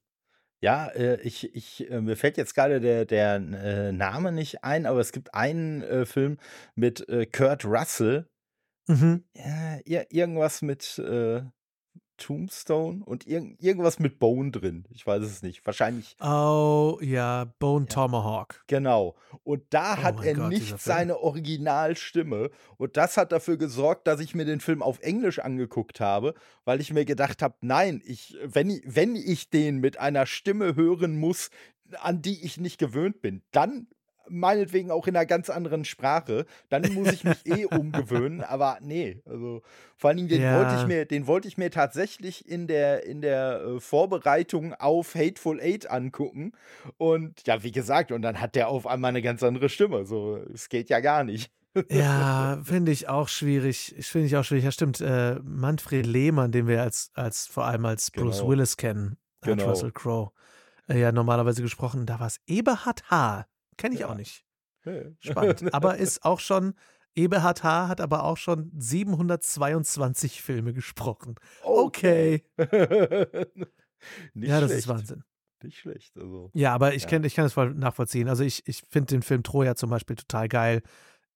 Ja, 0.60 0.88
äh, 0.88 1.20
ich, 1.20 1.54
ich, 1.54 1.88
äh, 1.88 2.00
mir 2.00 2.16
fällt 2.16 2.36
jetzt 2.36 2.54
gerade 2.54 2.80
der, 2.80 3.04
der 3.04 3.36
äh, 3.36 3.92
Name 3.92 4.32
nicht 4.32 4.64
ein, 4.64 4.86
aber 4.86 5.00
es 5.00 5.12
gibt 5.12 5.34
einen 5.34 6.06
Film 6.06 6.38
mit 6.74 7.06
Kurt 7.32 7.64
Russell. 7.64 8.28
Mhm. 8.88 9.24
Ja, 9.84 10.02
irgendwas 10.10 10.62
mit 10.62 10.98
äh, 10.98 11.42
Tombstone 12.18 13.02
und 13.04 13.26
ir 13.26 13.42
irgendwas 13.58 13.98
mit 13.98 14.18
Bone 14.18 14.50
drin. 14.50 14.84
Ich 14.90 15.06
weiß 15.06 15.22
es 15.22 15.42
nicht. 15.42 15.64
Wahrscheinlich. 15.64 16.16
Oh 16.20 16.98
ja, 17.00 17.46
Bone 17.58 17.86
ja. 17.88 17.94
Tomahawk. 17.94 18.62
Genau. 18.66 19.14
Und 19.44 19.62
da 19.70 19.94
oh 19.94 20.02
hat 20.02 20.24
er 20.24 20.34
Gott, 20.34 20.48
nicht 20.50 20.78
seine 20.80 21.18
Originalstimme. 21.20 22.50
Und 22.76 22.96
das 22.96 23.16
hat 23.16 23.32
dafür 23.32 23.56
gesorgt, 23.56 24.06
dass 24.06 24.20
ich 24.20 24.34
mir 24.34 24.44
den 24.44 24.60
Film 24.60 24.82
auf 24.82 25.00
Englisch 25.00 25.38
angeguckt 25.38 26.00
habe, 26.00 26.34
weil 26.64 26.80
ich 26.80 26.92
mir 26.92 27.04
gedacht 27.04 27.40
habe, 27.40 27.54
nein, 27.62 28.02
ich, 28.04 28.36
wenn, 28.44 28.80
wenn 28.84 29.16
ich 29.16 29.48
den 29.48 29.78
mit 29.78 29.98
einer 29.98 30.26
Stimme 30.26 30.76
hören 30.76 31.18
muss, 31.18 31.50
an 32.00 32.20
die 32.20 32.44
ich 32.44 32.58
nicht 32.58 32.78
gewöhnt 32.78 33.22
bin, 33.22 33.42
dann 33.50 33.86
meinetwegen 34.30 34.90
auch 34.90 35.06
in 35.06 35.16
einer 35.16 35.26
ganz 35.26 35.50
anderen 35.50 35.84
Sprache, 35.84 36.46
dann 36.68 36.92
muss 36.94 37.12
ich 37.12 37.24
mich 37.24 37.46
eh 37.46 37.64
umgewöhnen. 37.66 38.42
Aber 38.42 38.78
nee, 38.80 39.20
also 39.26 39.62
vor 39.96 40.08
allen 40.08 40.18
Dingen, 40.18 40.28
den 40.28 40.42
ja. 40.42 40.58
wollte 40.58 40.76
ich 40.80 40.86
mir, 40.86 41.04
den 41.04 41.26
wollte 41.26 41.48
ich 41.48 41.58
mir 41.58 41.70
tatsächlich 41.70 42.48
in 42.48 42.66
der, 42.66 43.04
in 43.04 43.20
der 43.20 43.60
äh, 43.60 43.80
Vorbereitung 43.80 44.74
auf 44.74 45.14
Hateful 45.14 45.60
Eight 45.60 45.90
angucken. 45.90 46.52
Und 46.96 47.46
ja, 47.46 47.62
wie 47.62 47.72
gesagt, 47.72 48.12
und 48.12 48.22
dann 48.22 48.40
hat 48.40 48.54
der 48.54 48.68
auf 48.68 48.86
einmal 48.86 49.10
eine 49.10 49.22
ganz 49.22 49.42
andere 49.42 49.68
Stimme. 49.68 50.04
So, 50.04 50.36
es 50.52 50.68
geht 50.68 50.88
ja 50.88 51.00
gar 51.00 51.24
nicht. 51.24 51.50
Ja, 51.90 52.60
finde 52.64 52.92
ich 52.92 53.08
auch 53.08 53.28
schwierig. 53.28 53.94
Finde 54.00 54.26
ich 54.26 54.36
auch 54.36 54.44
schwierig. 54.44 54.64
Ja, 54.64 54.72
stimmt. 54.72 55.00
Äh, 55.00 55.40
Manfred 55.42 56.06
Lehmann, 56.06 56.52
den 56.52 56.66
wir 56.66 56.82
als, 56.82 57.10
als 57.14 57.46
vor 57.46 57.66
allem 57.66 57.84
als 57.84 58.10
Bruce 58.10 58.38
genau. 58.38 58.50
Willis 58.50 58.76
kennen, 58.76 59.16
genau. 59.42 59.68
Russell 59.68 59.92
Crowe, 59.92 60.32
äh, 60.88 61.00
ja 61.00 61.12
normalerweise 61.12 61.62
gesprochen. 61.62 62.06
Da 62.06 62.20
war 62.20 62.26
es 62.26 62.40
Eberhard 62.46 63.10
H 63.10 63.46
Kenne 63.78 63.94
ich 63.94 64.02
ja. 64.02 64.10
auch 64.10 64.14
nicht. 64.14 64.44
Spannend. 65.20 65.62
aber 65.72 65.96
ist 65.96 66.24
auch 66.24 66.40
schon, 66.40 66.74
Eberhard 67.14 67.64
H. 67.64 67.88
hat 67.88 68.00
aber 68.00 68.24
auch 68.24 68.36
schon 68.36 68.70
722 68.76 70.42
Filme 70.42 70.72
gesprochen. 70.72 71.36
Okay. 71.62 72.44
ja, 72.58 72.66
das 74.34 74.70
schlecht. 74.70 74.78
ist 74.78 74.88
Wahnsinn. 74.88 75.24
Nicht 75.62 75.78
schlecht. 75.78 76.16
Also, 76.16 76.50
ja, 76.54 76.72
aber 76.72 76.94
ich, 76.94 77.02
ja. 77.02 77.08
Kenn, 77.08 77.24
ich 77.24 77.34
kann 77.34 77.46
es 77.46 77.52
voll 77.52 77.74
nachvollziehen. 77.74 78.28
Also 78.28 78.44
ich, 78.44 78.66
ich 78.68 78.82
finde 78.88 79.14
den 79.14 79.22
Film 79.22 79.42
Troja 79.42 79.74
zum 79.74 79.90
Beispiel 79.90 80.14
total 80.14 80.48
geil. 80.48 80.82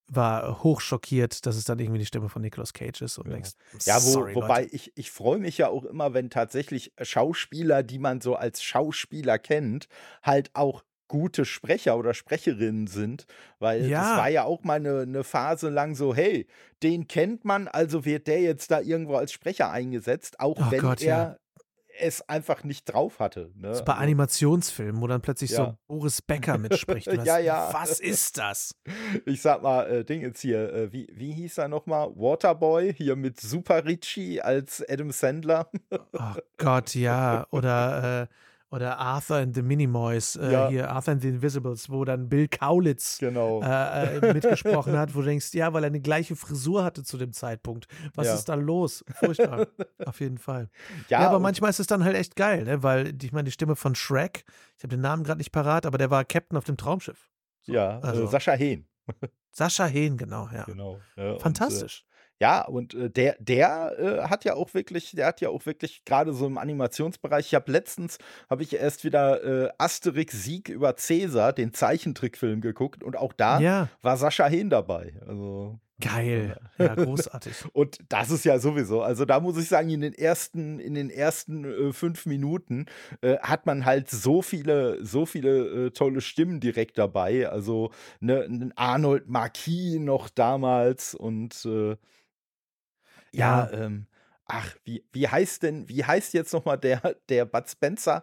War 0.08 0.62
hochschockiert, 0.62 1.46
dass 1.46 1.56
es 1.56 1.64
dann 1.64 1.78
irgendwie 1.78 1.98
die 1.98 2.06
Stimme 2.06 2.28
von 2.28 2.42
Nicolas 2.42 2.72
Cage 2.72 3.02
ist 3.02 3.18
und 3.18 3.26
ja. 3.26 3.34
denkst, 3.34 3.52
ja, 3.84 3.96
wo, 3.96 4.10
sorry, 4.10 4.34
wobei 4.34 4.62
Leute. 4.62 4.74
ich, 4.76 4.92
ich 4.94 5.10
freue 5.10 5.38
mich 5.38 5.58
ja 5.58 5.68
auch 5.68 5.84
immer, 5.84 6.14
wenn 6.14 6.30
tatsächlich 6.30 6.92
Schauspieler, 7.00 7.82
die 7.82 7.98
man 7.98 8.20
so 8.20 8.36
als 8.36 8.62
Schauspieler 8.62 9.38
kennt, 9.38 9.88
halt 10.22 10.50
auch 10.54 10.84
gute 11.12 11.44
Sprecher 11.44 11.98
oder 11.98 12.14
Sprecherinnen 12.14 12.86
sind, 12.86 13.26
weil 13.58 13.84
ja. 13.84 14.00
das 14.00 14.16
war 14.16 14.30
ja 14.30 14.44
auch 14.44 14.64
mal 14.64 14.76
eine, 14.76 15.00
eine, 15.00 15.24
Phase 15.24 15.68
lang 15.68 15.94
so, 15.94 16.14
hey, 16.14 16.46
den 16.82 17.06
kennt 17.06 17.44
man, 17.44 17.68
also 17.68 18.06
wird 18.06 18.28
der 18.28 18.40
jetzt 18.40 18.70
da 18.70 18.80
irgendwo 18.80 19.16
als 19.16 19.30
Sprecher 19.30 19.70
eingesetzt, 19.70 20.40
auch 20.40 20.56
oh 20.58 20.70
wenn 20.70 20.80
Gott, 20.80 21.02
er 21.02 21.06
ja. 21.06 21.36
es 22.00 22.26
einfach 22.30 22.64
nicht 22.64 22.86
drauf 22.86 23.20
hatte. 23.20 23.50
Ne? 23.56 23.68
Das 23.68 23.80
ist 23.80 23.84
bei 23.84 23.92
also 23.92 24.04
Animationsfilmen, 24.04 25.02
wo 25.02 25.06
dann 25.06 25.20
plötzlich 25.20 25.50
ja. 25.50 25.56
so 25.56 25.76
Boris 25.86 26.22
Becker 26.22 26.56
mitspricht. 26.56 27.08
Was, 27.08 27.24
ja, 27.26 27.36
ja. 27.36 27.68
Was 27.74 28.00
ist 28.00 28.38
das? 28.38 28.74
Ich 29.26 29.42
sag 29.42 29.62
mal, 29.62 29.84
äh, 29.90 30.04
Ding 30.06 30.22
jetzt 30.22 30.40
hier, 30.40 30.72
äh, 30.72 30.92
wie, 30.94 31.08
wie 31.12 31.32
hieß 31.32 31.58
er 31.58 31.68
nochmal? 31.68 32.08
Waterboy, 32.16 32.94
hier 32.94 33.16
mit 33.16 33.38
Super 33.38 33.84
Richie 33.84 34.40
als 34.40 34.82
Adam 34.88 35.10
Sandler. 35.10 35.68
oh 35.90 36.36
Gott, 36.56 36.94
ja. 36.94 37.46
Oder 37.50 38.22
äh, 38.22 38.34
oder 38.72 38.98
Arthur 38.98 39.36
and 39.36 39.54
the 39.54 39.60
Minimoys, 39.60 40.36
äh, 40.36 40.50
ja. 40.50 40.68
hier 40.68 40.90
Arthur 40.90 41.12
and 41.12 41.22
the 41.22 41.28
Invisibles, 41.28 41.90
wo 41.90 42.06
dann 42.06 42.30
Bill 42.30 42.48
Kaulitz 42.48 43.18
genau. 43.18 43.62
äh, 43.62 44.16
äh, 44.16 44.32
mitgesprochen 44.32 44.96
hat, 44.96 45.14
wo 45.14 45.20
du 45.20 45.26
denkst, 45.26 45.52
ja, 45.52 45.74
weil 45.74 45.84
er 45.84 45.88
eine 45.88 46.00
gleiche 46.00 46.34
Frisur 46.34 46.82
hatte 46.82 47.04
zu 47.04 47.18
dem 47.18 47.32
Zeitpunkt. 47.32 47.86
Was 48.14 48.28
ja. 48.28 48.34
ist 48.34 48.48
da 48.48 48.54
los? 48.54 49.04
Furchtbar. 49.14 49.66
Auf 50.06 50.20
jeden 50.20 50.38
Fall. 50.38 50.70
Ja, 51.10 51.20
ja 51.20 51.28
aber 51.28 51.38
manchmal 51.38 51.68
ist 51.68 51.80
es 51.80 51.86
dann 51.86 52.02
halt 52.02 52.16
echt 52.16 52.34
geil, 52.34 52.64
ne? 52.64 52.82
weil 52.82 53.14
ich 53.22 53.32
meine, 53.32 53.44
die 53.44 53.52
Stimme 53.52 53.76
von 53.76 53.94
Shrek, 53.94 54.44
ich 54.78 54.84
habe 54.84 54.96
den 54.96 55.02
Namen 55.02 55.22
gerade 55.22 55.38
nicht 55.38 55.52
parat, 55.52 55.84
aber 55.84 55.98
der 55.98 56.10
war 56.10 56.24
Captain 56.24 56.56
auf 56.56 56.64
dem 56.64 56.78
Traumschiff. 56.78 57.28
So, 57.60 57.74
ja, 57.74 57.98
also 58.00 58.26
Sascha 58.26 58.52
Hehn. 58.52 58.86
Sascha 59.52 59.84
Hehn, 59.84 60.16
genau, 60.16 60.48
ja. 60.50 60.64
Genau. 60.64 60.98
Ja, 61.16 61.38
Fantastisch. 61.38 62.04
Und, 62.06 62.08
äh, 62.08 62.11
ja, 62.42 62.62
und 62.62 62.92
äh, 62.94 63.08
der, 63.08 63.36
der 63.38 63.94
äh, 64.00 64.28
hat 64.28 64.44
ja 64.44 64.54
auch 64.54 64.74
wirklich, 64.74 65.12
der 65.12 65.26
hat 65.26 65.40
ja 65.40 65.48
auch 65.48 65.64
wirklich 65.64 66.04
gerade 66.04 66.32
so 66.32 66.44
im 66.48 66.58
Animationsbereich. 66.58 67.46
Ich 67.46 67.54
habe 67.54 67.70
letztens 67.70 68.18
habe 68.50 68.64
ich 68.64 68.74
erst 68.74 69.04
wieder 69.04 69.44
äh, 69.44 69.70
Asterix 69.78 70.42
Sieg 70.42 70.68
über 70.68 70.96
Cäsar, 70.96 71.52
den 71.52 71.72
Zeichentrickfilm 71.72 72.60
geguckt 72.60 73.04
und 73.04 73.16
auch 73.16 73.32
da 73.32 73.60
Ja, 73.60 73.88
war 74.00 74.16
Sascha 74.16 74.46
Hehn 74.46 74.70
dabei. 74.70 75.14
Also 75.24 75.78
geil. 76.00 76.58
Ja, 76.78 76.94
großartig. 76.96 77.64
und 77.74 77.98
das 78.08 78.32
ist 78.32 78.44
ja 78.44 78.58
sowieso, 78.58 79.02
also 79.02 79.24
da 79.24 79.38
muss 79.38 79.56
ich 79.56 79.68
sagen, 79.68 79.90
in 79.90 80.00
den 80.00 80.12
ersten, 80.14 80.80
in 80.80 80.94
den 80.94 81.10
ersten 81.10 81.64
äh, 81.64 81.92
fünf 81.92 82.26
Minuten 82.26 82.86
äh, 83.20 83.38
hat 83.38 83.66
man 83.66 83.84
halt 83.84 84.10
so 84.10 84.42
viele, 84.42 84.98
so 85.06 85.26
viele 85.26 85.86
äh, 85.86 85.90
tolle 85.90 86.20
Stimmen 86.20 86.58
direkt 86.58 86.98
dabei. 86.98 87.48
Also 87.48 87.92
ne, 88.18 88.72
Arnold 88.74 89.28
Marquis 89.28 90.00
noch 90.00 90.28
damals 90.28 91.14
und 91.14 91.64
äh, 91.66 91.94
ja, 93.34 93.70
Ja. 93.70 93.72
ähm, 93.72 94.06
ach, 94.46 94.74
wie, 94.84 95.04
wie 95.12 95.28
heißt 95.28 95.62
denn, 95.62 95.88
wie 95.88 96.04
heißt 96.04 96.34
jetzt 96.34 96.52
nochmal 96.52 96.78
der, 96.78 97.00
der 97.28 97.44
Bud 97.44 97.68
Spencer 97.68 98.22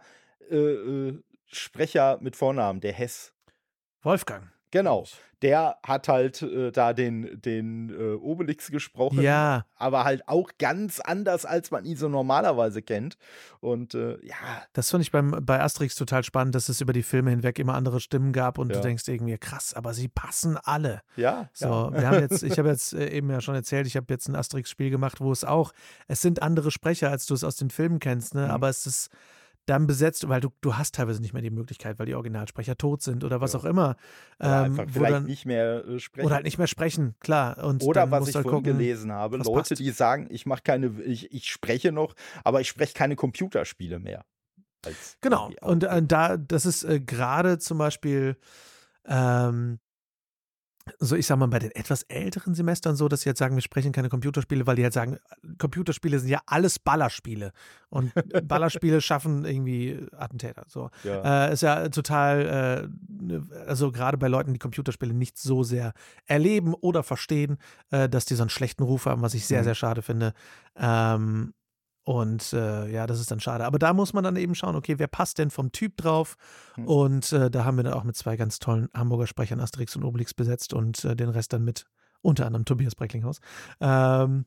äh, 0.49 0.55
äh, 0.55 1.23
Sprecher 1.45 2.19
mit 2.21 2.35
Vornamen, 2.35 2.79
der 2.81 2.93
Hess? 2.93 3.33
Wolfgang. 4.01 4.51
Genau, 4.71 5.05
der 5.41 5.77
hat 5.83 6.07
halt 6.09 6.41
äh, 6.41 6.71
da 6.71 6.93
den, 6.93 7.41
den 7.41 7.89
äh, 7.89 8.13
Obelix 8.15 8.69
gesprochen, 8.71 9.21
Ja, 9.21 9.65
aber 9.75 10.03
halt 10.03 10.27
auch 10.27 10.49
ganz 10.59 10.99
anders, 10.99 11.45
als 11.45 11.71
man 11.71 11.85
ihn 11.85 11.95
so 11.95 12.09
normalerweise 12.09 12.81
kennt. 12.81 13.17
Und 13.61 13.93
äh, 13.95 14.17
ja, 14.25 14.35
das 14.73 14.91
fand 14.91 15.01
ich 15.03 15.11
beim, 15.11 15.31
bei 15.41 15.61
Asterix 15.61 15.95
total 15.95 16.23
spannend, 16.23 16.55
dass 16.55 16.67
es 16.69 16.81
über 16.81 16.91
die 16.93 17.03
Filme 17.03 17.29
hinweg 17.31 17.57
immer 17.57 17.73
andere 17.75 17.99
Stimmen 18.01 18.33
gab 18.33 18.57
und 18.57 18.69
Ja. 18.69 18.75
du 18.75 18.81
denkst 18.81 19.07
irgendwie, 19.07 19.37
krass, 19.37 19.73
aber 19.73 19.93
sie 19.93 20.07
passen 20.09 20.57
alle. 20.57 21.01
ja, 21.15 21.49
So, 21.53 21.67
ja. 21.67 21.93
wir 21.93 22.07
haben 22.09 22.19
jetzt, 22.19 22.43
ich 22.43 22.57
habe 22.59 22.67
jetzt 22.69 22.93
äh, 22.93 23.09
eben 23.09 23.29
ja 23.29 23.39
schon 23.41 23.55
erzählt, 23.55 23.87
ich 23.87 23.95
habe 23.95 24.07
jetzt 24.09 24.27
ein 24.27 24.35
Asterix-Spiel 24.35 24.89
gemacht, 24.89 25.21
wo 25.21 25.31
es 25.31 25.43
auch, 25.45 25.71
es 26.07 26.21
sind 26.21 26.41
andere 26.41 26.69
Sprecher, 26.69 27.09
als 27.11 27.25
du 27.25 27.33
es 27.33 27.43
aus 27.43 27.55
den 27.55 27.69
Filmen 27.69 27.99
kennst, 27.99 28.35
ne? 28.35 28.45
Mhm. 28.45 28.51
aber 28.51 28.69
es 28.69 28.85
ist 28.85 29.09
dann 29.69 29.87
besetzt, 29.87 30.27
weil 30.27 30.41
du, 30.41 30.49
du 30.61 30.75
hast 30.75 30.95
teilweise 30.95 31.21
nicht 31.21 31.33
mehr 31.33 31.41
die 31.41 31.49
Möglichkeit, 31.49 31.99
weil 31.99 32.05
die 32.05 32.15
Originalsprecher 32.15 32.77
tot 32.77 33.01
sind 33.01 33.23
oder 33.23 33.39
was 33.41 33.53
Ja. 33.53 33.59
auch 33.59 33.65
immer. 33.65 33.95
Oder 34.39 34.65
ähm, 34.65 34.79
einfach 34.79 34.85
vielleicht 34.91 35.13
dann, 35.13 35.23
nicht 35.25 35.45
mehr 35.45 35.85
äh, 35.85 35.99
sprechen. 35.99 36.25
oder 36.25 36.35
halt 36.35 36.45
nicht 36.45 36.57
mehr 36.57 36.67
sprechen, 36.67 37.15
klar. 37.19 37.63
Und 37.63 37.83
Oder 37.83 38.09
was 38.11 38.27
ich 38.27 38.35
halt 38.35 38.43
vorhin 38.43 38.63
gucken, 38.63 38.77
gelesen 38.77 39.11
habe, 39.11 39.37
Leute, 39.37 39.51
passt. 39.51 39.79
die 39.79 39.89
sagen, 39.91 40.27
ich 40.31 40.45
mache 40.45 40.61
keine, 40.63 40.87
ich, 41.03 41.31
ich 41.31 41.49
spreche 41.49 41.91
noch, 41.91 42.15
aber 42.43 42.61
ich 42.61 42.67
spreche 42.69 42.93
keine 42.93 43.15
Computerspiele 43.15 43.99
mehr. 43.99 44.25
Als 44.85 45.17
Genau. 45.21 45.51
Und 45.61 45.83
äh, 45.83 46.01
da, 46.03 46.37
das 46.37 46.65
ist 46.65 46.83
äh, 46.83 46.99
gerade 46.99 47.59
zum 47.59 47.77
Beispiel, 47.77 48.37
ähm, 49.05 49.79
so 50.99 51.15
ich 51.15 51.27
sag 51.27 51.37
mal, 51.37 51.47
bei 51.47 51.59
den 51.59 51.71
etwas 51.71 52.03
älteren 52.03 52.55
Semestern 52.55 52.95
so, 52.95 53.07
dass 53.07 53.21
sie 53.21 53.29
jetzt 53.29 53.39
sagen, 53.39 53.55
wir 53.55 53.61
sprechen 53.61 53.91
keine 53.91 54.09
Computerspiele, 54.09 54.65
weil 54.67 54.75
die 54.75 54.83
halt 54.83 54.93
sagen, 54.93 55.17
Computerspiele 55.57 56.19
sind 56.19 56.29
ja 56.29 56.41
alles 56.45 56.79
Ballerspiele. 56.79 57.51
Und 57.89 58.11
Ballerspiele 58.47 59.01
schaffen 59.01 59.45
irgendwie 59.45 60.07
Attentäter. 60.15 60.65
So. 60.67 60.89
ja. 61.03 61.47
Äh, 61.47 61.53
ist 61.53 61.61
ja 61.61 61.89
total, 61.89 62.89
äh, 63.29 63.39
also 63.67 63.91
gerade 63.91 64.17
bei 64.17 64.27
Leuten, 64.27 64.53
die 64.53 64.59
Computerspiele 64.59 65.13
nicht 65.13 65.37
so 65.37 65.63
sehr 65.63 65.93
erleben 66.25 66.73
oder 66.73 67.03
verstehen, 67.03 67.57
äh, 67.91 68.07
dass 68.09 68.25
die 68.25 68.35
so 68.35 68.43
einen 68.43 68.49
schlechten 68.49 68.83
Ruf 68.83 69.05
haben, 69.05 69.21
was 69.21 69.33
ich 69.33 69.45
sehr, 69.45 69.59
Mhm. 69.61 69.63
sehr 69.65 69.75
schade 69.75 70.01
finde. 70.01 70.33
Ähm, 70.75 71.53
und 72.09 72.53
äh, 72.53 72.89
ja, 72.89 73.05
das 73.05 73.19
ist 73.19 73.29
dann 73.29 73.39
schade. 73.39 73.65
Aber 73.65 73.77
da 73.77 73.93
muss 73.93 74.13
man 74.13 74.23
dann 74.23 74.35
eben 74.35 74.55
schauen, 74.55 74.75
okay, 74.75 74.97
wer 74.97 75.05
passt 75.05 75.37
denn 75.37 75.51
vom 75.51 75.71
Typ 75.71 75.95
drauf? 75.95 76.37
Mhm. 76.75 76.87
Und 76.87 77.31
äh, 77.33 77.51
da 77.51 77.65
haben 77.65 77.77
wir 77.77 77.83
dann 77.83 77.93
auch 77.93 78.03
mit 78.03 78.15
zwei 78.15 78.35
ganz 78.35 78.57
tollen 78.57 78.89
Hamburger 78.95 79.27
Sprechern 79.27 79.59
Asterix 79.59 79.95
und 79.95 80.03
Obelix 80.03 80.33
besetzt 80.33 80.73
und 80.73 81.05
äh, 81.05 81.15
den 81.15 81.29
Rest 81.29 81.53
dann 81.53 81.63
mit 81.63 81.85
unter 82.23 82.47
anderem 82.47 82.65
Tobias 82.65 82.95
Brecklinghaus. 82.95 83.41
Ähm, 83.79 84.45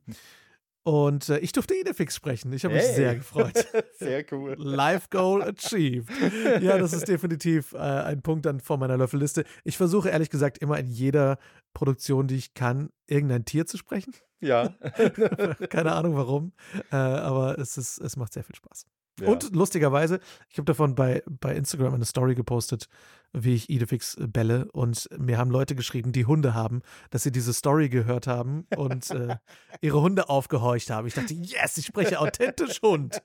und 0.82 1.28
äh, 1.28 1.38
ich 1.38 1.52
durfte 1.52 1.76
Idefix 1.76 2.16
sprechen. 2.16 2.52
Ich 2.52 2.64
habe 2.64 2.74
mich 2.74 2.82
Hey. 2.82 2.94
sehr 2.96 3.14
gefreut. 3.14 3.54
Sehr 3.96 4.24
cool. 4.32 4.56
Life 4.58 5.06
Goal 5.10 5.40
achieved. 5.44 6.10
Ja, 6.60 6.78
das 6.78 6.92
ist 6.92 7.06
definitiv 7.06 7.74
äh, 7.74 7.78
ein 7.78 8.22
Punkt 8.22 8.44
dann 8.44 8.58
vor 8.58 8.76
meiner 8.76 8.96
Löffelliste. 8.96 9.44
Ich 9.62 9.76
versuche 9.76 10.08
ehrlich 10.08 10.30
gesagt 10.30 10.58
immer 10.58 10.80
in 10.80 10.88
jeder 10.88 11.38
Produktion, 11.74 12.26
die 12.26 12.34
ich 12.34 12.54
kann, 12.54 12.90
irgendein 13.06 13.44
Tier 13.44 13.66
zu 13.66 13.76
sprechen. 13.76 14.12
Ja. 14.42 14.74
Keine 15.70 15.92
Ahnung 15.92 16.16
warum, 16.16 16.52
äh, 16.90 16.96
aber 16.96 17.58
es, 17.58 17.78
ist, 17.78 17.98
es 17.98 18.16
macht 18.16 18.32
sehr 18.32 18.44
viel 18.44 18.56
Spaß. 18.56 18.86
ja. 19.20 19.28
Und 19.28 19.54
lustigerweise, 19.54 20.18
ich 20.50 20.58
habe 20.58 20.66
davon 20.66 20.94
bei, 20.94 21.22
bei 21.26 21.54
Instagram 21.54 21.94
eine 21.94 22.04
Story 22.04 22.34
gepostet, 22.34 22.88
wie 23.32 23.54
ich 23.54 23.70
Idefix 23.70 24.16
bälle. 24.18 24.68
Und 24.72 25.08
mir 25.16 25.38
haben 25.38 25.50
Leute 25.50 25.74
geschrieben, 25.74 26.12
die 26.12 26.26
Hunde 26.26 26.54
haben, 26.54 26.82
dass 27.10 27.22
sie 27.22 27.32
diese 27.32 27.52
Story 27.52 27.88
gehört 27.88 28.26
haben 28.26 28.66
und 28.76 29.10
äh, 29.10 29.36
ihre 29.80 30.02
Hunde 30.02 30.28
aufgehorcht 30.28 30.90
haben. 30.90 31.06
Ich 31.06 31.14
dachte, 31.14 31.34
yes, 31.34 31.78
ich 31.78 31.86
spreche 31.86 32.20
authentisch 32.20 32.82
Hund. 32.82 33.22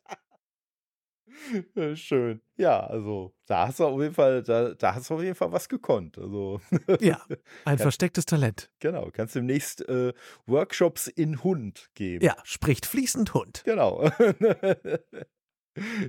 Schön. 1.96 2.42
Ja, 2.58 2.80
also 2.88 3.34
da 3.46 3.68
hast 3.68 3.80
du 3.80 3.86
auf 3.86 4.02
jeden 4.02 4.14
Fall, 4.14 4.42
da, 4.44 4.74
da 4.74 4.96
hast 4.96 5.10
du 5.10 5.16
auf 5.16 5.22
jeden 5.22 5.36
Fall 5.36 5.52
was 5.52 5.70
gekonnt. 5.70 6.18
Also 6.18 6.60
Ja, 7.00 7.22
ein 7.66 7.78
Ja. 7.78 7.84
verstecktes 7.84 8.26
Talent. 8.26 8.72
genau, 8.80 9.10
kannst 9.12 9.36
demnächst 9.36 9.88
äh, 9.88 10.14
Workshops 10.46 11.08
in 11.08 11.44
Hund 11.44 11.90
geben. 11.94 12.26
Ja, 12.26 12.36
spricht 12.44 12.86
fließend 12.86 13.34
Hund. 13.34 13.62
Genau. 13.66 14.10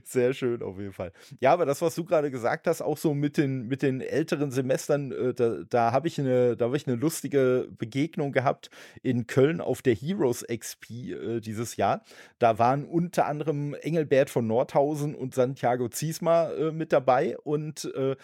Sehr 0.05 0.33
schön 0.33 0.63
auf 0.63 0.79
jeden 0.79 0.93
Fall. 0.93 1.13
Ja, 1.41 1.53
aber 1.53 1.67
das, 1.67 1.83
was 1.83 1.95
du 1.95 2.05
gerade 2.05 2.31
gesagt 2.31 2.67
hast, 2.67 2.83
auch 2.83 2.97
so 2.97 3.15
mit 3.15 3.37
den, 3.37 3.69
mit 3.69 3.83
den 3.83 4.01
älteren 4.01 4.51
Semestern, 4.51 5.13
äh, 5.13 5.35
da, 5.35 5.59
da 5.69 5.93
habe 5.93 6.09
ich 6.09 6.19
eine, 6.19 6.57
ich 6.75 6.87
eine 6.87 6.97
lustige 6.97 7.69
Begegnung 7.77 8.33
gehabt 8.33 8.71
in 9.03 9.27
Köln 9.27 9.61
auf 9.61 9.83
der 9.83 9.95
Heroes 9.95 10.45
XP 10.47 10.91
äh, 10.91 11.41
dieses 11.41 11.77
Jahr. 11.77 12.03
Da 12.39 12.59
waren 12.59 12.85
unter 12.85 13.27
anderem 13.27 13.75
Engelbert 13.75 14.31
von 14.31 14.47
Nordhausen 14.47 15.15
und 15.15 15.35
Santiago 15.35 15.89
Ziesma 15.89 16.51
äh, 16.51 16.73
mit 16.73 16.93
dabei 16.93 17.39
und 17.39 17.85
äh, 17.95 18.17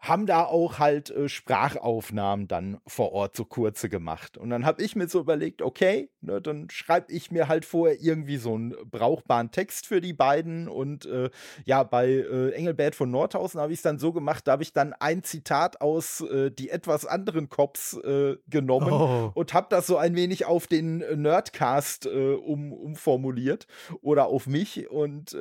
haben 0.00 0.26
da 0.26 0.44
auch 0.44 0.78
halt 0.78 1.10
äh, 1.10 1.28
Sprachaufnahmen 1.28 2.46
dann 2.46 2.78
vor 2.86 3.12
Ort 3.12 3.34
so 3.36 3.44
kurze 3.44 3.88
gemacht. 3.88 4.38
Und 4.38 4.50
dann 4.50 4.64
habe 4.64 4.82
ich 4.82 4.94
mir 4.94 5.08
so 5.08 5.18
überlegt, 5.18 5.60
okay, 5.60 6.08
ne, 6.20 6.40
dann 6.40 6.70
schreibe 6.70 7.12
ich 7.12 7.32
mir 7.32 7.48
halt 7.48 7.64
vorher 7.64 8.00
irgendwie 8.00 8.36
so 8.36 8.54
einen 8.54 8.76
brauchbaren 8.90 9.50
Text 9.50 9.86
für 9.86 10.00
die 10.00 10.12
beiden. 10.12 10.68
Und 10.68 11.06
äh, 11.06 11.30
ja, 11.64 11.82
bei 11.82 12.08
äh, 12.08 12.50
Engelbert 12.50 12.94
von 12.94 13.10
Nordhausen 13.10 13.60
habe 13.60 13.72
ich 13.72 13.80
es 13.80 13.82
dann 13.82 13.98
so 13.98 14.12
gemacht, 14.12 14.46
da 14.46 14.52
habe 14.52 14.62
ich 14.62 14.72
dann 14.72 14.92
ein 14.92 15.24
Zitat 15.24 15.80
aus 15.80 16.20
äh, 16.20 16.50
die 16.52 16.70
etwas 16.70 17.04
anderen 17.04 17.48
Cops 17.48 17.94
äh, 17.94 18.36
genommen 18.48 18.92
Oh, 18.92 19.32
und 19.34 19.52
habe 19.52 19.66
das 19.70 19.86
so 19.86 19.96
ein 19.96 20.14
wenig 20.14 20.46
auf 20.46 20.66
den 20.66 21.02
äh, 21.02 21.16
Nerdcast 21.16 22.06
um, 22.06 22.72
umformuliert 22.72 23.66
oder 24.00 24.26
auf 24.26 24.46
mich 24.46 24.88
und 24.90 25.36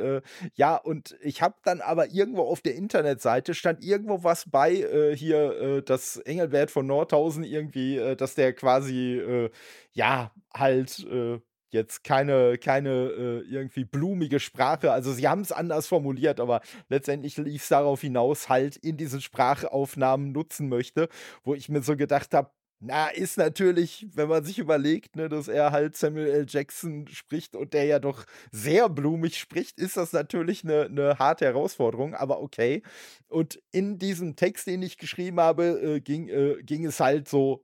ja 0.56 0.76
und 0.76 1.16
ich 1.22 1.42
habe 1.42 1.56
dann 1.64 1.82
aber 1.82 2.10
irgendwo 2.12 2.44
auf 2.44 2.62
der 2.62 2.76
Internetseite 2.76 3.54
stand 3.54 3.84
irgendwo 3.84 4.24
was 4.24 4.47
bei 4.50 4.76
äh, 4.76 5.16
hier 5.16 5.62
äh, 5.62 5.82
dass 5.84 6.18
Engelbert 6.18 6.72
von 6.72 6.88
Nordhausen 6.88 7.44
irgendwie 7.44 7.98
äh, 7.98 8.16
dass 8.16 8.36
der 8.36 8.54
quasi 8.54 9.18
äh, 9.18 9.50
ja 9.94 10.32
halt 10.56 11.06
äh, 11.10 11.40
jetzt 11.70 12.04
keine, 12.04 12.58
keine 12.58 12.90
äh, 12.90 13.40
irgendwie 13.42 13.86
blumige 13.86 14.40
Sprache. 14.40 14.92
Also 14.92 15.12
sie 15.14 15.28
haben 15.28 15.42
es 15.42 15.52
anders 15.52 15.88
formuliert, 15.88 16.40
aber 16.40 16.62
letztendlich 16.90 17.38
lief 17.38 17.64
es 17.64 17.70
darauf 17.70 18.02
hinaus, 18.02 18.50
halt 18.50 18.78
in 18.78 18.98
diesen 18.98 19.22
Sprachaufnahmen 19.22 20.32
nutzen 20.32 20.70
möchte, 20.70 21.10
wo 21.44 21.54
ich 21.54 21.70
mir 21.70 21.82
so 21.82 21.96
gedacht 21.98 22.34
habe, 22.34 22.52
na, 22.80 23.08
ist 23.08 23.38
natürlich, 23.38 24.08
wenn 24.14 24.30
man 24.30 24.44
sich 24.44 24.60
überlegt, 24.60 25.16
ne, 25.16 25.30
dass 25.30 25.48
er 25.48 25.72
halt 25.72 25.96
Samuel 25.98 26.28
L. 26.28 26.46
Jackson 26.48 27.08
spricht 27.08 27.56
und 27.56 27.74
der 27.74 27.86
ja 27.86 28.00
doch 28.00 28.26
sehr 28.52 28.88
blumig 28.88 29.38
spricht, 29.38 29.80
ist 29.80 29.98
das 29.98 30.14
natürlich 30.14 30.64
eine, 30.64 30.86
eine 30.86 31.18
harte 31.18 31.46
Herausforderung, 31.46 32.14
aber 32.14 32.40
okay. 32.42 32.84
Und 33.30 33.60
in 33.72 33.98
diesem 33.98 34.36
Text, 34.36 34.68
den 34.68 34.84
ich 34.84 34.98
geschrieben 34.98 35.40
habe, 35.40 35.96
äh, 35.98 36.00
ging, 36.02 36.30
äh, 36.30 36.58
ging 36.62 36.86
es 36.86 37.00
halt 37.00 37.28
so, 37.28 37.64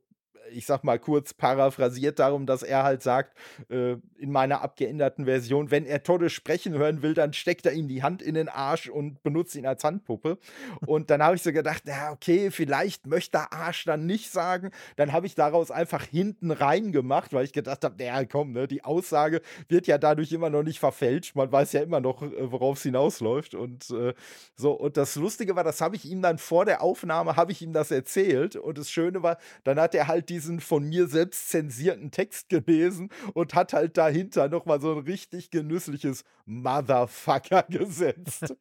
ich 0.53 0.65
sag 0.65 0.83
mal 0.83 0.99
kurz 0.99 1.33
paraphrasiert 1.33 2.19
darum, 2.19 2.45
dass 2.45 2.63
er 2.63 2.83
halt 2.83 3.03
sagt, 3.03 3.37
äh, 3.69 3.95
in 4.17 4.31
meiner 4.31 4.61
abgeänderten 4.61 5.25
Version, 5.25 5.71
wenn 5.71 5.85
er 5.85 6.03
Todde 6.03 6.29
sprechen 6.29 6.73
hören 6.73 7.01
will, 7.01 7.13
dann 7.13 7.33
steckt 7.33 7.65
er 7.65 7.73
ihm 7.73 7.87
die 7.87 8.03
Hand 8.03 8.21
in 8.21 8.35
den 8.35 8.49
Arsch 8.49 8.89
und 8.89 9.21
benutzt 9.23 9.55
ihn 9.55 9.65
als 9.65 9.83
Handpuppe. 9.83 10.37
Und 10.85 11.09
dann 11.09 11.21
habe 11.21 11.35
ich 11.35 11.43
so 11.43 11.51
gedacht, 11.51 11.83
na 11.85 12.11
okay, 12.11 12.51
vielleicht 12.51 13.07
möchte 13.07 13.51
Arsch 13.51 13.85
dann 13.85 14.05
nicht 14.05 14.31
sagen. 14.31 14.71
Dann 14.95 15.11
habe 15.11 15.25
ich 15.25 15.35
daraus 15.35 15.71
einfach 15.71 16.03
hinten 16.03 16.51
rein 16.51 16.91
gemacht, 16.91 17.33
weil 17.33 17.45
ich 17.45 17.53
gedacht 17.53 17.83
habe, 17.83 17.95
naja, 17.97 18.25
komm, 18.25 18.53
ne, 18.53 18.67
die 18.67 18.83
Aussage 18.83 19.41
wird 19.67 19.87
ja 19.87 19.97
dadurch 19.97 20.31
immer 20.31 20.49
noch 20.49 20.63
nicht 20.63 20.79
verfälscht. 20.79 21.35
Man 21.35 21.51
weiß 21.51 21.73
ja 21.73 21.81
immer 21.81 21.99
noch, 21.99 22.21
äh, 22.21 22.51
worauf 22.51 22.77
es 22.77 22.83
hinausläuft. 22.83 23.55
Und 23.55 23.89
äh, 23.91 24.13
so, 24.55 24.71
und 24.71 24.97
das 24.97 25.15
Lustige 25.15 25.55
war, 25.55 25.63
das 25.63 25.81
habe 25.81 25.95
ich 25.95 26.05
ihm 26.05 26.21
dann 26.21 26.37
vor 26.37 26.65
der 26.65 26.81
Aufnahme, 26.81 27.35
habe 27.35 27.51
ich 27.51 27.61
ihm 27.61 27.73
das 27.73 27.91
erzählt. 27.91 28.55
Und 28.55 28.77
das 28.77 28.91
Schöne 28.91 29.23
war, 29.23 29.37
dann 29.63 29.79
hat 29.79 29.95
er 29.95 30.07
halt 30.07 30.29
diesen 30.29 30.42
diesen 30.43 30.59
von 30.59 30.83
mir 30.83 31.07
selbst 31.07 31.49
zensierten 31.49 32.11
Text 32.11 32.49
gelesen 32.49 33.09
und 33.33 33.55
hat 33.55 33.71
halt 33.73 33.97
dahinter 33.97 34.49
nochmal 34.49 34.81
so 34.81 34.91
ein 34.91 34.99
richtig 34.99 35.49
genüssliches 35.49 36.25
Motherfucker 36.45 37.63
gesetzt. 37.69 38.53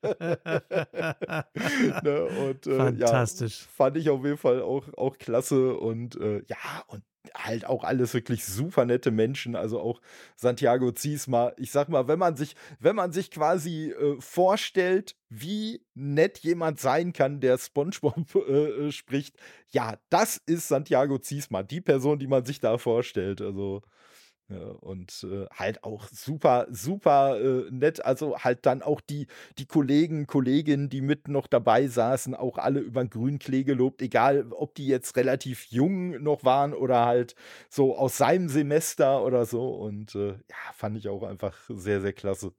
ne? 2.02 2.24
Und 2.46 2.66
äh, 2.66 2.76
Fantastisch. 2.76 3.62
Ja, 3.62 3.66
fand 3.74 3.96
ich 3.96 4.08
auf 4.10 4.24
jeden 4.24 4.38
Fall 4.38 4.62
auch, 4.62 4.86
auch 4.94 5.18
klasse 5.18 5.74
und 5.74 6.14
äh, 6.16 6.42
ja, 6.46 6.84
und 6.86 7.02
halt 7.34 7.64
auch 7.64 7.84
alles 7.84 8.14
wirklich 8.14 8.44
super 8.44 8.84
nette 8.84 9.10
Menschen, 9.10 9.56
also 9.56 9.80
auch 9.80 10.00
Santiago 10.36 10.92
Ziesma. 10.92 11.52
Ich 11.56 11.70
sag 11.70 11.88
mal, 11.88 12.08
wenn 12.08 12.18
man 12.18 12.36
sich, 12.36 12.56
wenn 12.80 12.96
man 12.96 13.12
sich 13.12 13.30
quasi 13.30 13.90
äh, 13.90 14.20
vorstellt, 14.20 15.16
wie 15.28 15.82
nett 15.94 16.38
jemand 16.38 16.80
sein 16.80 17.12
kann, 17.12 17.40
der 17.40 17.58
SpongeBob 17.58 18.34
äh, 18.48 18.88
äh, 18.88 18.92
spricht, 18.92 19.36
ja, 19.70 19.96
das 20.10 20.36
ist 20.46 20.68
Santiago 20.68 21.18
Ziesma, 21.18 21.62
die 21.62 21.80
Person, 21.80 22.18
die 22.18 22.26
man 22.26 22.44
sich 22.44 22.60
da 22.60 22.78
vorstellt. 22.78 23.40
Also 23.40 23.82
und 24.56 25.26
äh, 25.30 25.46
halt 25.52 25.84
auch 25.84 26.08
super, 26.08 26.66
super 26.70 27.40
äh, 27.40 27.70
nett. 27.70 28.04
Also 28.04 28.38
halt 28.38 28.66
dann 28.66 28.82
auch 28.82 29.00
die, 29.00 29.26
die 29.58 29.66
Kollegen, 29.66 30.26
Kolleginnen, 30.26 30.88
die 30.88 31.00
mit 31.00 31.28
noch 31.28 31.46
dabei 31.46 31.86
saßen, 31.86 32.34
auch 32.34 32.58
alle 32.58 32.80
über 32.80 33.02
den 33.04 33.10
Grünklee 33.10 33.64
gelobt, 33.64 34.02
egal 34.02 34.46
ob 34.52 34.74
die 34.74 34.86
jetzt 34.86 35.16
relativ 35.16 35.66
jung 35.70 36.22
noch 36.22 36.44
waren 36.44 36.74
oder 36.74 37.04
halt 37.06 37.34
so 37.68 37.96
aus 37.96 38.16
seinem 38.18 38.48
Semester 38.48 39.24
oder 39.24 39.46
so. 39.46 39.74
Und 39.74 40.14
äh, 40.14 40.28
ja, 40.30 40.72
fand 40.74 40.96
ich 40.96 41.08
auch 41.08 41.22
einfach 41.22 41.56
sehr, 41.68 42.00
sehr 42.00 42.12
klasse. 42.12 42.52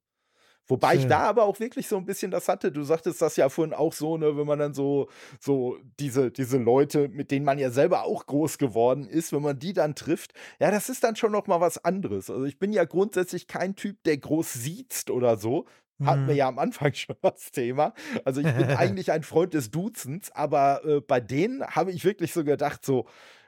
Wobei 0.67 0.95
ich 0.95 1.07
da 1.07 1.19
aber 1.19 1.43
auch 1.43 1.59
wirklich 1.59 1.87
so 1.87 1.97
ein 1.97 2.05
bisschen 2.05 2.31
das 2.31 2.47
hatte. 2.47 2.71
Du 2.71 2.83
sagtest 2.83 3.21
das 3.21 3.35
ja 3.35 3.49
vorhin 3.49 3.73
auch 3.73 3.91
so, 3.91 4.17
ne, 4.17 4.37
wenn 4.37 4.47
man 4.47 4.59
dann 4.59 4.73
so, 4.73 5.09
so 5.39 5.77
diese, 5.99 6.31
diese 6.31 6.57
Leute, 6.57 7.09
mit 7.09 7.31
denen 7.31 7.45
man 7.45 7.59
ja 7.59 7.69
selber 7.69 8.03
auch 8.03 8.25
groß 8.25 8.57
geworden 8.57 9.07
ist, 9.07 9.33
wenn 9.33 9.41
man 9.41 9.59
die 9.59 9.73
dann 9.73 9.95
trifft, 9.95 10.33
ja, 10.59 10.71
das 10.71 10.87
ist 10.89 11.03
dann 11.03 11.17
schon 11.17 11.33
noch 11.33 11.47
mal 11.47 11.59
was 11.59 11.83
anderes. 11.83 12.29
Also 12.29 12.45
ich 12.45 12.59
bin 12.59 12.71
ja 12.71 12.85
grundsätzlich 12.85 13.47
kein 13.47 13.75
Typ, 13.75 14.03
der 14.03 14.17
groß 14.17 14.53
sieht 14.53 15.09
oder 15.09 15.37
so. 15.37 15.65
Hatten 16.03 16.27
wir 16.27 16.33
mhm. 16.33 16.39
ja 16.39 16.47
am 16.47 16.59
Anfang 16.59 16.93
schon 16.93 17.15
das 17.21 17.51
Thema. 17.51 17.93
Also 18.25 18.41
ich 18.41 18.51
bin 18.51 18.69
eigentlich 18.77 19.11
ein 19.11 19.23
Freund 19.23 19.53
des 19.53 19.69
Duzens, 19.69 20.31
aber 20.31 20.83
äh, 20.85 21.01
bei 21.01 21.19
denen 21.19 21.65
habe 21.65 21.91
ich 21.91 22.05
wirklich 22.05 22.33
so 22.33 22.43
gedacht, 22.43 22.85
so, 22.85 23.05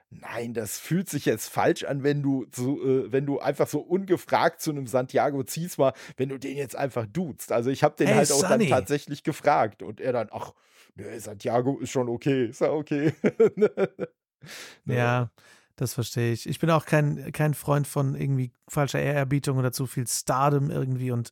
Nein, 0.10 0.54
das 0.54 0.78
fühlt 0.78 1.10
sich 1.10 1.26
jetzt 1.26 1.50
falsch 1.50 1.84
an, 1.84 2.04
wenn 2.04 2.22
du 2.22 2.46
so, 2.54 2.82
äh, 2.82 3.12
wenn 3.12 3.26
du 3.26 3.40
einfach 3.40 3.68
so 3.68 3.80
ungefragt 3.80 4.62
zu 4.62 4.72
einem 4.72 4.88
Santiago 4.88 5.44
ziehst, 5.44 5.78
mal, 5.78 5.94
wenn 6.16 6.30
du 6.30 6.38
den 6.38 6.56
jetzt 6.56 6.76
einfach 6.76 7.06
duzt. 7.06 7.52
Also 7.52 7.70
ich 7.70 7.84
habe 7.84 7.96
den 7.96 8.08
hey, 8.08 8.18
halt 8.18 8.32
auch 8.32 8.48
Sunny. 8.48 8.70
dann 8.70 8.80
tatsächlich 8.80 9.24
gefragt 9.24 9.84
und 9.84 10.00
er 10.00 10.14
dann, 10.14 10.30
ach, 10.32 10.54
nö, 10.96 11.20
Santiago 11.20 11.80
ist 11.80 11.92
schon 11.92 12.08
okay, 12.08 12.46
ist 12.46 12.62
ja 12.62 12.72
okay. 12.72 13.14
ja, 14.86 15.32
das 15.76 15.94
verstehe 15.94 16.32
ich. 16.32 16.48
Ich 16.48 16.60
bin 16.60 16.70
auch 16.70 16.86
kein, 16.86 17.32
kein 17.32 17.54
Freund 17.54 17.88
von 17.88 18.16
irgendwie 18.16 18.52
falscher 18.68 19.02
Ehrerbietung 19.02 19.58
oder 19.58 19.72
zu 19.72 19.86
viel 19.86 20.08
Stardom 20.08 20.70
irgendwie 20.70 21.12
und 21.12 21.32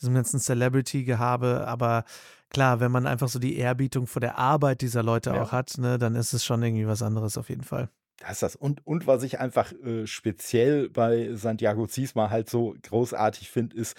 diesem 0.00 0.14
ganzen 0.14 0.40
Celebrity-Gehabe, 0.40 1.66
aber 1.68 2.04
klar, 2.50 2.80
wenn 2.80 2.90
man 2.90 3.06
einfach 3.06 3.28
so 3.28 3.38
die 3.38 3.56
Ehrbietung 3.56 4.06
vor 4.06 4.20
der 4.20 4.38
Arbeit 4.38 4.80
dieser 4.80 5.02
Leute 5.02 5.30
ja. 5.30 5.42
auch 5.42 5.52
hat, 5.52 5.78
ne, 5.78 5.98
dann 5.98 6.16
ist 6.16 6.32
es 6.32 6.44
schon 6.44 6.62
irgendwie 6.62 6.86
was 6.86 7.02
anderes 7.02 7.38
auf 7.38 7.48
jeden 7.48 7.62
Fall. 7.62 7.90
Das 8.18 8.32
ist 8.32 8.42
das. 8.42 8.56
Und, 8.56 8.86
und 8.86 9.06
was 9.06 9.22
ich 9.22 9.40
einfach 9.40 9.72
äh, 9.72 10.06
speziell 10.06 10.88
bei 10.88 11.34
Santiago 11.34 11.86
Ziesma 11.86 12.30
halt 12.30 12.48
so 12.48 12.74
großartig 12.82 13.50
finde, 13.50 13.76
ist 13.76 13.96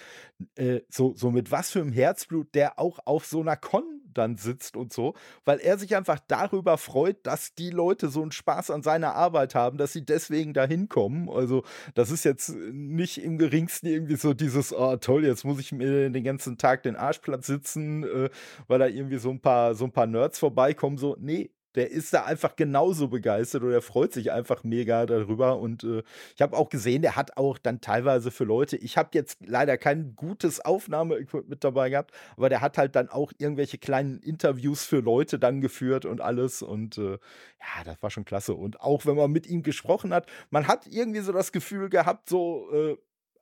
äh, 0.56 0.80
so, 0.88 1.14
so 1.14 1.30
mit 1.30 1.50
was 1.50 1.70
für 1.70 1.80
einem 1.80 1.92
Herzblut 1.92 2.54
der 2.54 2.78
auch 2.78 2.98
auf 3.04 3.26
so 3.26 3.40
einer 3.40 3.56
Con 3.56 3.84
dann 4.16 4.36
sitzt 4.36 4.76
und 4.76 4.92
so, 4.92 5.14
weil 5.44 5.58
er 5.58 5.78
sich 5.78 5.96
einfach 5.96 6.18
darüber 6.26 6.78
freut, 6.78 7.26
dass 7.26 7.54
die 7.54 7.70
Leute 7.70 8.08
so 8.08 8.22
einen 8.22 8.32
Spaß 8.32 8.70
an 8.70 8.82
seiner 8.82 9.14
Arbeit 9.14 9.54
haben, 9.54 9.78
dass 9.78 9.92
sie 9.92 10.04
deswegen 10.04 10.54
da 10.54 10.66
hinkommen. 10.66 11.28
Also, 11.28 11.64
das 11.94 12.10
ist 12.10 12.24
jetzt 12.24 12.54
nicht 12.72 13.22
im 13.22 13.38
geringsten 13.38 13.86
irgendwie 13.86 14.16
so 14.16 14.34
dieses, 14.34 14.72
oh 14.72 14.96
toll, 14.96 15.24
jetzt 15.24 15.44
muss 15.44 15.60
ich 15.60 15.72
mir 15.72 16.10
den 16.10 16.24
ganzen 16.24 16.58
Tag 16.58 16.82
den 16.82 16.96
Arschplatz 16.96 17.46
sitzen, 17.46 18.04
äh, 18.04 18.30
weil 18.68 18.78
da 18.78 18.86
irgendwie 18.86 19.18
so 19.18 19.30
ein 19.30 19.40
paar, 19.40 19.74
so 19.74 19.84
ein 19.84 19.92
paar 19.92 20.06
Nerds 20.06 20.38
vorbeikommen. 20.38 20.98
So, 20.98 21.16
nee, 21.20 21.50
der 21.76 21.90
ist 21.90 22.12
da 22.12 22.24
einfach 22.24 22.56
genauso 22.56 23.08
begeistert 23.08 23.62
oder 23.62 23.74
er 23.74 23.82
freut 23.82 24.12
sich 24.12 24.32
einfach 24.32 24.64
mega 24.64 25.06
darüber. 25.06 25.58
Und 25.58 25.84
äh, 25.84 26.02
ich 26.34 26.42
habe 26.42 26.56
auch 26.56 26.70
gesehen, 26.70 27.02
der 27.02 27.16
hat 27.16 27.36
auch 27.36 27.58
dann 27.58 27.80
teilweise 27.80 28.30
für 28.30 28.44
Leute, 28.44 28.76
ich 28.76 28.96
habe 28.96 29.10
jetzt 29.12 29.38
leider 29.46 29.76
kein 29.76 30.16
gutes 30.16 30.64
Aufnahmeequipment 30.64 31.62
dabei 31.62 31.90
gehabt, 31.90 32.12
aber 32.36 32.48
der 32.48 32.62
hat 32.62 32.78
halt 32.78 32.96
dann 32.96 33.08
auch 33.10 33.32
irgendwelche 33.38 33.78
kleinen 33.78 34.18
Interviews 34.20 34.84
für 34.84 35.00
Leute 35.00 35.38
dann 35.38 35.60
geführt 35.60 36.06
und 36.06 36.20
alles. 36.20 36.62
Und 36.62 36.98
äh, 36.98 37.12
ja, 37.12 37.84
das 37.84 38.02
war 38.02 38.10
schon 38.10 38.24
klasse. 38.24 38.54
Und 38.54 38.80
auch 38.80 39.04
wenn 39.06 39.16
man 39.16 39.30
mit 39.30 39.46
ihm 39.46 39.62
gesprochen 39.62 40.14
hat, 40.14 40.26
man 40.50 40.66
hat 40.66 40.86
irgendwie 40.86 41.20
so 41.20 41.32
das 41.32 41.52
Gefühl 41.52 41.90
gehabt, 41.90 42.28
so, 42.28 42.70
äh, 42.72 42.96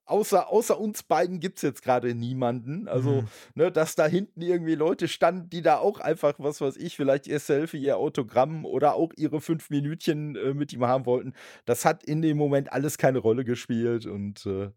außer, 0.06 0.48
außer 0.50 0.78
uns 0.78 1.02
beiden 1.02 1.40
gibt 1.40 1.56
es 1.58 1.62
jetzt 1.62 1.82
gerade 1.82 2.14
niemanden. 2.14 2.88
Also, 2.88 3.22
mhm. 3.22 3.28
ne, 3.54 3.72
dass 3.72 3.94
da 3.94 4.06
hinten 4.06 4.42
irgendwie 4.42 4.74
Leute 4.74 5.08
standen, 5.08 5.50
die 5.50 5.62
da 5.62 5.78
auch 5.78 6.00
einfach, 6.00 6.34
was 6.38 6.60
weiß 6.60 6.76
ich, 6.76 6.96
vielleicht 6.96 7.26
ihr 7.26 7.40
Selfie, 7.40 7.78
ihr 7.78 7.96
Autogramm 7.96 8.64
oder 8.64 8.94
auch 8.94 9.12
ihre 9.16 9.40
fünf 9.40 9.70
Minütchen 9.70 10.36
äh, 10.36 10.54
mit 10.54 10.72
ihm 10.72 10.84
haben 10.84 11.06
wollten. 11.06 11.32
Das 11.64 11.84
hat 11.84 12.04
in 12.04 12.22
dem 12.22 12.36
Moment 12.36 12.72
alles 12.72 12.98
keine 12.98 13.18
Rolle 13.18 13.44
gespielt 13.44 14.06
und 14.06 14.44
äh, 14.46 14.70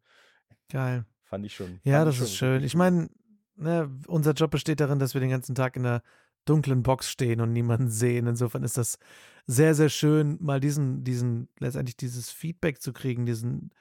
geil. 0.70 1.06
Fand 1.24 1.46
ich 1.46 1.56
schon. 1.56 1.80
Ja, 1.84 2.06
das 2.06 2.20
ist 2.20 2.36
schön. 2.36 2.64
Ich 2.64 2.76
meine, 2.76 3.10
ne, 3.58 3.92
unser 4.08 4.32
Job 4.32 4.52
besteht 4.52 4.80
darin, 4.80 5.00
dass 5.00 5.14
wir 5.14 5.22
den 5.22 5.30
ganzen 5.30 5.56
Tag 5.56 5.76
in 5.76 5.84
der 5.84 6.02
dunklen 6.46 6.84
Box 6.84 7.10
stehen 7.10 7.42
und 7.42 7.52
niemanden 7.52 7.90
sehen. 7.90 8.28
Insofern 8.28 8.64
ist 8.64 8.78
das 8.78 8.98
sehr, 9.46 9.76
sehr 9.76 9.90
schön, 9.90 10.38
mal 10.40 10.62
diesen, 10.62 11.04
diesen, 11.04 11.50
letztendlich 11.60 11.98
dieses 11.98 12.30
Feedback 12.30 12.82
zu 12.82 12.94
kriegen, 12.94 13.26
diesen 13.26 13.72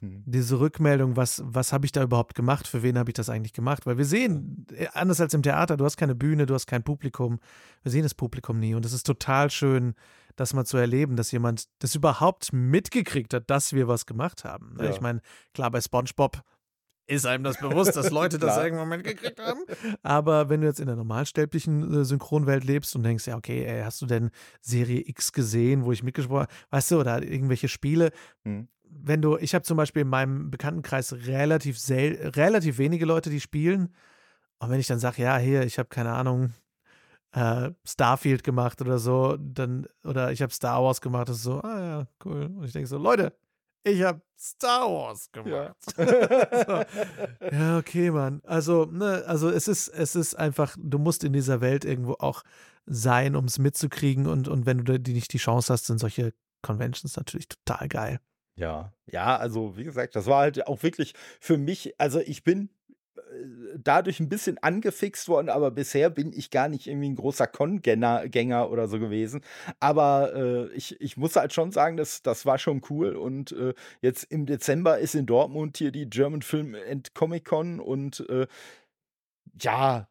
Mhm. 0.00 0.22
Diese 0.26 0.60
Rückmeldung, 0.60 1.16
was, 1.16 1.42
was 1.44 1.72
habe 1.72 1.84
ich 1.84 1.92
da 1.92 2.02
überhaupt 2.02 2.34
gemacht, 2.34 2.68
für 2.68 2.82
wen 2.82 2.98
habe 2.98 3.10
ich 3.10 3.14
das 3.14 3.28
eigentlich 3.28 3.52
gemacht? 3.52 3.86
Weil 3.86 3.98
wir 3.98 4.04
sehen, 4.04 4.66
äh, 4.72 4.86
anders 4.92 5.20
als 5.20 5.34
im 5.34 5.42
Theater, 5.42 5.76
du 5.76 5.84
hast 5.84 5.96
keine 5.96 6.14
Bühne, 6.14 6.46
du 6.46 6.54
hast 6.54 6.66
kein 6.66 6.84
Publikum, 6.84 7.40
wir 7.82 7.90
sehen 7.90 8.04
das 8.04 8.14
Publikum 8.14 8.60
nie. 8.60 8.74
Und 8.74 8.84
es 8.84 8.92
ist 8.92 9.04
total 9.04 9.50
schön, 9.50 9.94
das 10.36 10.54
mal 10.54 10.64
zu 10.64 10.76
erleben, 10.76 11.16
dass 11.16 11.32
jemand 11.32 11.64
das 11.80 11.94
überhaupt 11.94 12.52
mitgekriegt 12.52 13.34
hat, 13.34 13.50
dass 13.50 13.72
wir 13.72 13.88
was 13.88 14.06
gemacht 14.06 14.44
haben. 14.44 14.76
Ne? 14.76 14.84
Ja. 14.84 14.90
Ich 14.90 15.00
meine, 15.00 15.20
klar, 15.52 15.70
bei 15.70 15.80
SpongeBob 15.80 16.42
ist 17.08 17.26
einem 17.26 17.42
das 17.42 17.58
bewusst, 17.58 17.96
dass 17.96 18.10
Leute 18.10 18.38
das 18.38 18.56
irgendwann 18.58 18.90
mitgekriegt 18.90 19.40
haben. 19.40 19.60
Aber 20.02 20.48
wenn 20.48 20.60
du 20.60 20.66
jetzt 20.66 20.78
in 20.78 20.86
der 20.86 20.94
normalsterblichen 20.94 22.02
äh, 22.02 22.04
Synchronwelt 22.04 22.64
lebst 22.64 22.94
und 22.94 23.02
denkst, 23.02 23.26
ja, 23.26 23.36
okay, 23.36 23.64
ey, 23.64 23.82
hast 23.82 24.00
du 24.00 24.06
denn 24.06 24.30
Serie 24.60 25.02
X 25.06 25.32
gesehen, 25.32 25.84
wo 25.84 25.90
ich 25.90 26.04
mitgesprochen 26.04 26.42
habe, 26.42 26.52
weißt 26.70 26.92
du, 26.92 27.00
oder 27.00 27.22
irgendwelche 27.22 27.66
Spiele, 27.66 28.12
hm 28.44 28.68
wenn 28.90 29.22
du, 29.22 29.36
ich 29.38 29.54
habe 29.54 29.64
zum 29.64 29.76
Beispiel 29.76 30.02
in 30.02 30.08
meinem 30.08 30.50
Bekanntenkreis 30.50 31.12
relativ, 31.26 31.78
sel 31.78 32.30
relativ 32.34 32.78
wenige 32.78 33.06
Leute, 33.06 33.30
die 33.30 33.40
spielen. 33.40 33.94
Und 34.58 34.70
wenn 34.70 34.80
ich 34.80 34.86
dann 34.86 34.98
sage, 34.98 35.22
ja, 35.22 35.38
hier, 35.38 35.62
ich 35.62 35.78
habe 35.78 35.88
keine 35.88 36.12
Ahnung, 36.12 36.52
äh, 37.32 37.70
Starfield 37.84 38.44
gemacht 38.44 38.80
oder 38.80 38.98
so, 38.98 39.36
dann, 39.38 39.86
oder 40.04 40.32
ich 40.32 40.42
habe 40.42 40.52
Star 40.52 40.82
Wars 40.82 41.00
gemacht, 41.00 41.28
das 41.28 41.36
ist 41.36 41.42
so, 41.44 41.60
ah 41.62 41.80
ja, 41.80 42.06
cool. 42.24 42.46
Und 42.46 42.64
ich 42.64 42.72
denke 42.72 42.88
so, 42.88 42.98
Leute, 42.98 43.32
ich 43.84 44.02
habe 44.02 44.20
Star 44.38 44.90
Wars 44.90 45.30
gemacht. 45.32 45.76
Ja. 45.96 46.04
so. 46.66 47.56
ja, 47.56 47.78
okay, 47.78 48.10
Mann. 48.10 48.40
Also, 48.44 48.86
ne, 48.86 49.24
also 49.26 49.50
es 49.50 49.68
ist, 49.68 49.88
es 49.88 50.14
ist 50.14 50.34
einfach, 50.34 50.76
du 50.78 50.98
musst 50.98 51.24
in 51.24 51.32
dieser 51.32 51.60
Welt 51.60 51.84
irgendwo 51.84 52.14
auch 52.18 52.42
sein, 52.86 53.36
um 53.36 53.44
es 53.44 53.58
mitzukriegen. 53.58 54.26
Und, 54.26 54.48
und 54.48 54.66
wenn 54.66 54.84
du 54.84 54.98
die 54.98 55.12
nicht 55.12 55.32
die 55.32 55.38
Chance 55.38 55.72
hast, 55.72 55.86
sind 55.86 55.98
solche 55.98 56.32
Conventions 56.62 57.16
natürlich 57.16 57.48
total 57.48 57.88
geil. 57.88 58.20
Ja, 58.58 58.92
ja, 59.06 59.36
also 59.36 59.76
wie 59.76 59.84
gesagt, 59.84 60.16
das 60.16 60.26
war 60.26 60.40
halt 60.40 60.66
auch 60.66 60.82
wirklich 60.82 61.14
für 61.40 61.56
mich, 61.56 61.94
also 61.98 62.18
ich 62.18 62.42
bin 62.42 62.70
äh, 63.16 63.20
dadurch 63.78 64.18
ein 64.18 64.28
bisschen 64.28 64.58
angefixt 64.58 65.28
worden, 65.28 65.48
aber 65.48 65.70
bisher 65.70 66.10
bin 66.10 66.32
ich 66.32 66.50
gar 66.50 66.68
nicht 66.68 66.88
irgendwie 66.88 67.08
ein 67.10 67.14
großer 67.16 67.46
Con-Gänger 67.46 68.70
oder 68.70 68.88
so 68.88 68.98
gewesen. 68.98 69.42
Aber 69.78 70.34
äh, 70.34 70.72
ich, 70.74 71.00
ich 71.00 71.16
muss 71.16 71.36
halt 71.36 71.52
schon 71.52 71.70
sagen, 71.70 71.96
das, 71.96 72.22
das 72.22 72.46
war 72.46 72.58
schon 72.58 72.82
cool. 72.90 73.14
Und 73.16 73.52
äh, 73.52 73.74
jetzt 74.00 74.24
im 74.24 74.44
Dezember 74.46 74.98
ist 74.98 75.14
in 75.14 75.26
Dortmund 75.26 75.76
hier 75.78 75.92
die 75.92 76.10
German 76.10 76.42
Film 76.42 76.74
and 76.90 77.14
Comic 77.14 77.44
Con 77.44 77.78
und 77.80 78.28
äh, 78.28 78.48
ja, 79.60 80.08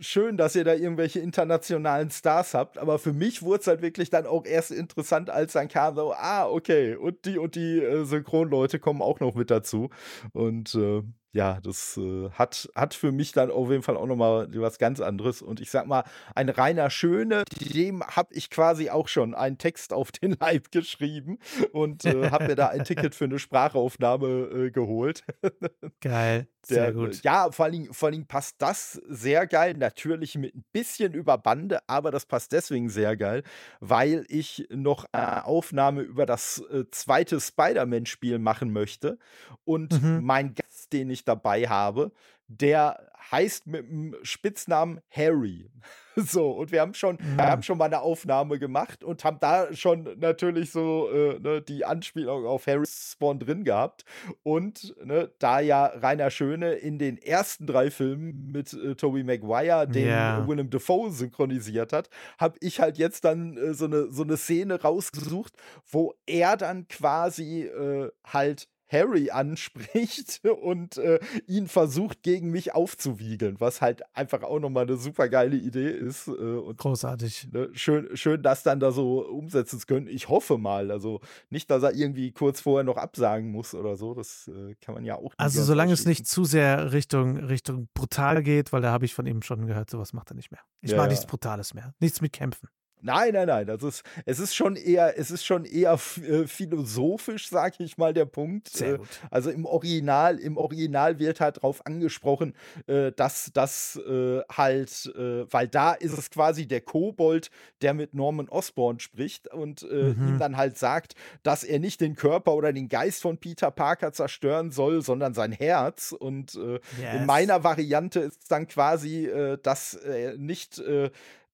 schön, 0.00 0.36
dass 0.36 0.56
ihr 0.56 0.64
da 0.64 0.74
irgendwelche 0.74 1.20
internationalen 1.20 2.10
Stars 2.10 2.54
habt, 2.54 2.78
aber 2.78 2.98
für 2.98 3.12
mich 3.12 3.42
wurde 3.42 3.60
es 3.60 3.66
halt 3.66 3.82
wirklich 3.82 4.10
dann 4.10 4.26
auch 4.26 4.44
erst 4.44 4.70
interessant, 4.70 5.30
als 5.30 5.52
dann 5.52 5.68
kam 5.68 5.94
so, 5.94 6.12
ah, 6.12 6.46
okay, 6.48 6.96
und 6.96 7.24
die 7.24 7.38
und 7.38 7.54
die 7.54 7.80
äh, 7.80 8.04
Synchronleute 8.04 8.78
kommen 8.78 9.02
auch 9.02 9.20
noch 9.20 9.34
mit 9.34 9.50
dazu. 9.50 9.90
Und 10.32 10.74
äh, 10.74 11.02
ja, 11.34 11.58
das 11.60 11.96
äh, 11.96 12.30
hat, 12.30 12.70
hat 12.76 12.94
für 12.94 13.10
mich 13.10 13.32
dann 13.32 13.50
auf 13.50 13.68
jeden 13.68 13.82
Fall 13.82 13.96
auch 13.96 14.06
nochmal 14.06 14.48
was 14.54 14.78
ganz 14.78 15.00
anderes. 15.00 15.42
Und 15.42 15.60
ich 15.60 15.68
sag 15.68 15.86
mal, 15.86 16.04
ein 16.36 16.48
reiner 16.48 16.90
Schöne, 16.90 17.42
dem 17.60 18.04
habe 18.04 18.32
ich 18.32 18.50
quasi 18.50 18.88
auch 18.88 19.08
schon 19.08 19.34
einen 19.34 19.58
Text 19.58 19.92
auf 19.92 20.12
den 20.12 20.36
Leib 20.40 20.70
geschrieben 20.70 21.38
und 21.72 22.04
äh, 22.04 22.30
habe 22.30 22.46
mir 22.46 22.54
da 22.54 22.68
ein 22.68 22.84
Ticket 22.84 23.16
für 23.16 23.24
eine 23.24 23.40
Sprachaufnahme 23.40 24.26
äh, 24.28 24.70
geholt. 24.70 25.24
Geil. 26.00 26.46
Sehr 26.66 26.84
Der, 26.84 26.92
gut. 26.94 27.22
Ja, 27.22 27.50
vor 27.52 27.66
allen, 27.66 27.72
Dingen, 27.72 27.92
vor 27.92 28.06
allen 28.06 28.14
Dingen 28.14 28.26
passt 28.26 28.56
das 28.58 28.92
sehr 29.06 29.46
geil. 29.46 29.74
Natürlich 29.76 30.36
mit 30.36 30.54
ein 30.54 30.64
bisschen 30.72 31.12
über 31.12 31.36
Bande, 31.36 31.80
aber 31.88 32.10
das 32.10 32.24
passt 32.24 32.52
deswegen 32.52 32.88
sehr 32.88 33.16
geil, 33.16 33.42
weil 33.80 34.24
ich 34.28 34.66
noch 34.70 35.04
eine 35.12 35.44
Aufnahme 35.44 36.00
über 36.00 36.24
das 36.24 36.62
äh, 36.70 36.84
zweite 36.90 37.38
Spider-Man-Spiel 37.38 38.38
machen 38.38 38.72
möchte. 38.72 39.18
Und 39.64 40.02
mhm. 40.02 40.20
mein 40.22 40.54
den 40.94 41.10
ich 41.10 41.24
dabei 41.24 41.64
habe, 41.64 42.12
der 42.48 43.10
heißt 43.30 43.66
mit 43.66 43.88
dem 43.88 44.16
Spitznamen 44.22 45.00
Harry. 45.10 45.70
So, 46.16 46.52
und 46.52 46.70
wir 46.70 46.80
haben 46.80 46.94
schon, 46.94 47.18
ja. 47.18 47.36
wir 47.38 47.50
haben 47.50 47.62
schon 47.64 47.76
mal 47.76 47.86
eine 47.86 48.00
Aufnahme 48.00 48.60
gemacht 48.60 49.02
und 49.02 49.24
haben 49.24 49.38
da 49.40 49.74
schon 49.74 50.16
natürlich 50.20 50.70
so 50.70 51.10
äh, 51.10 51.40
ne, 51.40 51.60
die 51.60 51.84
Anspielung 51.84 52.46
auf 52.46 52.68
Harry 52.68 52.86
Spawn 52.86 53.40
drin 53.40 53.64
gehabt. 53.64 54.04
Und 54.44 54.94
ne, 55.04 55.32
da 55.40 55.58
ja 55.58 55.86
Rainer 55.86 56.30
Schöne 56.30 56.74
in 56.74 57.00
den 57.00 57.18
ersten 57.18 57.66
drei 57.66 57.90
Filmen 57.90 58.52
mit 58.52 58.72
äh, 58.74 58.94
Tobey 58.94 59.24
Maguire 59.24 59.88
den 59.88 60.06
yeah. 60.06 60.46
Willem 60.46 60.70
Dafoe 60.70 61.10
synchronisiert 61.10 61.92
hat, 61.92 62.08
habe 62.38 62.58
ich 62.60 62.78
halt 62.78 62.96
jetzt 62.96 63.24
dann 63.24 63.56
äh, 63.56 63.74
so, 63.74 63.86
eine, 63.86 64.12
so 64.12 64.22
eine 64.22 64.36
Szene 64.36 64.80
rausgesucht, 64.80 65.54
wo 65.90 66.14
er 66.26 66.56
dann 66.56 66.86
quasi 66.86 67.64
äh, 67.64 68.12
halt 68.24 68.68
Harry 68.94 69.30
anspricht 69.32 70.40
und 70.44 70.96
äh, 70.96 71.18
ihn 71.46 71.68
versucht, 71.68 72.22
gegen 72.22 72.50
mich 72.50 72.74
aufzuwiegeln, 72.74 73.56
was 73.60 73.80
halt 73.80 74.02
einfach 74.14 74.42
auch 74.42 74.60
nochmal 74.60 74.84
eine 74.84 74.96
super 74.96 75.28
geile 75.28 75.56
Idee 75.56 75.90
ist. 75.90 76.28
Äh, 76.28 76.30
und, 76.30 76.78
Großartig. 76.78 77.48
Ne, 77.52 77.68
schön, 77.72 78.16
schön, 78.16 78.42
das 78.42 78.62
dann 78.62 78.80
da 78.80 78.92
so 78.92 79.26
umsetzen 79.26 79.78
zu 79.78 79.86
können. 79.86 80.06
Ich 80.06 80.28
hoffe 80.28 80.56
mal. 80.58 80.90
Also 80.90 81.20
nicht, 81.50 81.70
dass 81.70 81.82
er 81.82 81.94
irgendwie 81.94 82.32
kurz 82.32 82.60
vorher 82.60 82.84
noch 82.84 82.96
absagen 82.96 83.50
muss 83.50 83.74
oder 83.74 83.96
so. 83.96 84.14
Das 84.14 84.48
äh, 84.48 84.74
kann 84.80 84.94
man 84.94 85.04
ja 85.04 85.16
auch. 85.16 85.32
Also 85.36 85.62
solange 85.62 85.92
es 85.92 86.06
nicht 86.06 86.26
zu 86.26 86.44
sehr 86.44 86.92
Richtung, 86.92 87.38
Richtung 87.38 87.88
brutal 87.94 88.42
geht, 88.42 88.72
weil 88.72 88.82
da 88.82 88.92
habe 88.92 89.04
ich 89.04 89.14
von 89.14 89.26
ihm 89.26 89.42
schon 89.42 89.66
gehört, 89.66 89.90
sowas 89.90 90.12
macht 90.12 90.30
er 90.30 90.36
nicht 90.36 90.50
mehr. 90.50 90.60
Ich 90.80 90.92
ja, 90.92 90.96
mag 90.96 91.10
nichts 91.10 91.26
Brutales 91.26 91.74
mehr. 91.74 91.94
Nichts 91.98 92.20
mit 92.20 92.32
Kämpfen. 92.32 92.68
Nein, 93.04 93.34
nein, 93.34 93.46
nein. 93.46 93.66
Das 93.66 93.82
ist, 93.82 94.02
es 94.24 94.38
ist 94.38 94.54
schon 94.54 94.76
eher, 94.76 95.18
es 95.18 95.30
ist 95.30 95.44
schon 95.44 95.66
eher 95.66 95.92
äh, 95.92 96.46
philosophisch, 96.46 97.50
sag 97.50 97.78
ich 97.78 97.98
mal, 97.98 98.14
der 98.14 98.24
Punkt. 98.24 98.68
Sehr 98.70 98.94
äh, 98.94 98.98
gut. 98.98 99.08
also 99.30 99.50
im 99.50 99.66
Original, 99.66 100.38
im 100.38 100.56
Original 100.56 101.18
wird 101.18 101.38
halt 101.38 101.58
darauf 101.58 101.84
angesprochen, 101.84 102.54
äh, 102.86 103.12
dass 103.12 103.50
das 103.52 104.00
halt, 104.04 105.12
weil 105.14 105.68
da 105.68 105.92
ist 105.92 106.16
es 106.16 106.30
quasi 106.30 106.66
der 106.66 106.80
Kobold, 106.80 107.50
der 107.82 107.92
mit 107.94 108.14
Norman 108.14 108.48
Osborn 108.48 108.98
spricht 108.98 109.52
und 109.52 109.82
mhm. 109.82 110.28
ihm 110.28 110.38
dann 110.38 110.56
halt 110.56 110.78
sagt, 110.78 111.14
dass 111.42 111.64
er 111.64 111.78
nicht 111.78 112.00
den 112.00 112.14
Körper 112.14 112.54
oder 112.54 112.72
den 112.72 112.88
Geist 112.88 113.22
von 113.22 113.38
Peter 113.38 113.70
Parker 113.70 114.12
zerstören 114.12 114.70
soll, 114.70 115.02
sondern 115.02 115.34
sein 115.34 115.52
Herz. 115.52 116.12
Und 116.12 116.54
yes. 116.54 116.80
in 117.14 117.26
meiner 117.26 117.64
Variante 117.64 118.20
ist 118.20 118.50
dann 118.50 118.66
quasi, 118.66 119.30
dass 119.62 119.94
er 119.94 120.36
nicht 120.36 120.82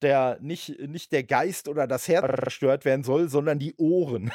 der 0.02 0.38
nicht, 0.40 0.78
nicht 0.80 1.12
der 1.12 1.24
Geist 1.24 1.68
oder 1.68 1.86
das 1.86 2.08
Herz 2.08 2.26
zerstört 2.42 2.84
werden 2.84 3.04
soll, 3.04 3.28
sondern 3.28 3.58
die 3.58 3.74
Ohren. 3.76 4.30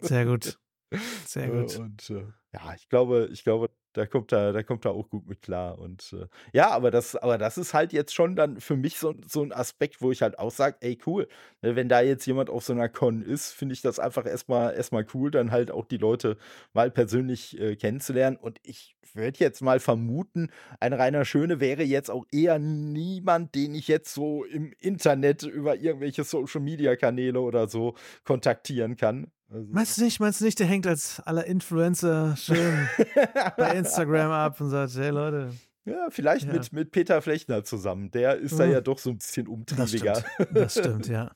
Sehr 0.00 0.26
gut. 0.26 0.58
Sehr 1.26 1.48
gut. 1.48 1.76
Und 1.78 2.10
äh, 2.10 2.24
ja, 2.52 2.74
ich 2.74 2.88
glaube, 2.88 3.28
ich 3.32 3.42
glaube, 3.42 3.70
da 3.96 4.06
kommt 4.06 4.32
er, 4.32 4.52
da 4.52 4.62
kommt 4.62 4.84
er 4.84 4.92
auch 4.92 5.08
gut 5.08 5.26
mit 5.26 5.40
klar. 5.42 5.78
Und 5.78 6.12
äh, 6.12 6.26
ja, 6.52 6.70
aber 6.70 6.90
das, 6.90 7.16
aber 7.16 7.38
das 7.38 7.56
ist 7.56 7.72
halt 7.72 7.92
jetzt 7.92 8.14
schon 8.14 8.36
dann 8.36 8.60
für 8.60 8.76
mich 8.76 8.98
so, 8.98 9.14
so 9.26 9.42
ein 9.42 9.52
Aspekt, 9.52 10.02
wo 10.02 10.12
ich 10.12 10.22
halt 10.22 10.38
auch 10.38 10.50
sage, 10.50 10.76
ey, 10.80 10.98
cool, 11.06 11.28
ne, 11.62 11.76
wenn 11.76 11.88
da 11.88 12.00
jetzt 12.02 12.26
jemand 12.26 12.50
auf 12.50 12.64
so 12.64 12.72
einer 12.72 12.88
Con 12.88 13.22
ist, 13.22 13.52
finde 13.52 13.72
ich 13.72 13.80
das 13.80 13.98
einfach 13.98 14.26
erstmal 14.26 14.74
erstmal 14.74 15.06
cool, 15.14 15.30
dann 15.30 15.50
halt 15.50 15.70
auch 15.70 15.86
die 15.86 15.96
Leute 15.96 16.36
mal 16.74 16.90
persönlich 16.90 17.58
äh, 17.58 17.76
kennenzulernen. 17.76 18.36
Und 18.36 18.58
ich 18.62 18.96
würde 19.14 19.38
jetzt 19.38 19.62
mal 19.62 19.80
vermuten, 19.80 20.50
ein 20.80 20.92
reiner 20.92 21.24
Schöne 21.24 21.60
wäre 21.60 21.82
jetzt 21.82 22.10
auch 22.10 22.26
eher 22.30 22.58
niemand, 22.58 23.54
den 23.54 23.74
ich 23.74 23.88
jetzt 23.88 24.12
so 24.12 24.44
im 24.44 24.72
Internet 24.78 25.42
über 25.42 25.76
irgendwelche 25.76 26.24
Social 26.24 26.60
Media 26.60 26.96
Kanäle 26.96 27.40
oder 27.40 27.68
so 27.68 27.94
kontaktieren 28.24 28.96
kann. 28.96 29.30
Also 29.48 29.66
meinst 29.70 29.96
du 29.96 30.04
nicht, 30.04 30.18
meinst 30.18 30.40
du 30.40 30.44
nicht, 30.44 30.58
der 30.58 30.66
hängt 30.66 30.86
als 30.86 31.20
aller 31.20 31.46
Influencer 31.46 32.36
schön 32.36 32.88
bei 33.56 33.76
Instagram 33.76 34.30
ab 34.30 34.60
und 34.60 34.70
sagt, 34.70 34.94
hey 34.96 35.10
Leute. 35.10 35.50
Ja, 35.84 36.08
vielleicht 36.10 36.46
ja. 36.46 36.52
Mit, 36.52 36.72
mit 36.72 36.90
Peter 36.90 37.22
Flechner 37.22 37.62
zusammen. 37.62 38.10
Der 38.10 38.36
ist 38.36 38.54
mhm. 38.54 38.58
da 38.58 38.64
ja 38.66 38.80
doch 38.80 38.98
so 38.98 39.10
ein 39.10 39.18
bisschen 39.18 39.46
umtriebiger. 39.46 40.14
Das 40.14 40.22
stimmt, 40.22 40.56
das 40.56 40.72
stimmt 40.78 41.08
ja. 41.08 41.30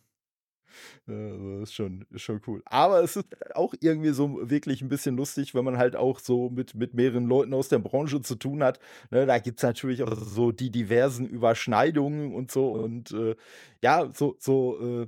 Also 1.06 1.60
das 1.60 1.70
ist 1.70 1.74
schon, 1.74 2.04
ist 2.10 2.22
schon 2.22 2.40
cool. 2.46 2.62
Aber 2.64 3.02
es 3.02 3.16
ist 3.16 3.26
auch 3.54 3.74
irgendwie 3.80 4.10
so 4.10 4.50
wirklich 4.50 4.82
ein 4.82 4.88
bisschen 4.88 5.16
lustig, 5.16 5.54
wenn 5.54 5.64
man 5.64 5.78
halt 5.78 5.96
auch 5.96 6.18
so 6.18 6.50
mit, 6.50 6.74
mit 6.74 6.94
mehreren 6.94 7.26
Leuten 7.26 7.54
aus 7.54 7.68
der 7.68 7.78
Branche 7.78 8.22
zu 8.22 8.34
tun 8.36 8.62
hat. 8.62 8.80
Ne, 9.10 9.26
da 9.26 9.38
gibt 9.38 9.58
es 9.58 9.62
natürlich 9.62 10.02
auch 10.02 10.16
so 10.16 10.52
die 10.52 10.70
diversen 10.70 11.26
Überschneidungen 11.26 12.34
und 12.34 12.50
so. 12.50 12.72
Und 12.72 13.12
äh, 13.12 13.36
ja, 13.82 14.10
so, 14.14 14.36
so 14.38 15.02
äh, 15.02 15.06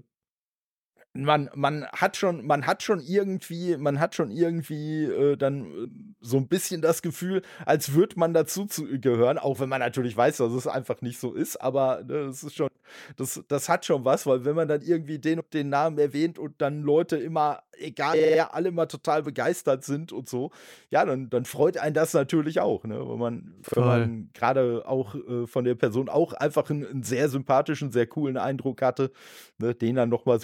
man, 1.15 1.51
man 1.55 1.87
hat 1.89 2.17
schon, 2.17 2.47
man 2.47 2.67
hat 2.67 2.83
schon 2.83 3.01
irgendwie, 3.01 3.77
man 3.77 4.01
hat 4.01 4.15
schon 4.15 4.31
irgendwie 4.31 5.05
äh, 5.05 5.37
dann 5.37 5.67
äh, 5.67 5.89
so 6.21 6.39
ein 6.39 6.49
bisschen 6.49 6.81
das 6.81 7.03
Gefühl, 7.03 7.43
als 7.67 7.93
würde 7.93 8.19
man 8.19 8.33
dazu 8.33 8.65
zu, 8.65 8.87
gehören, 8.99 9.39
auch 9.39 9.61
wenn 9.61 9.69
man 9.69 9.81
natürlich 9.81 10.17
weiß, 10.17 10.39
dass 10.39 10.53
es 10.53 10.67
einfach 10.67 11.03
nicht 11.03 11.19
so 11.19 11.35
ist, 11.35 11.57
aber 11.61 12.03
ne, 12.05 12.27
das 12.27 12.43
ist 12.43 12.57
schon, 12.57 12.69
das, 13.17 13.43
das 13.49 13.69
hat 13.69 13.85
schon 13.85 14.05
was, 14.05 14.27
weil 14.27 14.45
wenn 14.45 14.57
man 14.57 14.69
dann 14.69 14.83
irgendwie 14.83 15.19
den 15.19 15.41
und 15.41 15.53
den 15.53 15.69
Namen 15.69 15.99
erwähnt 15.99 16.39
und 16.39 16.61
dann 16.61 16.83
Leute 16.83 17.17
immer, 17.17 17.63
egal, 17.79 18.19
ja, 18.19 18.51
alle 18.51 18.71
mal 18.71 18.87
total 18.87 19.23
begeistert 19.23 19.85
sind 19.85 20.13
und 20.13 20.29
so, 20.29 20.51
ja, 20.91 21.05
dann, 21.05 21.31
dann 21.31 21.45
freut 21.45 21.77
einen 21.77 21.95
das 21.95 22.15
natürlich 22.15 22.61
auch, 22.61 22.85
ne? 22.85 22.99
Wenn 22.99 23.19
man, 23.19 23.55
wenn 23.71 23.85
man 23.85 24.31
gerade 24.35 24.85
auch 24.87 25.15
äh, 25.15 25.47
von 25.47 25.65
der 25.65 25.75
Person 25.75 26.09
auch 26.09 26.33
einfach 26.33 26.71
einen, 26.71 26.87
einen, 26.87 27.03
sehr 27.03 27.29
sympathischen, 27.29 27.93
sehr 27.93 28.07
coolen 28.07 28.37
Eindruck 28.37 28.83
hatte, 28.83 29.11
ne? 29.59 29.75
den 29.75 29.97
dann 29.97 30.09
nochmal 30.09 30.41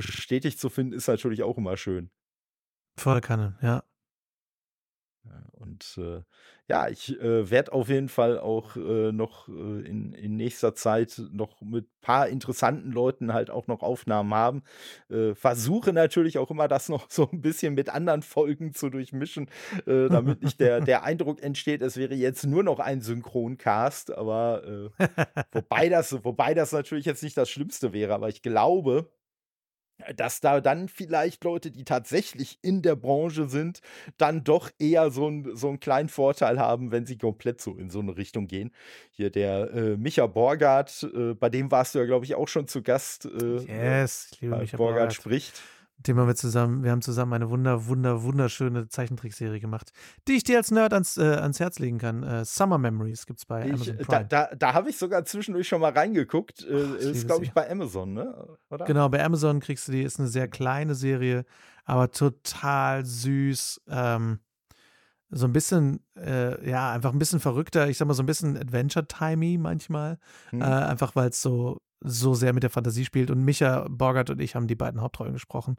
bestätigt 0.59 0.61
zu 0.61 0.69
finden, 0.69 0.93
ist 0.93 1.09
natürlich 1.09 1.43
auch 1.43 1.57
immer 1.57 1.77
schön. 1.77 2.11
Voll 2.97 3.21
Kanne, 3.21 3.57
ja. 3.63 3.83
Und 5.53 5.99
äh, 5.99 6.23
ja, 6.69 6.89
ich 6.89 7.21
äh, 7.21 7.51
werde 7.51 7.73
auf 7.73 7.91
jeden 7.91 8.09
Fall 8.09 8.39
auch 8.39 8.77
äh, 8.77 9.13
noch 9.13 9.49
äh, 9.49 9.53
in, 9.53 10.15
in 10.15 10.37
nächster 10.37 10.75
Zeit 10.75 11.21
noch 11.33 11.61
mit 11.61 11.85
ein 11.85 12.01
paar 12.01 12.29
interessanten 12.29 12.93
Leuten 12.93 13.35
halt 13.35 13.51
auch 13.51 13.67
noch 13.67 13.83
Aufnahmen 13.83 14.33
haben. 14.33 14.63
Äh, 15.11 15.35
versuche 15.35 15.93
natürlich 15.93 16.39
auch 16.39 16.51
immer 16.51 16.67
das 16.67 16.89
noch 16.89 17.07
so 17.11 17.29
ein 17.31 17.43
bisschen 17.43 17.75
mit 17.75 17.91
anderen 17.91 18.23
Folgen 18.23 18.73
zu 18.73 18.89
durchmischen, 18.89 19.51
äh, 19.87 20.09
damit 20.09 20.43
nicht 20.43 20.61
der, 20.61 20.81
der 20.93 21.03
Eindruck 21.03 21.43
entsteht, 21.43 21.83
es 21.83 21.99
wäre 21.99 22.15
jetzt 22.15 22.47
nur 22.47 22.63
noch 22.63 22.79
ein 22.79 23.03
Synchroncast. 23.03 24.17
Aber 24.17 24.91
wobei, 25.53 25.91
das, 25.91 26.25
wobei 26.25 26.55
das 26.55 26.73
natürlich 26.73 27.05
jetzt 27.05 27.23
nicht 27.23 27.37
das 27.37 27.51
Schlimmste 27.51 27.93
wäre, 27.93 28.15
aber 28.15 28.31
ich 28.31 28.41
glaube, 28.41 29.11
dass 30.17 30.41
da 30.41 30.61
dann 30.61 30.89
vielleicht 30.89 31.45
Leute, 31.45 31.71
die 31.71 31.85
tatsächlich 31.85 32.59
in 32.63 32.83
der 32.83 32.97
Branche 32.97 33.49
sind, 33.49 33.81
dann 34.17 34.45
doch 34.45 34.71
eher 34.79 35.11
so, 35.11 35.29
ein, 35.29 35.57
so 35.57 35.69
einen 35.69 35.81
kleinen 35.81 36.09
Vorteil 36.09 36.59
haben, 36.59 36.91
wenn 36.91 37.07
sie 37.07 37.19
komplett 37.19 37.61
so 37.61 37.77
in 37.77 37.91
so 37.91 38.01
eine 38.01 38.17
Richtung 38.17 38.47
gehen. 38.47 38.73
Hier 39.11 39.31
der 39.31 39.73
äh, 39.73 39.97
Micha 39.97 40.27
Borgard, 40.27 41.09
äh, 41.15 41.35
bei 41.35 41.49
dem 41.49 41.71
warst 41.71 41.95
du 41.95 41.99
ja, 41.99 42.05
glaube 42.05 42.25
ich, 42.25 42.35
auch 42.35 42.49
schon 42.49 42.69
zu 42.69 42.83
Gast. 42.83 43.27
Äh, 43.27 43.57
yes, 43.67 44.29
ich 44.33 44.41
liebe 44.41 44.57
Micha 44.57 44.77
Borgard. 44.77 44.97
Borgard 44.97 45.15
spricht 45.15 45.63
dem 45.99 46.19
haben 46.19 46.29
wir 46.29 46.37
zusammen, 46.37 46.85
wir 46.85 46.93
haben 46.93 47.03
zusammen 47.03 47.33
eine 47.33 47.51
wunder, 47.51 47.87
wunder, 47.87 48.23
wunderschöne 48.23 48.89
Zeichentrickserie 48.89 49.59
gemacht, 49.59 49.93
die 50.29 50.35
ich 50.35 50.45
dir 50.45 50.59
als 50.59 50.71
Nerd 50.71 50.93
ans, 50.93 51.17
äh, 51.17 51.23
ans 51.23 51.59
Herz 51.59 51.79
legen 51.81 51.99
kann. 51.99 52.23
Äh, 52.23 52.45
Summer 52.45 52.79
Memories 52.79 53.27
gibt 53.27 53.41
es 53.41 53.47
bei 53.47 53.67
ich, 53.67 53.73
Amazon 53.73 53.97
Prime. 53.99 54.27
Da, 54.29 54.47
da, 54.47 54.55
da 54.55 54.75
habe 54.75 54.91
ich 54.91 54.97
sogar 54.97 55.25
zwischendurch 55.25 55.67
schon 55.67 55.81
mal 55.81 55.93
reingeguckt. 55.93 56.65
Äh, 56.65 56.85
Ach, 56.85 56.95
ist, 56.95 57.27
glaube 57.27 57.45
ich, 57.45 57.53
bei 57.53 57.69
Amazon, 57.69 58.13
ne? 58.13 58.57
Oder? 58.71 58.85
Genau, 58.85 59.09
bei 59.09 59.25
Amazon 59.25 59.59
kriegst 59.61 59.89
du 59.89 59.93
die, 59.93 60.03
ist 60.03 60.21
eine 60.21 60.29
sehr 60.29 60.47
kleine 60.47 60.95
Serie, 60.95 61.45
aber 61.85 62.11
total 62.13 63.05
süß. 63.05 63.83
Ähm, 63.89 64.39
so 65.31 65.47
ein 65.47 65.53
bisschen, 65.53 66.01
äh, 66.17 66.69
ja, 66.69 66.93
einfach 66.93 67.13
ein 67.13 67.19
bisschen 67.19 67.41
verrückter, 67.41 67.89
ich 67.89 67.99
sag 67.99 68.09
mal 68.09 68.15
so 68.15 68.23
ein 68.23 68.27
bisschen 68.27 68.57
Adventure-Timey 68.57 69.59
manchmal. 69.59 70.19
Hm. 70.51 70.63
Äh, 70.63 70.65
einfach 70.65 71.17
weil 71.17 71.31
es 71.31 71.43
so 71.43 71.81
so 72.01 72.35
sehr 72.35 72.53
mit 72.53 72.63
der 72.63 72.71
Fantasie 72.71 73.05
spielt. 73.05 73.31
Und 73.31 73.45
Micha 73.45 73.87
Borgert 73.89 74.31
und 74.31 74.41
ich 74.41 74.55
haben 74.55 74.67
die 74.67 74.75
beiden 74.75 75.01
Hauptrollen 75.01 75.33
gesprochen. 75.33 75.77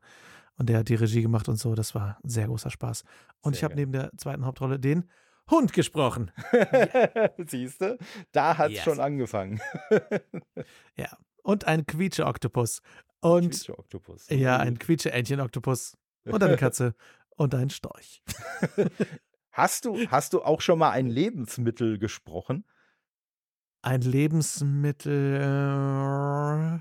Und 0.57 0.69
der 0.69 0.79
hat 0.79 0.89
die 0.89 0.95
Regie 0.95 1.21
gemacht 1.21 1.47
und 1.47 1.55
so. 1.55 1.75
Das 1.75 1.95
war 1.95 2.19
sehr 2.23 2.47
großer 2.47 2.69
Spaß. 2.69 3.03
Und 3.41 3.53
sehr 3.53 3.59
ich 3.59 3.63
habe 3.63 3.75
neben 3.75 3.91
der 3.91 4.11
zweiten 4.17 4.45
Hauptrolle 4.45 4.79
den 4.79 5.09
Hund 5.49 5.73
gesprochen. 5.73 6.31
Siehst 7.47 7.81
du? 7.81 7.97
Da 8.31 8.57
hat 8.57 8.69
es 8.69 8.77
yes. 8.77 8.83
schon 8.83 8.99
angefangen. 8.99 9.59
ja. 10.95 11.17
Und 11.43 11.65
ein 11.65 11.85
Quietsche-Oktopus. 11.85 12.81
Und 13.21 13.51
Quietsche-Oktopus. 13.51 14.29
Ja, 14.29 14.57
ein 14.57 14.77
Quietsche-Entchen-Oktopus. 14.77 15.97
Und 16.25 16.43
eine 16.43 16.57
Katze. 16.57 16.93
und 17.37 17.55
ein 17.55 17.69
Storch. 17.69 18.21
Hast 19.51 19.85
du, 19.85 20.07
hast 20.09 20.33
du 20.33 20.41
auch 20.41 20.61
schon 20.61 20.79
mal 20.79 20.91
ein 20.91 21.07
Lebensmittel 21.07 21.97
gesprochen? 21.97 22.65
Ein 23.81 24.01
Lebensmittel, 24.01 25.35
äh, 25.41 26.79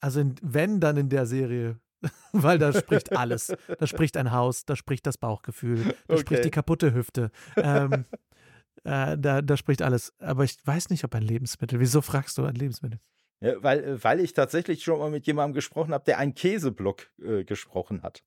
also 0.00 0.20
in, 0.20 0.34
wenn, 0.42 0.80
dann 0.80 0.96
in 0.96 1.08
der 1.08 1.26
Serie. 1.26 1.78
Weil 2.32 2.58
da 2.58 2.72
spricht 2.72 3.16
alles. 3.16 3.52
Da 3.78 3.86
spricht 3.86 4.16
ein 4.16 4.30
Haus, 4.30 4.64
da 4.64 4.76
spricht 4.76 5.06
das 5.06 5.18
Bauchgefühl, 5.18 5.84
da 6.06 6.14
okay. 6.14 6.20
spricht 6.20 6.44
die 6.44 6.50
kaputte 6.50 6.94
Hüfte. 6.94 7.30
Ähm, 7.56 8.04
äh, 8.84 9.18
da, 9.18 9.42
da 9.42 9.56
spricht 9.56 9.82
alles. 9.82 10.12
Aber 10.18 10.44
ich 10.44 10.56
weiß 10.64 10.90
nicht, 10.90 11.04
ob 11.04 11.14
ein 11.14 11.22
Lebensmittel. 11.22 11.80
Wieso 11.80 12.00
fragst 12.00 12.38
du 12.38 12.44
ein 12.44 12.54
Lebensmittel? 12.54 13.00
Ja, 13.40 13.62
weil, 13.62 13.84
äh, 13.84 14.04
weil 14.04 14.20
ich 14.20 14.32
tatsächlich 14.32 14.82
schon 14.82 14.98
mal 14.98 15.10
mit 15.10 15.26
jemandem 15.26 15.54
gesprochen 15.54 15.92
habe, 15.92 16.04
der 16.04 16.18
einen 16.18 16.34
Käseblock 16.34 17.10
äh, 17.22 17.44
gesprochen 17.44 18.02
hat. 18.02 18.22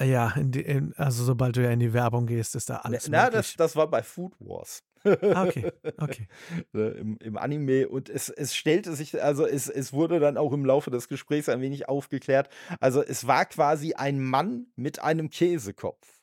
Ja, 0.00 0.30
in 0.30 0.50
die, 0.50 0.62
in, 0.62 0.92
also 0.96 1.24
sobald 1.24 1.56
du 1.56 1.62
ja 1.62 1.70
in 1.70 1.78
die 1.78 1.92
Werbung 1.92 2.26
gehst, 2.26 2.56
ist 2.56 2.68
da 2.68 2.78
alles. 2.78 3.08
Na, 3.08 3.30
das, 3.30 3.54
das 3.54 3.76
war 3.76 3.88
bei 3.88 4.02
Food 4.02 4.34
Wars. 4.40 4.82
Ah, 5.04 5.44
okay, 5.46 5.70
okay. 5.98 6.28
Ne, 6.72 6.88
Im, 6.90 7.18
Im, 7.18 7.36
Anime 7.36 7.88
und 7.88 8.08
es, 8.08 8.28
es 8.28 8.54
stellte 8.54 8.94
sich, 8.94 9.22
also 9.22 9.46
es, 9.46 9.68
es 9.68 9.92
wurde 9.92 10.18
dann 10.18 10.36
auch 10.36 10.52
im 10.52 10.64
Laufe 10.64 10.90
des 10.90 11.08
Gesprächs 11.08 11.48
ein 11.48 11.60
wenig 11.60 11.88
aufgeklärt. 11.88 12.48
Also 12.80 13.02
es 13.02 13.26
war 13.26 13.44
quasi 13.44 13.94
ein 13.94 14.22
Mann 14.22 14.66
mit 14.76 15.00
einem 15.00 15.30
Käsekopf. 15.30 16.20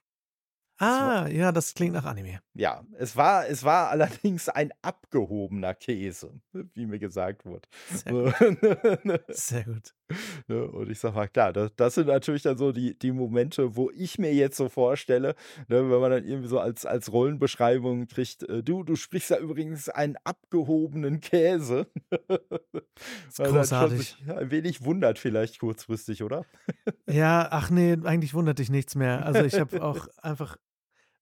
Ah, 0.82 1.28
ja, 1.28 1.52
das 1.52 1.76
klingt 1.76 1.94
nach 1.94 2.06
Anime. 2.06 2.42
Ja, 2.56 2.84
es 2.98 3.16
war, 3.16 3.48
es 3.48 3.64
war 3.64 3.90
allerdings 3.90 4.50
ein 4.50 4.72
abgehobener 4.82 5.76
Käse, 5.76 6.42
wie 6.74 6.88
mir 6.88 6.98
gesagt 6.98 7.46
wurde. 7.46 7.70
Sehr 7.88 8.12
gut. 8.12 9.26
Sehr 9.28 9.64
gut. 9.66 9.94
Ne, 10.48 10.66
und 10.66 10.90
ich 10.90 11.00
sag 11.00 11.14
mal, 11.16 11.28
klar, 11.28 11.54
das, 11.54 11.72
das 11.76 11.96
sind 11.96 12.08
natürlich 12.08 12.42
dann 12.42 12.58
so 12.58 12.72
die, 12.72 12.98
die 12.98 13.12
Momente, 13.12 13.76
wo 13.76 13.92
ich 13.92 14.18
mir 14.18 14.34
jetzt 14.34 14.58
so 14.58 14.70
vorstelle, 14.70 15.36
ne, 15.68 15.90
wenn 15.90 16.00
man 16.00 16.12
dann 16.12 16.26
irgendwie 16.26 16.48
so 16.48 16.60
als, 16.60 16.86
als 16.86 17.12
Rollenbeschreibung 17.12 18.08
kriegt, 18.08 18.44
äh, 18.44 18.64
du, 18.64 18.84
du 18.84 18.96
sprichst 18.96 19.30
ja 19.30 19.38
übrigens 19.38 19.90
einen 19.90 20.16
abgehobenen 20.24 21.20
Käse. 21.20 21.88
Das 22.28 22.30
ist 23.40 23.44
großartig. 23.44 24.24
ein 24.28 24.52
wenig 24.52 24.84
wundert 24.84 25.20
vielleicht 25.20 25.60
kurzfristig, 25.60 26.24
oder? 26.24 26.46
ja, 27.08 27.48
ach 27.52 27.70
nee, 27.70 27.98
eigentlich 28.04 28.34
wundert 28.34 28.60
dich 28.60 28.70
nichts 28.70 28.96
mehr. 28.96 29.26
Also 29.26 29.44
ich 29.44 29.60
habe 29.60 29.84
auch 29.84 30.08
einfach 30.22 30.58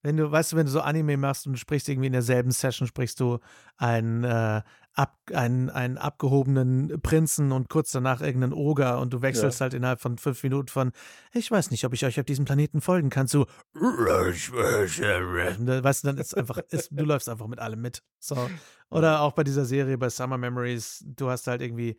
wenn 0.02 0.16
du, 0.16 0.32
weißt 0.32 0.54
du, 0.54 0.56
wenn 0.56 0.66
du 0.66 0.72
so 0.72 0.82
Anime 0.82 1.18
machst 1.18 1.46
und 1.46 1.54
du 1.54 1.60
sprichst 1.60 1.90
irgendwie 1.90 2.08
in 2.08 2.14
derselben 2.14 2.52
Session, 2.52 2.88
sprichst 2.88 3.20
du 3.20 3.40
einen, 3.78 4.24
äh, 4.24 4.62
ab, 4.94 5.18
einen, 5.34 5.70
einen 5.70 5.98
abgehobenen 5.98 7.02
Prinzen 7.02 7.52
und 7.52 7.70
kurz 7.70 7.92
danach 7.92 8.22
irgendeinen 8.22 8.54
Oger 8.54 9.00
und 9.00 9.14
du 9.14 9.22
wechselst 9.22 9.60
ja. 9.60 9.66
halt 9.66 9.74
innerhalb 9.74 10.02
von 10.02 10.18
fünf 10.18 10.44
Minuten 10.44 10.68
von, 10.68 10.92
ich 11.34 11.50
weiß 11.50 11.72
nicht, 11.72 11.86
ob 11.86 11.94
ich 11.94 12.06
euch 12.06 12.20
auf 12.20 12.26
diesem 12.26 12.46
Planeten 12.46 12.82
folgen 12.82 13.10
kann, 13.10 13.28
zu, 13.28 13.46
weißt 13.74 16.04
du, 16.04 16.08
dann 16.08 16.18
ist 16.18 16.36
einfach, 16.36 16.58
ist, 16.70 16.90
du 16.92 17.06
läufst 17.06 17.30
einfach 17.30 17.48
mit 17.48 17.60
allem 17.60 17.82
mit. 17.82 18.04
So. 18.20 18.50
Oder 18.90 19.22
auch 19.22 19.34
bei 19.34 19.44
dieser 19.44 19.66
Serie, 19.66 19.98
bei 19.98 20.10
Summer 20.10 20.38
Memories, 20.38 21.04
du 21.06 21.30
hast 21.30 21.48
halt 21.48 21.62
irgendwie 21.62 21.98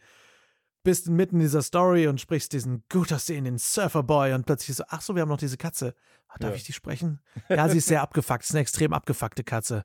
bist 0.83 1.09
mitten 1.09 1.37
in 1.37 1.43
dieser 1.43 1.63
Story 1.63 2.07
und 2.07 2.21
sprichst 2.21 2.53
diesen 2.53 2.85
gut 2.89 3.13
aussehenden 3.13 3.59
Surferboy 3.59 4.33
und 4.33 4.47
plötzlich 4.47 4.77
so, 4.77 4.85
ach 4.89 5.03
so, 5.03 5.15
wir 5.15 5.23
haben 5.23 5.29
noch 5.29 5.39
diese 5.39 5.57
Katze. 5.57 5.95
Oh, 6.31 6.37
darf 6.39 6.51
ja. 6.51 6.57
ich 6.57 6.65
die 6.65 6.73
sprechen? 6.73 7.21
Ja, 7.49 7.69
sie 7.69 7.79
ist 7.79 7.89
sehr 7.89 8.03
abgefuckt. 8.03 8.45
ist 8.45 8.53
eine 8.53 8.61
extrem 8.61 8.93
abgefuckte 8.93 9.45
Katze. 9.45 9.83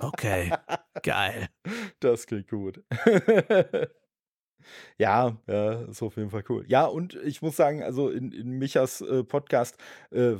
Okay, 0.00 0.52
geil. 1.02 1.48
Das 2.00 2.26
klingt 2.26 2.48
gut. 2.48 2.82
Ja, 4.98 5.36
ja, 5.46 5.82
ist 5.82 6.02
auf 6.02 6.16
jeden 6.16 6.30
Fall 6.30 6.44
cool. 6.48 6.64
Ja, 6.68 6.84
und 6.84 7.14
ich 7.24 7.42
muss 7.42 7.56
sagen, 7.56 7.82
also 7.82 8.10
in, 8.10 8.32
in 8.32 8.50
Michas 8.58 9.00
äh, 9.00 9.24
Podcast, 9.24 9.76
äh, 10.10 10.34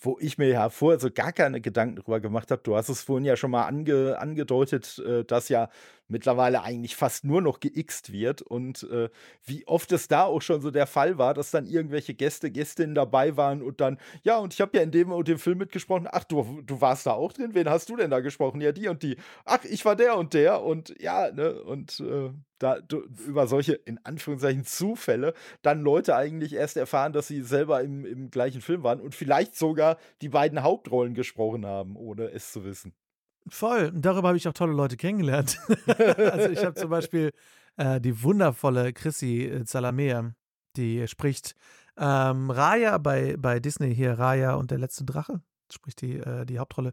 wo 0.00 0.18
ich 0.20 0.38
mir 0.38 0.48
ja 0.48 0.70
vorher 0.70 0.98
so 0.98 1.10
gar 1.10 1.32
keine 1.32 1.60
Gedanken 1.60 1.96
drüber 1.96 2.20
gemacht 2.20 2.50
habe, 2.50 2.62
du 2.62 2.76
hast 2.76 2.88
es 2.88 3.02
vorhin 3.02 3.24
ja 3.24 3.36
schon 3.36 3.50
mal 3.50 3.66
ange, 3.66 4.18
angedeutet, 4.18 4.98
äh, 4.98 5.24
dass 5.24 5.48
ja 5.48 5.68
mittlerweile 6.08 6.62
eigentlich 6.62 6.96
fast 6.96 7.24
nur 7.24 7.42
noch 7.42 7.60
geixt 7.60 8.12
wird 8.12 8.42
und 8.42 8.84
äh, 8.90 9.08
wie 9.44 9.66
oft 9.66 9.90
es 9.92 10.08
da 10.08 10.24
auch 10.24 10.42
schon 10.42 10.60
so 10.60 10.70
der 10.70 10.86
Fall 10.86 11.18
war, 11.18 11.34
dass 11.34 11.50
dann 11.50 11.66
irgendwelche 11.66 12.14
Gäste, 12.14 12.50
Gästinnen 12.50 12.94
dabei 12.94 13.36
waren 13.36 13.62
und 13.62 13.80
dann, 13.80 13.98
ja, 14.22 14.38
und 14.38 14.54
ich 14.54 14.60
habe 14.60 14.76
ja 14.76 14.82
in 14.82 14.90
dem 14.90 15.12
und 15.12 15.28
dem 15.28 15.38
Film 15.38 15.58
mitgesprochen, 15.58 16.08
ach, 16.10 16.24
du, 16.24 16.62
du 16.62 16.80
warst 16.80 17.06
da 17.06 17.12
auch 17.12 17.32
drin, 17.32 17.54
wen 17.54 17.68
hast 17.68 17.88
du 17.88 17.96
denn 17.96 18.10
da 18.10 18.20
gesprochen? 18.20 18.60
Ja, 18.60 18.72
die 18.72 18.88
und 18.88 19.02
die. 19.02 19.16
Ach, 19.44 19.64
ich 19.64 19.84
war 19.84 19.96
der 19.96 20.16
und 20.16 20.34
der 20.34 20.62
und 20.62 20.94
ja, 21.00 21.30
ne, 21.32 21.62
und 21.62 22.00
äh, 22.00 22.30
da 22.58 22.80
du, 22.80 23.02
über 23.26 23.46
solche, 23.46 23.74
in 23.74 23.98
Anführungszeichen, 24.04 24.64
Zufälle 24.64 25.34
dann 25.62 25.80
Leute 25.80 26.16
eigentlich 26.16 26.54
erst 26.54 26.76
erfahren, 26.76 27.12
dass 27.12 27.28
sie 27.28 27.42
selber 27.42 27.82
im, 27.82 28.04
im 28.04 28.30
gleichen 28.30 28.60
Film 28.60 28.82
waren 28.82 29.00
und 29.00 29.14
vielleicht 29.14 29.56
sogar 29.56 29.98
die 30.22 30.28
beiden 30.28 30.62
Hauptrollen 30.62 31.14
gesprochen 31.14 31.66
haben, 31.66 31.96
ohne 31.96 32.30
es 32.30 32.52
zu 32.52 32.64
wissen. 32.64 32.94
Voll. 33.48 33.92
Darüber 33.94 34.28
habe 34.28 34.36
ich 34.36 34.48
auch 34.48 34.52
tolle 34.52 34.72
Leute 34.72 34.96
kennengelernt. 34.96 35.58
also 35.86 36.48
ich 36.48 36.64
habe 36.64 36.74
zum 36.74 36.90
Beispiel 36.90 37.32
äh, 37.76 38.00
die 38.00 38.22
wundervolle 38.22 38.92
Chrissy 38.92 39.44
äh, 39.44 39.64
Zalamea, 39.64 40.32
die 40.76 41.06
spricht 41.06 41.54
ähm, 41.96 42.50
Raya 42.50 42.98
bei, 42.98 43.36
bei 43.38 43.60
Disney 43.60 43.94
hier, 43.94 44.18
Raya 44.18 44.54
und 44.54 44.70
der 44.70 44.78
letzte 44.78 45.04
Drache, 45.04 45.40
spricht 45.72 46.00
die, 46.00 46.18
äh, 46.18 46.44
die 46.44 46.58
Hauptrolle. 46.58 46.92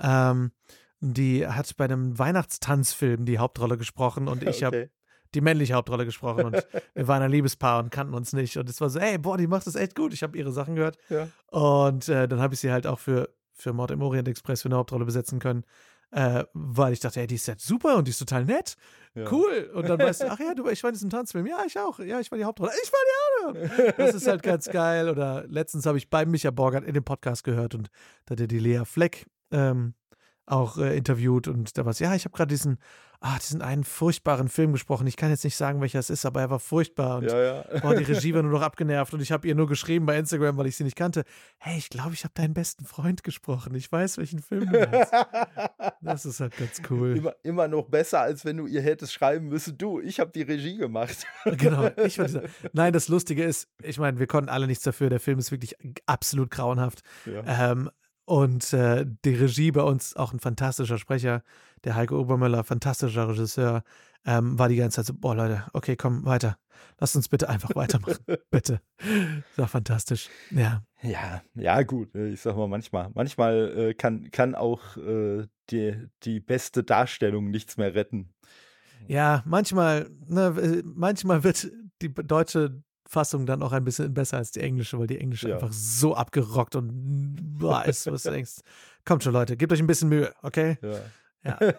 Ähm, 0.00 0.52
die 1.00 1.46
hat 1.46 1.76
bei 1.76 1.84
einem 1.84 2.18
Weihnachtstanzfilm 2.18 3.24
die 3.24 3.38
Hauptrolle 3.38 3.76
gesprochen 3.76 4.28
und 4.28 4.42
ich 4.42 4.64
okay. 4.64 4.64
habe 4.64 4.90
die 5.34 5.40
männliche 5.40 5.74
Hauptrolle 5.74 6.04
gesprochen 6.04 6.44
und 6.44 6.54
wir 6.94 7.08
waren 7.08 7.22
ein 7.22 7.30
Liebespaar 7.30 7.82
und 7.82 7.90
kannten 7.90 8.14
uns 8.14 8.32
nicht 8.32 8.56
und 8.56 8.68
es 8.68 8.80
war 8.80 8.90
so, 8.90 8.98
ey, 8.98 9.18
boah, 9.18 9.38
die 9.38 9.46
macht 9.46 9.66
das 9.66 9.74
echt 9.74 9.94
gut. 9.94 10.12
Ich 10.12 10.22
habe 10.22 10.36
ihre 10.36 10.52
Sachen 10.52 10.74
gehört 10.74 10.98
ja. 11.08 11.28
und 11.46 12.08
äh, 12.08 12.28
dann 12.28 12.40
habe 12.40 12.54
ich 12.54 12.60
sie 12.60 12.70
halt 12.70 12.86
auch 12.86 12.98
für, 12.98 13.30
für 13.52 13.72
Mord 13.72 13.90
im 13.90 14.02
Orient 14.02 14.28
Express 14.28 14.62
für 14.62 14.68
eine 14.68 14.76
Hauptrolle 14.76 15.04
besetzen 15.04 15.38
können 15.38 15.64
äh, 16.12 16.44
weil 16.52 16.92
ich 16.92 17.00
dachte, 17.00 17.20
ey, 17.20 17.26
die 17.26 17.34
ist 17.34 17.46
jetzt 17.46 17.66
super 17.66 17.96
und 17.96 18.06
die 18.06 18.10
ist 18.10 18.18
total 18.18 18.44
nett. 18.44 18.76
Ja. 19.14 19.30
Cool. 19.30 19.70
Und 19.74 19.88
dann 19.88 19.98
weißt 19.98 20.22
du, 20.22 20.30
ach 20.30 20.38
ja, 20.38 20.54
du, 20.54 20.68
ich 20.68 20.82
war 20.82 20.90
in 20.90 20.94
diesem 20.94 21.10
Tanzfilm. 21.10 21.46
Ja, 21.46 21.64
ich 21.66 21.78
auch. 21.78 21.98
Ja, 21.98 22.20
ich 22.20 22.30
war 22.30 22.38
die 22.38 22.44
Hauptrolle. 22.44 22.72
Ich 22.82 22.92
war 22.92 23.00
die 23.02 23.60
andere. 23.68 23.94
Das 23.96 24.14
ist 24.14 24.26
halt 24.26 24.42
ganz 24.42 24.66
geil. 24.66 25.08
Oder 25.08 25.44
letztens 25.48 25.86
habe 25.86 25.98
ich 25.98 26.08
bei 26.08 26.24
Micha 26.24 26.50
Borgert 26.50 26.84
in 26.84 26.94
dem 26.94 27.04
Podcast 27.04 27.44
gehört 27.44 27.74
und 27.74 27.90
da 28.26 28.32
hat 28.32 28.40
er 28.40 28.46
die 28.46 28.58
Lea 28.58 28.84
Fleck 28.84 29.26
ähm, 29.50 29.94
auch 30.46 30.78
äh, 30.78 30.96
interviewt 30.96 31.48
und 31.48 31.76
da 31.76 31.84
war 31.84 31.92
es, 31.92 31.98
ja, 31.98 32.14
ich 32.14 32.24
habe 32.24 32.36
gerade 32.36 32.48
diesen, 32.48 32.78
ah, 33.22 33.38
diesen 33.38 33.62
einen 33.62 33.84
furchtbaren 33.84 34.48
Film 34.48 34.72
gesprochen. 34.72 35.06
Ich 35.06 35.16
kann 35.16 35.30
jetzt 35.30 35.44
nicht 35.44 35.56
sagen, 35.56 35.80
welcher 35.80 36.00
es 36.00 36.10
ist, 36.10 36.26
aber 36.26 36.40
er 36.40 36.50
war 36.50 36.58
furchtbar 36.58 37.18
und 37.18 37.24
ja, 37.24 37.40
ja. 37.40 37.80
Boah, 37.80 37.94
die 37.94 38.02
Regie 38.02 38.34
war 38.34 38.42
nur 38.42 38.52
noch 38.52 38.62
abgenervt 38.62 39.14
und 39.14 39.20
ich 39.20 39.30
habe 39.30 39.46
ihr 39.46 39.54
nur 39.54 39.68
geschrieben 39.68 40.06
bei 40.06 40.18
Instagram, 40.18 40.56
weil 40.56 40.66
ich 40.66 40.76
sie 40.76 40.84
nicht 40.84 40.96
kannte. 40.96 41.24
Hey, 41.58 41.78
ich 41.78 41.88
glaube, 41.88 42.14
ich 42.14 42.24
habe 42.24 42.34
deinen 42.34 42.52
besten 42.52 42.84
Freund 42.84 43.22
gesprochen. 43.22 43.74
Ich 43.76 43.90
weiß, 43.90 44.18
welchen 44.18 44.40
Film 44.40 44.70
du 44.70 44.80
meinst. 44.80 45.12
das 46.02 46.26
ist 46.26 46.40
halt 46.40 46.56
ganz 46.56 46.82
cool. 46.90 47.16
Immer, 47.16 47.34
immer 47.44 47.68
noch 47.68 47.88
besser, 47.88 48.20
als 48.20 48.44
wenn 48.44 48.56
du 48.56 48.66
ihr 48.66 48.82
hättest 48.82 49.12
schreiben 49.12 49.48
müssen, 49.48 49.78
du, 49.78 50.00
ich 50.00 50.18
habe 50.18 50.32
die 50.32 50.42
Regie 50.42 50.76
gemacht. 50.76 51.24
genau, 51.44 51.90
ich 52.04 52.18
war 52.18 52.26
dieser. 52.26 52.42
Nein, 52.72 52.92
das 52.92 53.08
Lustige 53.08 53.44
ist, 53.44 53.68
ich 53.82 53.98
meine, 53.98 54.18
wir 54.18 54.26
konnten 54.26 54.50
alle 54.50 54.66
nichts 54.66 54.82
dafür. 54.82 55.10
Der 55.10 55.20
Film 55.20 55.38
ist 55.38 55.52
wirklich 55.52 55.76
absolut 56.06 56.50
grauenhaft. 56.50 57.02
Ja. 57.24 57.70
Ähm, 57.72 57.90
und 58.24 58.72
äh, 58.72 59.04
die 59.24 59.34
Regie 59.34 59.72
bei 59.72 59.82
uns, 59.82 60.16
auch 60.16 60.32
ein 60.32 60.40
fantastischer 60.40 60.98
Sprecher, 60.98 61.42
der 61.84 61.94
Heike 61.94 62.16
Obermöller, 62.16 62.64
fantastischer 62.64 63.28
Regisseur, 63.28 63.82
ähm, 64.24 64.58
war 64.58 64.68
die 64.68 64.76
ganze 64.76 64.96
Zeit 64.96 65.06
so, 65.06 65.14
boah 65.14 65.34
Leute, 65.34 65.64
okay, 65.72 65.96
komm, 65.96 66.24
weiter. 66.24 66.58
Lasst 66.98 67.16
uns 67.16 67.28
bitte 67.28 67.48
einfach 67.48 67.74
weitermachen. 67.74 68.24
bitte. 68.50 68.80
Das 68.98 69.58
war 69.58 69.68
fantastisch. 69.68 70.28
Ja. 70.50 70.84
Ja, 71.02 71.42
ja, 71.54 71.82
gut. 71.82 72.14
Ich 72.14 72.40
sag 72.40 72.56
mal, 72.56 72.68
manchmal, 72.68 73.10
manchmal 73.14 73.76
äh, 73.76 73.94
kann, 73.94 74.30
kann 74.30 74.54
auch 74.54 74.96
äh, 74.96 75.46
die, 75.70 76.08
die 76.22 76.40
beste 76.40 76.84
Darstellung 76.84 77.50
nichts 77.50 77.76
mehr 77.76 77.94
retten. 77.94 78.32
Ja, 79.08 79.42
manchmal, 79.46 80.10
ne, 80.26 80.82
manchmal 80.84 81.42
wird 81.42 81.72
die 82.02 82.12
deutsche 82.14 82.82
Fassung 83.04 83.46
dann 83.46 83.62
auch 83.62 83.72
ein 83.72 83.84
bisschen 83.84 84.14
besser 84.14 84.38
als 84.38 84.52
die 84.52 84.60
englische, 84.60 84.98
weil 84.98 85.06
die 85.06 85.18
englische 85.18 85.48
ja. 85.48 85.56
einfach 85.56 85.72
so 85.72 86.14
abgerockt 86.14 86.76
und 86.76 87.58
boah, 87.58 87.84
ist, 87.84 88.06
was 88.10 88.22
du 88.22 88.30
denkst. 88.30 88.60
Kommt 89.04 89.24
schon, 89.24 89.32
Leute, 89.32 89.56
gebt 89.56 89.72
euch 89.72 89.80
ein 89.80 89.86
bisschen 89.86 90.08
Mühe, 90.08 90.32
okay? 90.42 90.78
Ja. 90.80 91.00
Ja. 91.44 91.58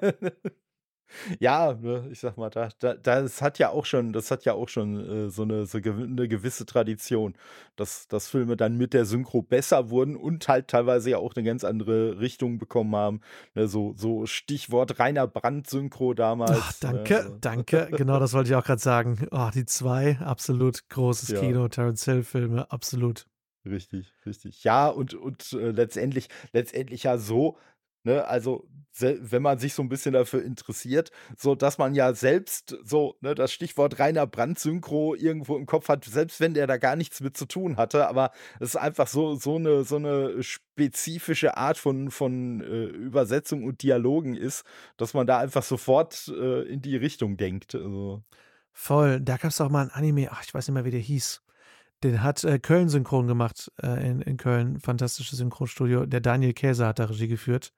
Ja, 1.39 1.73
ne, 1.73 2.07
ich 2.11 2.19
sag 2.19 2.37
mal, 2.37 2.49
da, 2.49 2.69
da, 2.79 2.95
das 2.95 3.41
hat 3.41 3.59
ja 3.59 3.69
auch 3.69 3.85
schon, 3.85 4.13
das 4.13 4.31
hat 4.31 4.45
ja 4.45 4.53
auch 4.53 4.69
schon 4.69 5.27
äh, 5.27 5.29
so, 5.29 5.43
eine, 5.43 5.65
so 5.65 5.77
eine 5.77 6.27
gewisse 6.27 6.65
Tradition, 6.65 7.35
dass, 7.75 8.07
dass 8.07 8.27
Filme 8.27 8.57
dann 8.57 8.77
mit 8.77 8.93
der 8.93 9.05
Synchro 9.05 9.41
besser 9.41 9.89
wurden 9.89 10.15
und 10.15 10.47
halt 10.47 10.67
teilweise 10.67 11.11
ja 11.11 11.17
auch 11.17 11.35
eine 11.35 11.45
ganz 11.45 11.63
andere 11.63 12.19
Richtung 12.19 12.57
bekommen 12.57 12.95
haben. 12.95 13.21
Ne, 13.55 13.67
so, 13.67 13.93
so 13.95 14.25
Stichwort 14.25 14.99
reiner 14.99 15.27
Brand-Synchro 15.27 16.13
damals. 16.13 16.51
Ach, 16.59 16.73
danke, 16.79 17.13
ne, 17.13 17.37
danke. 17.41 17.89
Genau, 17.91 18.19
das 18.19 18.33
wollte 18.33 18.49
ich 18.49 18.55
auch 18.55 18.65
gerade 18.65 18.81
sagen. 18.81 19.27
Oh, 19.31 19.49
die 19.53 19.65
zwei, 19.65 20.17
absolut 20.19 20.89
großes 20.89 21.29
ja. 21.29 21.39
Kino, 21.39 21.67
Terence 21.67 22.05
Hill-Filme, 22.05 22.71
absolut. 22.71 23.27
Richtig, 23.65 24.13
richtig. 24.25 24.63
Ja, 24.65 24.89
und, 24.89 25.13
und 25.13 25.53
äh, 25.53 25.71
letztendlich, 25.71 26.27
letztendlich 26.51 27.03
ja 27.03 27.17
so 27.17 27.57
Ne, 28.03 28.25
also 28.25 28.67
wenn 28.99 29.41
man 29.41 29.57
sich 29.57 29.73
so 29.73 29.81
ein 29.81 29.89
bisschen 29.89 30.13
dafür 30.13 30.43
interessiert, 30.43 31.09
so 31.35 31.55
dass 31.55 31.77
man 31.77 31.95
ja 31.95 32.13
selbst 32.13 32.77
so, 32.83 33.15
ne, 33.21 33.33
das 33.33 33.51
Stichwort 33.51 33.99
reiner 33.99 34.27
Brandsynchro 34.27 35.15
irgendwo 35.15 35.57
im 35.57 35.65
Kopf 35.65 35.89
hat, 35.89 36.05
selbst 36.05 36.39
wenn 36.39 36.53
der 36.53 36.67
da 36.67 36.77
gar 36.77 36.95
nichts 36.95 37.19
mit 37.21 37.35
zu 37.35 37.45
tun 37.45 37.77
hatte, 37.77 38.07
aber 38.07 38.31
es 38.59 38.69
ist 38.69 38.75
einfach 38.75 39.07
so, 39.07 39.35
so 39.35 39.55
eine, 39.55 39.83
so 39.83 39.95
eine 39.95 40.43
spezifische 40.43 41.57
Art 41.57 41.77
von, 41.77 42.11
von 42.11 42.61
äh, 42.61 42.85
Übersetzung 42.85 43.63
und 43.63 43.81
Dialogen 43.81 44.35
ist, 44.35 44.63
dass 44.97 45.13
man 45.13 45.25
da 45.25 45.39
einfach 45.39 45.63
sofort 45.63 46.27
äh, 46.27 46.61
in 46.63 46.81
die 46.81 46.95
Richtung 46.95 47.37
denkt. 47.37 47.73
Also. 47.73 48.23
Voll, 48.73 49.21
da 49.21 49.37
gab 49.37 49.51
es 49.51 49.61
auch 49.61 49.69
mal 49.69 49.85
ein 49.85 49.91
Anime, 49.91 50.29
ach, 50.31 50.43
ich 50.43 50.53
weiß 50.53 50.67
nicht 50.67 50.73
mehr, 50.73 50.85
wie 50.85 50.91
der 50.91 50.99
hieß. 50.99 51.41
Den 52.03 52.21
hat 52.21 52.43
äh, 52.43 52.59
Köln 52.59 52.89
synchron 52.89 53.27
gemacht, 53.27 53.71
äh, 53.81 54.07
in, 54.07 54.21
in 54.21 54.37
Köln, 54.37 54.79
fantastisches 54.79 55.39
Synchronstudio. 55.39 56.05
Der 56.05 56.21
Daniel 56.21 56.53
Käser 56.53 56.87
hat 56.87 56.99
da 56.99 57.05
Regie 57.05 57.27
geführt. 57.27 57.73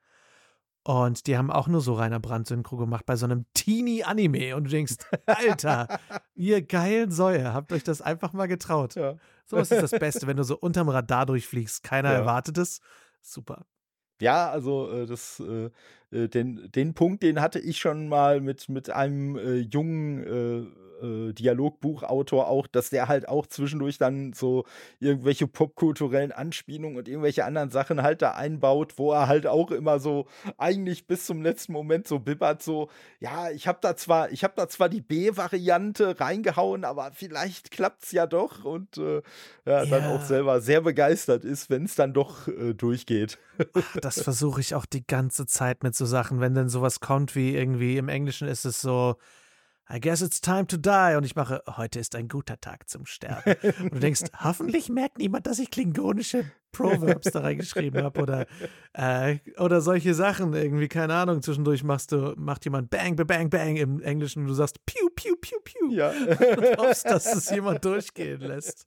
Und 0.86 1.26
die 1.26 1.36
haben 1.36 1.50
auch 1.50 1.66
nur 1.66 1.80
so 1.80 1.94
reiner 1.94 2.20
Brand-Synchro 2.20 2.76
gemacht 2.76 3.06
bei 3.06 3.16
so 3.16 3.26
einem 3.26 3.44
Teenie-Anime. 3.54 4.54
Und 4.54 4.64
du 4.64 4.70
denkst, 4.70 4.94
Alter, 5.26 5.88
ihr 6.36 6.62
geilen 6.62 7.10
Säue, 7.10 7.52
habt 7.52 7.72
euch 7.72 7.82
das 7.82 8.00
einfach 8.00 8.32
mal 8.32 8.46
getraut. 8.46 8.94
Ja. 8.94 9.16
was 9.50 9.72
ist 9.72 9.82
das 9.82 9.90
Beste, 9.98 10.28
wenn 10.28 10.36
du 10.36 10.44
so 10.44 10.56
unterm 10.56 10.88
Radar 10.88 11.26
durchfliegst. 11.26 11.82
Keiner 11.82 12.12
ja. 12.12 12.18
erwartet 12.18 12.56
es. 12.58 12.80
Super. 13.20 13.66
Ja, 14.20 14.48
also 14.48 14.88
äh, 14.92 15.06
das, 15.06 15.40
äh, 15.40 15.70
äh, 16.16 16.28
den, 16.28 16.70
den 16.70 16.94
Punkt, 16.94 17.24
den 17.24 17.40
hatte 17.40 17.58
ich 17.58 17.78
schon 17.78 18.08
mal 18.08 18.40
mit, 18.40 18.68
mit 18.68 18.88
einem 18.88 19.36
äh, 19.36 19.56
jungen 19.56 20.22
äh, 21.02 21.32
Dialogbuchautor 21.32 22.48
auch, 22.48 22.66
dass 22.66 22.90
der 22.90 23.08
halt 23.08 23.28
auch 23.28 23.46
zwischendurch 23.46 23.98
dann 23.98 24.32
so 24.32 24.64
irgendwelche 25.00 25.46
popkulturellen 25.46 26.32
Anspielungen 26.32 26.96
und 26.96 27.08
irgendwelche 27.08 27.44
anderen 27.44 27.70
Sachen 27.70 28.02
halt 28.02 28.22
da 28.22 28.32
einbaut, 28.32 28.94
wo 28.96 29.12
er 29.12 29.28
halt 29.28 29.46
auch 29.46 29.70
immer 29.70 29.98
so 29.98 30.26
eigentlich 30.58 31.06
bis 31.06 31.26
zum 31.26 31.42
letzten 31.42 31.72
Moment 31.72 32.06
so 32.06 32.18
bibbert, 32.18 32.62
so, 32.62 32.88
ja, 33.20 33.50
ich 33.50 33.66
habe 33.66 33.78
da 33.80 33.96
zwar, 33.96 34.30
ich 34.32 34.44
habe 34.44 34.54
da 34.56 34.68
zwar 34.68 34.88
die 34.88 35.00
B-Variante 35.00 36.18
reingehauen, 36.20 36.84
aber 36.84 37.10
vielleicht 37.12 37.70
klappt's 37.70 38.12
ja 38.12 38.26
doch 38.26 38.64
und 38.64 38.98
äh, 38.98 39.22
ja, 39.64 39.84
ja, 39.84 39.86
dann 39.86 40.04
auch 40.04 40.22
selber 40.22 40.60
sehr 40.60 40.80
begeistert 40.80 41.44
ist, 41.44 41.70
wenn 41.70 41.84
es 41.84 41.94
dann 41.94 42.12
doch 42.12 42.48
äh, 42.48 42.74
durchgeht. 42.74 43.38
Ach, 43.74 43.96
das 44.00 44.20
versuche 44.20 44.60
ich 44.60 44.74
auch 44.74 44.86
die 44.86 45.06
ganze 45.06 45.46
Zeit 45.46 45.82
mit 45.82 45.94
so 45.94 46.06
Sachen, 46.06 46.40
wenn 46.40 46.54
dann 46.54 46.68
sowas 46.68 47.00
kommt 47.00 47.34
wie 47.34 47.54
irgendwie 47.54 47.96
im 47.96 48.08
Englischen 48.08 48.48
ist 48.48 48.64
es 48.64 48.80
so, 48.80 49.16
I 49.88 50.00
guess 50.00 50.20
it's 50.20 50.40
time 50.40 50.66
to 50.66 50.76
die. 50.76 51.14
Und 51.16 51.24
ich 51.24 51.36
mache, 51.36 51.62
heute 51.76 52.00
ist 52.00 52.16
ein 52.16 52.26
guter 52.26 52.60
Tag 52.60 52.88
zum 52.88 53.06
Sterben. 53.06 53.54
Und 53.80 53.94
du 53.94 54.00
denkst, 54.00 54.22
hoffentlich 54.42 54.88
merkt 54.88 55.18
niemand, 55.18 55.46
dass 55.46 55.60
ich 55.60 55.70
klingonische 55.70 56.44
Proverbs 56.72 57.30
da 57.30 57.40
reingeschrieben 57.40 58.02
habe 58.02 58.20
oder, 58.20 58.46
äh, 58.94 59.38
oder 59.58 59.80
solche 59.80 60.12
Sachen. 60.14 60.52
Irgendwie, 60.54 60.88
keine 60.88 61.14
Ahnung, 61.14 61.40
zwischendurch 61.40 61.84
machst 61.84 62.10
du, 62.10 62.34
macht 62.36 62.64
jemand 62.64 62.90
Bang, 62.90 63.14
Bang, 63.14 63.48
Bang 63.48 63.76
im 63.76 64.02
Englischen 64.02 64.42
und 64.42 64.48
du 64.48 64.54
sagst 64.54 64.84
Piu, 64.86 65.08
Piu, 65.14 65.36
Piu, 65.40 65.58
Piu. 65.62 65.92
Ja. 65.92 66.10
Und 66.10 66.78
hoffst, 66.78 67.06
dass 67.06 67.32
es 67.32 67.48
jemand 67.50 67.84
durchgehen 67.84 68.40
lässt. 68.40 68.86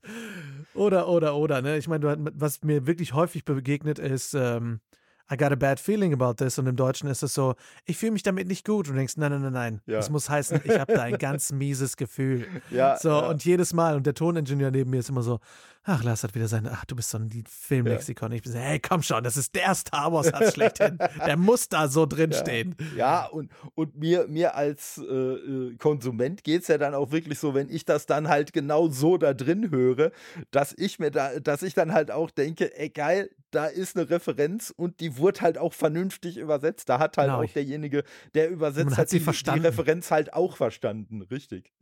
Oder, 0.74 1.08
oder, 1.08 1.36
oder, 1.36 1.62
ne? 1.62 1.78
Ich 1.78 1.88
meine, 1.88 2.18
was 2.34 2.62
mir 2.62 2.86
wirklich 2.86 3.14
häufig 3.14 3.46
begegnet 3.46 4.00
ist, 4.00 4.34
ähm, 4.34 4.82
I 5.32 5.38
got 5.38 5.52
a 5.52 5.56
bad 5.56 5.80
feeling 5.80 6.14
about 6.14 6.44
this. 6.44 6.58
Und 6.58 6.68
im 6.68 6.76
Deutschen 6.76 7.08
ist 7.08 7.22
es 7.22 7.34
so, 7.34 7.56
ich 7.86 7.98
fühle 7.98 8.14
mich 8.14 8.24
damit 8.24 8.48
nicht 8.48 8.66
gut. 8.66 8.88
Und 8.88 8.94
du 8.94 8.98
denkst, 8.98 9.18
nein, 9.18 9.32
nein, 9.32 9.42
nein, 9.42 9.54
nein. 9.54 9.82
Ja. 9.86 9.98
Das 9.98 10.10
muss 10.10 10.30
heißen, 10.30 10.62
ich 10.64 10.80
habe 10.80 10.94
da 10.94 11.04
ein 11.04 11.18
ganz 11.18 11.52
mieses 11.52 11.98
Gefühl. 11.98 12.48
Ja, 12.72 12.98
so, 12.98 13.10
ja. 13.10 13.30
und 13.30 13.44
jedes 13.46 13.74
Mal, 13.74 13.96
und 13.96 14.06
der 14.06 14.14
Toningenieur 14.14 14.70
neben 14.70 14.92
mir 14.92 15.00
ist 15.00 15.10
immer 15.10 15.24
so, 15.24 15.40
ach, 15.84 16.04
Lars 16.04 16.24
hat 16.24 16.36
wieder 16.36 16.48
sein, 16.48 16.68
ach, 16.72 16.86
du 16.86 16.96
bist 16.96 17.10
so 17.10 17.18
ein 17.18 17.44
Filmlexikon. 17.48 18.32
Ja. 18.32 18.36
Ich 18.36 18.44
bin 18.44 18.52
so, 18.52 18.60
hey, 18.60 18.80
komm 18.80 19.02
schon, 19.02 19.24
das 19.24 19.38
ist 19.38 19.56
der 19.56 19.74
Star 19.76 20.12
Wars 20.14 20.28
Satz 20.28 20.54
schlechthin. 20.54 20.98
der 21.26 21.38
muss 21.38 21.70
da 21.70 21.88
so 21.88 22.06
drinstehen. 22.06 22.76
Ja, 22.92 22.98
ja 22.98 23.26
und, 23.26 23.52
und 23.76 23.98
mir, 23.98 24.28
mir 24.28 24.56
als 24.56 24.98
äh, 24.98 25.04
äh 25.04 25.76
Konsument 25.78 26.44
geht 26.44 26.64
es 26.64 26.68
ja 26.68 26.78
dann 26.78 26.94
auch 26.94 27.12
wirklich 27.12 27.40
so, 27.40 27.54
wenn 27.54 27.70
ich 27.70 27.86
das 27.86 28.06
dann 28.06 28.28
halt 28.28 28.54
genau 28.54 28.90
so 28.90 29.18
da 29.18 29.34
drin 29.34 29.72
höre, 29.72 30.12
dass 30.52 30.74
ich 30.78 31.00
mir 31.00 31.12
da, 31.12 31.40
dass 31.40 31.64
ich 31.64 31.74
dann 31.74 31.94
halt 31.94 32.12
auch 32.12 32.32
denke, 32.32 32.78
ey, 32.78 32.90
geil, 32.90 33.30
da 33.52 33.66
ist 33.66 33.96
eine 33.96 34.10
Referenz 34.10 34.74
und 34.76 35.00
die 35.00 35.18
wurde 35.18 35.42
halt 35.42 35.58
auch 35.58 35.74
vernünftig 35.74 36.38
übersetzt. 36.38 36.90
Da 36.90 37.00
hat 37.00 37.18
halt 37.18 37.30
genau. 37.30 37.44
auch 37.44 37.52
derjenige, 37.52 38.04
der 38.34 38.50
übersetzt 38.50 38.98
hat, 38.98 39.12
die, 39.12 39.20
die, 39.20 39.60
Referenz 39.60 40.12
halt 40.12 40.34
auch 40.34 40.58
verstanden. 40.58 41.22
Richtig. 41.24 41.74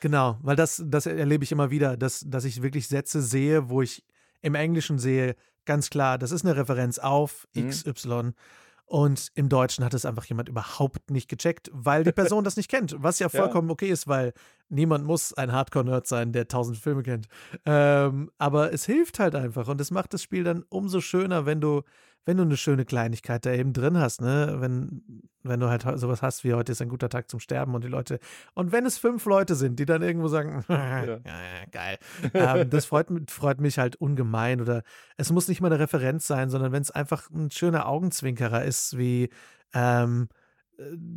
genau, 0.00 0.38
weil 0.42 0.56
das, 0.56 0.82
das 0.86 1.06
erlebe 1.06 1.44
ich 1.44 1.52
immer 1.52 1.70
wieder, 1.70 1.96
dass, 1.96 2.24
dass 2.26 2.44
ich 2.44 2.62
wirklich 2.62 2.88
Sätze 2.88 3.21
sehe, 3.22 3.68
wo 3.68 3.82
ich 3.82 4.04
im 4.40 4.54
Englischen 4.54 4.98
sehe, 4.98 5.36
ganz 5.64 5.90
klar, 5.90 6.18
das 6.18 6.32
ist 6.32 6.44
eine 6.44 6.56
Referenz 6.56 6.98
auf 6.98 7.46
XY. 7.56 8.08
Mhm. 8.08 8.34
Und 8.92 9.28
im 9.34 9.48
Deutschen 9.48 9.86
hat 9.86 9.94
es 9.94 10.04
einfach 10.04 10.26
jemand 10.26 10.50
überhaupt 10.50 11.10
nicht 11.10 11.26
gecheckt, 11.30 11.70
weil 11.72 12.04
die 12.04 12.12
Person 12.12 12.44
das 12.44 12.58
nicht 12.58 12.68
kennt. 12.68 12.94
Was 12.98 13.20
ja 13.20 13.28
vollkommen 13.30 13.68
ja. 13.68 13.72
okay 13.72 13.88
ist, 13.88 14.06
weil 14.06 14.34
niemand 14.68 15.06
muss 15.06 15.32
ein 15.32 15.50
Hardcore-Nerd 15.50 16.06
sein, 16.06 16.32
der 16.32 16.46
tausend 16.46 16.76
Filme 16.76 17.02
kennt. 17.02 17.26
Ähm, 17.64 18.30
aber 18.36 18.72
es 18.72 18.84
hilft 18.84 19.18
halt 19.18 19.34
einfach 19.34 19.68
und 19.68 19.80
es 19.80 19.90
macht 19.90 20.12
das 20.12 20.22
Spiel 20.22 20.44
dann 20.44 20.64
umso 20.68 21.00
schöner, 21.00 21.46
wenn 21.46 21.62
du 21.62 21.82
wenn 22.24 22.36
du 22.36 22.44
eine 22.44 22.56
schöne 22.56 22.84
Kleinigkeit 22.84 23.44
da 23.44 23.52
eben 23.52 23.72
drin 23.72 23.98
hast, 23.98 24.20
ne? 24.20 24.56
Wenn, 24.58 25.22
wenn 25.42 25.60
du 25.60 25.68
halt 25.68 25.82
sowas 25.98 26.22
hast 26.22 26.44
wie 26.44 26.54
heute 26.54 26.72
ist 26.72 26.80
ein 26.80 26.88
guter 26.88 27.08
Tag 27.08 27.28
zum 27.28 27.40
Sterben 27.40 27.74
und 27.74 27.82
die 27.82 27.88
Leute, 27.88 28.20
und 28.54 28.72
wenn 28.72 28.86
es 28.86 28.98
fünf 28.98 29.24
Leute 29.24 29.54
sind, 29.54 29.78
die 29.78 29.86
dann 29.86 30.02
irgendwo 30.02 30.28
sagen, 30.28 30.64
ja. 30.68 31.04
ja, 31.04 31.20
geil, 31.70 31.98
ähm, 32.34 32.70
das 32.70 32.86
freut, 32.86 33.08
freut 33.30 33.60
mich 33.60 33.78
halt 33.78 33.96
ungemein. 33.96 34.60
Oder 34.60 34.82
es 35.16 35.32
muss 35.32 35.48
nicht 35.48 35.60
mal 35.60 35.72
eine 35.72 35.80
Referenz 35.80 36.26
sein, 36.26 36.50
sondern 36.50 36.72
wenn 36.72 36.82
es 36.82 36.90
einfach 36.90 37.28
ein 37.30 37.50
schöner 37.50 37.86
Augenzwinkerer 37.86 38.64
ist, 38.64 38.96
wie 38.96 39.28
ähm, 39.74 40.28
äh, 40.30 40.41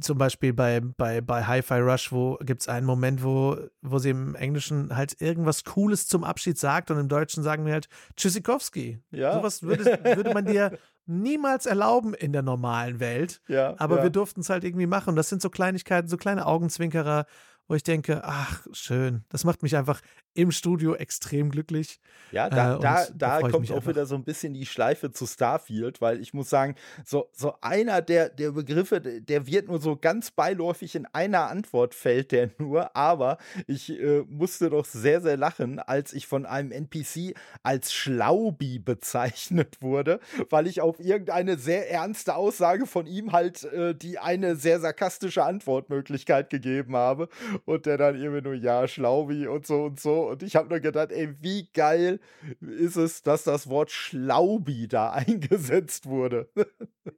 zum 0.02 0.18
Beispiel 0.18 0.54
bei, 0.54 0.82
bei, 0.82 1.22
bei 1.22 1.44
Hi-Fi 1.44 1.80
Rush, 1.80 2.12
wo 2.12 2.38
gibt 2.42 2.62
es 2.62 2.70
einen 2.70 2.86
Moment, 2.86 3.24
wo, 3.24 3.58
wo 3.82 4.00
sie 4.00 4.10
im 4.10 4.36
Englischen 4.36 4.96
halt 4.96 5.22
irgendwas 5.22 5.64
Cooles 5.64 6.08
zum 6.08 6.24
Abschied 6.24 6.58
sagt 6.58 6.92
und 6.92 7.00
im 7.00 7.08
Deutschen 7.08 7.44
sagen 7.44 7.66
wir 7.66 7.74
halt 7.74 7.88
Tschüssikowski. 8.16 9.00
Ja. 9.12 9.34
Sowas 9.34 9.64
würde, 9.64 10.00
würde 10.04 10.34
man 10.34 10.46
dir 10.46 10.78
niemals 11.06 11.66
erlauben 11.66 12.14
in 12.14 12.34
der 12.34 12.42
normalen 12.42 13.00
Welt. 13.00 13.42
Ja, 13.48 13.76
aber 13.78 13.98
ja. 13.98 14.04
wir 14.04 14.10
durften 14.10 14.42
es 14.42 14.50
halt 14.50 14.64
irgendwie 14.64 14.88
machen. 14.88 15.10
Und 15.12 15.16
das 15.16 15.30
sind 15.30 15.42
so 15.42 15.50
Kleinigkeiten, 15.50 16.08
so 16.08 16.18
kleine 16.18 16.46
Augenzwinkerer, 16.46 17.26
wo 17.68 17.76
ich 17.76 17.84
denke, 17.84 18.22
ach, 18.24 18.66
schön. 18.72 19.24
Das 19.30 19.44
macht 19.44 19.64
mich 19.64 19.76
einfach 19.76 20.02
im 20.36 20.52
Studio 20.52 20.96
extrem 20.96 21.50
glücklich. 21.50 22.00
Ja, 22.32 22.50
da, 22.50 22.76
äh, 22.76 22.80
da, 22.80 23.08
da 23.14 23.40
kommt 23.40 23.72
auch 23.72 23.78
einfach. 23.78 23.90
wieder 23.90 24.06
so 24.06 24.16
ein 24.16 24.24
bisschen 24.24 24.54
die 24.54 24.66
Schleife 24.66 25.12
zu 25.12 25.26
Starfield, 25.26 26.02
weil 26.02 26.20
ich 26.20 26.34
muss 26.34 26.50
sagen, 26.50 26.76
so, 27.06 27.30
so 27.32 27.54
einer 27.62 28.02
der, 28.02 28.30
der 28.30 28.52
Begriffe, 28.52 29.00
der 29.00 29.48
wird 29.48 29.68
nur 29.68 29.80
so 29.80 29.96
ganz 29.96 30.32
beiläufig 30.32 30.96
in 30.96 31.06
einer 31.08 31.50
Antwort 31.50 31.96
fällt 31.96 32.32
der 32.32 32.50
nur, 32.58 32.96
aber 32.96 33.38
ich 33.68 33.90
äh, 33.90 34.24
musste 34.28 34.70
doch 34.70 34.86
sehr, 34.86 35.22
sehr 35.22 35.38
lachen, 35.38 35.80
als 35.80 36.14
ich 36.14 36.28
von 36.28 36.46
einem 36.46 36.72
NPC 36.72 37.36
als 37.64 37.94
Schlaubi 37.94 38.80
bezeichnet 38.80 39.82
wurde, 39.82 40.20
weil 40.50 40.68
ich 40.68 40.82
auf 40.82 41.00
irgendeine 41.00 41.58
sehr 41.58 41.90
ernste 41.90 42.36
Aussage 42.36 42.86
von 42.86 43.08
ihm 43.08 43.32
halt 43.32 43.64
äh, 43.64 43.96
die 43.96 44.20
eine 44.20 44.58
sehr 44.58 44.82
sarkastische 44.82 45.44
Antwortmöglichkeit 45.46 46.50
gegeben 46.50 46.96
habe 46.96 47.30
und 47.64 47.86
der 47.86 47.98
dann 47.98 48.20
irgendwie 48.20 48.42
nur, 48.42 48.56
ja, 48.56 48.88
Schlaubi 48.88 49.48
und 49.48 49.66
so 49.66 49.86
und 49.86 50.00
so. 50.00 50.25
Und 50.30 50.44
ich 50.44 50.56
habe 50.56 50.70
nur 50.70 50.80
gedacht, 50.80 51.12
ey, 51.12 51.36
wie 51.42 51.70
geil 51.74 52.20
ist 52.60 52.96
es, 52.96 53.24
dass 53.24 53.44
das 53.44 53.70
Wort 53.70 53.92
Schlaubi 53.92 54.88
da 54.88 55.12
eingesetzt 55.12 56.06
wurde. 56.06 56.50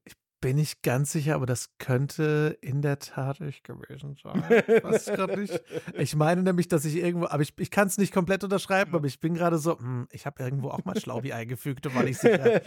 ich 0.05 0.15
bin 0.39 0.59
ich 0.59 0.83
ganz 0.83 1.11
sicher, 1.11 1.35
aber 1.35 1.47
das 1.47 1.77
könnte 1.79 2.57
in 2.61 2.81
der 2.81 2.99
Tat 2.99 3.41
ich 3.41 3.63
gewesen 3.63 4.15
sein. 4.21 4.43
Weiß 4.83 5.07
ich 5.07 5.35
nicht. 5.35 5.63
Ich 5.97 6.15
meine 6.15 6.43
nämlich, 6.43 6.67
dass 6.67 6.85
ich 6.85 6.95
irgendwo, 6.95 7.27
aber 7.27 7.41
ich, 7.41 7.53
ich 7.57 7.71
kann 7.71 7.87
es 7.87 7.97
nicht 7.97 8.13
komplett 8.13 8.43
unterschreiben, 8.43 8.93
aber 8.93 9.07
ich 9.07 9.19
bin 9.19 9.33
gerade 9.33 9.57
so, 9.57 9.79
hm, 9.79 10.07
ich 10.11 10.25
habe 10.27 10.43
irgendwo 10.43 10.69
auch 10.69 10.85
mal 10.85 10.99
Schlaubi 10.99 11.33
eingefügt, 11.33 11.93
war 11.93 12.05
ich 12.05 12.19
sicher. 12.19 12.61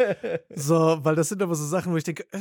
So, 0.55 0.99
weil 1.03 1.15
das 1.15 1.29
sind 1.29 1.43
aber 1.43 1.55
so 1.55 1.65
Sachen, 1.65 1.93
wo 1.93 1.97
ich 1.97 2.05
denke, 2.05 2.27
äh, 2.33 2.41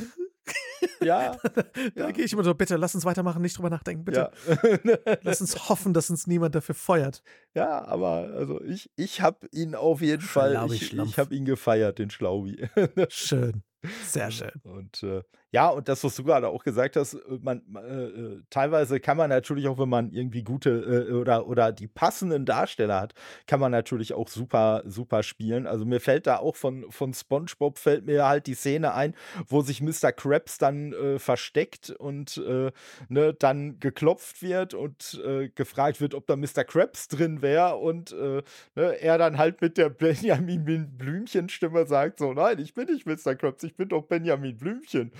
ja. 1.01 1.35
da 1.43 1.63
ja. 1.95 2.11
gehe 2.11 2.25
ich 2.25 2.33
immer 2.33 2.43
so, 2.43 2.53
bitte, 2.53 2.77
lass 2.77 2.95
uns 2.95 3.05
weitermachen, 3.05 3.41
nicht 3.41 3.57
drüber 3.57 3.69
nachdenken, 3.69 4.05
bitte. 4.05 4.31
Ja. 4.47 5.17
lass 5.21 5.41
uns 5.41 5.69
hoffen, 5.69 5.93
dass 5.93 6.09
uns 6.09 6.27
niemand 6.27 6.55
dafür 6.55 6.75
feuert. 6.75 7.23
Ja, 7.53 7.85
aber 7.85 8.31
also 8.35 8.61
ich, 8.63 8.91
ich 8.95 9.21
habe 9.21 9.47
ihn 9.51 9.75
auf 9.75 10.01
jeden 10.01 10.21
Fall, 10.21 10.71
ich, 10.71 10.93
ich 10.93 11.17
habe 11.17 11.33
ihn 11.35 11.45
gefeiert, 11.45 11.99
den 11.99 12.09
Schlaubi. 12.09 12.67
Schön. 13.09 13.63
Sehr 14.03 14.29
schön. 14.29 14.51
Und 14.63 15.03
äh, 15.03 15.23
ja, 15.51 15.69
und 15.69 15.89
das, 15.89 16.03
was 16.03 16.15
du 16.15 16.23
gerade 16.23 16.47
auch 16.47 16.63
gesagt 16.63 16.95
hast, 16.95 17.15
äh, 17.15 17.19
man, 17.41 17.63
äh, 17.75 18.03
äh, 18.03 18.41
teilweise 18.51 18.99
kann 18.99 19.17
man 19.17 19.29
natürlich 19.29 19.67
auch, 19.67 19.79
wenn 19.79 19.89
man 19.89 20.11
irgendwie 20.11 20.43
gute 20.43 20.69
äh, 21.09 21.13
oder, 21.13 21.47
oder 21.47 21.71
die 21.71 21.87
passenden 21.87 22.45
Darsteller 22.45 23.01
hat, 23.01 23.13
kann 23.47 23.59
man 23.59 23.71
natürlich 23.71 24.13
auch 24.13 24.27
super, 24.27 24.83
super 24.85 25.23
spielen. 25.23 25.65
Also 25.65 25.85
mir 25.85 25.99
fällt 25.99 26.27
da 26.27 26.37
auch 26.37 26.55
von, 26.55 26.85
von 26.91 27.13
SpongeBob 27.13 27.79
fällt 27.79 28.05
mir 28.05 28.27
halt 28.27 28.45
die 28.45 28.53
Szene 28.53 28.93
ein, 28.93 29.15
wo 29.47 29.61
sich 29.61 29.81
Mr. 29.81 30.11
Krabs 30.11 30.59
dann 30.59 30.93
äh, 30.93 31.17
versteckt 31.17 31.89
und 31.89 32.37
äh, 32.37 32.71
ne, 33.07 33.33
dann 33.33 33.79
geklopft 33.79 34.41
wird 34.43 34.73
und 34.73 35.21
gefragt 35.55 36.01
wird, 36.01 36.13
ob 36.13 36.27
da 36.27 36.35
Mr. 36.35 36.63
Krabs 36.63 37.07
drin 37.07 37.41
wäre 37.41 37.77
und 37.77 38.11
ne, 38.11 38.43
er 38.75 39.17
dann 39.17 39.37
halt 39.37 39.61
mit 39.61 39.77
der 39.77 39.89
Benjamin 39.89 40.97
Blümchen-Stimme 40.97 41.85
sagt 41.87 42.19
so, 42.19 42.33
nein, 42.33 42.59
ich 42.59 42.73
bin 42.73 42.85
nicht 42.85 43.05
Mr. 43.05 43.35
Krabs, 43.35 43.63
ich 43.63 43.75
bin 43.75 43.89
doch 43.89 44.03
Benjamin 44.03 44.57
Blümchen 44.57 45.11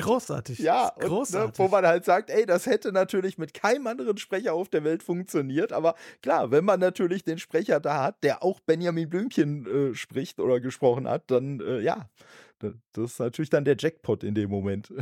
großartig. 0.00 0.58
Ja, 0.58 0.88
und, 0.88 1.06
großartig. 1.06 1.58
Ne, 1.58 1.64
wo 1.64 1.68
man 1.68 1.86
halt 1.86 2.04
sagt, 2.04 2.30
ey, 2.30 2.46
das 2.46 2.66
hätte 2.66 2.92
natürlich 2.92 3.38
mit 3.38 3.54
keinem 3.54 3.86
anderen 3.86 4.16
Sprecher 4.18 4.54
auf 4.54 4.68
der 4.68 4.84
Welt 4.84 5.02
funktioniert. 5.02 5.72
Aber 5.72 5.94
klar, 6.22 6.50
wenn 6.50 6.64
man 6.64 6.80
natürlich 6.80 7.24
den 7.24 7.38
Sprecher 7.38 7.80
da 7.80 8.02
hat, 8.02 8.22
der 8.22 8.42
auch 8.42 8.60
Benjamin 8.60 9.08
Blümchen 9.08 9.92
äh, 9.92 9.94
spricht 9.94 10.40
oder 10.40 10.60
gesprochen 10.60 11.08
hat, 11.08 11.30
dann 11.30 11.60
äh, 11.60 11.80
ja, 11.80 12.08
das 12.92 13.12
ist 13.12 13.18
natürlich 13.18 13.50
dann 13.50 13.64
der 13.64 13.76
Jackpot 13.78 14.22
in 14.22 14.34
dem 14.34 14.50
Moment. 14.50 14.92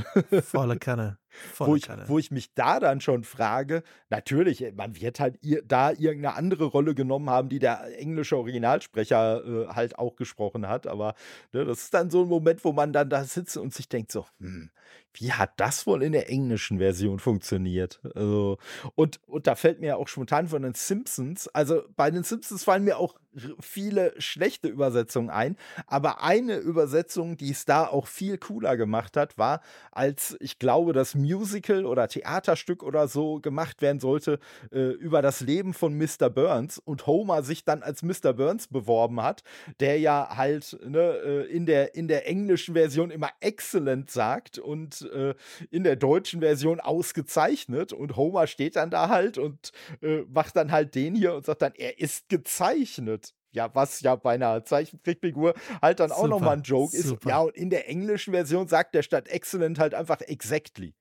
Volle 0.43 0.79
Kanne. 0.79 1.19
Wo, 1.57 1.77
ich, 1.77 1.83
Kanne. 1.83 2.05
wo 2.09 2.19
ich 2.19 2.31
mich 2.31 2.55
da 2.55 2.81
dann 2.81 3.01
schon 3.01 3.25
frage, 3.25 3.83
natürlich, 4.11 4.63
äh, 4.63 4.73
man 4.73 5.01
wird 5.01 5.21
halt 5.21 5.39
da 5.67 5.91
irgendeine 5.91 6.35
andere 6.35 6.65
Rolle 6.65 6.95
genommen 6.95 7.31
haben, 7.31 7.49
die 7.49 7.59
der 7.59 7.99
englische 7.99 8.37
Originalsprecher 8.37 9.45
äh, 9.45 9.67
halt 9.69 9.99
auch 9.99 10.17
gesprochen 10.17 10.69
hat. 10.69 10.87
Aber 10.87 11.15
ne, 11.53 11.65
das 11.65 11.83
ist 11.83 11.95
dann 11.95 12.11
so 12.11 12.23
ein 12.23 12.29
Moment, 12.29 12.65
wo 12.65 12.73
man 12.73 12.93
dann 12.93 13.11
da 13.11 13.25
sitzt 13.25 13.57
und 13.57 13.75
sich 13.75 13.89
denkt 13.89 14.13
so, 14.13 14.27
hm, 14.41 14.71
wie 15.15 15.33
hat 15.33 15.53
das 15.57 15.87
wohl 15.87 16.03
in 16.03 16.13
der 16.13 16.31
englischen 16.31 16.79
Version 16.79 17.19
funktioniert? 17.19 18.01
Also, 18.15 18.59
und, 18.95 19.21
und 19.27 19.47
da 19.47 19.55
fällt 19.55 19.81
mir 19.81 19.97
auch 19.97 20.09
spontan 20.09 20.49
von 20.49 20.63
den 20.63 20.75
Simpsons, 20.75 21.49
also 21.49 21.83
bei 21.97 22.11
den 22.11 22.23
Simpsons 22.23 22.65
fallen 22.65 22.85
mir 22.85 22.99
auch 22.99 23.17
viele 23.61 24.15
schlechte 24.19 24.69
Übersetzungen 24.69 25.31
ein, 25.31 25.57
aber 25.87 26.23
eine 26.23 26.57
Übersetzung, 26.57 27.37
die 27.37 27.51
es 27.51 27.65
da 27.65 27.87
auch 27.87 28.07
viel 28.07 28.39
cooler 28.39 28.77
gemacht 28.77 29.17
hat, 29.17 29.39
war, 29.39 29.61
als 29.93 30.37
ich 30.41 30.59
glaube, 30.59 30.93
das 30.93 31.15
Musical 31.19 31.85
oder 31.85 32.09
Theaterstück 32.09 32.83
oder 32.83 33.09
so 33.09 33.41
gemacht 33.41 33.83
werden 33.83 34.01
sollte 34.01 34.39
äh, 34.73 34.91
über 34.93 35.23
das 35.23 35.41
Leben 35.41 35.75
von 35.75 35.97
Mr. 35.97 36.31
Burns 36.31 36.79
und 36.79 37.07
Homer 37.07 37.43
sich 37.43 37.65
dann 37.65 37.83
als 37.83 38.03
Mr. 38.03 38.33
Burns 38.33 38.69
beworben 38.69 39.23
hat, 39.23 39.43
der 39.81 39.99
ja 39.99 40.37
halt 40.37 40.79
ne, 40.85 40.99
äh, 40.99 41.45
in, 41.47 41.67
der, 41.67 41.95
in 41.95 42.09
der 42.09 42.29
englischen 42.29 42.75
Version 42.75 43.11
immer 43.11 43.31
excellent 43.41 44.11
sagt 44.11 44.59
und 44.59 45.03
äh, 45.13 45.35
in 45.71 45.85
der 45.85 45.97
deutschen 45.97 46.41
Version 46.41 46.81
ausgezeichnet 46.81 47.93
und 47.93 48.17
Homer 48.17 48.47
steht 48.47 48.77
dann 48.77 48.91
da 48.91 49.09
halt 49.09 49.39
und 49.39 49.73
äh, 50.03 50.23
macht 50.33 50.57
dann 50.57 50.73
halt 50.73 50.95
den 50.95 51.15
hier 51.15 51.35
und 51.35 51.45
sagt 51.45 51.63
dann, 51.63 51.73
er 51.77 51.99
ist 51.99 52.29
gezeichnet 52.29 53.35
ja, 53.53 53.75
was 53.75 54.01
ja 54.03 54.15
bei 54.15 54.35
einer 54.35 54.65
Zeichentrickfigur 54.65 55.55
halt 55.81 56.01
dann 56.01 56.13
auch 56.13 56.29
nochmal 56.29 56.57
ein 56.57 56.63
Joke 56.63 56.97
super. 56.97 57.15
ist. 57.15 57.25
Ja, 57.25 57.41
und 57.41 57.57
in 57.57 57.71
der 57.71 57.89
englischen 57.89 58.33
Version 58.33 58.69
sagt 58.69 58.95
der 58.95 59.03
statt 59.03 59.29
excellent 59.29 59.79
halt 59.79 59.95
einfach 59.95 60.21
exactly. 60.21 60.95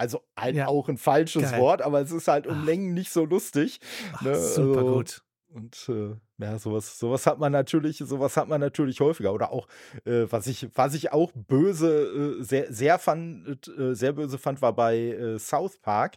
Also 0.00 0.22
halt 0.34 0.56
ja. 0.56 0.66
auch 0.66 0.88
ein 0.88 0.96
falsches 0.96 1.50
Geil. 1.50 1.60
Wort, 1.60 1.82
aber 1.82 2.00
es 2.00 2.10
ist 2.10 2.26
halt 2.26 2.46
um 2.46 2.60
Ach. 2.62 2.64
Längen 2.64 2.94
nicht 2.94 3.12
so 3.12 3.26
lustig. 3.26 3.80
Ach, 4.14 4.22
ne? 4.22 4.34
Super 4.34 4.78
also, 4.78 4.94
gut. 4.94 5.22
Und 5.52 5.90
äh, 5.90 6.16
ja, 6.42 6.58
sowas, 6.58 6.98
sowas 6.98 7.26
hat 7.26 7.38
man 7.38 7.52
natürlich, 7.52 7.98
sowas 7.98 8.38
hat 8.38 8.48
man 8.48 8.62
natürlich 8.62 9.00
häufiger. 9.00 9.34
Oder 9.34 9.52
auch, 9.52 9.68
äh, 10.06 10.24
was 10.30 10.46
ich, 10.46 10.68
was 10.74 10.94
ich 10.94 11.12
auch 11.12 11.32
böse, 11.34 12.38
äh, 12.40 12.42
sehr, 12.42 12.72
sehr 12.72 12.98
fand, 12.98 13.68
äh, 13.76 13.94
sehr 13.94 14.14
böse 14.14 14.38
fand, 14.38 14.62
war 14.62 14.72
bei 14.72 14.96
äh, 14.96 15.38
South 15.38 15.76
Park 15.82 16.16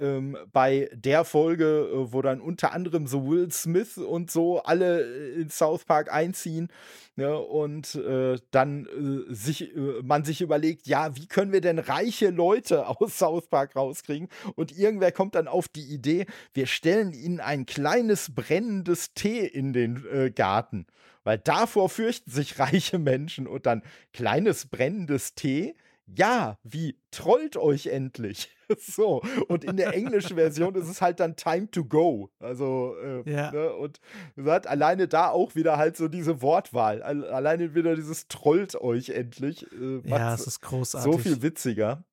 ähm, 0.00 0.36
bei 0.52 0.90
der 0.94 1.24
Folge, 1.24 1.64
äh, 1.64 2.12
wo 2.12 2.22
dann 2.22 2.40
unter 2.40 2.72
anderem 2.72 3.06
so 3.06 3.28
Will 3.28 3.50
Smith 3.50 3.98
und 3.98 4.30
so 4.30 4.62
alle 4.62 5.02
äh, 5.02 5.40
in 5.40 5.50
South 5.50 5.84
Park 5.84 6.12
einziehen 6.12 6.68
ne, 7.18 7.38
und 7.38 7.96
äh, 7.96 8.38
dann 8.50 8.86
äh, 8.86 9.34
sich, 9.34 9.76
äh, 9.76 10.02
man 10.02 10.24
sich 10.24 10.40
überlegt, 10.40 10.86
ja, 10.86 11.14
wie 11.16 11.26
können 11.26 11.52
wir 11.52 11.60
denn 11.60 11.78
reiche 11.78 12.30
Leute 12.30 12.86
aus 13.00 13.18
South 13.18 13.48
Park 13.48 13.76
rauskriegen? 13.76 14.28
Und 14.54 14.76
irgendwer 14.76 15.12
kommt 15.12 15.34
dann 15.34 15.48
auf 15.48 15.68
die 15.68 15.92
Idee, 15.92 16.26
wir 16.54 16.66
stellen 16.66 17.12
ihnen 17.12 17.40
ein 17.40 17.66
kleines 17.66 18.34
brennendes 18.34 19.12
Tee 19.14 19.44
in 19.44 19.72
den 19.72 20.06
äh, 20.10 20.30
Garten, 20.30 20.86
weil 21.24 21.38
davor 21.38 21.88
fürchten 21.88 22.30
sich 22.30 22.58
reiche 22.60 22.98
Menschen 22.98 23.46
und 23.46 23.66
dann 23.66 23.82
kleines 24.12 24.66
brennendes 24.66 25.34
Tee. 25.34 25.74
Ja, 26.16 26.58
wie 26.62 26.98
trollt 27.10 27.56
euch 27.56 27.86
endlich. 27.86 28.50
so, 28.78 29.22
und 29.48 29.64
in 29.64 29.76
der 29.76 29.94
englischen 29.94 30.36
Version 30.36 30.74
ist 30.74 30.88
es 30.88 31.00
halt 31.00 31.20
dann 31.20 31.36
Time 31.36 31.70
to 31.70 31.84
Go. 31.84 32.30
Also, 32.38 32.96
äh, 33.02 33.30
ja. 33.30 33.50
ne, 33.50 33.72
und 33.74 34.00
gesagt, 34.36 34.66
alleine 34.66 35.08
da 35.08 35.30
auch 35.30 35.54
wieder 35.54 35.76
halt 35.76 35.96
so 35.96 36.08
diese 36.08 36.42
Wortwahl. 36.42 37.02
Alleine 37.02 37.74
wieder 37.74 37.94
dieses 37.94 38.28
trollt 38.28 38.76
euch 38.76 39.10
endlich. 39.10 39.70
Äh, 39.72 40.00
ja, 40.04 40.34
es 40.34 40.46
ist 40.46 40.60
großartig. 40.60 41.12
So 41.12 41.18
viel 41.18 41.42
witziger. 41.42 42.04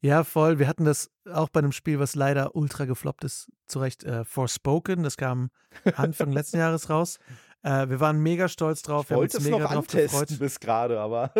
Ja, 0.00 0.24
voll. 0.24 0.58
Wir 0.58 0.68
hatten 0.68 0.84
das 0.84 1.10
auch 1.30 1.48
bei 1.48 1.60
einem 1.60 1.72
Spiel, 1.72 1.98
was 1.98 2.14
leider 2.14 2.56
ultra 2.56 2.84
gefloppt 2.84 3.24
ist, 3.24 3.50
zu 3.66 3.78
Recht, 3.78 4.04
äh, 4.04 4.24
Forspoken. 4.24 5.02
Das 5.02 5.16
kam 5.16 5.50
Anfang 5.96 6.32
letzten 6.32 6.58
Jahres 6.58 6.90
raus. 6.90 7.18
Äh, 7.62 7.88
wir 7.88 8.00
waren 8.00 8.18
mega 8.20 8.48
stolz 8.48 8.82
drauf. 8.82 9.04
Ich 9.04 9.10
wir 9.10 9.16
wollte 9.18 9.38
es 9.38 9.44
mega 9.44 9.58
noch 9.58 9.70
antesten 9.70 10.38
bis 10.38 10.58
gerade, 10.58 11.00
aber. 11.00 11.32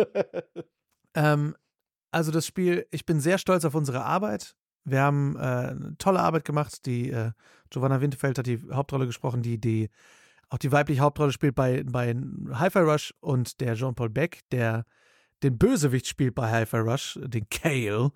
ähm, 1.13 1.55
also 2.13 2.31
das 2.31 2.45
Spiel, 2.45 2.85
ich 2.91 3.05
bin 3.05 3.19
sehr 3.19 3.37
stolz 3.37 3.65
auf 3.65 3.75
unsere 3.75 4.03
Arbeit. 4.03 4.55
Wir 4.85 5.01
haben 5.01 5.35
äh, 5.35 5.39
eine 5.39 5.95
tolle 5.97 6.19
Arbeit 6.19 6.45
gemacht. 6.45 6.85
Die 6.85 7.09
äh, 7.09 7.31
Giovanna 7.69 8.01
Winterfeld 8.01 8.37
hat 8.37 8.47
die 8.47 8.61
Hauptrolle 8.71 9.05
gesprochen, 9.05 9.41
die, 9.41 9.59
die 9.59 9.89
auch 10.49 10.57
die 10.57 10.71
weibliche 10.71 11.01
Hauptrolle 11.01 11.31
spielt 11.31 11.55
bei, 11.55 11.83
bei 11.83 12.15
Hi-Fi 12.53 12.79
Rush 12.79 13.13
und 13.19 13.59
der 13.59 13.75
Jean-Paul 13.75 14.09
Beck, 14.09 14.41
der 14.51 14.85
den 15.41 15.57
Bösewicht 15.57 16.07
spielt 16.07 16.35
bei 16.35 16.49
Hi-Fi 16.51 16.77
Rush, 16.77 17.19
den 17.23 17.49
Kale, 17.49 18.11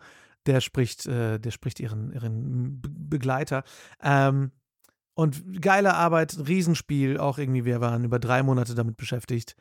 der 0.45 0.61
spricht, 0.61 1.07
äh, 1.07 1.39
der 1.39 1.51
spricht 1.51 1.79
ihren, 1.79 2.11
ihren 2.11 2.81
Begleiter. 2.81 3.63
Ähm, 4.01 4.51
und 5.15 5.61
geile 5.61 5.95
Arbeit, 5.95 6.37
Riesenspiel, 6.47 7.17
auch 7.17 7.39
irgendwie, 7.39 7.65
wir 7.65 7.81
waren 7.81 8.03
über 8.03 8.19
drei 8.19 8.43
Monate 8.43 8.75
damit 8.75 8.97
beschäftigt. 8.97 9.55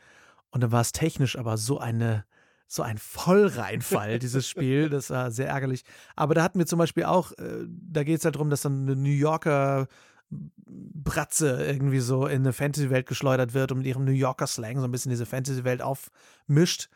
Und 0.50 0.62
dann 0.62 0.70
war 0.70 0.82
es 0.82 0.92
technisch 0.92 1.38
aber 1.38 1.56
so 1.56 1.78
eine 1.78 2.26
so 2.66 2.82
ein 2.82 2.98
Vollreinfall, 2.98 4.18
dieses 4.18 4.48
Spiel. 4.48 4.90
Das 4.96 5.10
war 5.10 5.30
sehr 5.30 5.48
ärgerlich. 5.48 5.84
Aber 6.14 6.34
da 6.34 6.42
hatten 6.42 6.58
wir 6.58 6.66
zum 6.66 6.78
Beispiel 6.78 7.04
auch, 7.04 7.32
äh, 7.32 7.64
da 7.68 8.02
geht 8.02 8.18
es 8.18 8.24
halt 8.24 8.36
darum, 8.36 8.50
dass 8.50 8.62
dann 8.62 8.82
eine 8.82 8.96
New 8.96 9.10
Yorker 9.10 9.88
Bratze 10.30 11.64
irgendwie 11.64 12.00
so 12.00 12.26
in 12.26 12.42
eine 12.42 12.52
Fantasy-Welt 12.52 13.06
geschleudert 13.06 13.54
wird 13.54 13.70
und 13.70 13.78
mit 13.78 13.86
ihrem 13.86 14.04
New 14.04 14.12
Yorker 14.12 14.46
Slang 14.46 14.78
so 14.80 14.84
ein 14.84 14.90
bisschen 14.90 15.10
diese 15.10 15.26
Fantasy-Welt 15.26 15.82
aufmischt 15.82 16.88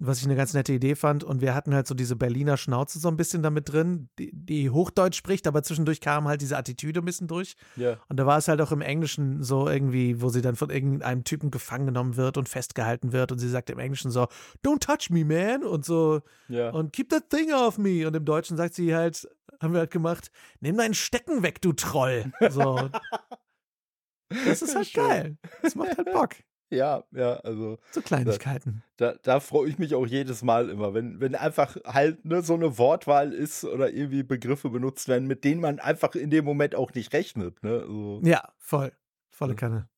was 0.00 0.18
ich 0.18 0.24
eine 0.24 0.34
ganz 0.34 0.54
nette 0.54 0.72
Idee 0.72 0.94
fand. 0.94 1.22
Und 1.22 1.42
wir 1.42 1.54
hatten 1.54 1.74
halt 1.74 1.86
so 1.86 1.94
diese 1.94 2.16
Berliner 2.16 2.56
Schnauze 2.56 2.98
so 2.98 3.08
ein 3.08 3.16
bisschen 3.16 3.42
damit 3.42 3.70
drin, 3.70 4.08
die, 4.18 4.30
die 4.32 4.70
Hochdeutsch 4.70 5.16
spricht, 5.16 5.46
aber 5.46 5.62
zwischendurch 5.62 6.00
kam 6.00 6.26
halt 6.26 6.40
diese 6.40 6.56
Attitüde 6.56 7.00
ein 7.00 7.04
bisschen 7.04 7.28
durch. 7.28 7.56
Ja. 7.76 7.98
Und 8.08 8.18
da 8.18 8.26
war 8.26 8.38
es 8.38 8.48
halt 8.48 8.60
auch 8.62 8.72
im 8.72 8.80
Englischen 8.80 9.42
so 9.42 9.68
irgendwie, 9.68 10.22
wo 10.22 10.30
sie 10.30 10.40
dann 10.40 10.56
von 10.56 10.70
irgendeinem 10.70 11.24
Typen 11.24 11.50
gefangen 11.50 11.86
genommen 11.86 12.16
wird 12.16 12.38
und 12.38 12.48
festgehalten 12.48 13.12
wird. 13.12 13.30
Und 13.30 13.38
sie 13.38 13.48
sagt 13.48 13.68
im 13.68 13.78
Englischen 13.78 14.10
so, 14.10 14.26
Don't 14.64 14.80
touch 14.80 15.10
me, 15.10 15.24
man. 15.24 15.64
Und 15.64 15.84
so, 15.84 16.22
ja. 16.48 16.70
und 16.70 16.92
keep 16.94 17.10
that 17.10 17.28
thing 17.28 17.52
off 17.52 17.76
me. 17.76 18.06
Und 18.06 18.16
im 18.16 18.24
Deutschen 18.24 18.56
sagt 18.56 18.74
sie 18.74 18.94
halt, 18.94 19.28
haben 19.60 19.74
wir 19.74 19.80
halt 19.80 19.90
gemacht, 19.90 20.30
nimm 20.60 20.78
deinen 20.78 20.94
Stecken 20.94 21.42
weg, 21.42 21.60
du 21.60 21.74
Troll. 21.74 22.32
So. 22.48 22.88
das 24.46 24.62
ist 24.62 24.74
halt 24.74 24.86
Schön. 24.86 25.06
geil. 25.06 25.38
Das 25.62 25.74
macht 25.74 25.98
halt 25.98 26.10
Bock. 26.10 26.36
Ja, 26.70 27.04
ja, 27.12 27.34
also. 27.40 27.78
So 27.90 28.00
Kleinigkeiten. 28.00 28.82
Da, 28.96 29.12
da, 29.12 29.18
da 29.22 29.40
freue 29.40 29.68
ich 29.68 29.78
mich 29.78 29.94
auch 29.94 30.06
jedes 30.06 30.42
Mal 30.42 30.70
immer, 30.70 30.94
wenn, 30.94 31.20
wenn 31.20 31.34
einfach 31.34 31.76
halt 31.84 32.24
ne, 32.24 32.42
so 32.42 32.54
eine 32.54 32.78
Wortwahl 32.78 33.32
ist 33.32 33.64
oder 33.64 33.92
irgendwie 33.92 34.22
Begriffe 34.22 34.70
benutzt 34.70 35.08
werden, 35.08 35.26
mit 35.26 35.44
denen 35.44 35.60
man 35.60 35.80
einfach 35.80 36.14
in 36.14 36.30
dem 36.30 36.44
Moment 36.44 36.74
auch 36.74 36.94
nicht 36.94 37.12
rechnet. 37.12 37.62
Ne? 37.62 37.80
Also, 37.80 38.20
ja, 38.24 38.48
voll. 38.58 38.92
Volle 39.30 39.54
Kanne. 39.54 39.88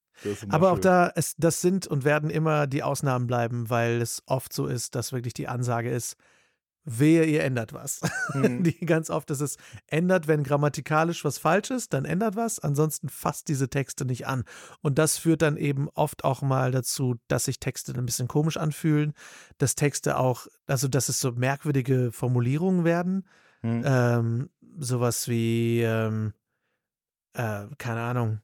Aber 0.51 0.69
schön. 0.69 0.77
auch 0.77 0.79
da, 0.79 1.13
es, 1.17 1.35
das 1.37 1.61
sind 1.61 1.87
und 1.87 2.05
werden 2.05 2.31
immer 2.31 2.67
die 2.67 2.83
Ausnahmen 2.83 3.27
bleiben, 3.27 3.71
weil 3.71 4.01
es 4.01 4.23
oft 4.27 4.53
so 4.53 4.67
ist, 4.67 4.95
dass 4.95 5.13
wirklich 5.13 5.35
die 5.35 5.49
Ansage 5.49 5.91
ist, 5.91 6.17
wehe, 6.85 7.25
ihr 7.25 7.45
ändert 7.45 7.73
was. 7.73 8.01
Mhm. 8.35 8.63
Die 8.65 8.85
ganz 8.85 9.11
oft 9.11 9.31
ist 9.31 9.41
es, 9.41 9.57
ändert, 9.87 10.27
wenn 10.27 10.43
grammatikalisch 10.43 11.25
was 11.25 11.39
falsch 11.39 11.71
ist, 11.71 11.93
dann 11.93 12.05
ändert 12.05 12.37
was, 12.37 12.59
ansonsten 12.59 13.09
fasst 13.09 13.49
diese 13.49 13.69
Texte 13.69 14.05
nicht 14.05 14.27
an. 14.27 14.45
Und 14.81 14.99
das 14.99 15.19
führt 15.19 15.43
dann 15.43 15.57
eben 15.57 15.89
oft 15.95 16.25
auch 16.25 16.43
mal 16.43 16.73
dazu, 16.73 17.17
dass 17.29 17.45
sich 17.45 17.61
Texte 17.61 17.93
ein 17.93 18.07
bisschen 18.07 18.29
komisch 18.29 18.57
anfühlen, 18.57 19.13
dass 19.59 19.75
Texte 19.75 20.17
auch, 20.17 20.47
also 20.67 20.89
dass 20.89 21.09
es 21.09 21.21
so 21.21 21.33
merkwürdige 21.33 22.11
Formulierungen 22.13 22.85
werden. 22.85 23.27
Mhm. 23.63 23.83
Ähm, 23.85 24.51
sowas 24.79 25.29
wie, 25.29 25.83
ähm, 25.83 26.33
äh, 27.35 27.67
keine 27.79 28.01
Ahnung, 28.01 28.41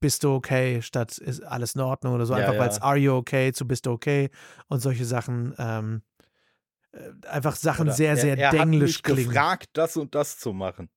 bist 0.00 0.24
du 0.24 0.32
okay 0.32 0.82
statt 0.82 1.18
ist 1.18 1.42
alles 1.42 1.74
in 1.74 1.80
Ordnung 1.80 2.14
oder 2.14 2.26
so, 2.26 2.34
ja, 2.34 2.40
einfach 2.40 2.54
ja. 2.54 2.60
weil 2.60 2.68
es 2.68 2.80
are 2.80 2.96
you 2.96 3.12
okay 3.12 3.52
zu 3.52 3.66
bist 3.66 3.86
du 3.86 3.90
okay 3.90 4.30
und 4.68 4.80
solche 4.80 5.04
Sachen. 5.04 5.54
Ähm, 5.58 6.02
äh, 6.15 6.15
einfach 7.28 7.56
Sachen 7.56 7.88
Oder 7.88 7.96
sehr, 7.96 8.16
sehr 8.16 8.36
er, 8.38 8.44
er 8.44 8.50
denglisch 8.50 8.98
hat 8.98 9.06
mich 9.08 9.14
klingen. 9.14 9.30
gefragt, 9.30 9.70
das 9.74 9.96
und 9.96 10.14
das 10.14 10.38
zu 10.38 10.52
machen. 10.52 10.88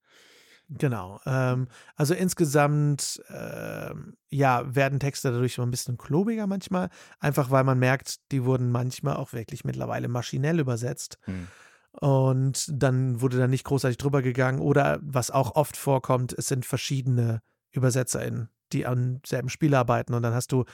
Genau. 0.69 1.19
Ähm, 1.25 1.67
also 1.95 2.13
insgesamt, 2.13 3.21
ähm, 3.29 4.15
ja, 4.29 4.63
werden 4.75 4.99
Texte 4.99 5.31
dadurch 5.31 5.55
so 5.55 5.63
ein 5.63 5.71
bisschen 5.71 5.97
klobiger 5.97 6.45
manchmal, 6.45 6.89
einfach 7.19 7.49
weil 7.49 7.63
man 7.63 7.79
merkt, 7.79 8.31
die 8.31 8.45
wurden 8.45 8.71
manchmal 8.71 9.15
auch 9.15 9.33
wirklich 9.33 9.65
mittlerweile 9.65 10.07
maschinell 10.07 10.59
übersetzt. 10.59 11.17
Hm. 11.23 11.47
Und 11.91 12.69
dann 12.71 13.19
wurde 13.19 13.37
da 13.37 13.47
nicht 13.47 13.63
großartig 13.63 13.97
drüber 13.97 14.21
gegangen. 14.21 14.59
Oder 14.59 14.99
was 15.01 15.31
auch 15.31 15.55
oft 15.55 15.75
vorkommt, 15.75 16.33
es 16.37 16.47
sind 16.47 16.65
verschiedene 16.65 17.41
UbersetzerInnen, 17.75 18.49
die 18.71 18.85
am 18.85 19.21
selben 19.25 19.49
Spiel 19.49 19.73
arbeiten. 19.73 20.13
Und 20.13 20.21
dann 20.21 20.35
hast 20.35 20.51
du, 20.51 20.65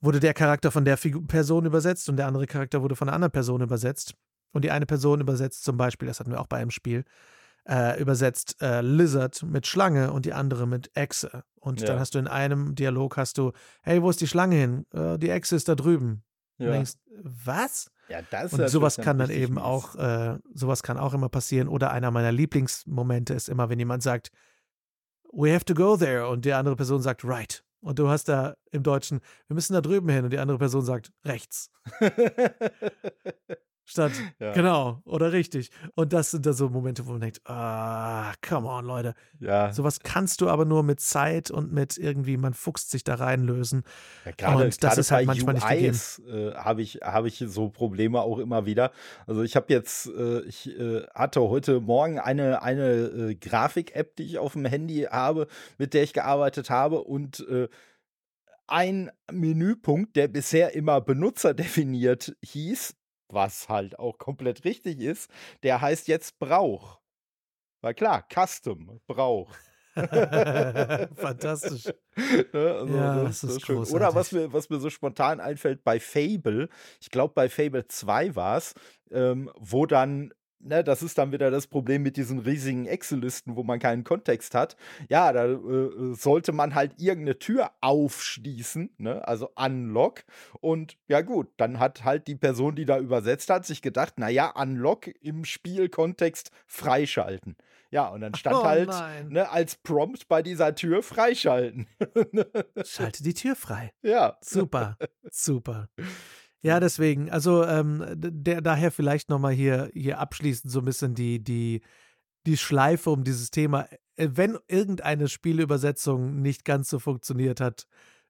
wurde 0.00 0.18
der 0.18 0.34
Charakter 0.34 0.72
von 0.72 0.84
der 0.84 0.96
Figur 0.96 1.26
Person 1.26 1.66
übersetzt 1.66 2.08
und 2.08 2.16
der 2.16 2.26
andere 2.26 2.46
Charakter 2.46 2.82
wurde 2.82 2.96
von 2.96 3.08
einer 3.08 3.14
anderen 3.14 3.32
Person 3.32 3.60
übersetzt. 3.60 4.14
Und 4.56 4.62
die 4.62 4.70
eine 4.70 4.86
Person 4.86 5.20
übersetzt 5.20 5.64
zum 5.64 5.76
Beispiel, 5.76 6.08
das 6.08 6.18
hatten 6.18 6.30
wir 6.30 6.40
auch 6.40 6.46
bei 6.46 6.56
einem 6.56 6.70
Spiel, 6.70 7.04
äh, 7.68 8.00
übersetzt 8.00 8.56
äh, 8.62 8.80
Lizard 8.80 9.42
mit 9.42 9.66
Schlange 9.66 10.12
und 10.12 10.24
die 10.24 10.32
andere 10.32 10.66
mit 10.66 10.90
Echse. 10.94 11.44
Und 11.56 11.82
ja. 11.82 11.88
dann 11.88 12.00
hast 12.00 12.14
du 12.14 12.18
in 12.18 12.26
einem 12.26 12.74
Dialog 12.74 13.18
hast 13.18 13.36
du, 13.36 13.52
hey, 13.82 14.02
wo 14.02 14.08
ist 14.08 14.20
die 14.20 14.26
Schlange 14.26 14.56
hin? 14.56 14.86
Äh, 14.94 15.18
die 15.18 15.28
Echse 15.28 15.56
ist 15.56 15.68
da 15.68 15.74
drüben. 15.74 16.24
Ja. 16.56 16.68
Und 16.68 16.72
denkst, 16.72 16.92
was? 17.22 17.90
Ja, 18.08 18.20
das 18.30 18.54
und 18.54 18.66
sowas 18.70 18.96
kann 18.96 19.18
dann 19.18 19.30
eben 19.30 19.58
auch, 19.58 19.94
äh, 19.96 20.38
sowas 20.54 20.82
kann 20.82 20.96
auch 20.96 21.12
immer 21.12 21.28
passieren. 21.28 21.68
Oder 21.68 21.90
einer 21.90 22.10
meiner 22.10 22.32
Lieblingsmomente 22.32 23.34
ist 23.34 23.50
immer, 23.50 23.68
wenn 23.68 23.78
jemand 23.78 24.02
sagt, 24.02 24.30
we 25.32 25.52
have 25.52 25.66
to 25.66 25.74
go 25.74 25.98
there 25.98 26.28
und 26.28 26.46
die 26.46 26.54
andere 26.54 26.76
Person 26.76 27.02
sagt, 27.02 27.24
right. 27.24 27.62
Und 27.80 27.98
du 27.98 28.08
hast 28.08 28.28
da 28.28 28.56
im 28.70 28.82
Deutschen, 28.82 29.20
wir 29.48 29.54
müssen 29.54 29.74
da 29.74 29.80
drüben 29.80 30.08
hin 30.08 30.24
und 30.24 30.32
die 30.32 30.38
andere 30.38 30.58
Person 30.58 30.84
sagt, 30.84 31.12
rechts. 31.24 31.70
Statt, 33.88 34.10
ja. 34.40 34.52
genau, 34.52 35.00
oder 35.04 35.32
richtig. 35.32 35.70
Und 35.94 36.12
das 36.12 36.32
sind 36.32 36.44
da 36.44 36.52
so 36.52 36.68
Momente, 36.68 37.06
wo 37.06 37.12
man 37.12 37.20
denkt, 37.20 37.40
ah, 37.44 38.32
come 38.46 38.66
on, 38.66 38.84
Leute. 38.84 39.14
Ja. 39.38 39.72
Sowas 39.72 40.00
kannst 40.00 40.40
du 40.40 40.48
aber 40.48 40.64
nur 40.64 40.82
mit 40.82 40.98
Zeit 40.98 41.52
und 41.52 41.72
mit 41.72 41.96
irgendwie, 41.96 42.36
man 42.36 42.52
fuchst 42.52 42.90
sich 42.90 43.04
da 43.04 43.14
reinlösen. 43.14 43.84
Ja, 44.24 44.32
grade, 44.36 44.64
und 44.64 44.82
das 44.82 44.98
ist 44.98 45.12
halt 45.12 45.26
manchmal 45.28 45.54
UIs, 45.54 45.64
nicht 45.64 46.26
gegeben. 46.26 46.50
Äh, 46.50 46.54
habe 46.56 46.82
ich, 46.82 46.96
hab 46.96 47.26
ich 47.26 47.44
so 47.46 47.68
Probleme 47.68 48.20
auch 48.20 48.38
immer 48.38 48.66
wieder. 48.66 48.90
Also 49.28 49.44
ich 49.44 49.54
habe 49.54 49.72
jetzt, 49.72 50.08
äh, 50.08 50.40
ich 50.40 50.68
äh, 50.76 51.06
hatte 51.14 51.40
heute 51.42 51.80
Morgen 51.80 52.18
eine, 52.18 52.62
eine 52.62 52.90
äh, 52.90 53.34
Grafik-App, 53.36 54.16
die 54.16 54.24
ich 54.24 54.38
auf 54.38 54.54
dem 54.54 54.64
Handy 54.64 55.06
habe, 55.08 55.46
mit 55.78 55.94
der 55.94 56.02
ich 56.02 56.12
gearbeitet 56.12 56.70
habe 56.70 57.04
und 57.04 57.46
äh, 57.48 57.68
ein 58.66 59.12
Menüpunkt, 59.30 60.16
der 60.16 60.26
bisher 60.26 60.74
immer 60.74 61.00
benutzerdefiniert 61.00 62.36
hieß, 62.42 62.96
was 63.28 63.68
halt 63.68 63.98
auch 63.98 64.18
komplett 64.18 64.64
richtig 64.64 65.00
ist, 65.00 65.30
der 65.62 65.80
heißt 65.80 66.08
jetzt 66.08 66.38
Brauch. 66.38 67.00
Weil 67.80 67.94
klar, 67.94 68.26
Custom, 68.32 69.00
Brauch. 69.06 69.52
Fantastisch. 71.16 71.84
Ne, 72.16 72.74
also 72.80 72.96
ja, 72.96 73.24
das, 73.24 73.40
das 73.42 73.50
ist 73.50 73.66
schön. 73.66 73.76
Oder 73.76 74.14
was 74.14 74.32
mir, 74.32 74.50
was 74.50 74.70
mir 74.70 74.80
so 74.80 74.88
spontan 74.88 75.38
einfällt 75.38 75.84
bei 75.84 76.00
Fable, 76.00 76.70
ich 76.98 77.10
glaube 77.10 77.34
bei 77.34 77.50
Fable 77.50 77.86
2 77.86 78.34
war 78.34 78.56
es, 78.56 78.72
ähm, 79.10 79.50
wo 79.58 79.84
dann 79.84 80.32
ne, 80.66 80.84
das 80.84 81.02
ist 81.02 81.18
dann 81.18 81.32
wieder 81.32 81.50
das 81.50 81.66
Problem 81.66 82.02
mit 82.02 82.16
diesen 82.16 82.38
riesigen 82.38 82.86
Excel-Listen, 82.86 83.56
wo 83.56 83.62
man 83.62 83.78
keinen 83.78 84.04
Kontext 84.04 84.54
hat. 84.54 84.76
Ja, 85.08 85.32
da 85.32 85.46
äh, 85.46 86.14
sollte 86.14 86.52
man 86.52 86.74
halt 86.74 86.94
irgendeine 86.98 87.38
Tür 87.38 87.70
aufschließen, 87.80 88.90
ne, 88.98 89.26
also 89.26 89.50
Unlock. 89.54 90.24
Und 90.60 90.96
ja 91.08 91.20
gut, 91.22 91.48
dann 91.56 91.78
hat 91.78 92.04
halt 92.04 92.26
die 92.26 92.36
Person, 92.36 92.76
die 92.76 92.84
da 92.84 92.98
übersetzt 92.98 93.50
hat, 93.50 93.66
sich 93.66 93.82
gedacht, 93.82 94.18
naja, 94.18 94.50
Unlock 94.50 95.08
im 95.20 95.44
Spielkontext 95.44 96.50
freischalten. 96.66 97.56
Ja, 97.90 98.08
und 98.08 98.20
dann 98.20 98.34
stand 98.34 98.56
oh, 98.60 98.64
halt 98.64 98.90
ne, 99.30 99.50
als 99.50 99.76
Prompt 99.76 100.28
bei 100.28 100.42
dieser 100.42 100.74
Tür 100.74 101.02
freischalten. 101.02 101.86
Schalte 102.84 103.22
die 103.22 103.34
Tür 103.34 103.56
frei. 103.56 103.92
Ja. 104.02 104.36
Super, 104.40 104.96
super. 105.30 105.88
Ja, 106.62 106.80
deswegen, 106.80 107.30
also 107.30 107.64
ähm, 107.64 108.04
der, 108.16 108.60
daher 108.60 108.90
vielleicht 108.90 109.28
nochmal 109.28 109.52
hier, 109.52 109.90
hier 109.92 110.18
abschließend 110.18 110.72
so 110.72 110.80
ein 110.80 110.84
bisschen 110.84 111.14
die, 111.14 111.42
die, 111.42 111.82
die 112.46 112.56
Schleife 112.56 113.10
um 113.10 113.24
dieses 113.24 113.50
Thema. 113.50 113.88
Äh, 114.16 114.28
wenn 114.32 114.58
irgendeine 114.68 115.28
Spielübersetzung 115.28 116.40
nicht 116.40 116.64
ganz 116.64 116.88
so 116.88 116.98
funktioniert 116.98 117.60
hat, 117.60 117.86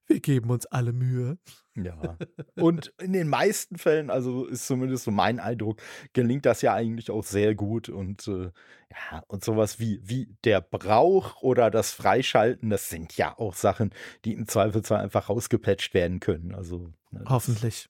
wir 0.07 0.19
geben 0.21 0.49
uns 0.49 0.65
alle 0.65 0.93
Mühe. 0.93 1.37
Ja. 1.75 2.17
Und 2.55 2.93
in 2.99 3.13
den 3.13 3.27
meisten 3.27 3.77
Fällen, 3.77 4.09
also 4.09 4.45
ist 4.45 4.65
zumindest 4.65 5.03
so 5.03 5.11
mein 5.11 5.39
Eindruck, 5.39 5.81
gelingt 6.13 6.45
das 6.45 6.61
ja 6.61 6.73
eigentlich 6.73 7.11
auch 7.11 7.23
sehr 7.23 7.55
gut. 7.55 7.89
Und 7.89 8.27
äh, 8.27 8.51
ja, 8.89 9.23
und 9.27 9.43
sowas 9.43 9.79
wie, 9.79 9.99
wie 10.01 10.33
der 10.43 10.61
Brauch 10.61 11.41
oder 11.41 11.69
das 11.69 11.91
Freischalten, 11.91 12.69
das 12.69 12.89
sind 12.89 13.15
ja 13.17 13.37
auch 13.37 13.53
Sachen, 13.53 13.91
die 14.25 14.33
im 14.33 14.47
Zweifelsfall 14.47 15.01
einfach 15.01 15.29
rausgepatcht 15.29 15.93
werden 15.93 16.19
können. 16.19 16.55
Also 16.55 16.93
ne, 17.11 17.25
Hoffentlich. 17.27 17.89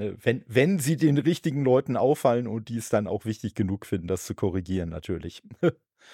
Ne, 0.00 0.16
wenn, 0.22 0.44
wenn 0.46 0.78
sie 0.78 0.96
den 0.96 1.18
richtigen 1.18 1.64
Leuten 1.64 1.96
auffallen 1.96 2.46
und 2.46 2.68
die 2.68 2.78
es 2.78 2.88
dann 2.88 3.08
auch 3.08 3.24
wichtig 3.24 3.54
genug 3.54 3.84
finden, 3.84 4.06
das 4.06 4.24
zu 4.24 4.34
korrigieren, 4.34 4.88
natürlich. 4.88 5.42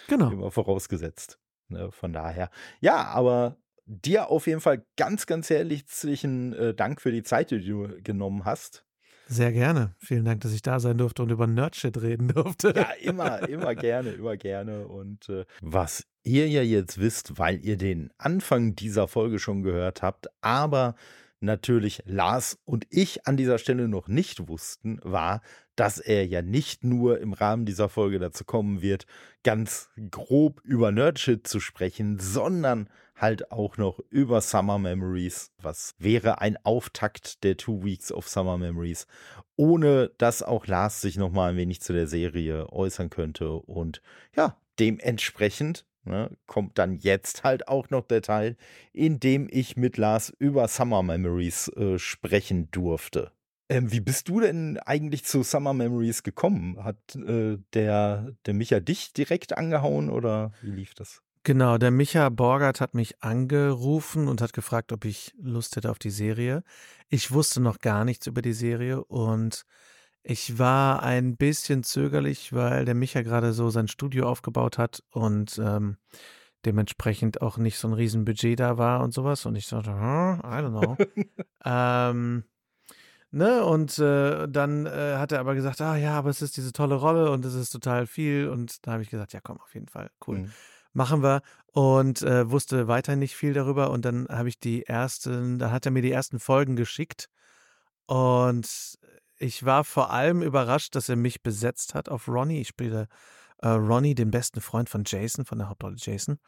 Genau. 0.09 0.33
Immer 0.33 0.51
vorausgesetzt. 0.51 1.39
Ne, 1.69 1.93
von 1.93 2.13
daher. 2.13 2.51
Ja, 2.81 3.05
aber 3.05 3.59
dir 3.87 4.29
auf 4.29 4.49
jeden 4.49 4.61
Fall 4.61 4.85
ganz, 4.97 5.27
ganz 5.27 5.51
herzlichen 5.51 6.53
äh, 6.53 6.75
Dank 6.75 7.01
für 7.01 7.13
die 7.13 7.23
Zeit, 7.23 7.53
die 7.53 7.65
du 7.65 7.89
genommen 8.03 8.45
hast. 8.45 8.85
Sehr 9.29 9.53
gerne. 9.53 9.95
Vielen 9.99 10.25
Dank, 10.25 10.41
dass 10.41 10.53
ich 10.53 10.63
da 10.63 10.81
sein 10.81 10.99
durfte 10.99 11.23
und 11.23 11.31
über 11.31 11.47
Nerdshit 11.47 12.01
reden 12.03 12.29
durfte. 12.29 12.75
Ja, 12.75 12.91
immer, 13.01 13.49
immer 13.49 13.75
gerne, 13.77 14.11
immer 14.11 14.37
gerne. 14.37 14.89
Und 14.89 15.29
äh, 15.29 15.45
was 15.63 16.07
ihr 16.25 16.49
ja 16.49 16.63
jetzt 16.63 16.99
wisst, 16.99 17.39
weil 17.39 17.65
ihr 17.65 17.77
den 17.77 18.11
Anfang 18.19 18.75
dieser 18.75 19.09
Folge 19.09 19.39
schon 19.39 19.63
gehört 19.63 20.03
habt, 20.03 20.27
aber 20.41 20.95
natürlich 21.45 22.03
Lars 22.07 22.59
und 22.65 22.87
ich 22.91 23.27
an 23.27 23.37
dieser 23.37 23.59
Stelle 23.59 23.89
noch 23.89 24.09
nicht 24.09 24.49
wussten, 24.49 24.99
war, 25.03 25.43
dass 25.77 25.99
er 25.99 26.27
ja 26.27 26.43
nicht 26.43 26.85
nur 26.85 27.21
im 27.21 27.33
Rahmen 27.33 27.67
dieser 27.67 27.89
Folge 27.89 28.19
dazu 28.19 28.45
kommen 28.45 28.83
wird, 28.83 29.07
ganz 29.43 29.91
grob 30.11 30.61
über 30.63 30.93
Nerdshit 30.93 31.47
zu 31.47 31.61
sprechen, 31.61 32.19
sondern 32.19 32.89
halt 33.17 33.53
auch 33.53 33.77
noch 33.77 34.01
über 34.11 34.41
Summer 34.41 34.79
Memories. 34.79 35.53
Was 35.61 35.95
wäre 35.99 36.41
ein 36.41 36.57
Auftakt 36.65 37.45
der 37.45 37.57
Two 37.57 37.85
Weeks 37.85 38.11
of 38.13 38.29
Summer 38.29 38.59
Memories, 38.59 39.07
ohne 39.57 40.11
dass 40.19 40.43
auch 40.43 40.67
Lars 40.67 41.01
sich 41.01 41.17
noch 41.17 41.31
mal 41.31 41.51
ein 41.51 41.57
wenig 41.57 41.81
zu 41.81 41.93
der 41.93 42.07
Serie 42.07 42.73
äußern 42.73 43.11
könnte. 43.11 43.53
Und 43.53 44.03
ja, 44.35 44.57
dementsprechend 44.79 45.87
Ne, 46.07 46.31
kommt 46.47 46.79
dann 46.79 46.99
jetzt 46.99 47.45
halt 47.45 47.67
auch 47.67 47.89
noch 47.89 48.07
der 48.07 48.21
Teil, 48.21 48.57
in 48.93 49.21
dem 49.21 49.49
ich 49.51 49.77
mit 49.77 49.97
Lars 49.97 50.33
über 50.39 50.69
Summer 50.69 51.03
Memories 51.03 51.69
äh, 51.69 51.99
sprechen 51.99 52.71
durfte. 52.71 53.33
Ähm, 53.71 53.91
wie 53.91 54.01
bist 54.01 54.29
du 54.29 54.41
denn 54.41 54.79
eigentlich 54.79 55.25
zu 55.25 55.43
Summer 55.43 55.73
Memories 55.73 56.23
gekommen? 56.23 56.85
Hat 56.85 57.17
äh, 57.17 57.57
der, 57.73 58.33
der 58.45 58.55
Micha 58.55 58.81
dich 58.81 59.15
direkt 59.15 59.57
angehauen 59.57 60.11
oder 60.11 60.53
wie 60.61 60.73
lief 60.73 60.95
das? 60.95 61.23
Genau, 61.47 61.77
der 61.77 61.91
Micha 61.91 62.31
Borgert 62.31 62.81
hat 62.81 62.95
mich 62.95 63.23
angerufen 63.23 64.29
und 64.29 64.41
hat 64.41 64.55
gefragt, 64.55 64.93
ob 64.93 65.05
ich 65.05 65.35
Lust 65.39 65.77
hätte 65.77 65.91
auf 65.91 65.99
die 65.99 66.11
Serie. 66.11 66.63
Ich 67.09 67.33
wusste 67.33 67.61
noch 67.61 67.81
gar 67.81 68.05
nichts 68.05 68.27
über 68.27 68.41
die 68.41 68.55
Serie 68.55 69.05
und 69.05 69.65
ich 70.27 70.59
war 70.59 71.03
ein 71.03 71.37
bisschen 71.37 71.83
zögerlich, 71.83 72.55
weil 72.55 72.87
der 72.87 72.95
Micha 72.95 73.21
gerade 73.21 73.53
so 73.53 73.69
sein 73.69 73.89
Studio 73.89 74.27
aufgebaut 74.27 74.79
hat 74.79 75.03
und 75.11 75.61
ähm, 75.63 75.99
dementsprechend 76.65 77.43
auch 77.43 77.59
nicht 77.59 77.79
so 77.79 77.89
ein 77.89 77.93
Riesenbudget 77.93 78.59
da 78.59 78.79
war 78.79 79.03
und 79.03 79.13
sowas. 79.13 79.45
Und 79.45 79.55
ich 79.55 79.69
dachte, 79.69 79.91
hm, 79.91 80.41
I 80.43 80.63
don't 80.63 80.71
know. 80.71 80.97
ähm, 81.67 82.45
ne? 83.31 83.67
Und 83.67 83.99
äh, 83.99 84.49
dann 84.49 84.87
äh, 84.87 85.17
hat 85.19 85.33
er 85.33 85.41
aber 85.41 85.55
gesagt, 85.55 85.83
ah 85.83 85.97
ja, 85.97 86.17
aber 86.17 86.31
es 86.31 86.41
ist 86.41 86.57
diese 86.57 86.73
tolle 86.73 86.95
Rolle 86.95 87.31
und 87.31 87.45
es 87.45 87.55
ist 87.55 87.69
total 87.69 88.07
viel. 88.07 88.49
Und 88.49 88.87
da 88.87 88.93
habe 88.93 89.03
ich 89.03 89.11
gesagt, 89.11 89.35
ja 89.35 89.41
komm, 89.43 89.61
auf 89.61 89.75
jeden 89.75 89.89
Fall, 89.89 90.11
cool. 90.27 90.39
Mhm. 90.39 90.53
Machen 90.95 91.23
wir 91.23 91.43
und 91.73 92.23
äh, 92.23 92.51
wusste 92.51 92.89
weiter 92.89 93.15
nicht 93.17 93.37
viel 93.37 93.53
darüber. 93.53 93.91
Und 93.91 94.07
dann 94.07 94.27
habe 94.31 94.49
ich 94.49 94.59
die 94.59 94.87
ersten, 94.87 95.59
da 95.59 95.71
hat 95.71 95.85
er 95.85 95.93
mir 95.93 96.03
die 96.03 96.13
ersten 96.13 96.39
Folgen 96.39 96.77
geschickt. 96.77 97.29
Und 98.07 98.99
ich 99.45 99.65
war 99.65 99.85
vor 99.85 100.11
allem 100.11 100.43
überrascht, 100.43 100.95
dass 100.95 101.09
er 101.09 101.17
mich 101.17 101.43
besetzt 101.43 101.95
hat 101.95 102.09
auf 102.09 102.29
Ronnie. 102.29 102.61
Ich 102.61 102.69
spiele 102.69 103.09
äh, 103.59 103.69
Ronnie, 103.69 104.15
den 104.15 104.31
besten 104.31 104.63
Freund 104.63 104.89
von 104.89 105.05
Jason, 105.07 105.45
von 105.45 105.59
der 105.59 105.69
Hauptrolle 105.69 105.97
Jason. 105.99 106.39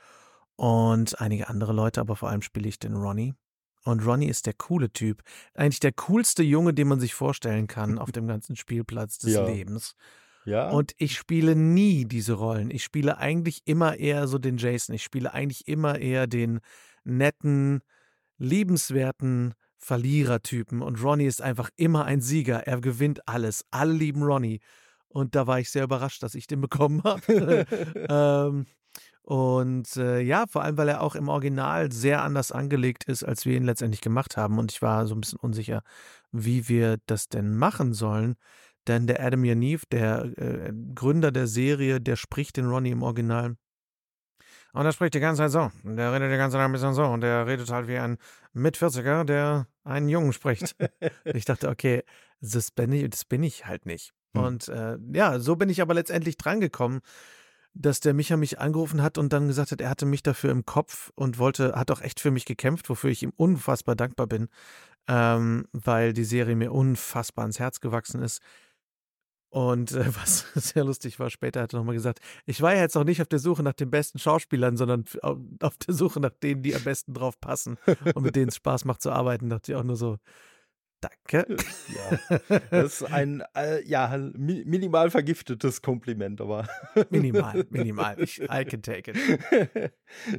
Und 0.57 1.21
einige 1.21 1.49
andere 1.49 1.75
Leute, 1.75 2.01
aber 2.01 2.17
vor 2.17 2.31
allem 2.31 2.41
spiele 2.41 2.69
ich 2.69 2.79
den 2.79 2.95
Ronnie. 2.95 3.35
Und 3.85 4.05
Ronnie 4.05 4.29
ist 4.29 4.47
der 4.47 4.55
coole 4.55 4.91
Typ. 4.91 5.23
Eigentlich 5.55 5.81
der 5.81 5.93
coolste 5.93 6.43
Junge, 6.43 6.73
den 6.73 6.89
man 6.89 6.99
sich 6.99 7.15
vorstellen 7.15 7.67
kann 7.67 7.99
auf 7.99 8.13
dem 8.13 8.27
ganzen 8.27 8.57
Spielplatz 8.57 9.19
des 9.19 9.35
ja. 9.35 9.47
Lebens. 9.47 9.95
Ja. 10.47 10.71
Und 10.71 10.93
ich 10.97 11.17
spiele 11.17 11.55
nie 11.55 12.07
diese 12.07 12.33
Rollen. 12.33 12.71
Ich 12.71 12.83
spiele 12.83 13.19
eigentlich 13.19 13.63
immer 13.67 13.97
eher 13.97 14.27
so 14.27 14.39
den 14.39 14.57
Jason. 14.57 14.95
Ich 14.95 15.05
spiele 15.05 15.35
eigentlich 15.35 15.69
immer 15.69 15.99
eher 15.99 16.27
den 16.27 16.61
netten, 17.05 17.83
liebenswerten, 18.39 19.55
Verlierertypen 19.79 20.83
und 20.83 21.03
Ronnie 21.03 21.27
ist 21.27 21.43
einfach 21.43 21.71
immer 21.77 22.05
ein 22.05 22.21
Sieger. 22.21 22.67
Er 22.67 22.81
gewinnt 22.81 23.29
alles. 23.29 23.65
Alle 23.71 23.93
lieben 23.93 24.23
Ronnie. 24.23 24.61
Und 25.09 25.35
da 25.35 25.47
war 25.47 25.61
ich 25.61 25.71
sehr 25.71 25.85
überrascht, 25.85 26.23
dass 26.23 26.35
ich 26.35 26.47
den 26.47 26.61
bekommen 26.63 27.03
habe. 27.05 27.67
ähm, 28.09 28.67
und 29.23 29.97
äh, 29.97 30.21
ja, 30.21 30.47
vor 30.47 30.63
allem, 30.63 30.79
weil 30.79 30.89
er 30.89 31.01
auch 31.03 31.17
im 31.17 31.29
Original 31.29 31.91
sehr 31.91 32.23
anders 32.23 32.53
angelegt 32.53 33.05
ist, 33.05 33.25
als 33.25 33.45
wir 33.45 33.57
ihn 33.57 33.65
letztendlich 33.65 34.01
gemacht 34.01 34.37
haben. 34.37 34.59
Und 34.59 34.71
ich 34.71 34.83
war 34.83 35.07
so 35.07 35.15
ein 35.15 35.21
bisschen 35.21 35.41
unsicher, 35.41 35.83
wie 36.31 36.69
wir 36.69 36.99
das 37.07 37.29
denn 37.29 37.57
machen 37.57 37.93
sollen. 37.93 38.37
Denn 38.87 39.07
der 39.09 39.21
Adam 39.21 39.45
Yaniv, 39.45 39.85
der 39.87 40.27
äh, 40.39 40.73
Gründer 40.95 41.33
der 41.33 41.49
Serie, 41.49 42.01
der 42.01 42.17
spricht 42.17 42.57
den 42.57 42.67
Ronnie 42.67 42.91
im 42.93 43.03
Original. 43.03 43.57
Und 44.77 44.85
er 44.85 44.93
spricht 44.93 45.15
die 45.15 45.21
ganze 45.21 45.41
Zeit 45.41 45.53
so. 45.53 45.71
Der 45.85 46.13
redet 46.13 46.31
die 46.31 46.37
ganze 46.37 46.59
Zeit 46.59 46.67
ein 46.67 46.73
bisschen 46.73 46.93
so. 46.93 47.05
Und 47.05 47.23
der 47.23 47.47
redet 47.47 47.71
halt 47.71 47.89
wie 47.89 47.97
ein 47.97 48.19
Mit-40er, 48.53 49.25
der 49.25 49.69
einen 49.85 50.11
Jungen 50.11 50.35
spricht. 50.35 50.77
ich 51.25 51.47
dachte, 51.47 51.71
okay, 51.71 52.03
das 52.43 52.73
bin 52.73 52.93
ich, 52.93 53.09
das 53.09 53.25
bin 53.25 53.43
ich 53.43 53.65
halt 53.65 53.87
nicht. 53.87 54.13
Hm. 54.35 54.45
Und 54.45 54.69
äh, 54.69 54.99
ja, 55.15 55.39
so 55.39 55.57
bin 55.57 55.71
ich 55.71 55.81
aber 55.81 55.95
letztendlich 55.95 56.37
drangekommen, 56.37 57.01
dass 57.73 58.01
der 58.01 58.13
Micha 58.13 58.37
mich 58.37 58.59
angerufen 58.59 59.01
hat 59.01 59.17
und 59.17 59.33
dann 59.33 59.49
gesagt 59.49 59.73
hat, 59.73 59.81
er 59.81 59.89
hatte 59.89 60.05
mich 60.05 60.23
dafür 60.23 60.51
im 60.51 60.67
Kopf 60.67 61.11
und 61.15 61.39
wollte, 61.39 61.73
hat 61.75 61.91
auch 61.91 62.03
echt 62.03 62.21
für 62.21 62.31
mich 62.31 62.45
gekämpft, 62.45 62.91
wofür 62.91 63.09
ich 63.09 63.23
ihm 63.23 63.33
unfassbar 63.35 63.97
dankbar 63.97 64.27
bin, 64.27 64.49
ähm, 65.09 65.69
weil 65.73 66.13
die 66.13 66.25
Serie 66.25 66.55
mir 66.55 66.73
unfassbar 66.73 67.45
ans 67.45 67.59
Herz 67.61 67.81
gewachsen 67.81 68.21
ist. 68.21 68.43
Und 69.57 69.93
äh, 69.93 70.05
was 70.15 70.45
sehr 70.55 70.85
lustig 70.85 71.19
war, 71.19 71.31
später 71.31 71.63
hat 71.63 71.73
er 71.73 71.79
nochmal 71.79 71.95
gesagt, 71.95 72.21
ich 72.45 72.61
war 72.61 72.75
ja 72.75 72.83
jetzt 72.83 72.95
auch 72.95 73.05
nicht 73.05 73.23
auf 73.23 73.29
der 73.29 73.39
Suche 73.39 73.63
nach 73.63 73.73
den 73.73 73.91
besten 73.91 74.19
Schauspielern, 74.19 74.77
sondern 74.77 75.05
auf 75.23 75.79
der 75.79 75.95
Suche 75.95 76.21
nach 76.21 76.31
denen, 76.43 76.63
die 76.63 76.75
am 76.75 76.85
besten 76.85 77.15
drauf 77.15 77.41
passen 77.41 77.79
und 78.15 78.23
mit 78.23 78.37
denen 78.37 78.49
es 78.49 78.57
Spaß 78.57 78.85
macht 78.85 79.01
zu 79.01 79.11
arbeiten. 79.11 79.49
Da 79.49 79.57
dachte 79.57 79.73
ich 79.73 79.77
auch 79.77 79.83
nur 79.83 79.97
so, 79.97 80.19
danke. 81.01 81.57
Ja, 81.89 82.39
das 82.71 83.01
ist 83.01 83.11
ein 83.11 83.43
äh, 83.57 83.83
ja, 83.89 84.15
minimal 84.35 85.11
vergiftetes 85.11 85.81
Kompliment, 85.81 86.43
aber. 86.43 86.69
minimal, 87.09 87.65
minimal. 87.71 88.21
Ich, 88.21 88.43
I 88.43 88.67
can 88.67 88.83
take 88.83 89.11
it. 89.11 89.93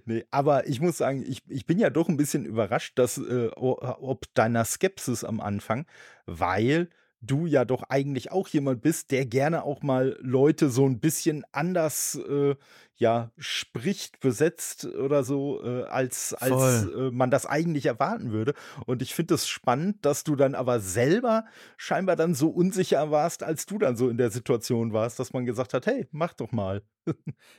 nee, 0.06 0.26
aber 0.30 0.68
ich 0.68 0.80
muss 0.80 0.99
sagen, 0.99 1.23
ich, 1.27 1.41
ich 1.48 1.65
bin 1.65 1.80
ja 1.80 1.89
doch 1.89 2.07
ein 2.07 2.18
bisschen 2.18 2.45
überrascht, 2.45 2.99
dass, 2.99 3.18
äh, 3.18 3.49
ob 3.56 4.31
deiner 4.35 4.64
Skepsis 4.64 5.23
am 5.23 5.39
Anfang, 5.39 5.88
weil 6.27 6.91
du 7.22 7.45
ja 7.45 7.65
doch 7.65 7.84
eigentlich 7.84 8.31
auch 8.31 8.48
jemand 8.48 8.81
bist, 8.81 9.11
der 9.11 9.26
gerne 9.26 9.64
auch 9.64 9.81
mal 9.81 10.18
Leute 10.22 10.69
so 10.69 10.85
ein 10.85 10.99
bisschen 10.99 11.44
anders 11.52 12.15
äh, 12.27 12.56
ja 12.95 13.31
spricht, 13.38 14.19
besetzt 14.19 14.85
oder 14.85 15.23
so, 15.23 15.64
äh, 15.64 15.84
als, 15.84 16.34
als 16.34 16.85
äh, 16.85 17.11
man 17.11 17.30
das 17.30 17.45
eigentlich 17.45 17.85
erwarten 17.85 18.31
würde. 18.31 18.53
Und 18.85 19.02
ich 19.02 19.14
finde 19.14 19.35
es 19.35 19.48
spannend, 19.48 20.03
dass 20.06 20.23
du 20.23 20.35
dann 20.35 20.56
aber 20.56 20.80
selber 20.80 21.45
scheinbar 21.77 22.15
dann 22.15 22.34
so 22.34 22.49
unsicher 22.49 23.11
warst, 23.11 23.44
als 23.44 23.65
du 23.65 23.77
dann 23.77 23.95
so 23.95 24.10
in 24.10 24.18
der 24.18 24.31
Situation 24.31 24.94
warst, 24.94 25.19
dass 25.19 25.34
man 25.34 25.45
gesagt 25.45 25.73
hat, 25.73 25.85
hey, 25.85 26.07
mach 26.11 26.34
doch 26.34 26.52
mal. 26.52 26.81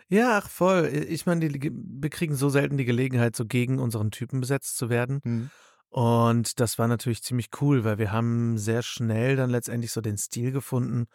ja, 0.08 0.38
ach 0.38 0.48
voll. 0.48 0.90
Ich 1.08 1.26
meine, 1.26 1.48
wir 1.50 2.10
kriegen 2.10 2.34
so 2.34 2.48
selten 2.48 2.76
die 2.76 2.84
Gelegenheit, 2.84 3.36
so 3.36 3.46
gegen 3.46 3.78
unseren 3.78 4.10
Typen 4.10 4.40
besetzt 4.40 4.76
zu 4.76 4.90
werden. 4.90 5.20
Hm. 5.24 5.50
Und 5.90 6.60
das 6.60 6.78
war 6.78 6.86
natürlich 6.86 7.22
ziemlich 7.22 7.48
cool, 7.60 7.84
weil 7.84 7.98
wir 7.98 8.12
haben 8.12 8.58
sehr 8.58 8.82
schnell 8.82 9.36
dann 9.36 9.50
letztendlich 9.50 9.92
so 9.92 10.00
den 10.00 10.18
Stil 10.18 10.52
gefunden 10.52 11.06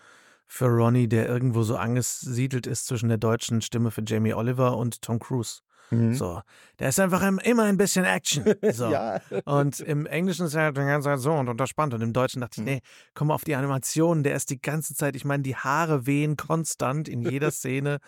für 0.48 0.66
Ronnie, 0.66 1.08
der 1.08 1.28
irgendwo 1.28 1.64
so 1.64 1.78
angesiedelt 1.78 2.68
ist 2.68 2.88
zwischen 2.88 3.10
der 3.10 3.18
deutschen 3.18 3.62
Stimme 3.62 3.92
für 3.92 4.04
Jamie 4.06 4.34
Oliver 4.34 4.78
und 4.78 5.02
Tom 5.02 5.20
Cruise. 5.20 5.62
Mhm. 5.94 6.16
So, 6.16 6.42
der 6.80 6.90
ist 6.90 7.00
einfach 7.00 7.22
immer 7.44 7.64
ein 7.64 7.78
bisschen 7.78 8.06
Action. 8.06 8.44
So. 8.74 8.90
ja. 8.90 9.22
Und 9.46 9.80
im 9.82 10.06
Englischen 10.06 10.48
ist 10.48 10.56
er 10.56 10.64
halt 10.64 10.78
die 10.78 10.82
ganze 10.82 11.10
Zeit 11.10 11.20
so 11.20 11.34
und 11.34 11.48
unterspannt. 11.48 11.94
Und 11.94 12.02
im 12.02 12.14
Deutschen 12.14 12.42
dachte 12.42 12.62
ich, 12.62 12.66
mhm. 12.66 12.74
nee, 12.74 12.82
komm 13.14 13.30
auf 13.30 13.44
die 13.44 13.56
Animation. 13.56 14.24
Der 14.24 14.36
ist 14.36 14.50
die 14.50 14.60
ganze 14.60 14.96
Zeit, 14.96 15.16
ich 15.16 15.26
meine, 15.26 15.44
die 15.44 15.56
Haare 15.56 16.08
wehen 16.08 16.38
konstant 16.38 17.08
in 17.08 17.22
jeder 17.22 17.52
Szene 17.52 18.00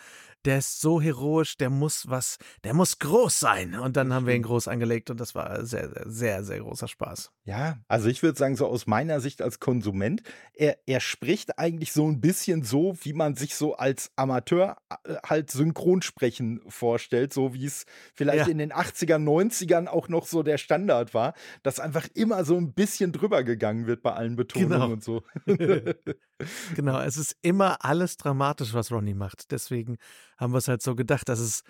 der 0.46 0.58
ist 0.58 0.80
so 0.80 1.00
heroisch, 1.00 1.56
der 1.56 1.70
muss 1.70 2.08
was, 2.08 2.38
der 2.62 2.72
muss 2.72 2.98
groß 2.98 3.38
sein. 3.38 3.74
Und 3.74 3.96
dann 3.96 4.12
haben 4.12 4.26
wir 4.26 4.34
ihn 4.34 4.42
groß 4.42 4.68
angelegt 4.68 5.10
und 5.10 5.20
das 5.20 5.34
war 5.34 5.64
sehr, 5.64 5.90
sehr, 5.90 6.04
sehr, 6.06 6.44
sehr 6.44 6.60
großer 6.60 6.88
Spaß. 6.88 7.32
Ja, 7.44 7.78
also 7.88 8.08
ich 8.08 8.22
würde 8.22 8.38
sagen, 8.38 8.56
so 8.56 8.66
aus 8.66 8.86
meiner 8.86 9.20
Sicht 9.20 9.42
als 9.42 9.60
Konsument, 9.60 10.22
er, 10.54 10.78
er 10.86 11.00
spricht 11.00 11.58
eigentlich 11.58 11.92
so 11.92 12.08
ein 12.08 12.20
bisschen 12.20 12.62
so, 12.62 12.96
wie 13.02 13.12
man 13.12 13.34
sich 13.34 13.56
so 13.56 13.76
als 13.76 14.12
Amateur 14.16 14.76
äh, 15.04 15.16
halt 15.24 15.50
Synchronsprechen 15.50 16.62
vorstellt, 16.68 17.32
so 17.32 17.52
wie 17.52 17.66
es 17.66 17.84
vielleicht 18.14 18.46
ja. 18.46 18.52
in 18.52 18.58
den 18.58 18.72
80ern, 18.72 19.24
90ern 19.24 19.88
auch 19.88 20.08
noch 20.08 20.26
so 20.26 20.42
der 20.42 20.58
Standard 20.58 21.12
war, 21.12 21.34
dass 21.62 21.80
einfach 21.80 22.06
immer 22.14 22.44
so 22.44 22.56
ein 22.56 22.72
bisschen 22.72 23.12
drüber 23.12 23.42
gegangen 23.42 23.86
wird 23.86 24.02
bei 24.02 24.12
allen 24.12 24.36
Betonungen 24.36 24.72
genau. 24.72 24.92
und 24.92 25.02
so. 25.02 25.22
genau, 26.74 27.00
es 27.00 27.16
ist 27.16 27.36
immer 27.42 27.84
alles 27.84 28.16
dramatisch, 28.16 28.74
was 28.74 28.92
Ronnie 28.92 29.14
macht. 29.14 29.50
Deswegen 29.50 29.98
haben 30.36 30.52
wir 30.52 30.58
es 30.58 30.68
halt 30.68 30.82
so 30.82 30.94
gedacht, 30.94 31.28
dass 31.28 31.38
es 31.38 31.62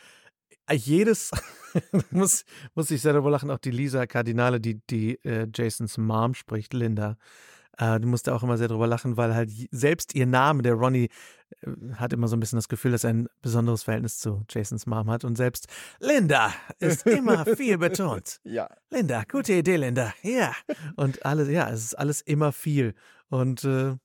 äh, 0.66 0.74
jedes, 0.74 1.30
muss, 2.10 2.44
muss 2.74 2.90
ich 2.90 3.02
sehr 3.02 3.12
darüber 3.12 3.30
lachen, 3.30 3.50
auch 3.50 3.58
die 3.58 3.70
Lisa 3.70 4.06
Kardinale, 4.06 4.60
die, 4.60 4.80
die 4.90 5.22
äh, 5.24 5.46
Jasons 5.54 5.98
Mom 5.98 6.34
spricht, 6.34 6.74
Linda, 6.74 7.16
äh, 7.78 8.00
die 8.00 8.06
musste 8.06 8.34
auch 8.34 8.42
immer 8.42 8.58
sehr 8.58 8.68
darüber 8.68 8.86
lachen, 8.86 9.16
weil 9.16 9.34
halt 9.34 9.50
selbst 9.70 10.14
ihr 10.14 10.26
Name, 10.26 10.62
der 10.62 10.74
Ronnie, 10.74 11.08
äh, 11.60 11.70
hat 11.94 12.12
immer 12.12 12.28
so 12.28 12.36
ein 12.36 12.40
bisschen 12.40 12.56
das 12.56 12.68
Gefühl, 12.68 12.92
dass 12.92 13.04
er 13.04 13.10
ein 13.10 13.28
besonderes 13.42 13.82
Verhältnis 13.82 14.18
zu 14.18 14.42
Jasons 14.50 14.86
Mom 14.86 15.10
hat. 15.10 15.24
Und 15.24 15.36
selbst 15.36 15.66
Linda 16.00 16.52
ist 16.78 17.06
immer 17.06 17.44
viel 17.44 17.78
betont. 17.78 18.40
Ja. 18.46 18.68
Linda, 18.90 19.24
gute 19.30 19.52
Idee, 19.52 19.76
Linda. 19.76 20.14
Ja. 20.22 20.52
Und 20.94 21.26
alles, 21.26 21.48
ja, 21.48 21.68
es 21.68 21.84
ist 21.84 21.98
alles 21.98 22.20
immer 22.20 22.52
viel. 22.52 22.94
Und 23.28 23.64
äh, 23.64 23.96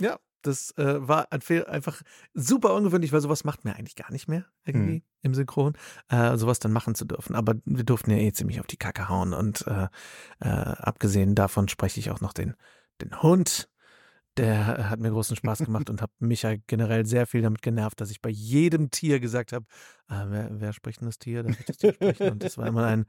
ja, 0.00 0.18
das 0.42 0.76
äh, 0.78 1.06
war 1.06 1.28
einfach 1.32 2.02
super 2.34 2.74
ungewöhnlich, 2.74 3.12
weil 3.12 3.20
sowas 3.20 3.44
macht 3.44 3.64
mir 3.64 3.74
eigentlich 3.74 3.96
gar 3.96 4.12
nicht 4.12 4.28
mehr 4.28 4.44
irgendwie 4.64 4.98
mhm. 4.98 5.02
im 5.22 5.34
Synchron, 5.34 5.74
äh, 6.08 6.36
sowas 6.36 6.58
dann 6.60 6.72
machen 6.72 6.94
zu 6.94 7.04
dürfen. 7.04 7.34
Aber 7.34 7.54
wir 7.64 7.84
durften 7.84 8.10
ja 8.10 8.18
eh 8.18 8.32
ziemlich 8.32 8.60
auf 8.60 8.66
die 8.66 8.76
Kacke 8.76 9.08
hauen 9.08 9.34
und 9.34 9.66
äh, 9.66 9.88
äh 10.40 10.48
abgesehen 10.48 11.34
davon 11.34 11.68
spreche 11.68 12.00
ich 12.00 12.10
auch 12.10 12.20
noch 12.20 12.32
den, 12.32 12.54
den 13.00 13.22
Hund. 13.22 13.68
Der 14.36 14.88
hat 14.88 15.00
mir 15.00 15.10
großen 15.10 15.36
Spaß 15.36 15.58
gemacht 15.64 15.90
und 15.90 16.00
hat 16.00 16.12
mich 16.20 16.42
ja 16.42 16.54
generell 16.66 17.04
sehr 17.04 17.26
viel 17.26 17.42
damit 17.42 17.62
genervt, 17.62 18.00
dass 18.00 18.10
ich 18.10 18.22
bei 18.22 18.30
jedem 18.30 18.90
Tier 18.90 19.18
gesagt 19.18 19.52
habe, 19.52 19.66
äh, 20.08 20.24
wer, 20.28 20.48
wer, 20.52 20.72
spricht 20.72 21.00
denn 21.00 21.08
das 21.08 21.18
Tier? 21.18 21.42
Darf 21.42 21.58
ich 21.58 21.66
das 21.66 21.78
Tier 21.78 21.94
sprechen? 21.94 22.30
Und 22.30 22.44
das 22.44 22.56
war 22.56 22.66
immer 22.66 22.86
ein, 22.86 23.02
äh, 23.02 23.04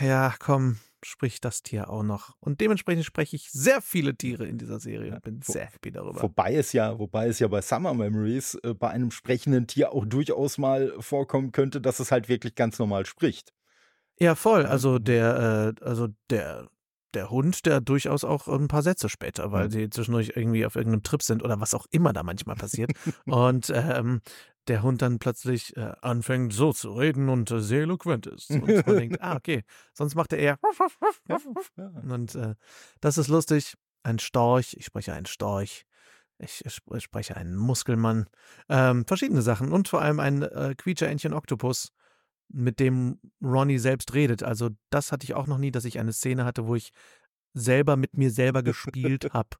ja, 0.00 0.34
komm, 0.38 0.78
spricht 1.02 1.44
das 1.44 1.62
Tier 1.62 1.90
auch 1.90 2.02
noch. 2.02 2.36
Und 2.40 2.60
dementsprechend 2.60 3.04
spreche 3.04 3.36
ich 3.36 3.50
sehr 3.50 3.80
viele 3.80 4.14
Tiere 4.14 4.46
in 4.46 4.58
dieser 4.58 4.80
Serie 4.80 5.14
und 5.14 5.22
bin 5.22 5.42
sehr 5.42 5.66
happy 5.66 5.90
darüber. 5.90 6.22
Wobei 6.22 6.54
es 6.54 6.72
ja, 6.72 6.98
wobei 6.98 7.28
es 7.28 7.38
ja 7.38 7.48
bei 7.48 7.62
Summer 7.62 7.94
Memories 7.94 8.54
äh, 8.56 8.74
bei 8.74 8.90
einem 8.90 9.10
sprechenden 9.10 9.66
Tier 9.66 9.92
auch 9.92 10.04
durchaus 10.06 10.58
mal 10.58 10.92
vorkommen 11.00 11.52
könnte, 11.52 11.80
dass 11.80 12.00
es 12.00 12.12
halt 12.12 12.28
wirklich 12.28 12.54
ganz 12.54 12.78
normal 12.78 13.06
spricht. 13.06 13.52
Ja, 14.18 14.34
voll. 14.34 14.66
Also 14.66 14.98
der, 14.98 15.74
äh, 15.80 15.84
also 15.84 16.08
der 16.28 16.68
der 17.14 17.30
Hund, 17.30 17.66
der 17.66 17.80
durchaus 17.80 18.24
auch 18.24 18.48
ein 18.48 18.68
paar 18.68 18.82
Sätze 18.82 19.08
später, 19.08 19.52
weil 19.52 19.70
sie 19.70 19.90
zwischendurch 19.90 20.32
irgendwie 20.34 20.64
auf 20.66 20.76
irgendeinem 20.76 21.02
Trip 21.02 21.22
sind 21.22 21.42
oder 21.42 21.60
was 21.60 21.74
auch 21.74 21.86
immer 21.90 22.12
da 22.12 22.22
manchmal 22.22 22.56
passiert. 22.56 22.92
und 23.26 23.70
ähm, 23.74 24.20
der 24.68 24.82
Hund 24.82 25.02
dann 25.02 25.18
plötzlich 25.18 25.76
äh, 25.76 25.92
anfängt 26.00 26.52
so 26.52 26.72
zu 26.72 26.92
reden 26.92 27.28
und 27.28 27.50
äh, 27.50 27.60
sehr 27.60 27.82
eloquent 27.82 28.26
ist. 28.26 28.50
Und 28.50 28.66
man 28.86 28.96
denkt, 28.96 29.20
ah, 29.20 29.36
okay, 29.36 29.62
sonst 29.92 30.14
macht 30.14 30.32
er 30.32 30.38
eher. 30.38 30.58
und 32.08 32.34
äh, 32.34 32.54
das 33.00 33.18
ist 33.18 33.28
lustig. 33.28 33.74
Ein 34.02 34.18
Storch, 34.18 34.76
ich 34.78 34.86
spreche 34.86 35.12
einen 35.12 35.26
Storch. 35.26 35.84
Ich 36.38 36.64
spreche 36.98 37.36
einen 37.36 37.54
Muskelmann. 37.54 38.26
Ähm, 38.70 39.04
verschiedene 39.06 39.42
Sachen 39.42 39.72
und 39.72 39.88
vor 39.88 40.00
allem 40.00 40.20
ein 40.20 40.42
äh, 40.42 40.74
Quietscher-Entchen-Oktopus, 40.74 41.92
mit 42.52 42.80
dem 42.80 43.18
Ronnie 43.42 43.78
selbst 43.78 44.14
redet. 44.14 44.42
Also, 44.42 44.70
das 44.90 45.12
hatte 45.12 45.24
ich 45.24 45.34
auch 45.34 45.46
noch 45.46 45.58
nie, 45.58 45.70
dass 45.70 45.84
ich 45.84 45.98
eine 45.98 46.12
Szene 46.12 46.44
hatte, 46.44 46.66
wo 46.66 46.74
ich 46.74 46.90
selber 47.54 47.96
mit 47.96 48.16
mir 48.16 48.30
selber 48.30 48.62
gespielt 48.62 49.28
habe. 49.32 49.50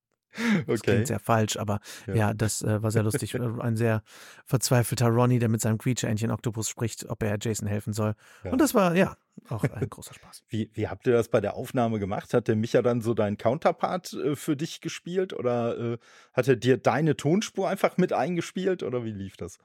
Das 0.66 0.82
klingt 0.82 1.08
sehr 1.08 1.18
falsch, 1.18 1.56
aber 1.56 1.80
ja, 2.06 2.14
ja 2.14 2.34
das 2.34 2.62
äh, 2.62 2.82
war 2.82 2.90
sehr 2.90 3.02
lustig. 3.02 3.34
Ein 3.40 3.76
sehr 3.76 4.02
verzweifelter 4.44 5.08
Ronnie, 5.08 5.40
der 5.40 5.48
mit 5.48 5.60
seinem 5.60 5.78
Quietscheentchen 5.78 6.30
Octopus 6.30 6.68
spricht, 6.68 7.08
ob 7.08 7.22
er 7.22 7.36
Jason 7.40 7.66
helfen 7.66 7.92
soll. 7.92 8.14
Ja. 8.44 8.52
Und 8.52 8.60
das 8.60 8.74
war, 8.74 8.94
ja, 8.94 9.16
auch 9.48 9.64
ein 9.64 9.70
großer 9.90 10.14
Spaß. 10.14 10.44
Wie, 10.48 10.70
wie 10.74 10.88
habt 10.88 11.06
ihr 11.06 11.14
das 11.14 11.28
bei 11.28 11.40
der 11.40 11.54
Aufnahme 11.54 11.98
gemacht? 11.98 12.32
Hat 12.32 12.48
der 12.48 12.56
Micha 12.56 12.82
dann 12.82 13.00
so 13.00 13.14
deinen 13.14 13.38
Counterpart 13.38 14.12
äh, 14.12 14.36
für 14.36 14.56
dich 14.56 14.80
gespielt 14.80 15.32
oder 15.32 15.78
äh, 15.78 15.98
hat 16.32 16.46
er 16.46 16.56
dir 16.56 16.76
deine 16.76 17.16
Tonspur 17.16 17.68
einfach 17.68 17.96
mit 17.96 18.12
eingespielt 18.12 18.82
oder 18.82 19.04
wie 19.04 19.12
lief 19.12 19.36
das? 19.36 19.58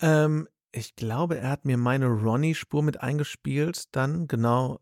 Ähm, 0.00 0.48
ich 0.72 0.96
glaube, 0.96 1.38
er 1.38 1.50
hat 1.50 1.64
mir 1.64 1.76
meine 1.76 2.06
Ronnie-Spur 2.06 2.82
mit 2.82 3.00
eingespielt, 3.00 3.84
dann 3.92 4.26
genau. 4.26 4.80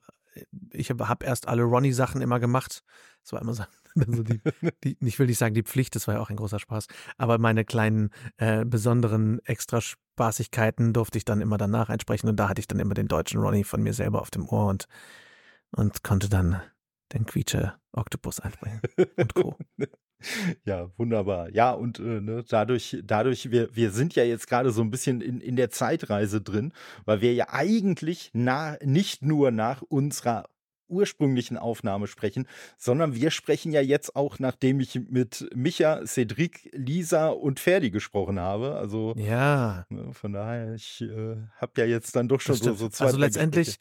Ich 0.73 0.91
habe 0.91 1.09
hab 1.09 1.25
erst 1.25 1.49
alle 1.49 1.63
Ronnie-Sachen 1.63 2.21
immer 2.21 2.39
gemacht. 2.39 2.85
Das 3.23 3.33
war 3.33 3.43
immer 3.43 3.55
so 3.55 3.65
also 4.07 4.23
die, 4.23 4.41
die, 4.85 4.97
ich 5.01 5.19
will 5.19 5.27
nicht 5.27 5.39
sagen 5.39 5.55
die 5.55 5.63
Pflicht, 5.63 5.95
das 5.95 6.07
war 6.07 6.15
ja 6.15 6.21
auch 6.21 6.31
ein 6.31 6.37
großer 6.37 6.59
Spaß, 6.59 6.87
aber 7.17 7.39
meine 7.39 7.65
kleinen 7.65 8.11
äh, 8.37 8.65
besonderen 8.65 9.41
Extraspaßigkeiten 9.45 10.93
durfte 10.93 11.19
ich 11.19 11.25
dann 11.25 11.41
immer 11.41 11.59
danach 11.59 11.89
einsprechen 11.89 12.29
und 12.29 12.37
da 12.37 12.49
hatte 12.49 12.61
ich 12.61 12.69
dann 12.69 12.81
immer 12.81 12.95
den 12.95 13.09
deutschen 13.09 13.41
Ronnie 13.41 13.65
von 13.65 13.83
mir 13.83 13.95
selber 13.95 14.21
auf 14.21 14.31
dem 14.31 14.49
Ohr 14.49 14.67
und, 14.67 14.87
und 15.73 16.03
konnte 16.03 16.29
dann 16.29 16.61
den 17.13 17.27
Quietsche 17.27 17.75
Oktopus 17.93 18.41
einsprechen 18.41 18.81
und 19.17 19.35
Co. 19.35 19.57
Ja, 20.65 20.91
wunderbar. 20.97 21.51
Ja, 21.53 21.73
und 21.73 21.99
äh, 21.99 22.21
ne, 22.21 22.45
dadurch, 22.49 22.99
dadurch, 23.05 23.51
wir, 23.51 23.75
wir 23.75 23.91
sind 23.91 24.15
ja 24.15 24.25
jetzt 24.25 24.49
gerade 24.49 24.71
so 24.71 24.83
ein 24.83 24.91
bisschen 24.91 25.21
in, 25.21 25.41
in 25.41 25.57
der 25.57 25.71
Zeitreise 25.71 26.41
drin, 26.41 26.73
weil 27.05 27.21
wir 27.21 27.35
ja 27.35 27.47
eigentlich 27.51 28.31
na, 28.33 28.77
nicht 28.83 29.23
nur 29.23 29.51
nach 29.51 29.83
unserer 29.83 30.49
ursprünglichen 30.89 31.57
Aufnahme 31.57 32.07
sprechen, 32.07 32.49
sondern 32.77 33.15
wir 33.15 33.31
sprechen 33.31 33.73
ja 33.73 33.81
jetzt 33.81 34.17
auch, 34.17 34.39
nachdem 34.39 34.81
ich 34.81 34.99
mit 35.09 35.49
Micha, 35.55 36.05
Cedric, 36.07 36.71
Lisa 36.73 37.29
und 37.29 37.61
Ferdi 37.61 37.91
gesprochen 37.91 38.41
habe. 38.41 38.75
Also 38.77 39.15
ja. 39.17 39.87
Ne, 39.91 40.13
von 40.13 40.33
daher, 40.33 40.75
ich 40.75 41.03
äh, 41.03 41.37
habe 41.57 41.73
ja 41.77 41.85
jetzt 41.85 42.17
dann 42.17 42.29
doch 42.29 42.41
schon 42.41 42.57
so, 42.57 42.75
so 42.75 42.89
zwei. 42.89 43.07
Also 43.07 43.19
letztendlich 43.19 43.79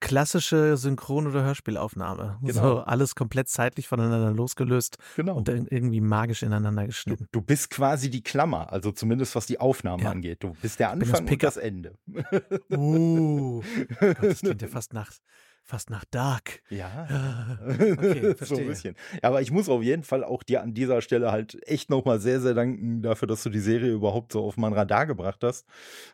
klassische 0.00 0.76
Synchron- 0.76 1.26
oder 1.26 1.44
Hörspielaufnahme. 1.44 2.38
Genau. 2.42 2.62
So 2.62 2.78
alles 2.80 3.14
komplett 3.14 3.48
zeitlich 3.48 3.86
voneinander 3.86 4.32
losgelöst 4.32 4.98
genau. 5.16 5.36
und 5.36 5.48
dann 5.48 5.66
irgendwie 5.68 6.00
magisch 6.00 6.42
ineinander 6.42 6.86
geschnitten. 6.86 7.28
Du, 7.32 7.40
du, 7.40 7.46
bist 7.46 7.70
quasi 7.70 8.10
die 8.10 8.22
Klammer, 8.22 8.72
also 8.72 8.92
zumindest 8.92 9.34
was 9.36 9.46
die 9.46 9.60
Aufnahme 9.60 10.02
ja. 10.02 10.10
angeht. 10.10 10.42
Du 10.42 10.54
bist 10.60 10.80
der 10.80 10.90
Anfang 10.90 11.26
das 11.26 11.32
und 11.32 11.42
das 11.42 11.56
Ende. 11.56 11.94
Uh, 12.72 13.62
Gott, 14.00 14.16
das 14.22 14.40
klingt 14.40 14.62
ja 14.62 14.68
fast 14.68 14.92
nach 14.92 15.12
fast 15.70 15.90
nach 15.90 16.04
Dark. 16.04 16.62
Ja. 16.68 17.58
okay, 17.68 18.34
so 18.40 18.56
ein 18.56 18.66
bisschen. 18.66 18.96
Ja, 19.22 19.28
aber 19.28 19.40
ich 19.40 19.52
muss 19.52 19.68
auf 19.68 19.82
jeden 19.82 20.02
Fall 20.02 20.24
auch 20.24 20.42
dir 20.42 20.62
an 20.62 20.74
dieser 20.74 21.00
Stelle 21.00 21.30
halt 21.30 21.58
echt 21.68 21.90
nochmal 21.90 22.18
sehr, 22.18 22.40
sehr 22.40 22.54
danken 22.54 23.02
dafür, 23.02 23.28
dass 23.28 23.42
du 23.44 23.50
die 23.50 23.60
Serie 23.60 23.92
überhaupt 23.92 24.32
so 24.32 24.44
auf 24.44 24.56
mein 24.56 24.72
Radar 24.72 25.06
gebracht 25.06 25.44
hast. 25.44 25.66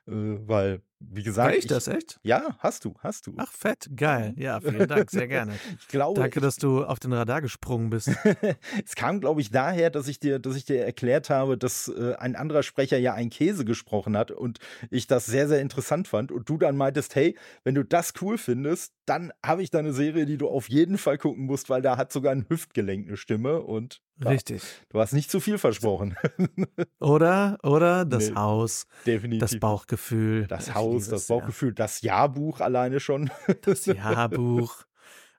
Äh, 0.06 0.12
weil 0.46 0.82
wie 0.98 1.22
gesagt. 1.22 1.48
War 1.48 1.52
ich, 1.52 1.64
ich 1.64 1.66
das 1.66 1.88
echt? 1.88 2.18
Ja, 2.22 2.56
hast 2.58 2.84
du, 2.84 2.94
hast 3.00 3.26
du. 3.26 3.34
Ach, 3.36 3.52
fett, 3.52 3.88
geil. 3.94 4.34
Ja, 4.36 4.60
vielen 4.60 4.88
Dank, 4.88 5.10
sehr 5.10 5.28
gerne. 5.28 5.54
ich 5.78 5.88
glaube. 5.88 6.20
Danke, 6.20 6.40
dass 6.40 6.56
du 6.56 6.84
auf 6.84 6.98
den 6.98 7.12
Radar 7.12 7.42
gesprungen 7.42 7.90
bist. 7.90 8.10
es 8.84 8.94
kam, 8.94 9.20
glaube 9.20 9.40
ich, 9.40 9.50
daher, 9.50 9.90
dass 9.90 10.08
ich 10.08 10.20
dir, 10.20 10.38
dass 10.38 10.56
ich 10.56 10.64
dir 10.64 10.84
erklärt 10.84 11.28
habe, 11.28 11.58
dass 11.58 11.88
äh, 11.88 12.14
ein 12.18 12.36
anderer 12.36 12.62
Sprecher 12.62 12.98
ja 12.98 13.14
einen 13.14 13.30
Käse 13.30 13.64
gesprochen 13.64 14.16
hat 14.16 14.30
und 14.30 14.58
ich 14.90 15.06
das 15.06 15.26
sehr, 15.26 15.48
sehr 15.48 15.60
interessant 15.60 16.08
fand. 16.08 16.32
Und 16.32 16.48
du 16.48 16.56
dann 16.56 16.76
meintest, 16.76 17.14
hey, 17.14 17.36
wenn 17.64 17.74
du 17.74 17.84
das 17.84 18.14
cool 18.20 18.38
findest, 18.38 18.94
dann 19.04 19.32
habe 19.44 19.62
ich 19.62 19.70
da 19.70 19.78
eine 19.80 19.92
Serie, 19.92 20.26
die 20.26 20.38
du 20.38 20.48
auf 20.48 20.68
jeden 20.68 20.98
Fall 20.98 21.18
gucken 21.18 21.44
musst, 21.44 21.68
weil 21.68 21.82
da 21.82 21.96
hat 21.96 22.12
sogar 22.12 22.32
ein 22.32 22.46
Hüftgelenk 22.48 23.06
eine 23.06 23.16
Stimme 23.16 23.60
und 23.60 24.00
Richtig. 24.24 24.62
Du 24.88 25.00
hast 25.00 25.12
nicht 25.12 25.30
zu 25.30 25.40
viel 25.40 25.58
versprochen. 25.58 26.16
Oder, 27.00 27.58
oder 27.62 28.04
das 28.04 28.30
nee, 28.30 28.36
Haus. 28.36 28.86
Definitiv. 29.04 29.40
Das 29.40 29.60
Bauchgefühl. 29.60 30.46
Das 30.46 30.74
Haus, 30.74 31.08
das 31.08 31.26
Bauchgefühl, 31.26 31.70
ja. 31.70 31.74
das 31.74 32.00
Jahrbuch 32.00 32.60
alleine 32.60 33.00
schon. 33.00 33.30
Das 33.62 33.86
Jahrbuch. 33.86 34.84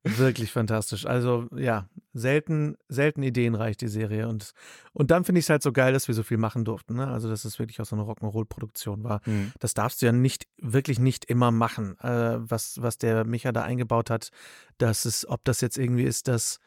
Wirklich 0.04 0.52
fantastisch. 0.52 1.06
Also 1.06 1.48
ja, 1.56 1.90
selten, 2.14 2.78
selten 2.88 3.24
ideenreich 3.24 3.78
die 3.78 3.88
Serie. 3.88 4.28
Und, 4.28 4.52
und 4.94 5.12
dann 5.12 5.26
finde 5.26 5.40
ich 5.40 5.46
es 5.46 5.50
halt 5.50 5.64
so 5.64 5.72
geil, 5.72 5.94
dass 5.94 6.08
wir 6.08 6.16
so 6.16 6.24
viel 6.24 6.38
machen 6.38 6.64
durften. 6.64 6.96
Ne? 6.96 7.08
Also, 7.08 7.28
dass 7.30 7.46
es 7.46 7.60
wirklich 7.60 7.82
auch 7.82 7.86
so 7.86 7.96
eine 7.96 8.06
Rock'n'Roll-Produktion 8.06 9.04
war. 9.04 9.22
Mhm. 9.26 9.52
Das 9.60 9.74
darfst 9.74 10.02
du 10.02 10.06
ja 10.06 10.12
nicht, 10.12 10.48
wirklich 10.62 11.00
nicht 11.00 11.26
immer 11.26 11.52
machen. 11.52 12.00
Äh, 12.00 12.38
was, 12.38 12.82
was 12.82 12.98
der 12.98 13.26
Micha 13.26 13.52
da 13.52 13.64
eingebaut 13.64 14.10
hat, 14.10 14.30
dass 14.78 15.06
es, 15.06 15.28
ob 15.28 15.44
das 15.44 15.62
jetzt 15.62 15.78
irgendwie 15.78 16.04
ist, 16.04 16.28
dass 16.28 16.60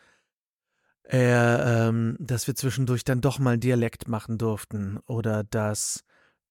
er, 1.12 1.88
ähm, 1.88 2.16
dass 2.20 2.46
wir 2.46 2.54
zwischendurch 2.54 3.04
dann 3.04 3.20
doch 3.20 3.38
mal 3.38 3.58
Dialekt 3.58 4.08
machen 4.08 4.38
durften 4.38 4.98
oder 5.06 5.44
dass 5.44 6.04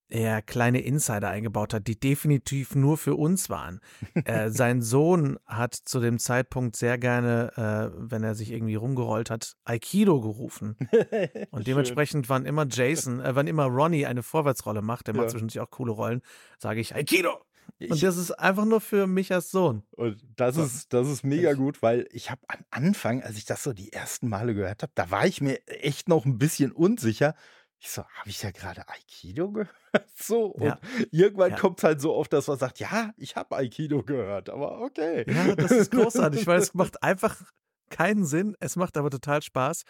er 0.10 0.42
kleine 0.42 0.82
Insider 0.82 1.30
eingebaut 1.30 1.74
hat, 1.74 1.88
die 1.88 2.00
definitiv 2.00 2.76
nur 2.76 2.98
für 2.98 3.16
uns 3.16 3.50
waren. 3.50 3.80
äh, 4.26 4.50
sein 4.50 4.82
Sohn 4.82 5.38
hat 5.46 5.76
zu 5.76 6.00
dem 6.00 6.20
Zeitpunkt 6.20 6.76
sehr 6.76 6.98
gerne, 6.98 7.52
äh, 7.56 7.96
wenn 7.96 8.24
er 8.24 8.36
sich 8.36 8.52
irgendwie 8.52 8.76
rumgerollt 8.76 9.30
hat, 9.30 9.56
Aikido 9.64 10.20
gerufen. 10.20 10.76
Und 11.52 11.68
dementsprechend, 11.68 12.28
wann 12.28 12.46
immer 12.46 12.66
Jason, 12.68 13.20
äh, 13.20 13.36
wann 13.36 13.48
immer 13.48 13.66
Ronnie 13.66 14.08
eine 14.08 14.24
Vorwärtsrolle 14.24 14.82
macht, 14.82 15.08
der 15.08 15.16
ja. 15.16 15.22
macht 15.22 15.32
zwischendurch 15.32 15.60
auch 15.60 15.70
coole 15.70 15.92
Rollen, 15.92 16.22
sage 16.58 16.82
ich 16.82 16.96
Aikido. 16.96 17.38
Ich, 17.78 17.92
und 17.92 18.02
das 18.04 18.18
ist 18.18 18.32
einfach 18.32 18.66
nur 18.66 18.82
für 18.82 19.08
mich 19.08 19.32
als 19.34 19.52
Sohn. 19.52 19.84
Und 19.92 20.22
das 20.36 20.58
ist, 20.58 20.94
das 20.94 21.08
ist 21.08 21.24
mega 21.24 21.54
gut, 21.54 21.82
weil 21.82 22.08
ich 22.12 22.32
habe 22.32 22.42
am 22.48 22.66
Anfang, 22.72 23.22
als 23.22 23.38
ich 23.38 23.46
das 23.46 23.64
so 23.64 23.74
die 23.74 23.94
ersten 23.94 24.30
Male 24.30 24.54
gehört 24.54 24.84
habe, 24.84 24.92
da 24.96 25.12
war 25.12 25.26
ich 25.26 25.42
mir 25.42 25.60
echt 25.68 26.10
noch 26.10 26.26
ein 26.26 26.38
bisschen 26.38 26.72
unsicher. 26.72 27.36
Ich 27.82 27.90
so, 27.92 28.04
habe 28.04 28.30
ich 28.30 28.42
ja 28.44 28.52
gerade 28.52 28.88
Aikido 28.88 29.52
gehört? 29.52 29.76
So, 30.16 30.48
und 30.48 30.66
ja. 30.66 30.80
irgendwann 31.12 31.52
ja. 31.52 31.58
kommt 31.58 31.80
es 31.80 31.84
halt 31.84 32.00
so 32.00 32.14
oft, 32.14 32.32
dass 32.32 32.48
man 32.48 32.60
sagt, 32.60 32.80
ja, 32.80 33.12
ich 33.18 33.36
habe 33.36 33.56
Aikido 33.56 34.04
gehört, 34.04 34.50
aber 34.50 34.82
okay. 34.82 35.26
Ja, 35.28 35.56
das 35.56 35.72
ist 35.72 35.92
großartig, 35.92 36.46
weil 36.46 36.60
es 36.60 36.74
macht 36.76 37.02
einfach 37.02 37.42
keinen 37.90 38.26
Sinn, 38.26 38.56
es 38.60 38.76
macht 38.76 38.98
aber 38.98 39.10
total 39.10 39.42
Spaß. 39.42 39.84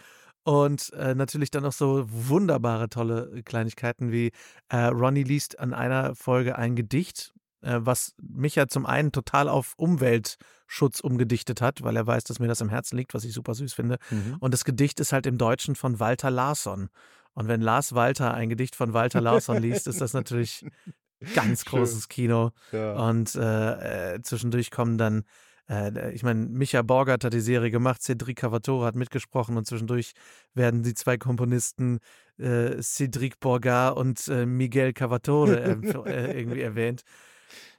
Und 0.43 0.93
äh, 0.93 1.15
natürlich 1.15 1.51
dann 1.51 1.63
noch 1.63 1.73
so 1.73 2.05
wunderbare, 2.07 2.89
tolle 2.89 3.41
Kleinigkeiten 3.43 4.11
wie 4.11 4.31
äh, 4.69 4.85
Ronnie 4.85 5.23
liest 5.23 5.59
an 5.59 5.73
einer 5.73 6.15
Folge 6.15 6.57
ein 6.57 6.75
Gedicht 6.75 7.33
was 7.61 8.13
mich 8.21 8.55
ja 8.55 8.67
zum 8.67 8.85
einen 8.85 9.11
total 9.11 9.49
auf 9.49 9.73
Umweltschutz 9.77 10.99
umgedichtet 10.99 11.61
hat, 11.61 11.83
weil 11.83 11.95
er 11.95 12.07
weiß, 12.07 12.23
dass 12.23 12.39
mir 12.39 12.47
das 12.47 12.61
am 12.61 12.69
Herzen 12.69 12.97
liegt, 12.97 13.13
was 13.13 13.23
ich 13.23 13.33
super 13.33 13.53
süß 13.53 13.73
finde. 13.73 13.97
Mhm. 14.09 14.37
Und 14.39 14.53
das 14.53 14.65
Gedicht 14.65 14.99
ist 14.99 15.13
halt 15.13 15.25
im 15.25 15.37
Deutschen 15.37 15.75
von 15.75 15.99
Walter 15.99 16.31
Larsson. 16.31 16.89
Und 17.33 17.47
wenn 17.47 17.61
Lars 17.61 17.93
Walter 17.93 18.33
ein 18.33 18.49
Gedicht 18.49 18.75
von 18.75 18.93
Walter 18.93 19.21
Larsson 19.21 19.61
liest, 19.61 19.87
ist 19.87 20.01
das 20.01 20.13
natürlich 20.13 20.65
ganz 21.35 21.65
großes 21.65 22.07
Kino. 22.07 22.51
Ja. 22.71 22.93
Und 23.07 23.35
äh, 23.35 24.15
äh, 24.15 24.21
zwischendurch 24.21 24.71
kommen 24.71 24.97
dann 24.97 25.23
äh, 25.69 26.11
ich 26.13 26.23
meine, 26.23 26.47
Micha 26.47 26.81
Borgert 26.81 27.23
hat 27.23 27.33
die 27.33 27.39
Serie 27.39 27.71
gemacht, 27.71 28.01
Cedric 28.01 28.37
Cavatore 28.37 28.85
hat 28.85 28.95
mitgesprochen 28.95 29.55
und 29.55 29.67
zwischendurch 29.67 30.13
werden 30.53 30.83
die 30.83 30.95
zwei 30.95 31.17
Komponisten 31.17 31.99
äh, 32.37 32.81
Cedric 32.81 33.39
Borgard 33.39 33.95
und 33.95 34.27
äh, 34.27 34.45
Miguel 34.45 34.93
Cavatore 34.93 35.59
äh, 36.07 36.39
irgendwie 36.39 36.61
erwähnt 36.61 37.03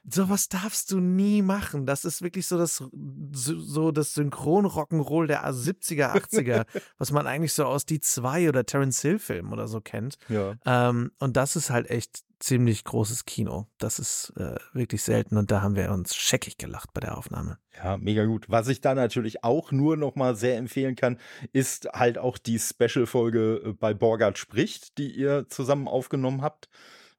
sowas 0.09 0.49
darfst 0.49 0.91
du 0.91 0.99
nie 0.99 1.41
machen. 1.41 1.85
Das 1.85 2.05
ist 2.05 2.21
wirklich 2.21 2.47
so 2.47 2.57
das, 2.57 2.83
so 3.31 3.91
das 3.91 4.13
Synchron-Rock'n'Roll 4.13 5.27
der 5.27 5.45
70er, 5.45 6.13
80er, 6.13 6.65
was 6.97 7.11
man 7.11 7.27
eigentlich 7.27 7.53
so 7.53 7.65
aus 7.65 7.85
die 7.85 7.99
zwei 7.99 8.49
oder 8.49 8.65
Terence 8.65 9.01
Hill-Filmen 9.01 9.53
oder 9.53 9.67
so 9.67 9.81
kennt. 9.81 10.17
Ja. 10.29 10.55
Ähm, 10.65 11.11
und 11.19 11.37
das 11.37 11.55
ist 11.55 11.69
halt 11.69 11.89
echt 11.89 12.23
ziemlich 12.39 12.83
großes 12.83 13.25
Kino. 13.25 13.67
Das 13.77 13.99
ist 13.99 14.33
äh, 14.35 14.55
wirklich 14.73 15.03
selten 15.03 15.37
und 15.37 15.51
da 15.51 15.61
haben 15.61 15.75
wir 15.75 15.91
uns 15.91 16.15
scheckig 16.15 16.57
gelacht 16.57 16.91
bei 16.93 17.01
der 17.01 17.17
Aufnahme. 17.17 17.59
Ja, 17.77 17.97
mega 17.97 18.25
gut. 18.25 18.45
Was 18.49 18.67
ich 18.67 18.81
da 18.81 18.95
natürlich 18.95 19.43
auch 19.43 19.71
nur 19.71 19.95
noch 19.95 20.15
mal 20.15 20.35
sehr 20.35 20.57
empfehlen 20.57 20.95
kann, 20.95 21.19
ist 21.53 21.87
halt 21.93 22.17
auch 22.17 22.37
die 22.37 22.59
Special-Folge 22.59 23.61
äh, 23.65 23.73
bei 23.73 23.93
Borgard 23.93 24.37
spricht, 24.37 24.97
die 24.97 25.11
ihr 25.11 25.47
zusammen 25.49 25.87
aufgenommen 25.87 26.41
habt. 26.41 26.69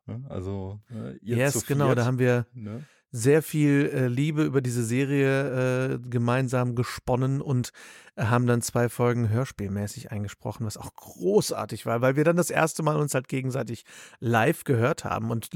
Ne? 0.06 0.24
Also 0.28 0.80
äh, 0.90 1.16
ihr 1.18 1.36
yes, 1.36 1.66
genau, 1.66 1.94
da 1.94 2.04
haben 2.04 2.18
wir 2.18 2.46
ne? 2.52 2.84
sehr 3.12 3.42
viel 3.42 3.90
äh, 3.92 4.08
Liebe 4.08 4.42
über 4.42 4.62
diese 4.62 4.82
Serie 4.82 5.94
äh, 5.94 5.98
gemeinsam 5.98 6.74
gesponnen 6.74 7.42
und 7.42 7.70
äh, 8.16 8.24
haben 8.24 8.46
dann 8.46 8.62
zwei 8.62 8.88
Folgen 8.88 9.28
hörspielmäßig 9.28 10.10
eingesprochen, 10.10 10.64
was 10.64 10.78
auch 10.78 10.94
großartig 10.94 11.84
war, 11.84 12.00
weil 12.00 12.16
wir 12.16 12.24
dann 12.24 12.36
das 12.36 12.50
erste 12.50 12.82
Mal 12.82 12.96
uns 12.96 13.14
halt 13.14 13.28
gegenseitig 13.28 13.84
live 14.18 14.64
gehört 14.64 15.04
haben. 15.04 15.30
Und 15.30 15.50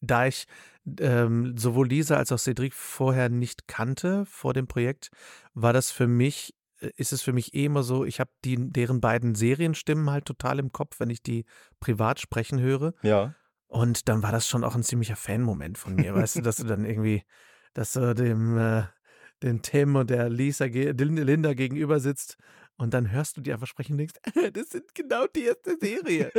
da 0.00 0.26
ich 0.26 0.46
ähm, 0.98 1.56
sowohl 1.58 1.88
Lisa 1.88 2.16
als 2.16 2.32
auch 2.32 2.38
Cedric 2.38 2.72
vorher 2.72 3.28
nicht 3.28 3.68
kannte 3.68 4.24
vor 4.24 4.54
dem 4.54 4.66
Projekt, 4.66 5.10
war 5.52 5.74
das 5.74 5.90
für 5.90 6.06
mich 6.06 6.54
äh, 6.80 6.90
ist 6.96 7.12
es 7.12 7.20
für 7.20 7.34
mich 7.34 7.54
eh 7.54 7.66
immer 7.66 7.82
so, 7.82 8.06
ich 8.06 8.18
habe 8.18 8.30
deren 8.42 9.02
beiden 9.02 9.34
Serienstimmen 9.34 10.08
halt 10.10 10.24
total 10.24 10.58
im 10.58 10.72
Kopf, 10.72 11.00
wenn 11.00 11.10
ich 11.10 11.22
die 11.22 11.44
privat 11.80 12.18
sprechen 12.18 12.60
höre. 12.60 12.94
Ja. 13.02 13.34
Und 13.74 14.08
dann 14.08 14.22
war 14.22 14.30
das 14.30 14.46
schon 14.46 14.62
auch 14.62 14.76
ein 14.76 14.84
ziemlicher 14.84 15.16
Fan-Moment 15.16 15.78
von 15.78 15.96
mir, 15.96 16.14
weißt 16.14 16.36
du, 16.36 16.42
dass 16.42 16.58
du 16.58 16.64
dann 16.64 16.84
irgendwie, 16.84 17.24
dass 17.72 17.94
du 17.94 18.14
dem, 18.14 18.56
äh, 18.56 18.84
dem 19.42 19.62
Tim 19.62 19.96
und 19.96 20.10
der 20.10 20.30
Lisa, 20.30 20.66
Linda 20.66 21.54
gegenüber 21.54 21.98
sitzt 21.98 22.36
und 22.76 22.94
dann 22.94 23.10
hörst 23.10 23.36
du 23.36 23.40
die 23.40 23.52
einfach 23.52 23.66
sprechen 23.66 23.94
und 23.94 23.98
denkst, 23.98 24.14
das 24.52 24.68
sind 24.70 24.94
genau 24.94 25.26
die 25.26 25.46
erste 25.46 25.76
Serie. 25.76 26.30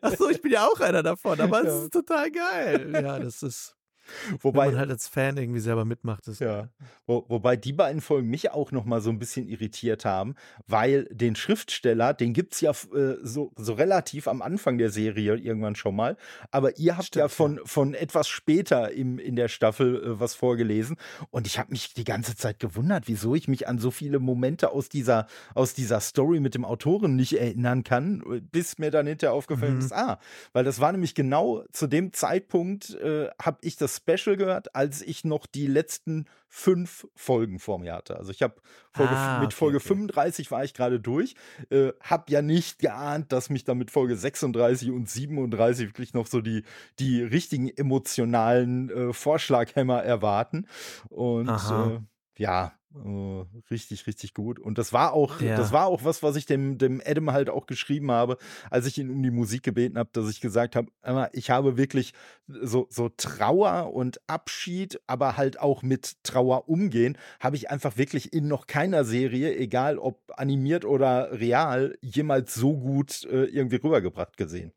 Ach 0.00 0.16
so, 0.16 0.30
ich 0.30 0.40
bin 0.40 0.52
ja 0.52 0.66
auch 0.66 0.80
einer 0.80 1.02
davon, 1.02 1.38
aber 1.38 1.60
es 1.60 1.66
ja. 1.66 1.84
ist 1.84 1.92
total 1.92 2.30
geil. 2.30 2.90
Ja, 2.94 3.18
das 3.18 3.42
ist, 3.42 3.76
Wobei, 4.40 4.66
Wenn 4.66 4.72
man 4.72 4.80
halt 4.80 4.90
als 4.90 5.08
Fan 5.08 5.36
irgendwie 5.36 5.60
selber 5.60 5.84
mitmacht. 5.84 6.26
Ist 6.28 6.40
ja. 6.40 6.68
Wo, 7.06 7.24
wobei 7.28 7.56
die 7.56 7.72
beiden 7.72 8.00
Folgen 8.00 8.28
mich 8.28 8.50
auch 8.50 8.72
noch 8.72 8.84
mal 8.84 9.00
so 9.00 9.10
ein 9.10 9.18
bisschen 9.18 9.48
irritiert 9.48 10.04
haben, 10.04 10.34
weil 10.66 11.04
den 11.10 11.36
Schriftsteller, 11.36 12.14
den 12.14 12.32
gibt 12.32 12.54
es 12.54 12.60
ja 12.60 12.70
äh, 12.70 13.16
so, 13.22 13.52
so 13.56 13.74
relativ 13.74 14.28
am 14.28 14.42
Anfang 14.42 14.78
der 14.78 14.90
Serie 14.90 15.36
irgendwann 15.36 15.74
schon 15.74 15.96
mal. 15.96 16.16
Aber 16.50 16.78
ihr 16.78 16.96
habt 16.96 17.08
Stimmt, 17.08 17.22
ja 17.22 17.28
von, 17.28 17.60
von 17.64 17.94
etwas 17.94 18.28
später 18.28 18.92
im, 18.92 19.18
in 19.18 19.36
der 19.36 19.48
Staffel 19.48 19.96
äh, 19.96 20.20
was 20.20 20.34
vorgelesen. 20.34 20.96
Und 21.30 21.46
ich 21.46 21.58
habe 21.58 21.70
mich 21.70 21.94
die 21.94 22.04
ganze 22.04 22.36
Zeit 22.36 22.60
gewundert, 22.60 23.04
wieso 23.06 23.34
ich 23.34 23.48
mich 23.48 23.68
an 23.68 23.78
so 23.78 23.90
viele 23.90 24.18
Momente 24.18 24.70
aus 24.70 24.88
dieser, 24.88 25.26
aus 25.54 25.74
dieser 25.74 26.00
Story 26.00 26.40
mit 26.40 26.54
dem 26.54 26.64
Autoren 26.64 27.16
nicht 27.16 27.38
erinnern 27.38 27.84
kann, 27.84 28.22
bis 28.50 28.78
mir 28.78 28.90
dann 28.90 29.06
hinterher 29.06 29.34
aufgefallen 29.34 29.76
mhm. 29.76 29.80
ist, 29.80 29.92
ah, 29.92 30.18
weil 30.52 30.64
das 30.64 30.80
war 30.80 30.92
nämlich 30.92 31.14
genau 31.14 31.64
zu 31.72 31.86
dem 31.86 32.12
Zeitpunkt, 32.12 32.94
äh, 32.94 33.28
habe 33.40 33.58
ich 33.62 33.76
das 33.76 33.97
Special 33.98 34.36
gehört, 34.36 34.74
als 34.74 35.02
ich 35.02 35.24
noch 35.24 35.46
die 35.46 35.66
letzten 35.66 36.26
fünf 36.48 37.06
Folgen 37.14 37.58
vor 37.58 37.78
mir 37.78 37.94
hatte. 37.94 38.16
Also 38.16 38.30
ich 38.30 38.42
habe 38.42 38.54
ah, 38.94 39.38
mit 39.40 39.48
okay, 39.48 39.56
Folge 39.56 39.76
okay. 39.78 39.88
35 39.88 40.50
war 40.50 40.64
ich 40.64 40.74
gerade 40.74 41.00
durch, 41.00 41.34
äh, 41.70 41.92
habe 42.00 42.32
ja 42.32 42.42
nicht 42.42 42.78
geahnt, 42.78 43.32
dass 43.32 43.50
mich 43.50 43.64
dann 43.64 43.78
mit 43.78 43.90
Folge 43.90 44.16
36 44.16 44.90
und 44.90 45.08
37 45.08 45.88
wirklich 45.88 46.14
noch 46.14 46.26
so 46.26 46.40
die, 46.40 46.64
die 46.98 47.22
richtigen 47.22 47.68
emotionalen 47.68 48.90
äh, 48.90 49.12
Vorschlaghämmer 49.12 50.02
erwarten. 50.02 50.66
Und 51.08 51.48
äh, 51.48 52.00
ja, 52.38 52.77
Uh, 52.94 53.44
richtig, 53.70 54.06
richtig 54.06 54.32
gut. 54.32 54.58
Und 54.58 54.78
das 54.78 54.94
war 54.94 55.12
auch, 55.12 55.40
Ja. 55.42 55.56
das 55.56 55.72
war 55.72 55.86
auch 55.86 56.04
was, 56.04 56.22
was 56.22 56.36
ich 56.36 56.46
dem, 56.46 56.78
dem 56.78 57.02
Adam 57.04 57.30
halt 57.32 57.50
auch 57.50 57.66
geschrieben 57.66 58.10
habe, 58.10 58.38
als 58.70 58.86
ich 58.86 58.96
ihn 58.96 59.10
um 59.10 59.22
die 59.22 59.30
Musik 59.30 59.62
gebeten 59.62 59.98
habe, 59.98 60.08
dass 60.12 60.30
ich 60.30 60.40
gesagt 60.40 60.74
habe, 60.74 60.90
"Emma, 61.02 61.28
ich 61.34 61.50
habe 61.50 61.76
wirklich 61.76 62.14
so, 62.46 62.86
so 62.88 63.10
Trauer 63.10 63.92
und 63.92 64.20
Abschied, 64.26 65.00
aber 65.06 65.36
halt 65.36 65.60
auch 65.60 65.82
mit 65.82 66.16
Trauer 66.24 66.66
umgehen, 66.68 67.18
habe 67.40 67.56
ich 67.56 67.70
einfach 67.70 67.98
wirklich 67.98 68.32
in 68.32 68.48
noch 68.48 68.66
keiner 68.66 69.04
Serie, 69.04 69.54
egal 69.56 69.98
ob 69.98 70.22
animiert 70.38 70.86
oder 70.86 71.32
real, 71.38 71.94
jemals 72.00 72.54
so 72.54 72.78
gut 72.78 73.24
äh, 73.26 73.44
irgendwie 73.44 73.76
rübergebracht 73.76 74.38
gesehen. 74.38 74.72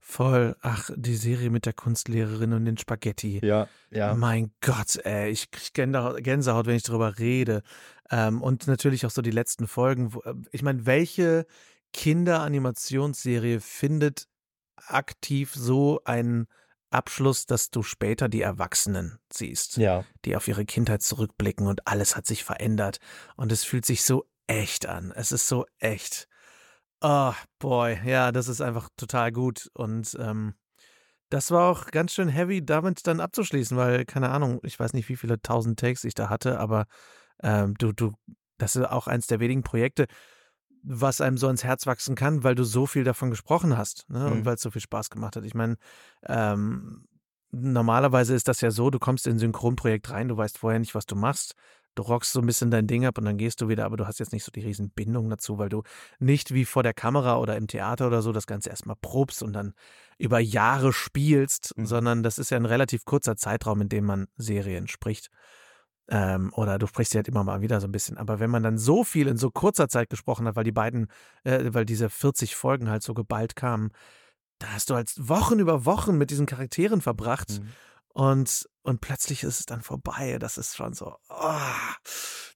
Voll. 0.00 0.56
Ach, 0.62 0.90
die 0.96 1.16
Serie 1.16 1.50
mit 1.50 1.66
der 1.66 1.72
Kunstlehrerin 1.74 2.52
und 2.52 2.64
den 2.64 2.78
Spaghetti. 2.78 3.44
Ja, 3.44 3.68
ja. 3.90 4.14
Mein 4.14 4.52
Gott, 4.60 4.96
ey, 5.04 5.30
ich 5.30 5.50
krieg 5.50 5.74
Gänsehaut, 5.74 6.66
wenn 6.66 6.76
ich 6.76 6.82
darüber 6.84 7.18
rede. 7.18 7.62
Ähm, 8.10 8.40
und 8.40 8.66
natürlich 8.66 9.04
auch 9.04 9.10
so 9.10 9.20
die 9.22 9.30
letzten 9.30 9.66
Folgen. 9.66 10.14
Wo, 10.14 10.20
äh, 10.20 10.34
ich 10.52 10.62
meine, 10.62 10.86
welche 10.86 11.46
Kinderanimationsserie 11.92 13.60
findet 13.60 14.28
aktiv 14.76 15.52
so 15.54 16.00
einen 16.04 16.46
Abschluss, 16.90 17.46
dass 17.46 17.70
du 17.70 17.82
später 17.82 18.28
die 18.28 18.40
Erwachsenen 18.42 19.18
siehst, 19.32 19.76
Ja. 19.76 20.04
die 20.24 20.36
auf 20.36 20.48
ihre 20.48 20.64
Kindheit 20.64 21.02
zurückblicken 21.02 21.66
und 21.66 21.86
alles 21.86 22.16
hat 22.16 22.26
sich 22.26 22.44
verändert 22.44 22.98
und 23.36 23.52
es 23.52 23.64
fühlt 23.64 23.84
sich 23.84 24.02
so 24.04 24.26
echt 24.46 24.86
an. 24.86 25.12
Es 25.14 25.32
ist 25.32 25.48
so 25.48 25.66
echt. 25.78 26.27
Oh, 27.00 27.32
boy, 27.58 27.98
ja, 28.04 28.32
das 28.32 28.48
ist 28.48 28.60
einfach 28.60 28.88
total 28.96 29.30
gut 29.30 29.70
und 29.74 30.16
ähm, 30.18 30.54
das 31.30 31.50
war 31.50 31.68
auch 31.68 31.86
ganz 31.86 32.12
schön 32.12 32.28
heavy, 32.28 32.64
damit 32.64 33.06
dann 33.06 33.20
abzuschließen, 33.20 33.76
weil, 33.76 34.04
keine 34.04 34.30
Ahnung, 34.30 34.60
ich 34.64 34.80
weiß 34.80 34.94
nicht, 34.94 35.08
wie 35.08 35.16
viele 35.16 35.40
tausend 35.40 35.78
Takes 35.78 36.04
ich 36.04 36.14
da 36.14 36.28
hatte, 36.28 36.58
aber 36.58 36.86
ähm, 37.42 37.74
du, 37.78 37.92
du, 37.92 38.12
das 38.56 38.76
ist 38.76 38.86
auch 38.86 39.06
eins 39.06 39.26
der 39.26 39.38
wenigen 39.38 39.62
Projekte, 39.62 40.06
was 40.82 41.20
einem 41.20 41.36
so 41.38 41.48
ins 41.48 41.64
Herz 41.64 41.86
wachsen 41.86 42.14
kann, 42.14 42.44
weil 42.44 42.54
du 42.54 42.64
so 42.64 42.86
viel 42.86 43.04
davon 43.04 43.30
gesprochen 43.30 43.76
hast 43.76 44.08
ne? 44.08 44.20
Mhm. 44.20 44.32
und 44.32 44.44
weil 44.44 44.54
es 44.54 44.62
so 44.62 44.70
viel 44.70 44.80
Spaß 44.80 45.10
gemacht 45.10 45.36
hat. 45.36 45.44
Ich 45.44 45.54
meine, 45.54 45.76
ähm, 46.24 47.06
normalerweise 47.50 48.34
ist 48.34 48.48
das 48.48 48.60
ja 48.60 48.70
so, 48.70 48.90
du 48.90 48.98
kommst 48.98 49.26
in 49.26 49.36
ein 49.36 49.38
Synchronprojekt 49.38 50.10
rein, 50.10 50.28
du 50.28 50.36
weißt 50.36 50.58
vorher 50.58 50.80
nicht, 50.80 50.94
was 50.94 51.06
du 51.06 51.14
machst. 51.14 51.54
Du 51.98 52.04
rockst 52.04 52.32
so 52.32 52.38
ein 52.38 52.46
bisschen 52.46 52.70
dein 52.70 52.86
Ding 52.86 53.06
ab 53.06 53.18
und 53.18 53.24
dann 53.24 53.38
gehst 53.38 53.60
du 53.60 53.68
wieder, 53.68 53.84
aber 53.84 53.96
du 53.96 54.06
hast 54.06 54.20
jetzt 54.20 54.32
nicht 54.32 54.44
so 54.44 54.52
die 54.52 54.60
riesen 54.60 54.90
Bindung 54.90 55.28
dazu, 55.28 55.58
weil 55.58 55.68
du 55.68 55.82
nicht 56.20 56.54
wie 56.54 56.64
vor 56.64 56.84
der 56.84 56.94
Kamera 56.94 57.38
oder 57.38 57.56
im 57.56 57.66
Theater 57.66 58.06
oder 58.06 58.22
so 58.22 58.30
das 58.30 58.46
Ganze 58.46 58.70
erstmal 58.70 58.94
probst 59.00 59.42
und 59.42 59.52
dann 59.52 59.74
über 60.16 60.38
Jahre 60.38 60.92
spielst, 60.92 61.76
Mhm. 61.76 61.86
sondern 61.86 62.22
das 62.22 62.38
ist 62.38 62.50
ja 62.50 62.56
ein 62.56 62.66
relativ 62.66 63.04
kurzer 63.04 63.36
Zeitraum, 63.36 63.80
in 63.80 63.88
dem 63.88 64.04
man 64.04 64.28
Serien 64.36 64.86
spricht. 64.86 65.28
Ähm, 66.08 66.52
oder 66.54 66.78
du 66.78 66.86
sprichst 66.86 67.10
sie 67.12 67.18
halt 67.18 67.26
immer 67.26 67.42
mal 67.42 67.62
wieder 67.62 67.80
so 67.80 67.88
ein 67.88 67.92
bisschen. 67.92 68.16
Aber 68.16 68.38
wenn 68.38 68.48
man 68.50 68.62
dann 68.62 68.78
so 68.78 69.02
viel 69.02 69.26
in 69.26 69.36
so 69.36 69.50
kurzer 69.50 69.88
Zeit 69.88 70.08
gesprochen 70.08 70.46
hat, 70.46 70.54
weil 70.54 70.62
die 70.62 70.70
beiden, 70.70 71.08
äh, 71.42 71.64
weil 71.72 71.84
diese 71.84 72.10
40 72.10 72.54
Folgen 72.54 72.88
halt 72.88 73.02
so 73.02 73.12
geballt 73.12 73.56
kamen, 73.56 73.90
da 74.60 74.68
hast 74.68 74.88
du 74.90 74.94
halt 74.94 75.12
Wochen 75.18 75.58
über 75.58 75.84
Wochen 75.84 76.16
mit 76.16 76.30
diesen 76.30 76.46
Charakteren 76.46 77.00
verbracht 77.00 77.60
Mhm. 77.60 77.68
und, 78.14 78.68
und 78.88 79.00
plötzlich 79.00 79.42
ist 79.42 79.60
es 79.60 79.66
dann 79.66 79.82
vorbei. 79.82 80.38
Das 80.38 80.56
ist 80.58 80.76
schon 80.76 80.94
so, 80.94 81.14
oh, 81.28 81.60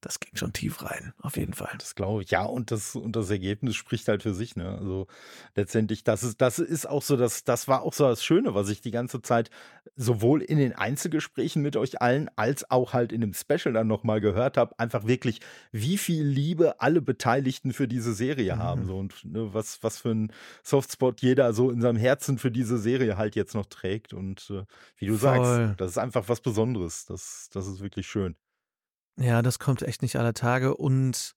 das 0.00 0.18
ging 0.18 0.34
schon 0.34 0.52
tief 0.52 0.82
rein, 0.82 1.12
auf 1.20 1.36
jeden 1.36 1.54
Fall. 1.54 1.74
Das 1.78 1.94
glaube 1.94 2.22
ich. 2.22 2.30
Ja, 2.30 2.42
und 2.44 2.70
das, 2.70 2.96
und 2.96 3.14
das 3.14 3.30
Ergebnis 3.30 3.76
spricht 3.76 4.08
halt 4.08 4.22
für 4.22 4.34
sich, 4.34 4.56
ne? 4.56 4.76
Also 4.78 5.06
letztendlich, 5.54 6.02
das 6.04 6.22
ist, 6.24 6.40
das 6.40 6.58
ist 6.58 6.88
auch 6.88 7.02
so, 7.02 7.16
das, 7.16 7.44
das 7.44 7.68
war 7.68 7.82
auch 7.82 7.92
so 7.92 8.08
das 8.08 8.24
Schöne, 8.24 8.54
was 8.54 8.68
ich 8.68 8.80
die 8.80 8.90
ganze 8.90 9.22
Zeit 9.22 9.50
sowohl 9.94 10.42
in 10.42 10.58
den 10.58 10.72
Einzelgesprächen 10.72 11.62
mit 11.62 11.76
euch 11.76 12.00
allen, 12.00 12.30
als 12.36 12.68
auch 12.70 12.92
halt 12.94 13.12
in 13.12 13.20
dem 13.20 13.34
Special 13.34 13.72
dann 13.74 13.86
nochmal 13.86 14.20
gehört 14.20 14.56
habe. 14.56 14.78
Einfach 14.78 15.06
wirklich, 15.06 15.40
wie 15.70 15.98
viel 15.98 16.24
Liebe 16.24 16.80
alle 16.80 17.02
Beteiligten 17.02 17.72
für 17.72 17.86
diese 17.86 18.14
Serie 18.14 18.56
Mhm. 18.56 18.58
haben. 18.58 18.86
So 18.86 18.98
und 18.98 19.24
ne, 19.24 19.52
was, 19.54 19.82
was 19.82 19.98
für 19.98 20.10
ein 20.10 20.32
Softspot 20.64 21.20
jeder 21.20 21.52
so 21.52 21.70
in 21.70 21.80
seinem 21.80 21.98
Herzen 21.98 22.38
für 22.38 22.50
diese 22.50 22.78
Serie 22.78 23.16
halt 23.16 23.36
jetzt 23.36 23.54
noch 23.54 23.66
trägt. 23.66 24.14
Und 24.14 24.50
äh, 24.50 24.64
wie 24.96 25.06
du 25.06 25.16
Voll. 25.16 25.20
sagst, 25.20 25.80
das 25.80 25.90
ist 25.92 25.98
einfach 25.98 26.21
was 26.28 26.40
Besonderes. 26.40 27.04
Das, 27.06 27.48
das 27.52 27.66
ist 27.66 27.80
wirklich 27.80 28.06
schön. 28.06 28.36
Ja, 29.16 29.42
das 29.42 29.58
kommt 29.58 29.82
echt 29.82 30.02
nicht 30.02 30.16
aller 30.16 30.34
Tage 30.34 30.74
und 30.74 31.34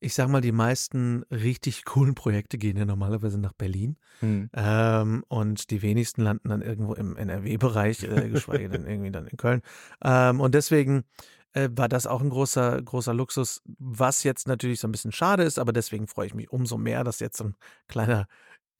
ich 0.00 0.14
sag 0.14 0.28
mal, 0.28 0.42
die 0.42 0.52
meisten 0.52 1.24
richtig 1.30 1.84
coolen 1.84 2.14
Projekte 2.14 2.58
gehen 2.58 2.76
ja 2.76 2.84
normalerweise 2.84 3.38
nach 3.38 3.54
Berlin. 3.54 3.96
Hm. 4.20 4.50
Ähm, 4.52 5.24
und 5.28 5.70
die 5.70 5.80
wenigsten 5.80 6.22
landen 6.22 6.50
dann 6.50 6.60
irgendwo 6.60 6.94
im 6.94 7.16
NRW-Bereich, 7.16 8.02
äh, 8.02 8.28
geschweige 8.28 8.68
denn 8.68 8.86
irgendwie 8.86 9.10
dann 9.10 9.26
in 9.26 9.36
Köln. 9.38 9.62
Ähm, 10.02 10.40
und 10.40 10.54
deswegen 10.54 11.04
äh, 11.54 11.70
war 11.72 11.88
das 11.88 12.06
auch 12.06 12.20
ein 12.20 12.28
großer, 12.28 12.82
großer 12.82 13.14
Luxus, 13.14 13.62
was 13.78 14.24
jetzt 14.24 14.46
natürlich 14.46 14.80
so 14.80 14.88
ein 14.88 14.92
bisschen 14.92 15.12
schade 15.12 15.42
ist, 15.44 15.58
aber 15.58 15.72
deswegen 15.72 16.06
freue 16.06 16.26
ich 16.26 16.34
mich 16.34 16.50
umso 16.50 16.76
mehr, 16.76 17.02
dass 17.02 17.20
jetzt 17.20 17.38
so 17.38 17.44
ein 17.44 17.56
kleiner, 17.88 18.26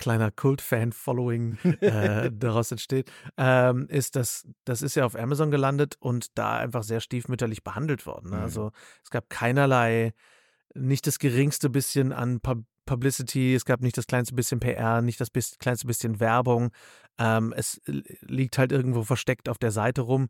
kleiner 0.05 0.31
Kult-Fan-Following 0.31 1.57
äh, 1.81 2.31
daraus 2.39 2.71
entsteht, 2.71 3.11
ähm, 3.39 3.87
ist, 3.89 4.17
dass 4.17 4.47
das 4.65 4.83
ist 4.83 4.95
ja 4.97 5.07
auf 5.07 5.17
Amazon 5.17 5.51
gelandet 5.51 5.97
und 5.99 6.37
da 6.39 6.59
einfach 6.59 6.83
sehr 6.83 7.01
stiefmütterlich 7.01 7.65
behandelt 7.65 8.05
worden. 8.05 8.31
Ne? 8.31 8.37
Mhm. 8.37 8.43
Also 8.43 8.71
es 9.03 9.11
gab 9.11 9.31
keinerlei, 9.31 10.13
nicht 10.75 11.07
das 11.07 11.19
geringste 11.19 11.71
bisschen 11.71 12.13
an 12.13 12.41
Pub 12.41 12.59
Publicity, 12.87 13.55
es 13.55 13.65
gab 13.65 13.81
nicht 13.81 13.97
das 13.97 14.07
kleinste 14.07 14.35
bisschen 14.35 14.61
PR, 14.61 15.01
nicht 15.01 15.19
das 15.19 15.31
bis, 15.31 15.57
kleinste 15.59 15.87
bisschen 15.87 16.21
Werbung. 16.21 16.71
Ähm, 17.17 17.55
es 17.57 17.81
l- 17.87 18.05
liegt 18.21 18.59
halt 18.59 18.73
irgendwo 18.73 19.05
versteckt 19.05 19.49
auf 19.49 19.57
der 19.57 19.71
Seite 19.71 20.03
rum. 20.03 20.29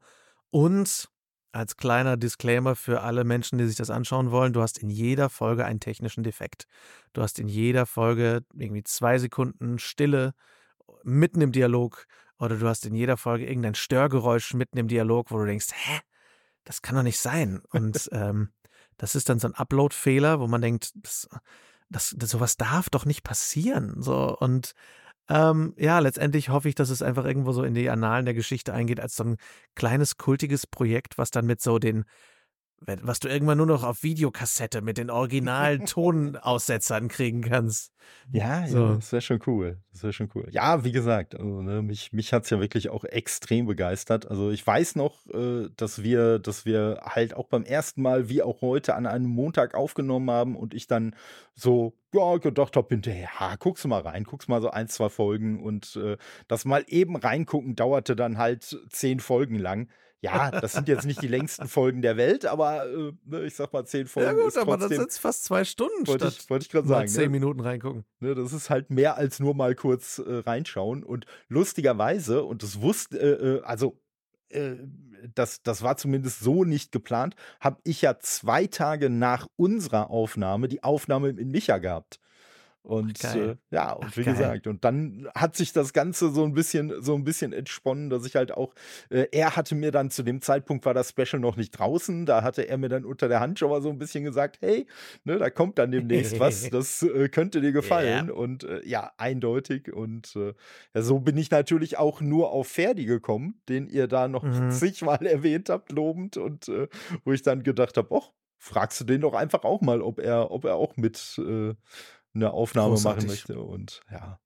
Und 0.50 1.08
als 1.54 1.76
kleiner 1.76 2.16
Disclaimer 2.16 2.74
für 2.74 3.02
alle 3.02 3.22
Menschen, 3.22 3.58
die 3.58 3.66
sich 3.66 3.76
das 3.76 3.90
anschauen 3.90 4.32
wollen, 4.32 4.52
du 4.52 4.60
hast 4.60 4.78
in 4.78 4.90
jeder 4.90 5.30
Folge 5.30 5.64
einen 5.64 5.78
technischen 5.78 6.24
Defekt. 6.24 6.66
Du 7.12 7.22
hast 7.22 7.38
in 7.38 7.46
jeder 7.46 7.86
Folge 7.86 8.44
irgendwie 8.54 8.82
zwei 8.82 9.18
Sekunden 9.18 9.78
Stille 9.78 10.34
mitten 11.04 11.40
im 11.40 11.52
Dialog 11.52 12.06
oder 12.38 12.56
du 12.56 12.66
hast 12.66 12.86
in 12.86 12.94
jeder 12.94 13.16
Folge 13.16 13.46
irgendein 13.46 13.76
Störgeräusch 13.76 14.54
mitten 14.54 14.78
im 14.78 14.88
Dialog, 14.88 15.30
wo 15.30 15.38
du 15.38 15.46
denkst, 15.46 15.68
hä, 15.72 16.00
das 16.64 16.82
kann 16.82 16.96
doch 16.96 17.04
nicht 17.04 17.20
sein. 17.20 17.62
Und 17.70 18.08
ähm, 18.12 18.50
das 18.96 19.14
ist 19.14 19.28
dann 19.28 19.38
so 19.38 19.46
ein 19.46 19.54
Upload-Fehler, 19.54 20.40
wo 20.40 20.48
man 20.48 20.60
denkt, 20.60 20.90
das, 20.96 21.28
das, 21.88 22.16
das, 22.18 22.30
sowas 22.30 22.56
darf 22.56 22.90
doch 22.90 23.04
nicht 23.04 23.22
passieren. 23.22 24.02
So 24.02 24.36
und 24.36 24.74
ähm, 25.28 25.74
ja, 25.78 25.98
letztendlich 25.98 26.50
hoffe 26.50 26.68
ich, 26.68 26.74
dass 26.74 26.90
es 26.90 27.02
einfach 27.02 27.24
irgendwo 27.24 27.52
so 27.52 27.64
in 27.64 27.74
die 27.74 27.88
Annalen 27.90 28.24
der 28.24 28.34
Geschichte 28.34 28.74
eingeht, 28.74 29.00
als 29.00 29.16
so 29.16 29.24
ein 29.24 29.36
kleines 29.74 30.16
kultiges 30.16 30.66
Projekt, 30.66 31.18
was 31.18 31.30
dann 31.30 31.46
mit 31.46 31.62
so 31.62 31.78
den, 31.78 32.04
was 32.80 33.20
du 33.20 33.28
irgendwann 33.28 33.58
nur 33.58 33.66
noch 33.66 33.82
auf 33.82 34.02
Videokassette 34.02 34.82
mit 34.82 34.98
den 34.98 35.10
originalen 35.10 35.86
Tonaussetzern 35.86 37.08
kriegen 37.08 37.40
kannst. 37.42 37.92
Ja, 38.30 38.66
So. 38.66 38.78
ja, 38.78 38.94
das 38.96 39.12
wäre 39.12 39.22
schon 39.22 39.40
cool. 39.46 39.78
Das 39.92 40.02
wäre 40.02 40.12
schon 40.12 40.28
cool. 40.34 40.46
Ja, 40.50 40.84
wie 40.84 40.92
gesagt, 40.92 41.34
also, 41.34 41.62
ne, 41.62 41.82
mich, 41.82 42.12
mich 42.12 42.32
hat 42.32 42.44
es 42.44 42.50
ja 42.50 42.60
wirklich 42.60 42.90
auch 42.90 43.04
extrem 43.04 43.66
begeistert. 43.66 44.28
Also 44.30 44.50
ich 44.50 44.66
weiß 44.66 44.96
noch, 44.96 45.26
äh, 45.32 45.68
dass 45.76 46.02
wir, 46.02 46.38
dass 46.38 46.66
wir 46.66 47.00
halt 47.02 47.34
auch 47.34 47.48
beim 47.48 47.64
ersten 47.64 48.02
Mal, 48.02 48.28
wie 48.28 48.42
auch 48.42 48.60
heute, 48.60 48.94
an 48.94 49.06
einem 49.06 49.28
Montag 49.30 49.74
aufgenommen 49.74 50.30
haben 50.30 50.56
und 50.56 50.74
ich 50.74 50.86
dann 50.86 51.14
so, 51.54 51.94
ja, 52.12 52.36
gedacht 52.36 52.76
habe 52.76 52.88
hinterher, 52.90 53.30
ja, 53.40 53.56
guckst 53.56 53.84
du 53.84 53.88
mal 53.88 54.02
rein, 54.02 54.24
guckst 54.24 54.48
mal 54.48 54.60
so 54.60 54.70
ein, 54.70 54.88
zwei 54.88 55.08
Folgen 55.08 55.62
und 55.62 55.96
äh, 55.96 56.16
das 56.48 56.64
mal 56.64 56.84
eben 56.88 57.16
reingucken 57.16 57.76
dauerte 57.76 58.14
dann 58.16 58.36
halt 58.38 58.78
zehn 58.90 59.20
Folgen 59.20 59.58
lang. 59.58 59.88
Ja, 60.24 60.50
das 60.50 60.72
sind 60.72 60.88
jetzt 60.88 61.04
nicht 61.04 61.20
die 61.20 61.28
längsten 61.28 61.68
Folgen 61.68 62.00
der 62.00 62.16
Welt, 62.16 62.46
aber 62.46 62.86
äh, 62.86 63.12
ne, 63.26 63.42
ich 63.42 63.54
sag 63.54 63.74
mal, 63.74 63.84
zehn 63.84 64.06
Folgen 64.06 64.40
ist 64.46 64.54
trotzdem, 64.54 65.02
jetzt 65.02 65.18
fast 65.18 65.44
zwei 65.44 65.64
Stunden 65.64 66.06
wollte 66.06 66.28
ich, 66.28 66.48
wollte 66.48 66.64
ich 66.64 66.70
gerade 66.70 66.88
sagen. 66.88 67.08
zehn 67.08 67.24
ne? 67.24 67.28
Minuten 67.28 67.60
reingucken. 67.60 68.04
Ne, 68.20 68.34
das 68.34 68.54
ist 68.54 68.70
halt 68.70 68.88
mehr 68.90 69.18
als 69.18 69.38
nur 69.38 69.54
mal 69.54 69.74
kurz 69.74 70.18
äh, 70.18 70.36
reinschauen. 70.36 71.04
Und 71.04 71.26
lustigerweise, 71.48 72.42
und 72.42 72.62
das 72.62 72.80
wusste, 72.80 73.18
äh, 73.18 73.56
äh, 73.56 73.62
also 73.64 74.00
äh, 74.48 74.76
das, 75.34 75.62
das 75.62 75.82
war 75.82 75.98
zumindest 75.98 76.40
so 76.40 76.64
nicht 76.64 76.90
geplant, 76.90 77.36
habe 77.60 77.80
ich 77.84 78.00
ja 78.00 78.18
zwei 78.18 78.66
Tage 78.66 79.10
nach 79.10 79.46
unserer 79.56 80.08
Aufnahme 80.08 80.68
die 80.68 80.82
Aufnahme 80.82 81.30
in 81.30 81.50
Micha 81.50 81.76
gehabt. 81.78 82.18
Und 82.84 83.18
Ach, 83.24 83.34
äh, 83.34 83.56
ja, 83.70 83.92
und 83.92 84.04
Ach, 84.10 84.16
wie 84.18 84.24
geil. 84.24 84.34
gesagt, 84.34 84.66
und 84.66 84.84
dann 84.84 85.26
hat 85.34 85.56
sich 85.56 85.72
das 85.72 85.94
Ganze 85.94 86.30
so 86.30 86.44
ein 86.44 86.52
bisschen, 86.52 86.92
so 87.02 87.14
ein 87.14 87.24
bisschen 87.24 87.54
entsponnen, 87.54 88.10
dass 88.10 88.26
ich 88.26 88.36
halt 88.36 88.52
auch, 88.52 88.74
äh, 89.08 89.26
er 89.32 89.56
hatte 89.56 89.74
mir 89.74 89.90
dann 89.90 90.10
zu 90.10 90.22
dem 90.22 90.42
Zeitpunkt 90.42 90.84
war 90.84 90.92
das 90.92 91.08
Special 91.08 91.40
noch 91.40 91.56
nicht 91.56 91.70
draußen, 91.70 92.26
da 92.26 92.42
hatte 92.42 92.68
er 92.68 92.76
mir 92.76 92.90
dann 92.90 93.06
unter 93.06 93.26
der 93.28 93.40
Hand 93.40 93.58
schon 93.58 93.70
mal 93.70 93.80
so 93.80 93.88
ein 93.88 93.96
bisschen 93.98 94.22
gesagt, 94.22 94.58
hey, 94.60 94.86
ne, 95.24 95.38
da 95.38 95.48
kommt 95.48 95.78
dann 95.78 95.92
demnächst 95.92 96.38
was, 96.38 96.68
das 96.70 97.02
äh, 97.02 97.30
könnte 97.30 97.62
dir 97.62 97.72
gefallen. 97.72 98.30
Und 98.30 98.64
äh, 98.64 98.82
ja, 98.86 99.12
eindeutig. 99.16 99.90
Und 99.90 100.36
äh, 100.36 100.52
ja, 100.94 101.00
so 101.00 101.20
bin 101.20 101.38
ich 101.38 101.50
natürlich 101.50 101.96
auch 101.96 102.20
nur 102.20 102.50
auf 102.50 102.68
Ferdi 102.68 103.06
gekommen, 103.06 103.62
den 103.66 103.88
ihr 103.88 104.08
da 104.08 104.28
noch 104.28 104.44
Mhm. 104.54 104.70
zigmal 104.70 105.24
erwähnt 105.26 105.70
habt, 105.70 105.90
lobend, 105.90 106.36
und 106.36 106.68
äh, 106.68 106.88
wo 107.24 107.32
ich 107.32 107.40
dann 107.40 107.62
gedacht 107.62 107.96
habe, 107.96 108.14
ach, 108.14 108.30
fragst 108.58 109.00
du 109.00 109.04
den 109.04 109.22
doch 109.22 109.32
einfach 109.32 109.64
auch 109.64 109.80
mal, 109.80 110.02
ob 110.02 110.18
er, 110.20 110.50
ob 110.50 110.64
er 110.66 110.74
auch 110.74 110.96
mit 110.98 111.40
eine 112.34 112.52
Aufnahme 112.52 112.90
Großartig. 112.90 113.24
machen 113.24 113.30
möchte. 113.30 113.60
Und 113.60 114.00
ja, 114.10 114.38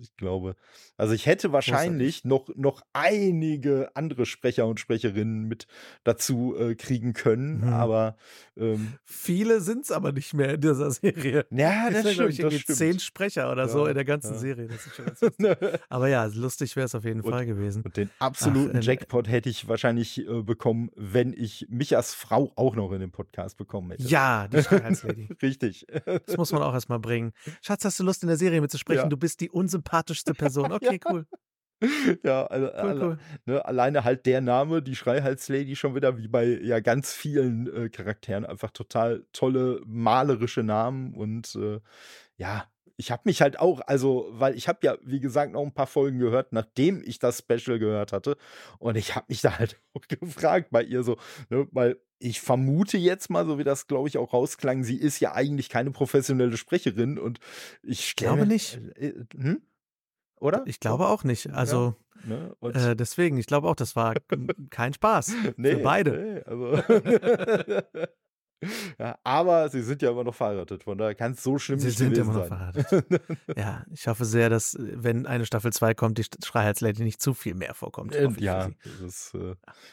Ich 0.00 0.14
glaube. 0.16 0.54
Also 0.96 1.14
ich 1.14 1.26
hätte 1.26 1.52
wahrscheinlich 1.52 2.24
noch, 2.24 2.48
noch 2.56 2.82
einige 2.92 3.90
andere 3.94 4.26
Sprecher 4.26 4.66
und 4.66 4.80
Sprecherinnen 4.80 5.48
mit 5.48 5.66
dazu 6.04 6.54
äh, 6.58 6.74
kriegen 6.74 7.12
können, 7.12 7.60
Mhm. 7.62 7.72
aber 7.72 8.16
ähm, 8.56 8.94
Viele 9.04 9.60
sind 9.60 9.84
es 9.84 9.90
aber 9.90 10.12
nicht 10.12 10.34
mehr 10.34 10.54
in 10.54 10.60
dieser 10.60 10.90
Serie. 10.90 11.46
ja, 11.50 11.90
das 11.90 12.02
glaub 12.02 12.12
stimmt. 12.12 12.30
ich, 12.30 12.36
Das 12.36 12.44
irgendwie 12.52 12.64
zehn 12.64 12.76
stimmt. 12.92 13.02
Sprecher 13.02 13.50
oder 13.50 13.68
so 13.68 13.84
Ja, 13.84 13.88
in 13.90 13.94
der 13.94 14.04
ganzen 14.04 14.32
ja. 14.34 14.38
Serie. 14.38 14.68
Das 14.68 14.86
ist 14.86 14.94
schon 14.96 15.06
ganz 15.06 15.20
lustig. 15.20 15.80
Aber 15.88 16.08
ja, 16.08 16.24
lustig 16.26 16.76
wäre 16.76 16.86
es 16.86 16.94
auf 16.94 17.04
jeden 17.04 17.20
Und- 17.22 17.30
Fall 17.30 17.46
gewesen. 17.46 17.82
Und 17.82 17.96
den 17.96 18.10
absoluten 18.18 18.76
äh, 18.76 18.80
Jackpot 18.80 19.28
hätte 19.28 19.48
ich 19.48 19.68
wahrscheinlich 19.68 20.18
äh, 20.28 20.42
bekommen, 20.42 20.90
wenn 20.96 21.32
ich 21.32 21.66
Michas 21.70 22.14
Frau 22.14 22.52
auch 22.56 22.76
noch 22.76 22.92
in 22.92 23.00
den 23.00 23.10
Podcast 23.10 23.56
bekommen 23.56 23.90
hätte. 23.92 24.02
Ja, 24.04 24.48
die 24.48 24.62
Schreihals-Lady. 24.62 25.28
Richtig. 25.42 25.86
Das 26.26 26.36
muss 26.36 26.52
man 26.52 26.62
auch 26.62 26.74
erstmal 26.74 26.98
bringen. 26.98 27.32
Schatz, 27.62 27.84
hast 27.84 27.98
du 28.00 28.04
Lust, 28.04 28.22
in 28.22 28.28
der 28.28 28.36
Serie 28.36 28.60
mitzusprechen? 28.60 29.02
Ja. 29.04 29.08
Du 29.08 29.16
bist 29.16 29.40
die 29.40 29.50
unsympathischste 29.78 30.34
Person. 30.34 30.72
Okay, 30.72 31.00
cool. 31.08 31.26
ja, 32.24 32.44
also, 32.46 32.66
Cool, 32.66 32.74
alle- 32.76 33.04
cool. 33.04 33.18
Ne, 33.46 33.64
alleine 33.64 34.02
halt 34.04 34.26
der 34.26 34.40
Name, 34.40 34.82
die 34.82 34.96
Schreihals-Lady, 34.96 35.76
schon 35.76 35.94
wieder 35.94 36.18
wie 36.18 36.26
bei 36.28 36.44
ja 36.44 36.80
ganz 36.80 37.12
vielen 37.12 37.72
äh, 37.72 37.88
Charakteren 37.88 38.44
einfach 38.44 38.72
total 38.72 39.24
tolle 39.32 39.80
malerische 39.86 40.64
Namen 40.64 41.14
und 41.14 41.54
äh, 41.54 41.80
ja, 42.36 42.64
ich 42.98 43.10
habe 43.10 43.22
mich 43.24 43.40
halt 43.40 43.58
auch, 43.58 43.80
also, 43.86 44.28
weil 44.32 44.54
ich 44.54 44.68
habe 44.68 44.80
ja, 44.82 44.98
wie 45.02 45.20
gesagt, 45.20 45.52
noch 45.52 45.62
ein 45.62 45.72
paar 45.72 45.86
Folgen 45.86 46.18
gehört, 46.18 46.52
nachdem 46.52 47.02
ich 47.02 47.18
das 47.18 47.38
Special 47.38 47.78
gehört 47.78 48.12
hatte 48.12 48.36
und 48.78 48.96
ich 48.96 49.14
habe 49.14 49.26
mich 49.28 49.40
da 49.40 49.58
halt 49.58 49.80
auch 49.94 50.02
gefragt 50.08 50.68
bei 50.70 50.82
ihr 50.82 51.02
so, 51.02 51.16
ne, 51.48 51.66
weil 51.70 52.00
ich 52.18 52.40
vermute 52.40 52.98
jetzt 52.98 53.30
mal, 53.30 53.46
so 53.46 53.58
wie 53.58 53.64
das, 53.64 53.86
glaube 53.86 54.08
ich, 54.08 54.18
auch 54.18 54.32
rausklang, 54.32 54.82
sie 54.82 54.96
ist 54.96 55.20
ja 55.20 55.32
eigentlich 55.32 55.68
keine 55.68 55.92
professionelle 55.92 56.56
Sprecherin 56.56 57.18
und 57.18 57.38
ich 57.82 58.16
glaube 58.16 58.44
nicht. 58.44 58.80
Äh, 58.96 59.08
äh, 59.08 59.24
hm? 59.36 59.62
Oder? 60.40 60.64
Ich 60.66 60.80
glaube 60.80 61.06
auch 61.06 61.24
nicht. 61.24 61.50
Also 61.50 61.94
Ne? 62.24 62.54
Und 62.58 62.76
äh, 62.76 62.96
deswegen, 62.96 63.38
ich 63.38 63.46
glaube 63.46 63.68
auch, 63.68 63.76
das 63.76 63.94
war 63.96 64.14
kein 64.70 64.92
Spaß 64.92 65.34
Nee, 65.56 65.76
für 65.76 65.82
beide. 65.82 66.10
Nee, 66.10 66.42
also 66.42 66.82
ja, 68.98 69.18
aber 69.24 69.68
sie 69.68 69.82
sind 69.82 70.02
ja 70.02 70.10
immer 70.10 70.24
noch 70.24 70.34
verheiratet, 70.34 70.84
von 70.84 70.98
daher 70.98 71.14
kann 71.14 71.32
es 71.32 71.42
so 71.42 71.58
schlimm 71.58 71.78
Sie 71.78 71.86
nicht 71.86 71.98
sind 71.98 72.10
gewesen 72.14 72.30
immer 72.30 72.40
noch 72.40 72.48
sein. 72.48 72.72
verheiratet. 72.84 73.22
Ja, 73.56 73.84
ich 73.92 74.06
hoffe 74.08 74.24
sehr, 74.24 74.50
dass, 74.50 74.74
äh, 74.74 74.92
wenn 74.96 75.26
eine 75.26 75.46
Staffel 75.46 75.72
2 75.72 75.94
kommt, 75.94 76.18
die 76.18 76.24
Schreihals-Lady 76.44 77.02
nicht 77.02 77.20
zu 77.22 77.34
viel 77.34 77.54
mehr 77.54 77.74
vorkommt. 77.74 78.14
Äh, 78.14 78.26
Hoffe 78.26 78.36
ich 78.38 78.44
ja, 78.44 78.70
Für, 78.80 78.88
sie. 78.98 79.06
ist, 79.06 79.34
äh, 79.34 79.38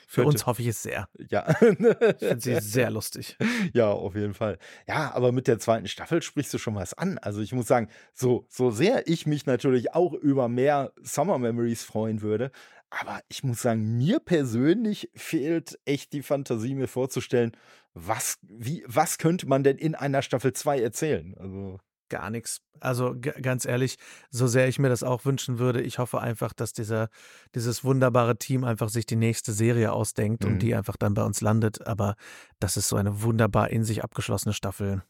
für 0.08 0.22
könnte- 0.22 0.28
uns 0.30 0.46
hoffe 0.46 0.62
ich 0.62 0.68
es 0.70 0.82
sehr. 0.84 1.08
ja. 1.30 1.48
Ich 1.50 1.58
finde 1.68 2.40
sie 2.40 2.60
sehr 2.62 2.90
lustig. 2.92 3.38
ja, 3.74 3.90
auf 3.92 4.16
jeden 4.16 4.34
Fall. 4.34 4.58
Ja, 4.88 5.14
aber 5.14 5.32
mit 5.32 5.48
der 5.48 5.60
zweiten 5.60 5.88
Staffel 5.88 6.22
sprichst 6.22 6.54
du 6.54 6.58
schon 6.58 6.76
was 6.76 6.94
an. 6.94 7.18
Also 7.20 7.42
ich 7.42 7.54
muss 7.54 7.68
sagen, 7.68 7.90
so, 8.14 8.46
so 8.50 8.72
sehr 8.72 9.08
ich 9.08 9.26
mich 9.26 9.46
natürlich 9.46 9.94
auch 9.94 10.14
über 10.14 10.48
mehr 10.48 10.92
Summer 11.04 11.38
Memories 11.38 11.84
freuen 11.84 12.22
würde, 12.22 12.52
aber 12.90 13.22
ich 13.28 13.44
muss 13.44 13.62
sagen, 13.62 13.98
mir 13.98 14.20
persönlich 14.20 15.10
fehlt 15.16 15.78
echt 15.86 16.14
die 16.14 16.22
Fantasie, 16.24 16.76
mir 16.76 16.88
vorzustellen, 16.88 17.52
was, 17.94 18.38
wie, 18.42 18.84
was 18.88 19.18
könnte 19.18 19.48
man 19.48 19.64
denn 19.64 19.78
in 19.78 19.96
einer 19.96 20.22
Staffel 20.22 20.54
2 20.54 20.82
erzählen? 20.82 21.36
Also. 21.38 21.80
Gar 22.10 22.30
nichts. 22.30 22.62
Also 22.80 23.16
ganz 23.20 23.66
ehrlich, 23.66 23.96
so 24.30 24.46
sehr 24.46 24.68
ich 24.68 24.78
mir 24.78 24.90
das 24.90 25.02
auch 25.02 25.26
wünschen 25.26 25.58
würde, 25.58 25.82
ich 25.82 25.98
hoffe 25.98 26.22
einfach, 26.22 26.54
dass 26.54 26.72
dieser, 26.72 27.10
dieses 27.56 27.84
wunderbare 27.84 28.38
Team 28.38 28.64
einfach 28.64 28.90
sich 28.90 29.08
die 29.08 29.16
nächste 29.16 29.54
Serie 29.54 29.92
ausdenkt 29.92 30.44
Mhm. 30.44 30.52
und 30.52 30.60
die 30.60 30.76
einfach 30.76 30.98
dann 30.98 31.16
bei 31.16 31.24
uns 31.24 31.42
landet. 31.42 31.88
Aber 31.88 32.16
das 32.60 32.78
ist 32.78 32.90
so 32.90 32.96
eine 32.96 33.24
wunderbar 33.24 33.72
in 33.72 33.84
sich 33.84 34.04
abgeschlossene 34.04 34.54
Staffel. 34.54 35.02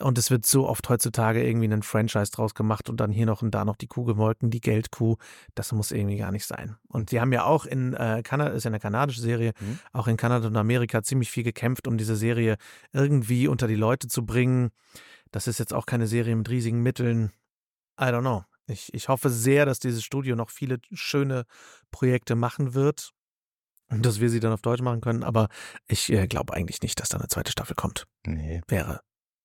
Und 0.00 0.16
es 0.18 0.30
wird 0.30 0.46
so 0.46 0.68
oft 0.68 0.88
heutzutage 0.88 1.46
irgendwie 1.46 1.68
ein 1.68 1.82
Franchise 1.82 2.30
draus 2.32 2.54
gemacht 2.54 2.88
und 2.88 2.98
dann 3.00 3.10
hier 3.10 3.26
noch 3.26 3.42
und 3.42 3.50
da 3.50 3.64
noch 3.64 3.76
die 3.76 3.86
Kuh 3.86 4.04
gemolken, 4.04 4.50
die 4.50 4.60
Geldkuh. 4.60 5.16
Das 5.54 5.72
muss 5.72 5.92
irgendwie 5.92 6.16
gar 6.16 6.32
nicht 6.32 6.46
sein. 6.46 6.76
Und 6.88 7.10
die 7.12 7.20
haben 7.20 7.32
ja 7.32 7.44
auch 7.44 7.66
in 7.66 7.94
äh, 7.94 8.22
Kanada, 8.24 8.50
ist 8.52 8.64
ja 8.64 8.70
eine 8.70 8.80
kanadische 8.80 9.20
Serie, 9.20 9.52
Mhm. 9.60 9.78
auch 9.92 10.06
in 10.08 10.16
Kanada 10.16 10.46
und 10.46 10.56
Amerika 10.56 11.02
ziemlich 11.02 11.30
viel 11.30 11.44
gekämpft, 11.44 11.86
um 11.86 11.98
diese 11.98 12.16
Serie 12.16 12.56
irgendwie 12.92 13.46
unter 13.48 13.66
die 13.68 13.74
Leute 13.74 14.08
zu 14.08 14.24
bringen. 14.24 14.70
Das 15.32 15.46
ist 15.46 15.58
jetzt 15.58 15.74
auch 15.74 15.86
keine 15.86 16.06
Serie 16.06 16.34
mit 16.34 16.48
riesigen 16.48 16.82
Mitteln. 16.82 17.30
I 18.00 18.04
don't 18.04 18.20
know. 18.20 18.44
Ich, 18.66 18.94
ich 18.94 19.08
hoffe 19.08 19.30
sehr, 19.30 19.66
dass 19.66 19.80
dieses 19.80 20.02
Studio 20.04 20.36
noch 20.36 20.50
viele 20.50 20.78
schöne 20.92 21.44
Projekte 21.90 22.36
machen 22.36 22.72
wird 22.74 23.10
und 23.90 24.06
dass 24.06 24.20
wir 24.20 24.30
sie 24.30 24.40
dann 24.40 24.52
auf 24.52 24.62
Deutsch 24.62 24.80
machen 24.82 25.00
können. 25.00 25.24
Aber 25.24 25.48
ich 25.88 26.10
äh, 26.12 26.26
glaube 26.26 26.54
eigentlich 26.54 26.80
nicht, 26.80 27.00
dass 27.00 27.08
da 27.08 27.18
eine 27.18 27.28
zweite 27.28 27.50
Staffel 27.52 27.74
kommt. 27.74 28.06
Nee, 28.24 28.62
Wäre 28.68 29.00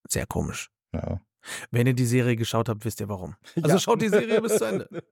sehr 0.09 0.25
komisch. 0.25 0.69
ja. 0.93 1.21
Wenn 1.69 1.85
ihr 1.85 1.93
die 1.93 2.05
Serie 2.07 2.35
geschaut 2.35 2.69
habt, 2.69 2.85
wisst 2.85 2.99
ihr 3.01 3.07
warum. 3.09 3.35
Also 3.61 3.77
schaut 3.77 4.01
die 4.01 4.09
Serie 4.09 4.41
bis 4.41 4.57
zu 4.57 4.65
Ende. 4.65 4.87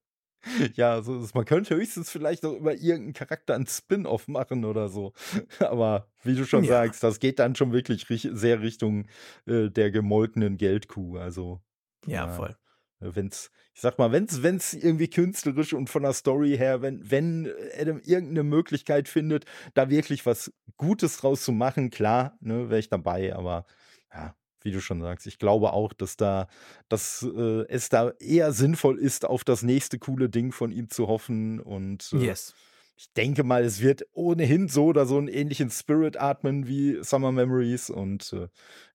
Ja, 0.75 1.01
so 1.01 1.21
ist, 1.23 1.33
man 1.35 1.45
könnte 1.45 1.73
höchstens 1.73 2.09
vielleicht 2.09 2.43
noch 2.43 2.51
über 2.51 2.73
irgendeinen 2.73 3.13
Charakter 3.13 3.55
ein 3.55 3.65
Spin-off 3.65 4.27
machen 4.27 4.65
oder 4.65 4.89
so. 4.89 5.13
Aber 5.59 6.09
wie 6.23 6.35
du 6.35 6.45
schon 6.45 6.65
Ja. 6.65 6.69
sagst, 6.83 7.01
das 7.01 7.19
geht 7.21 7.39
dann 7.39 7.55
schon 7.55 7.71
wirklich 7.71 8.05
sehr 8.33 8.59
Richtung 8.61 9.07
äh, 9.45 9.69
der 9.69 9.89
gemolkenen 9.89 10.57
Geldkuh. 10.57 11.17
Also, 11.17 11.61
Ja, 12.05 12.25
Ja. 12.25 12.27
voll. 12.27 12.57
wenn's, 12.99 13.51
ich 13.73 13.79
sag 13.79 13.97
mal, 13.99 14.11
wenn's, 14.11 14.43
wenn's 14.43 14.73
irgendwie 14.73 15.09
künstlerisch 15.09 15.73
und 15.73 15.89
von 15.89 16.03
der 16.03 16.11
Story 16.13 16.57
her, 16.57 16.81
wenn, 16.81 17.09
wenn 17.09 17.49
Adam 17.79 18.01
irgendeine 18.03 18.43
Möglichkeit 18.43 19.07
findet, 19.07 19.45
da 19.75 19.89
wirklich 19.89 20.25
was 20.25 20.51
Gutes 20.75 21.15
draus 21.17 21.43
zu 21.45 21.53
machen, 21.53 21.89
klar, 21.89 22.37
ne, 22.41 22.69
wäre 22.69 22.79
ich 22.79 22.89
dabei, 22.89 23.33
aber 23.33 23.65
ja, 24.13 24.35
wie 24.63 24.71
du 24.71 24.81
schon 24.81 25.01
sagst, 25.01 25.27
ich 25.27 25.37
glaube 25.39 25.73
auch, 25.73 25.93
dass 25.93 26.17
da, 26.17 26.47
dass 26.89 27.23
äh, 27.23 27.65
es 27.67 27.89
da 27.89 28.11
eher 28.19 28.51
sinnvoll 28.53 28.97
ist, 28.99 29.25
auf 29.25 29.43
das 29.43 29.63
nächste 29.63 29.99
coole 29.99 30.29
Ding 30.29 30.51
von 30.51 30.71
ihm 30.71 30.89
zu 30.89 31.07
hoffen 31.07 31.59
und 31.59 32.11
äh, 32.13 32.25
Yes. 32.25 32.55
ich 32.95 33.11
denke 33.13 33.43
mal, 33.43 33.63
es 33.63 33.81
wird 33.81 34.03
ohnehin 34.13 34.67
so 34.67 34.85
oder 34.85 35.05
so 35.05 35.17
einen 35.17 35.27
ähnlichen 35.27 35.69
Spirit 35.69 36.17
atmen 36.17 36.67
wie 36.67 37.03
Summer 37.03 37.31
Memories 37.31 37.89
und 37.89 38.31
äh, 38.33 38.47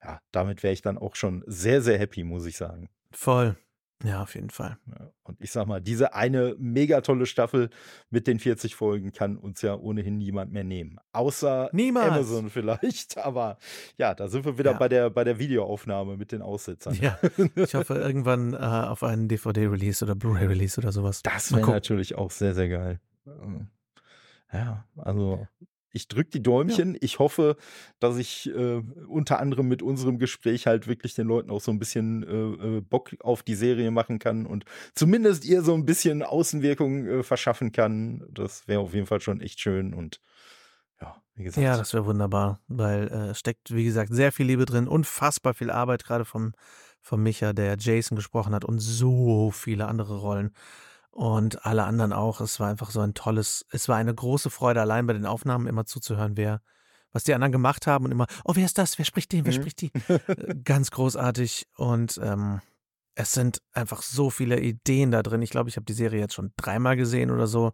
ja, 0.03 0.21
damit 0.33 0.63
wäre 0.63 0.73
ich 0.73 0.83
dann 0.83 0.99
auch 0.99 1.15
schon 1.17 1.43
sehr, 1.47 1.83
sehr 1.83 1.99
happy, 1.99 2.25
muss 2.25 2.47
ich 2.47 2.57
sagen. 2.57 2.89
Voll. 3.13 3.57
Ja, 4.05 4.23
auf 4.23 4.37
jeden 4.37 4.51
Fall. 4.51 4.79
Ja, 4.87 5.11
und 5.25 5.41
ich 5.41 5.51
sag 5.51 5.67
mal, 5.67 5.81
diese 5.81 6.15
eine 6.15 6.55
mega 6.59 7.01
tolle 7.01 7.27
Staffel 7.27 7.69
mit 8.11 8.29
den 8.29 8.39
40 8.39 8.77
Folgen 8.77 9.11
kann 9.11 9.37
uns 9.37 9.61
ja 9.61 9.75
ohnehin 9.75 10.19
niemand 10.19 10.53
mehr 10.53 10.63
nehmen. 10.63 10.99
Außer 11.13 11.69
Niemals. 11.73 12.13
Amazon 12.13 12.49
vielleicht. 12.51 13.19
Aber 13.19 13.59
ja, 13.97 14.15
da 14.15 14.29
sind 14.29 14.45
wir 14.45 14.57
wieder 14.57 14.73
Ja. 14.73 14.79
bei, 14.79 14.89
der, 14.89 15.11
bei 15.11 15.25
der 15.25 15.41
Videoaufnahme 15.41 16.17
mit 16.17 16.31
den 16.31 16.43
Aussetzern. 16.43 16.95
Ja, 17.01 17.19
ich 17.57 17.75
hoffe 17.75 17.95
irgendwann 17.99 18.55
äh, 18.55 18.59
auf 18.59 19.03
einen 19.03 19.27
DVD-Release 19.27 20.05
oder 20.05 20.15
Blu-ray-Release 20.15 20.81
oder 20.81 20.93
sowas. 20.93 21.23
Das 21.25 21.53
wäre 21.53 21.69
natürlich 21.69 22.15
auch 22.15 22.31
sehr, 22.31 22.55
sehr 22.55 22.69
geil. 22.69 23.01
Ja, 24.53 24.85
also 24.97 25.47
ich 25.93 26.09
drücke 26.09 26.31
die 26.31 26.43
Däumchen. 26.43 26.97
Ich 27.01 27.19
hoffe, 27.19 27.57
dass 27.99 28.17
ich 28.19 28.49
äh, 28.55 28.83
unter 29.09 29.41
anderem 29.41 29.69
mit 29.69 29.83
unserem 29.83 30.19
Gespräch 30.19 30.67
halt 30.67 30.87
wirklich 30.87 31.15
den 31.15 31.27
Leuten 31.27 31.51
auch 31.51 31.61
so 31.61 31.71
ein 31.71 31.79
bisschen 31.79 32.23
äh, 32.23 32.77
äh, 32.77 32.81
Bock 32.81 33.17
auf 33.21 33.43
die 33.43 33.55
Serie 33.55 33.91
machen 33.91 34.19
kann 34.19 34.47
und 34.47 34.65
zumindest 34.95 35.45
ihr 35.45 35.63
so 35.63 35.75
ein 35.75 35.87
bisschen 35.87 36.23
Außenwirkung 36.23 37.07
äh, 37.07 37.23
verschaffen 37.23 37.73
kann. 37.73 38.27
Das 38.31 38.69
wäre 38.69 38.81
auf 38.81 38.95
jeden 38.95 39.07
Fall 39.07 39.21
schon 39.21 39.41
echt 39.41 39.61
schön 39.61 39.95
und 39.95 40.21
ja, 41.01 41.23
wie 41.35 41.45
gesagt. 41.45 41.65
Ja, 41.65 41.77
das 41.77 41.95
wäre 41.95 42.07
wunderbar, 42.07 42.61
weil 42.69 43.09
äh, 43.09 43.35
steckt, 43.35 43.75
wie 43.75 43.85
gesagt, 43.85 44.13
sehr 44.13 44.33
viel 44.33 44.47
Liebe 44.47 44.67
drin, 44.67 44.89
unfassbar 44.89 45.55
viel 45.55 45.71
Arbeit, 45.71 46.05
gerade 46.05 46.25
vom, 46.25 46.53
vom 47.01 47.23
Micha, 47.23 47.53
der 47.53 47.77
Jason 47.79 48.17
gesprochen 48.17 48.55
hat 48.55 48.65
und 48.65 48.81
so 48.81 49.51
viele 49.51 49.87
andere 49.87 50.19
Rollen 50.19 50.53
und 51.19 51.67
alle 51.67 51.83
anderen 51.85 52.13
auch. 52.13 52.41
Es 52.41 52.61
war 52.61 52.69
einfach 52.71 52.91
so 52.91 53.01
ein 53.01 53.13
tolles, 53.15 53.65
es 53.73 53.89
war 53.89 53.97
eine 53.97 54.15
große 54.15 54.51
Freude, 54.51 54.81
allein 54.81 55.07
bei 55.07 55.15
den 55.15 55.27
Aufnahmen 55.27 55.67
immer 55.67 55.85
zuzuhören, 55.85 56.37
wer, 56.37 56.61
was 57.11 57.25
die 57.25 57.35
anderen 57.35 57.51
gemacht 57.51 57.87
haben 57.89 58.05
und 58.05 58.13
immer, 58.13 58.27
oh, 58.45 58.53
wer 58.55 58.65
ist 58.65 58.79
das? 58.79 58.99
Wer 58.99 59.05
spricht 59.05 59.33
den? 59.33 59.45
Wer 59.45 59.53
Mhm. 59.53 59.57
spricht 59.57 59.81
die? 59.81 59.91
Äh, 60.29 60.55
Ganz 60.63 60.91
großartig 60.93 61.67
und 61.77 62.21
ähm, 62.23 62.61
es 63.17 63.33
sind 63.33 63.61
einfach 63.73 64.03
so 64.03 64.31
viele 64.31 64.61
Ideen 64.61 65.11
da 65.11 65.25
drin. 65.25 65.43
Ich 65.43 65.51
glaube, 65.51 65.69
ich 65.69 65.77
habe 65.77 65.87
die 65.87 65.93
Serie 65.93 66.21
jetzt 66.21 66.35
schon 66.35 66.53
dreimal 66.57 66.97
gesehen 66.97 67.33
oder 67.33 67.49
so, 67.49 67.73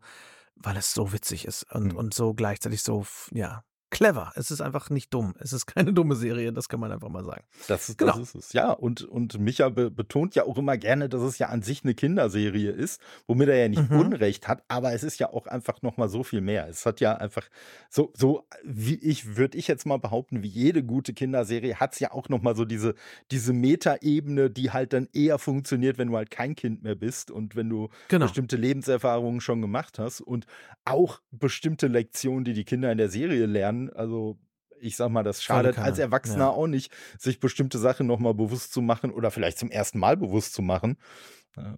weil 0.57 0.77
es 0.79 0.95
so 0.95 1.13
witzig 1.13 1.45
ist 1.45 1.71
und, 1.71 1.93
Mhm. 1.93 1.97
und 1.99 2.15
so 2.15 2.33
gleichzeitig 2.33 2.83
so, 2.83 3.05
ja, 3.31 3.63
clever. 3.95 4.33
Es 4.35 4.51
ist 4.51 4.61
einfach 4.61 4.91
nicht 4.91 5.15
dumm. 5.15 5.35
Es 5.39 5.53
ist 5.55 5.65
keine 5.67 5.93
dumme 5.95 6.17
Serie, 6.17 6.53
das 6.53 6.69
kann 6.69 6.81
man 6.81 6.93
einfach 6.93 7.09
mal 7.09 7.25
sagen. 7.25 7.45
Das, 7.69 7.89
ist- 7.89 7.97
Genau. 7.99 8.19
das 8.19 8.35
ist 8.35 8.35
es. 8.35 8.53
Ja, 8.53 8.71
und, 8.73 9.03
und 9.03 9.39
Micha 9.39 9.69
be 9.71 9.91
betont 9.91 10.35
ja 10.35 10.45
auch 10.45 10.59
immer 10.59 10.77
gerne, 10.77 11.09
dass 11.09 11.23
es 11.23 11.39
ja 11.39 11.49
an 11.49 11.63
sich 11.63 11.85
eine 11.85 11.95
Kinderserie 11.95 12.71
ist, 12.71 13.01
womit 13.27 13.49
er 13.49 13.57
ja 13.57 13.69
nicht 13.69 13.89
Mhm. 13.91 13.99
Unrecht 14.01 14.49
hat, 14.49 14.63
aber 14.69 14.93
es 14.93 15.03
ist 15.03 15.19
ja 15.19 15.31
auch 15.33 15.47
einfach 15.47 15.81
nochmal 15.83 16.09
so 16.09 16.23
viel 16.25 16.41
mehr. 16.41 16.69
Es 16.69 16.85
hat 16.85 17.01
ja 17.01 17.15
einfach 17.17 17.49
so, 17.89 18.13
so 18.17 18.45
wie 18.65 18.97
ich, 18.97 19.37
würde 19.37 19.57
ich 19.57 19.69
jetzt 19.69 19.87
mal 19.87 19.99
behaupten, 19.99 20.43
wie 20.43 20.49
jede 20.49 20.83
gute 20.83 21.15
Kinderserie, 21.15 21.77
hat 21.77 21.95
es 21.95 22.01
ja 22.01 22.13
auch 22.13 22.29
nochmal 22.29 22.57
so 22.57 22.65
diese, 22.65 22.95
diese 23.31 23.53
Metaebene, 23.53 24.51
die 24.51 24.71
halt 24.71 24.93
dann 24.93 25.09
eher 25.13 25.39
funktioniert, 25.39 25.99
wenn 25.99 26.09
du 26.09 26.17
halt 26.17 26.31
kein 26.31 26.55
Kind 26.57 26.83
mehr 26.83 26.95
bist 26.95 27.31
und 27.31 27.57
wenn 27.57 27.69
du 27.69 27.89
Genau. 28.09 28.27
bestimmte 28.27 28.57
Lebenserfahrungen 28.57 29.41
schon 29.41 29.61
gemacht 29.61 29.99
hast 29.99 30.21
und 30.21 30.47
auch 30.85 31.21
bestimmte 31.31 31.87
Lektionen, 31.87 32.45
die 32.45 32.53
die 32.55 32.65
Kinder 32.65 32.91
in 32.91 32.99
der 32.99 33.09
Serie 33.09 33.47
lernen. 33.47 33.84
Also 33.91 34.39
ich 34.81 34.97
sag 34.97 35.11
mal, 35.11 35.23
das 35.23 35.43
schadet 35.43 35.79
als 35.79 35.99
Erwachsener 35.99 36.45
ja. 36.45 36.51
auch 36.51 36.67
nicht, 36.67 36.93
sich 37.19 37.41
bestimmte 37.41 37.79
Sachen 37.79 38.07
nochmal 38.07 38.35
bewusst 38.35 38.73
zu 38.73 38.83
machen 38.83 39.11
oder 39.11 39.31
vielleicht 39.31 39.59
zum 39.59 39.71
ersten 39.71 39.99
Mal 39.99 40.17
bewusst 40.17 40.53
zu 40.53 40.63
machen. 40.63 40.99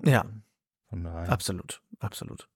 Ja. 0.05 0.25
Absolut, 1.29 1.83
absolut. 1.99 2.49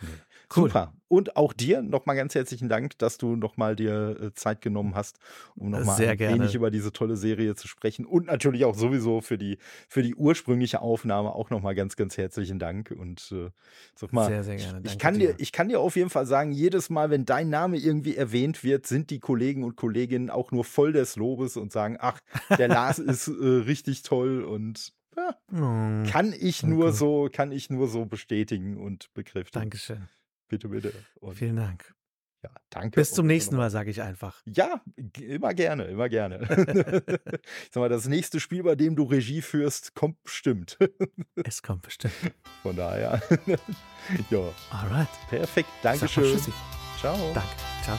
Nee. 0.00 0.08
Cool. 0.54 0.68
Super. 0.68 0.92
Und 1.08 1.36
auch 1.36 1.52
dir 1.52 1.82
nochmal 1.82 2.16
ganz 2.16 2.34
herzlichen 2.34 2.68
Dank, 2.68 2.98
dass 2.98 3.16
du 3.16 3.36
nochmal 3.36 3.76
dir 3.76 4.16
äh, 4.20 4.34
Zeit 4.34 4.60
genommen 4.60 4.94
hast, 4.96 5.18
um 5.54 5.70
nochmal 5.70 6.00
ein 6.04 6.16
gerne. 6.16 6.34
wenig 6.34 6.54
über 6.54 6.70
diese 6.70 6.92
tolle 6.92 7.16
Serie 7.16 7.54
zu 7.54 7.68
sprechen. 7.68 8.04
Und 8.04 8.26
natürlich 8.26 8.64
auch 8.64 8.74
sowieso 8.74 9.20
für 9.20 9.38
die, 9.38 9.58
für 9.88 10.02
die 10.02 10.14
ursprüngliche 10.16 10.80
Aufnahme 10.80 11.32
auch 11.32 11.50
nochmal 11.50 11.74
ganz, 11.76 11.94
ganz 11.94 12.16
herzlichen 12.16 12.58
Dank. 12.58 12.92
Und 12.96 13.32
äh, 13.32 13.50
sag 13.94 14.12
mal, 14.12 14.26
sehr, 14.26 14.42
sehr 14.42 14.56
gerne. 14.56 14.80
ich, 14.84 14.92
ich 14.92 14.98
kann 14.98 15.18
dir. 15.18 15.34
ich 15.38 15.52
kann 15.52 15.68
dir 15.68 15.80
auf 15.80 15.94
jeden 15.94 16.10
Fall 16.10 16.26
sagen, 16.26 16.50
jedes 16.50 16.90
Mal, 16.90 17.10
wenn 17.10 17.24
dein 17.24 17.50
Name 17.50 17.76
irgendwie 17.76 18.16
erwähnt 18.16 18.64
wird, 18.64 18.86
sind 18.86 19.10
die 19.10 19.20
Kollegen 19.20 19.62
und 19.62 19.76
Kolleginnen 19.76 20.30
auch 20.30 20.50
nur 20.50 20.64
voll 20.64 20.92
des 20.92 21.14
Lobes 21.16 21.56
und 21.56 21.72
sagen, 21.72 21.98
ach, 22.00 22.20
der 22.58 22.68
Lars 22.68 22.98
ist 22.98 23.28
äh, 23.28 23.32
richtig 23.32 24.02
toll 24.02 24.42
und 24.42 24.92
ja, 25.16 25.34
oh, 25.52 26.10
kann 26.10 26.34
ich 26.38 26.62
okay. 26.62 26.72
nur 26.72 26.92
so, 26.92 27.28
kann 27.32 27.52
ich 27.52 27.70
nur 27.70 27.88
so 27.88 28.04
bestätigen 28.04 28.76
und 28.76 29.12
bekräftigen. 29.14 29.62
Dankeschön. 29.62 30.08
Bitte, 30.48 30.68
bitte. 30.68 30.92
Und 31.20 31.34
Vielen 31.34 31.56
Dank. 31.56 31.94
Ja, 32.42 32.50
danke. 32.70 33.00
Bis 33.00 33.12
zum 33.12 33.26
nächsten 33.26 33.56
Mal, 33.56 33.70
sage 33.70 33.90
ich 33.90 34.02
einfach. 34.02 34.40
Ja, 34.44 34.80
immer 35.20 35.52
gerne, 35.54 35.84
immer 35.84 36.08
gerne. 36.08 36.42
ich 36.44 37.70
sag 37.72 37.80
mal, 37.80 37.88
das 37.88 38.06
nächste 38.06 38.38
Spiel, 38.38 38.62
bei 38.62 38.76
dem 38.76 38.94
du 38.94 39.04
Regie 39.04 39.42
führst, 39.42 39.94
kommt 39.94 40.22
bestimmt. 40.22 40.78
es 41.44 41.62
kommt 41.62 41.82
bestimmt. 41.82 42.14
Von 42.62 42.76
daher. 42.76 43.20
ja. 44.30 44.52
Alright. 44.70 45.08
Perfekt. 45.28 45.68
Dankeschön. 45.82 46.38
Ciao. 47.00 47.32
Danke. 47.34 47.48
Ciao. 47.82 47.98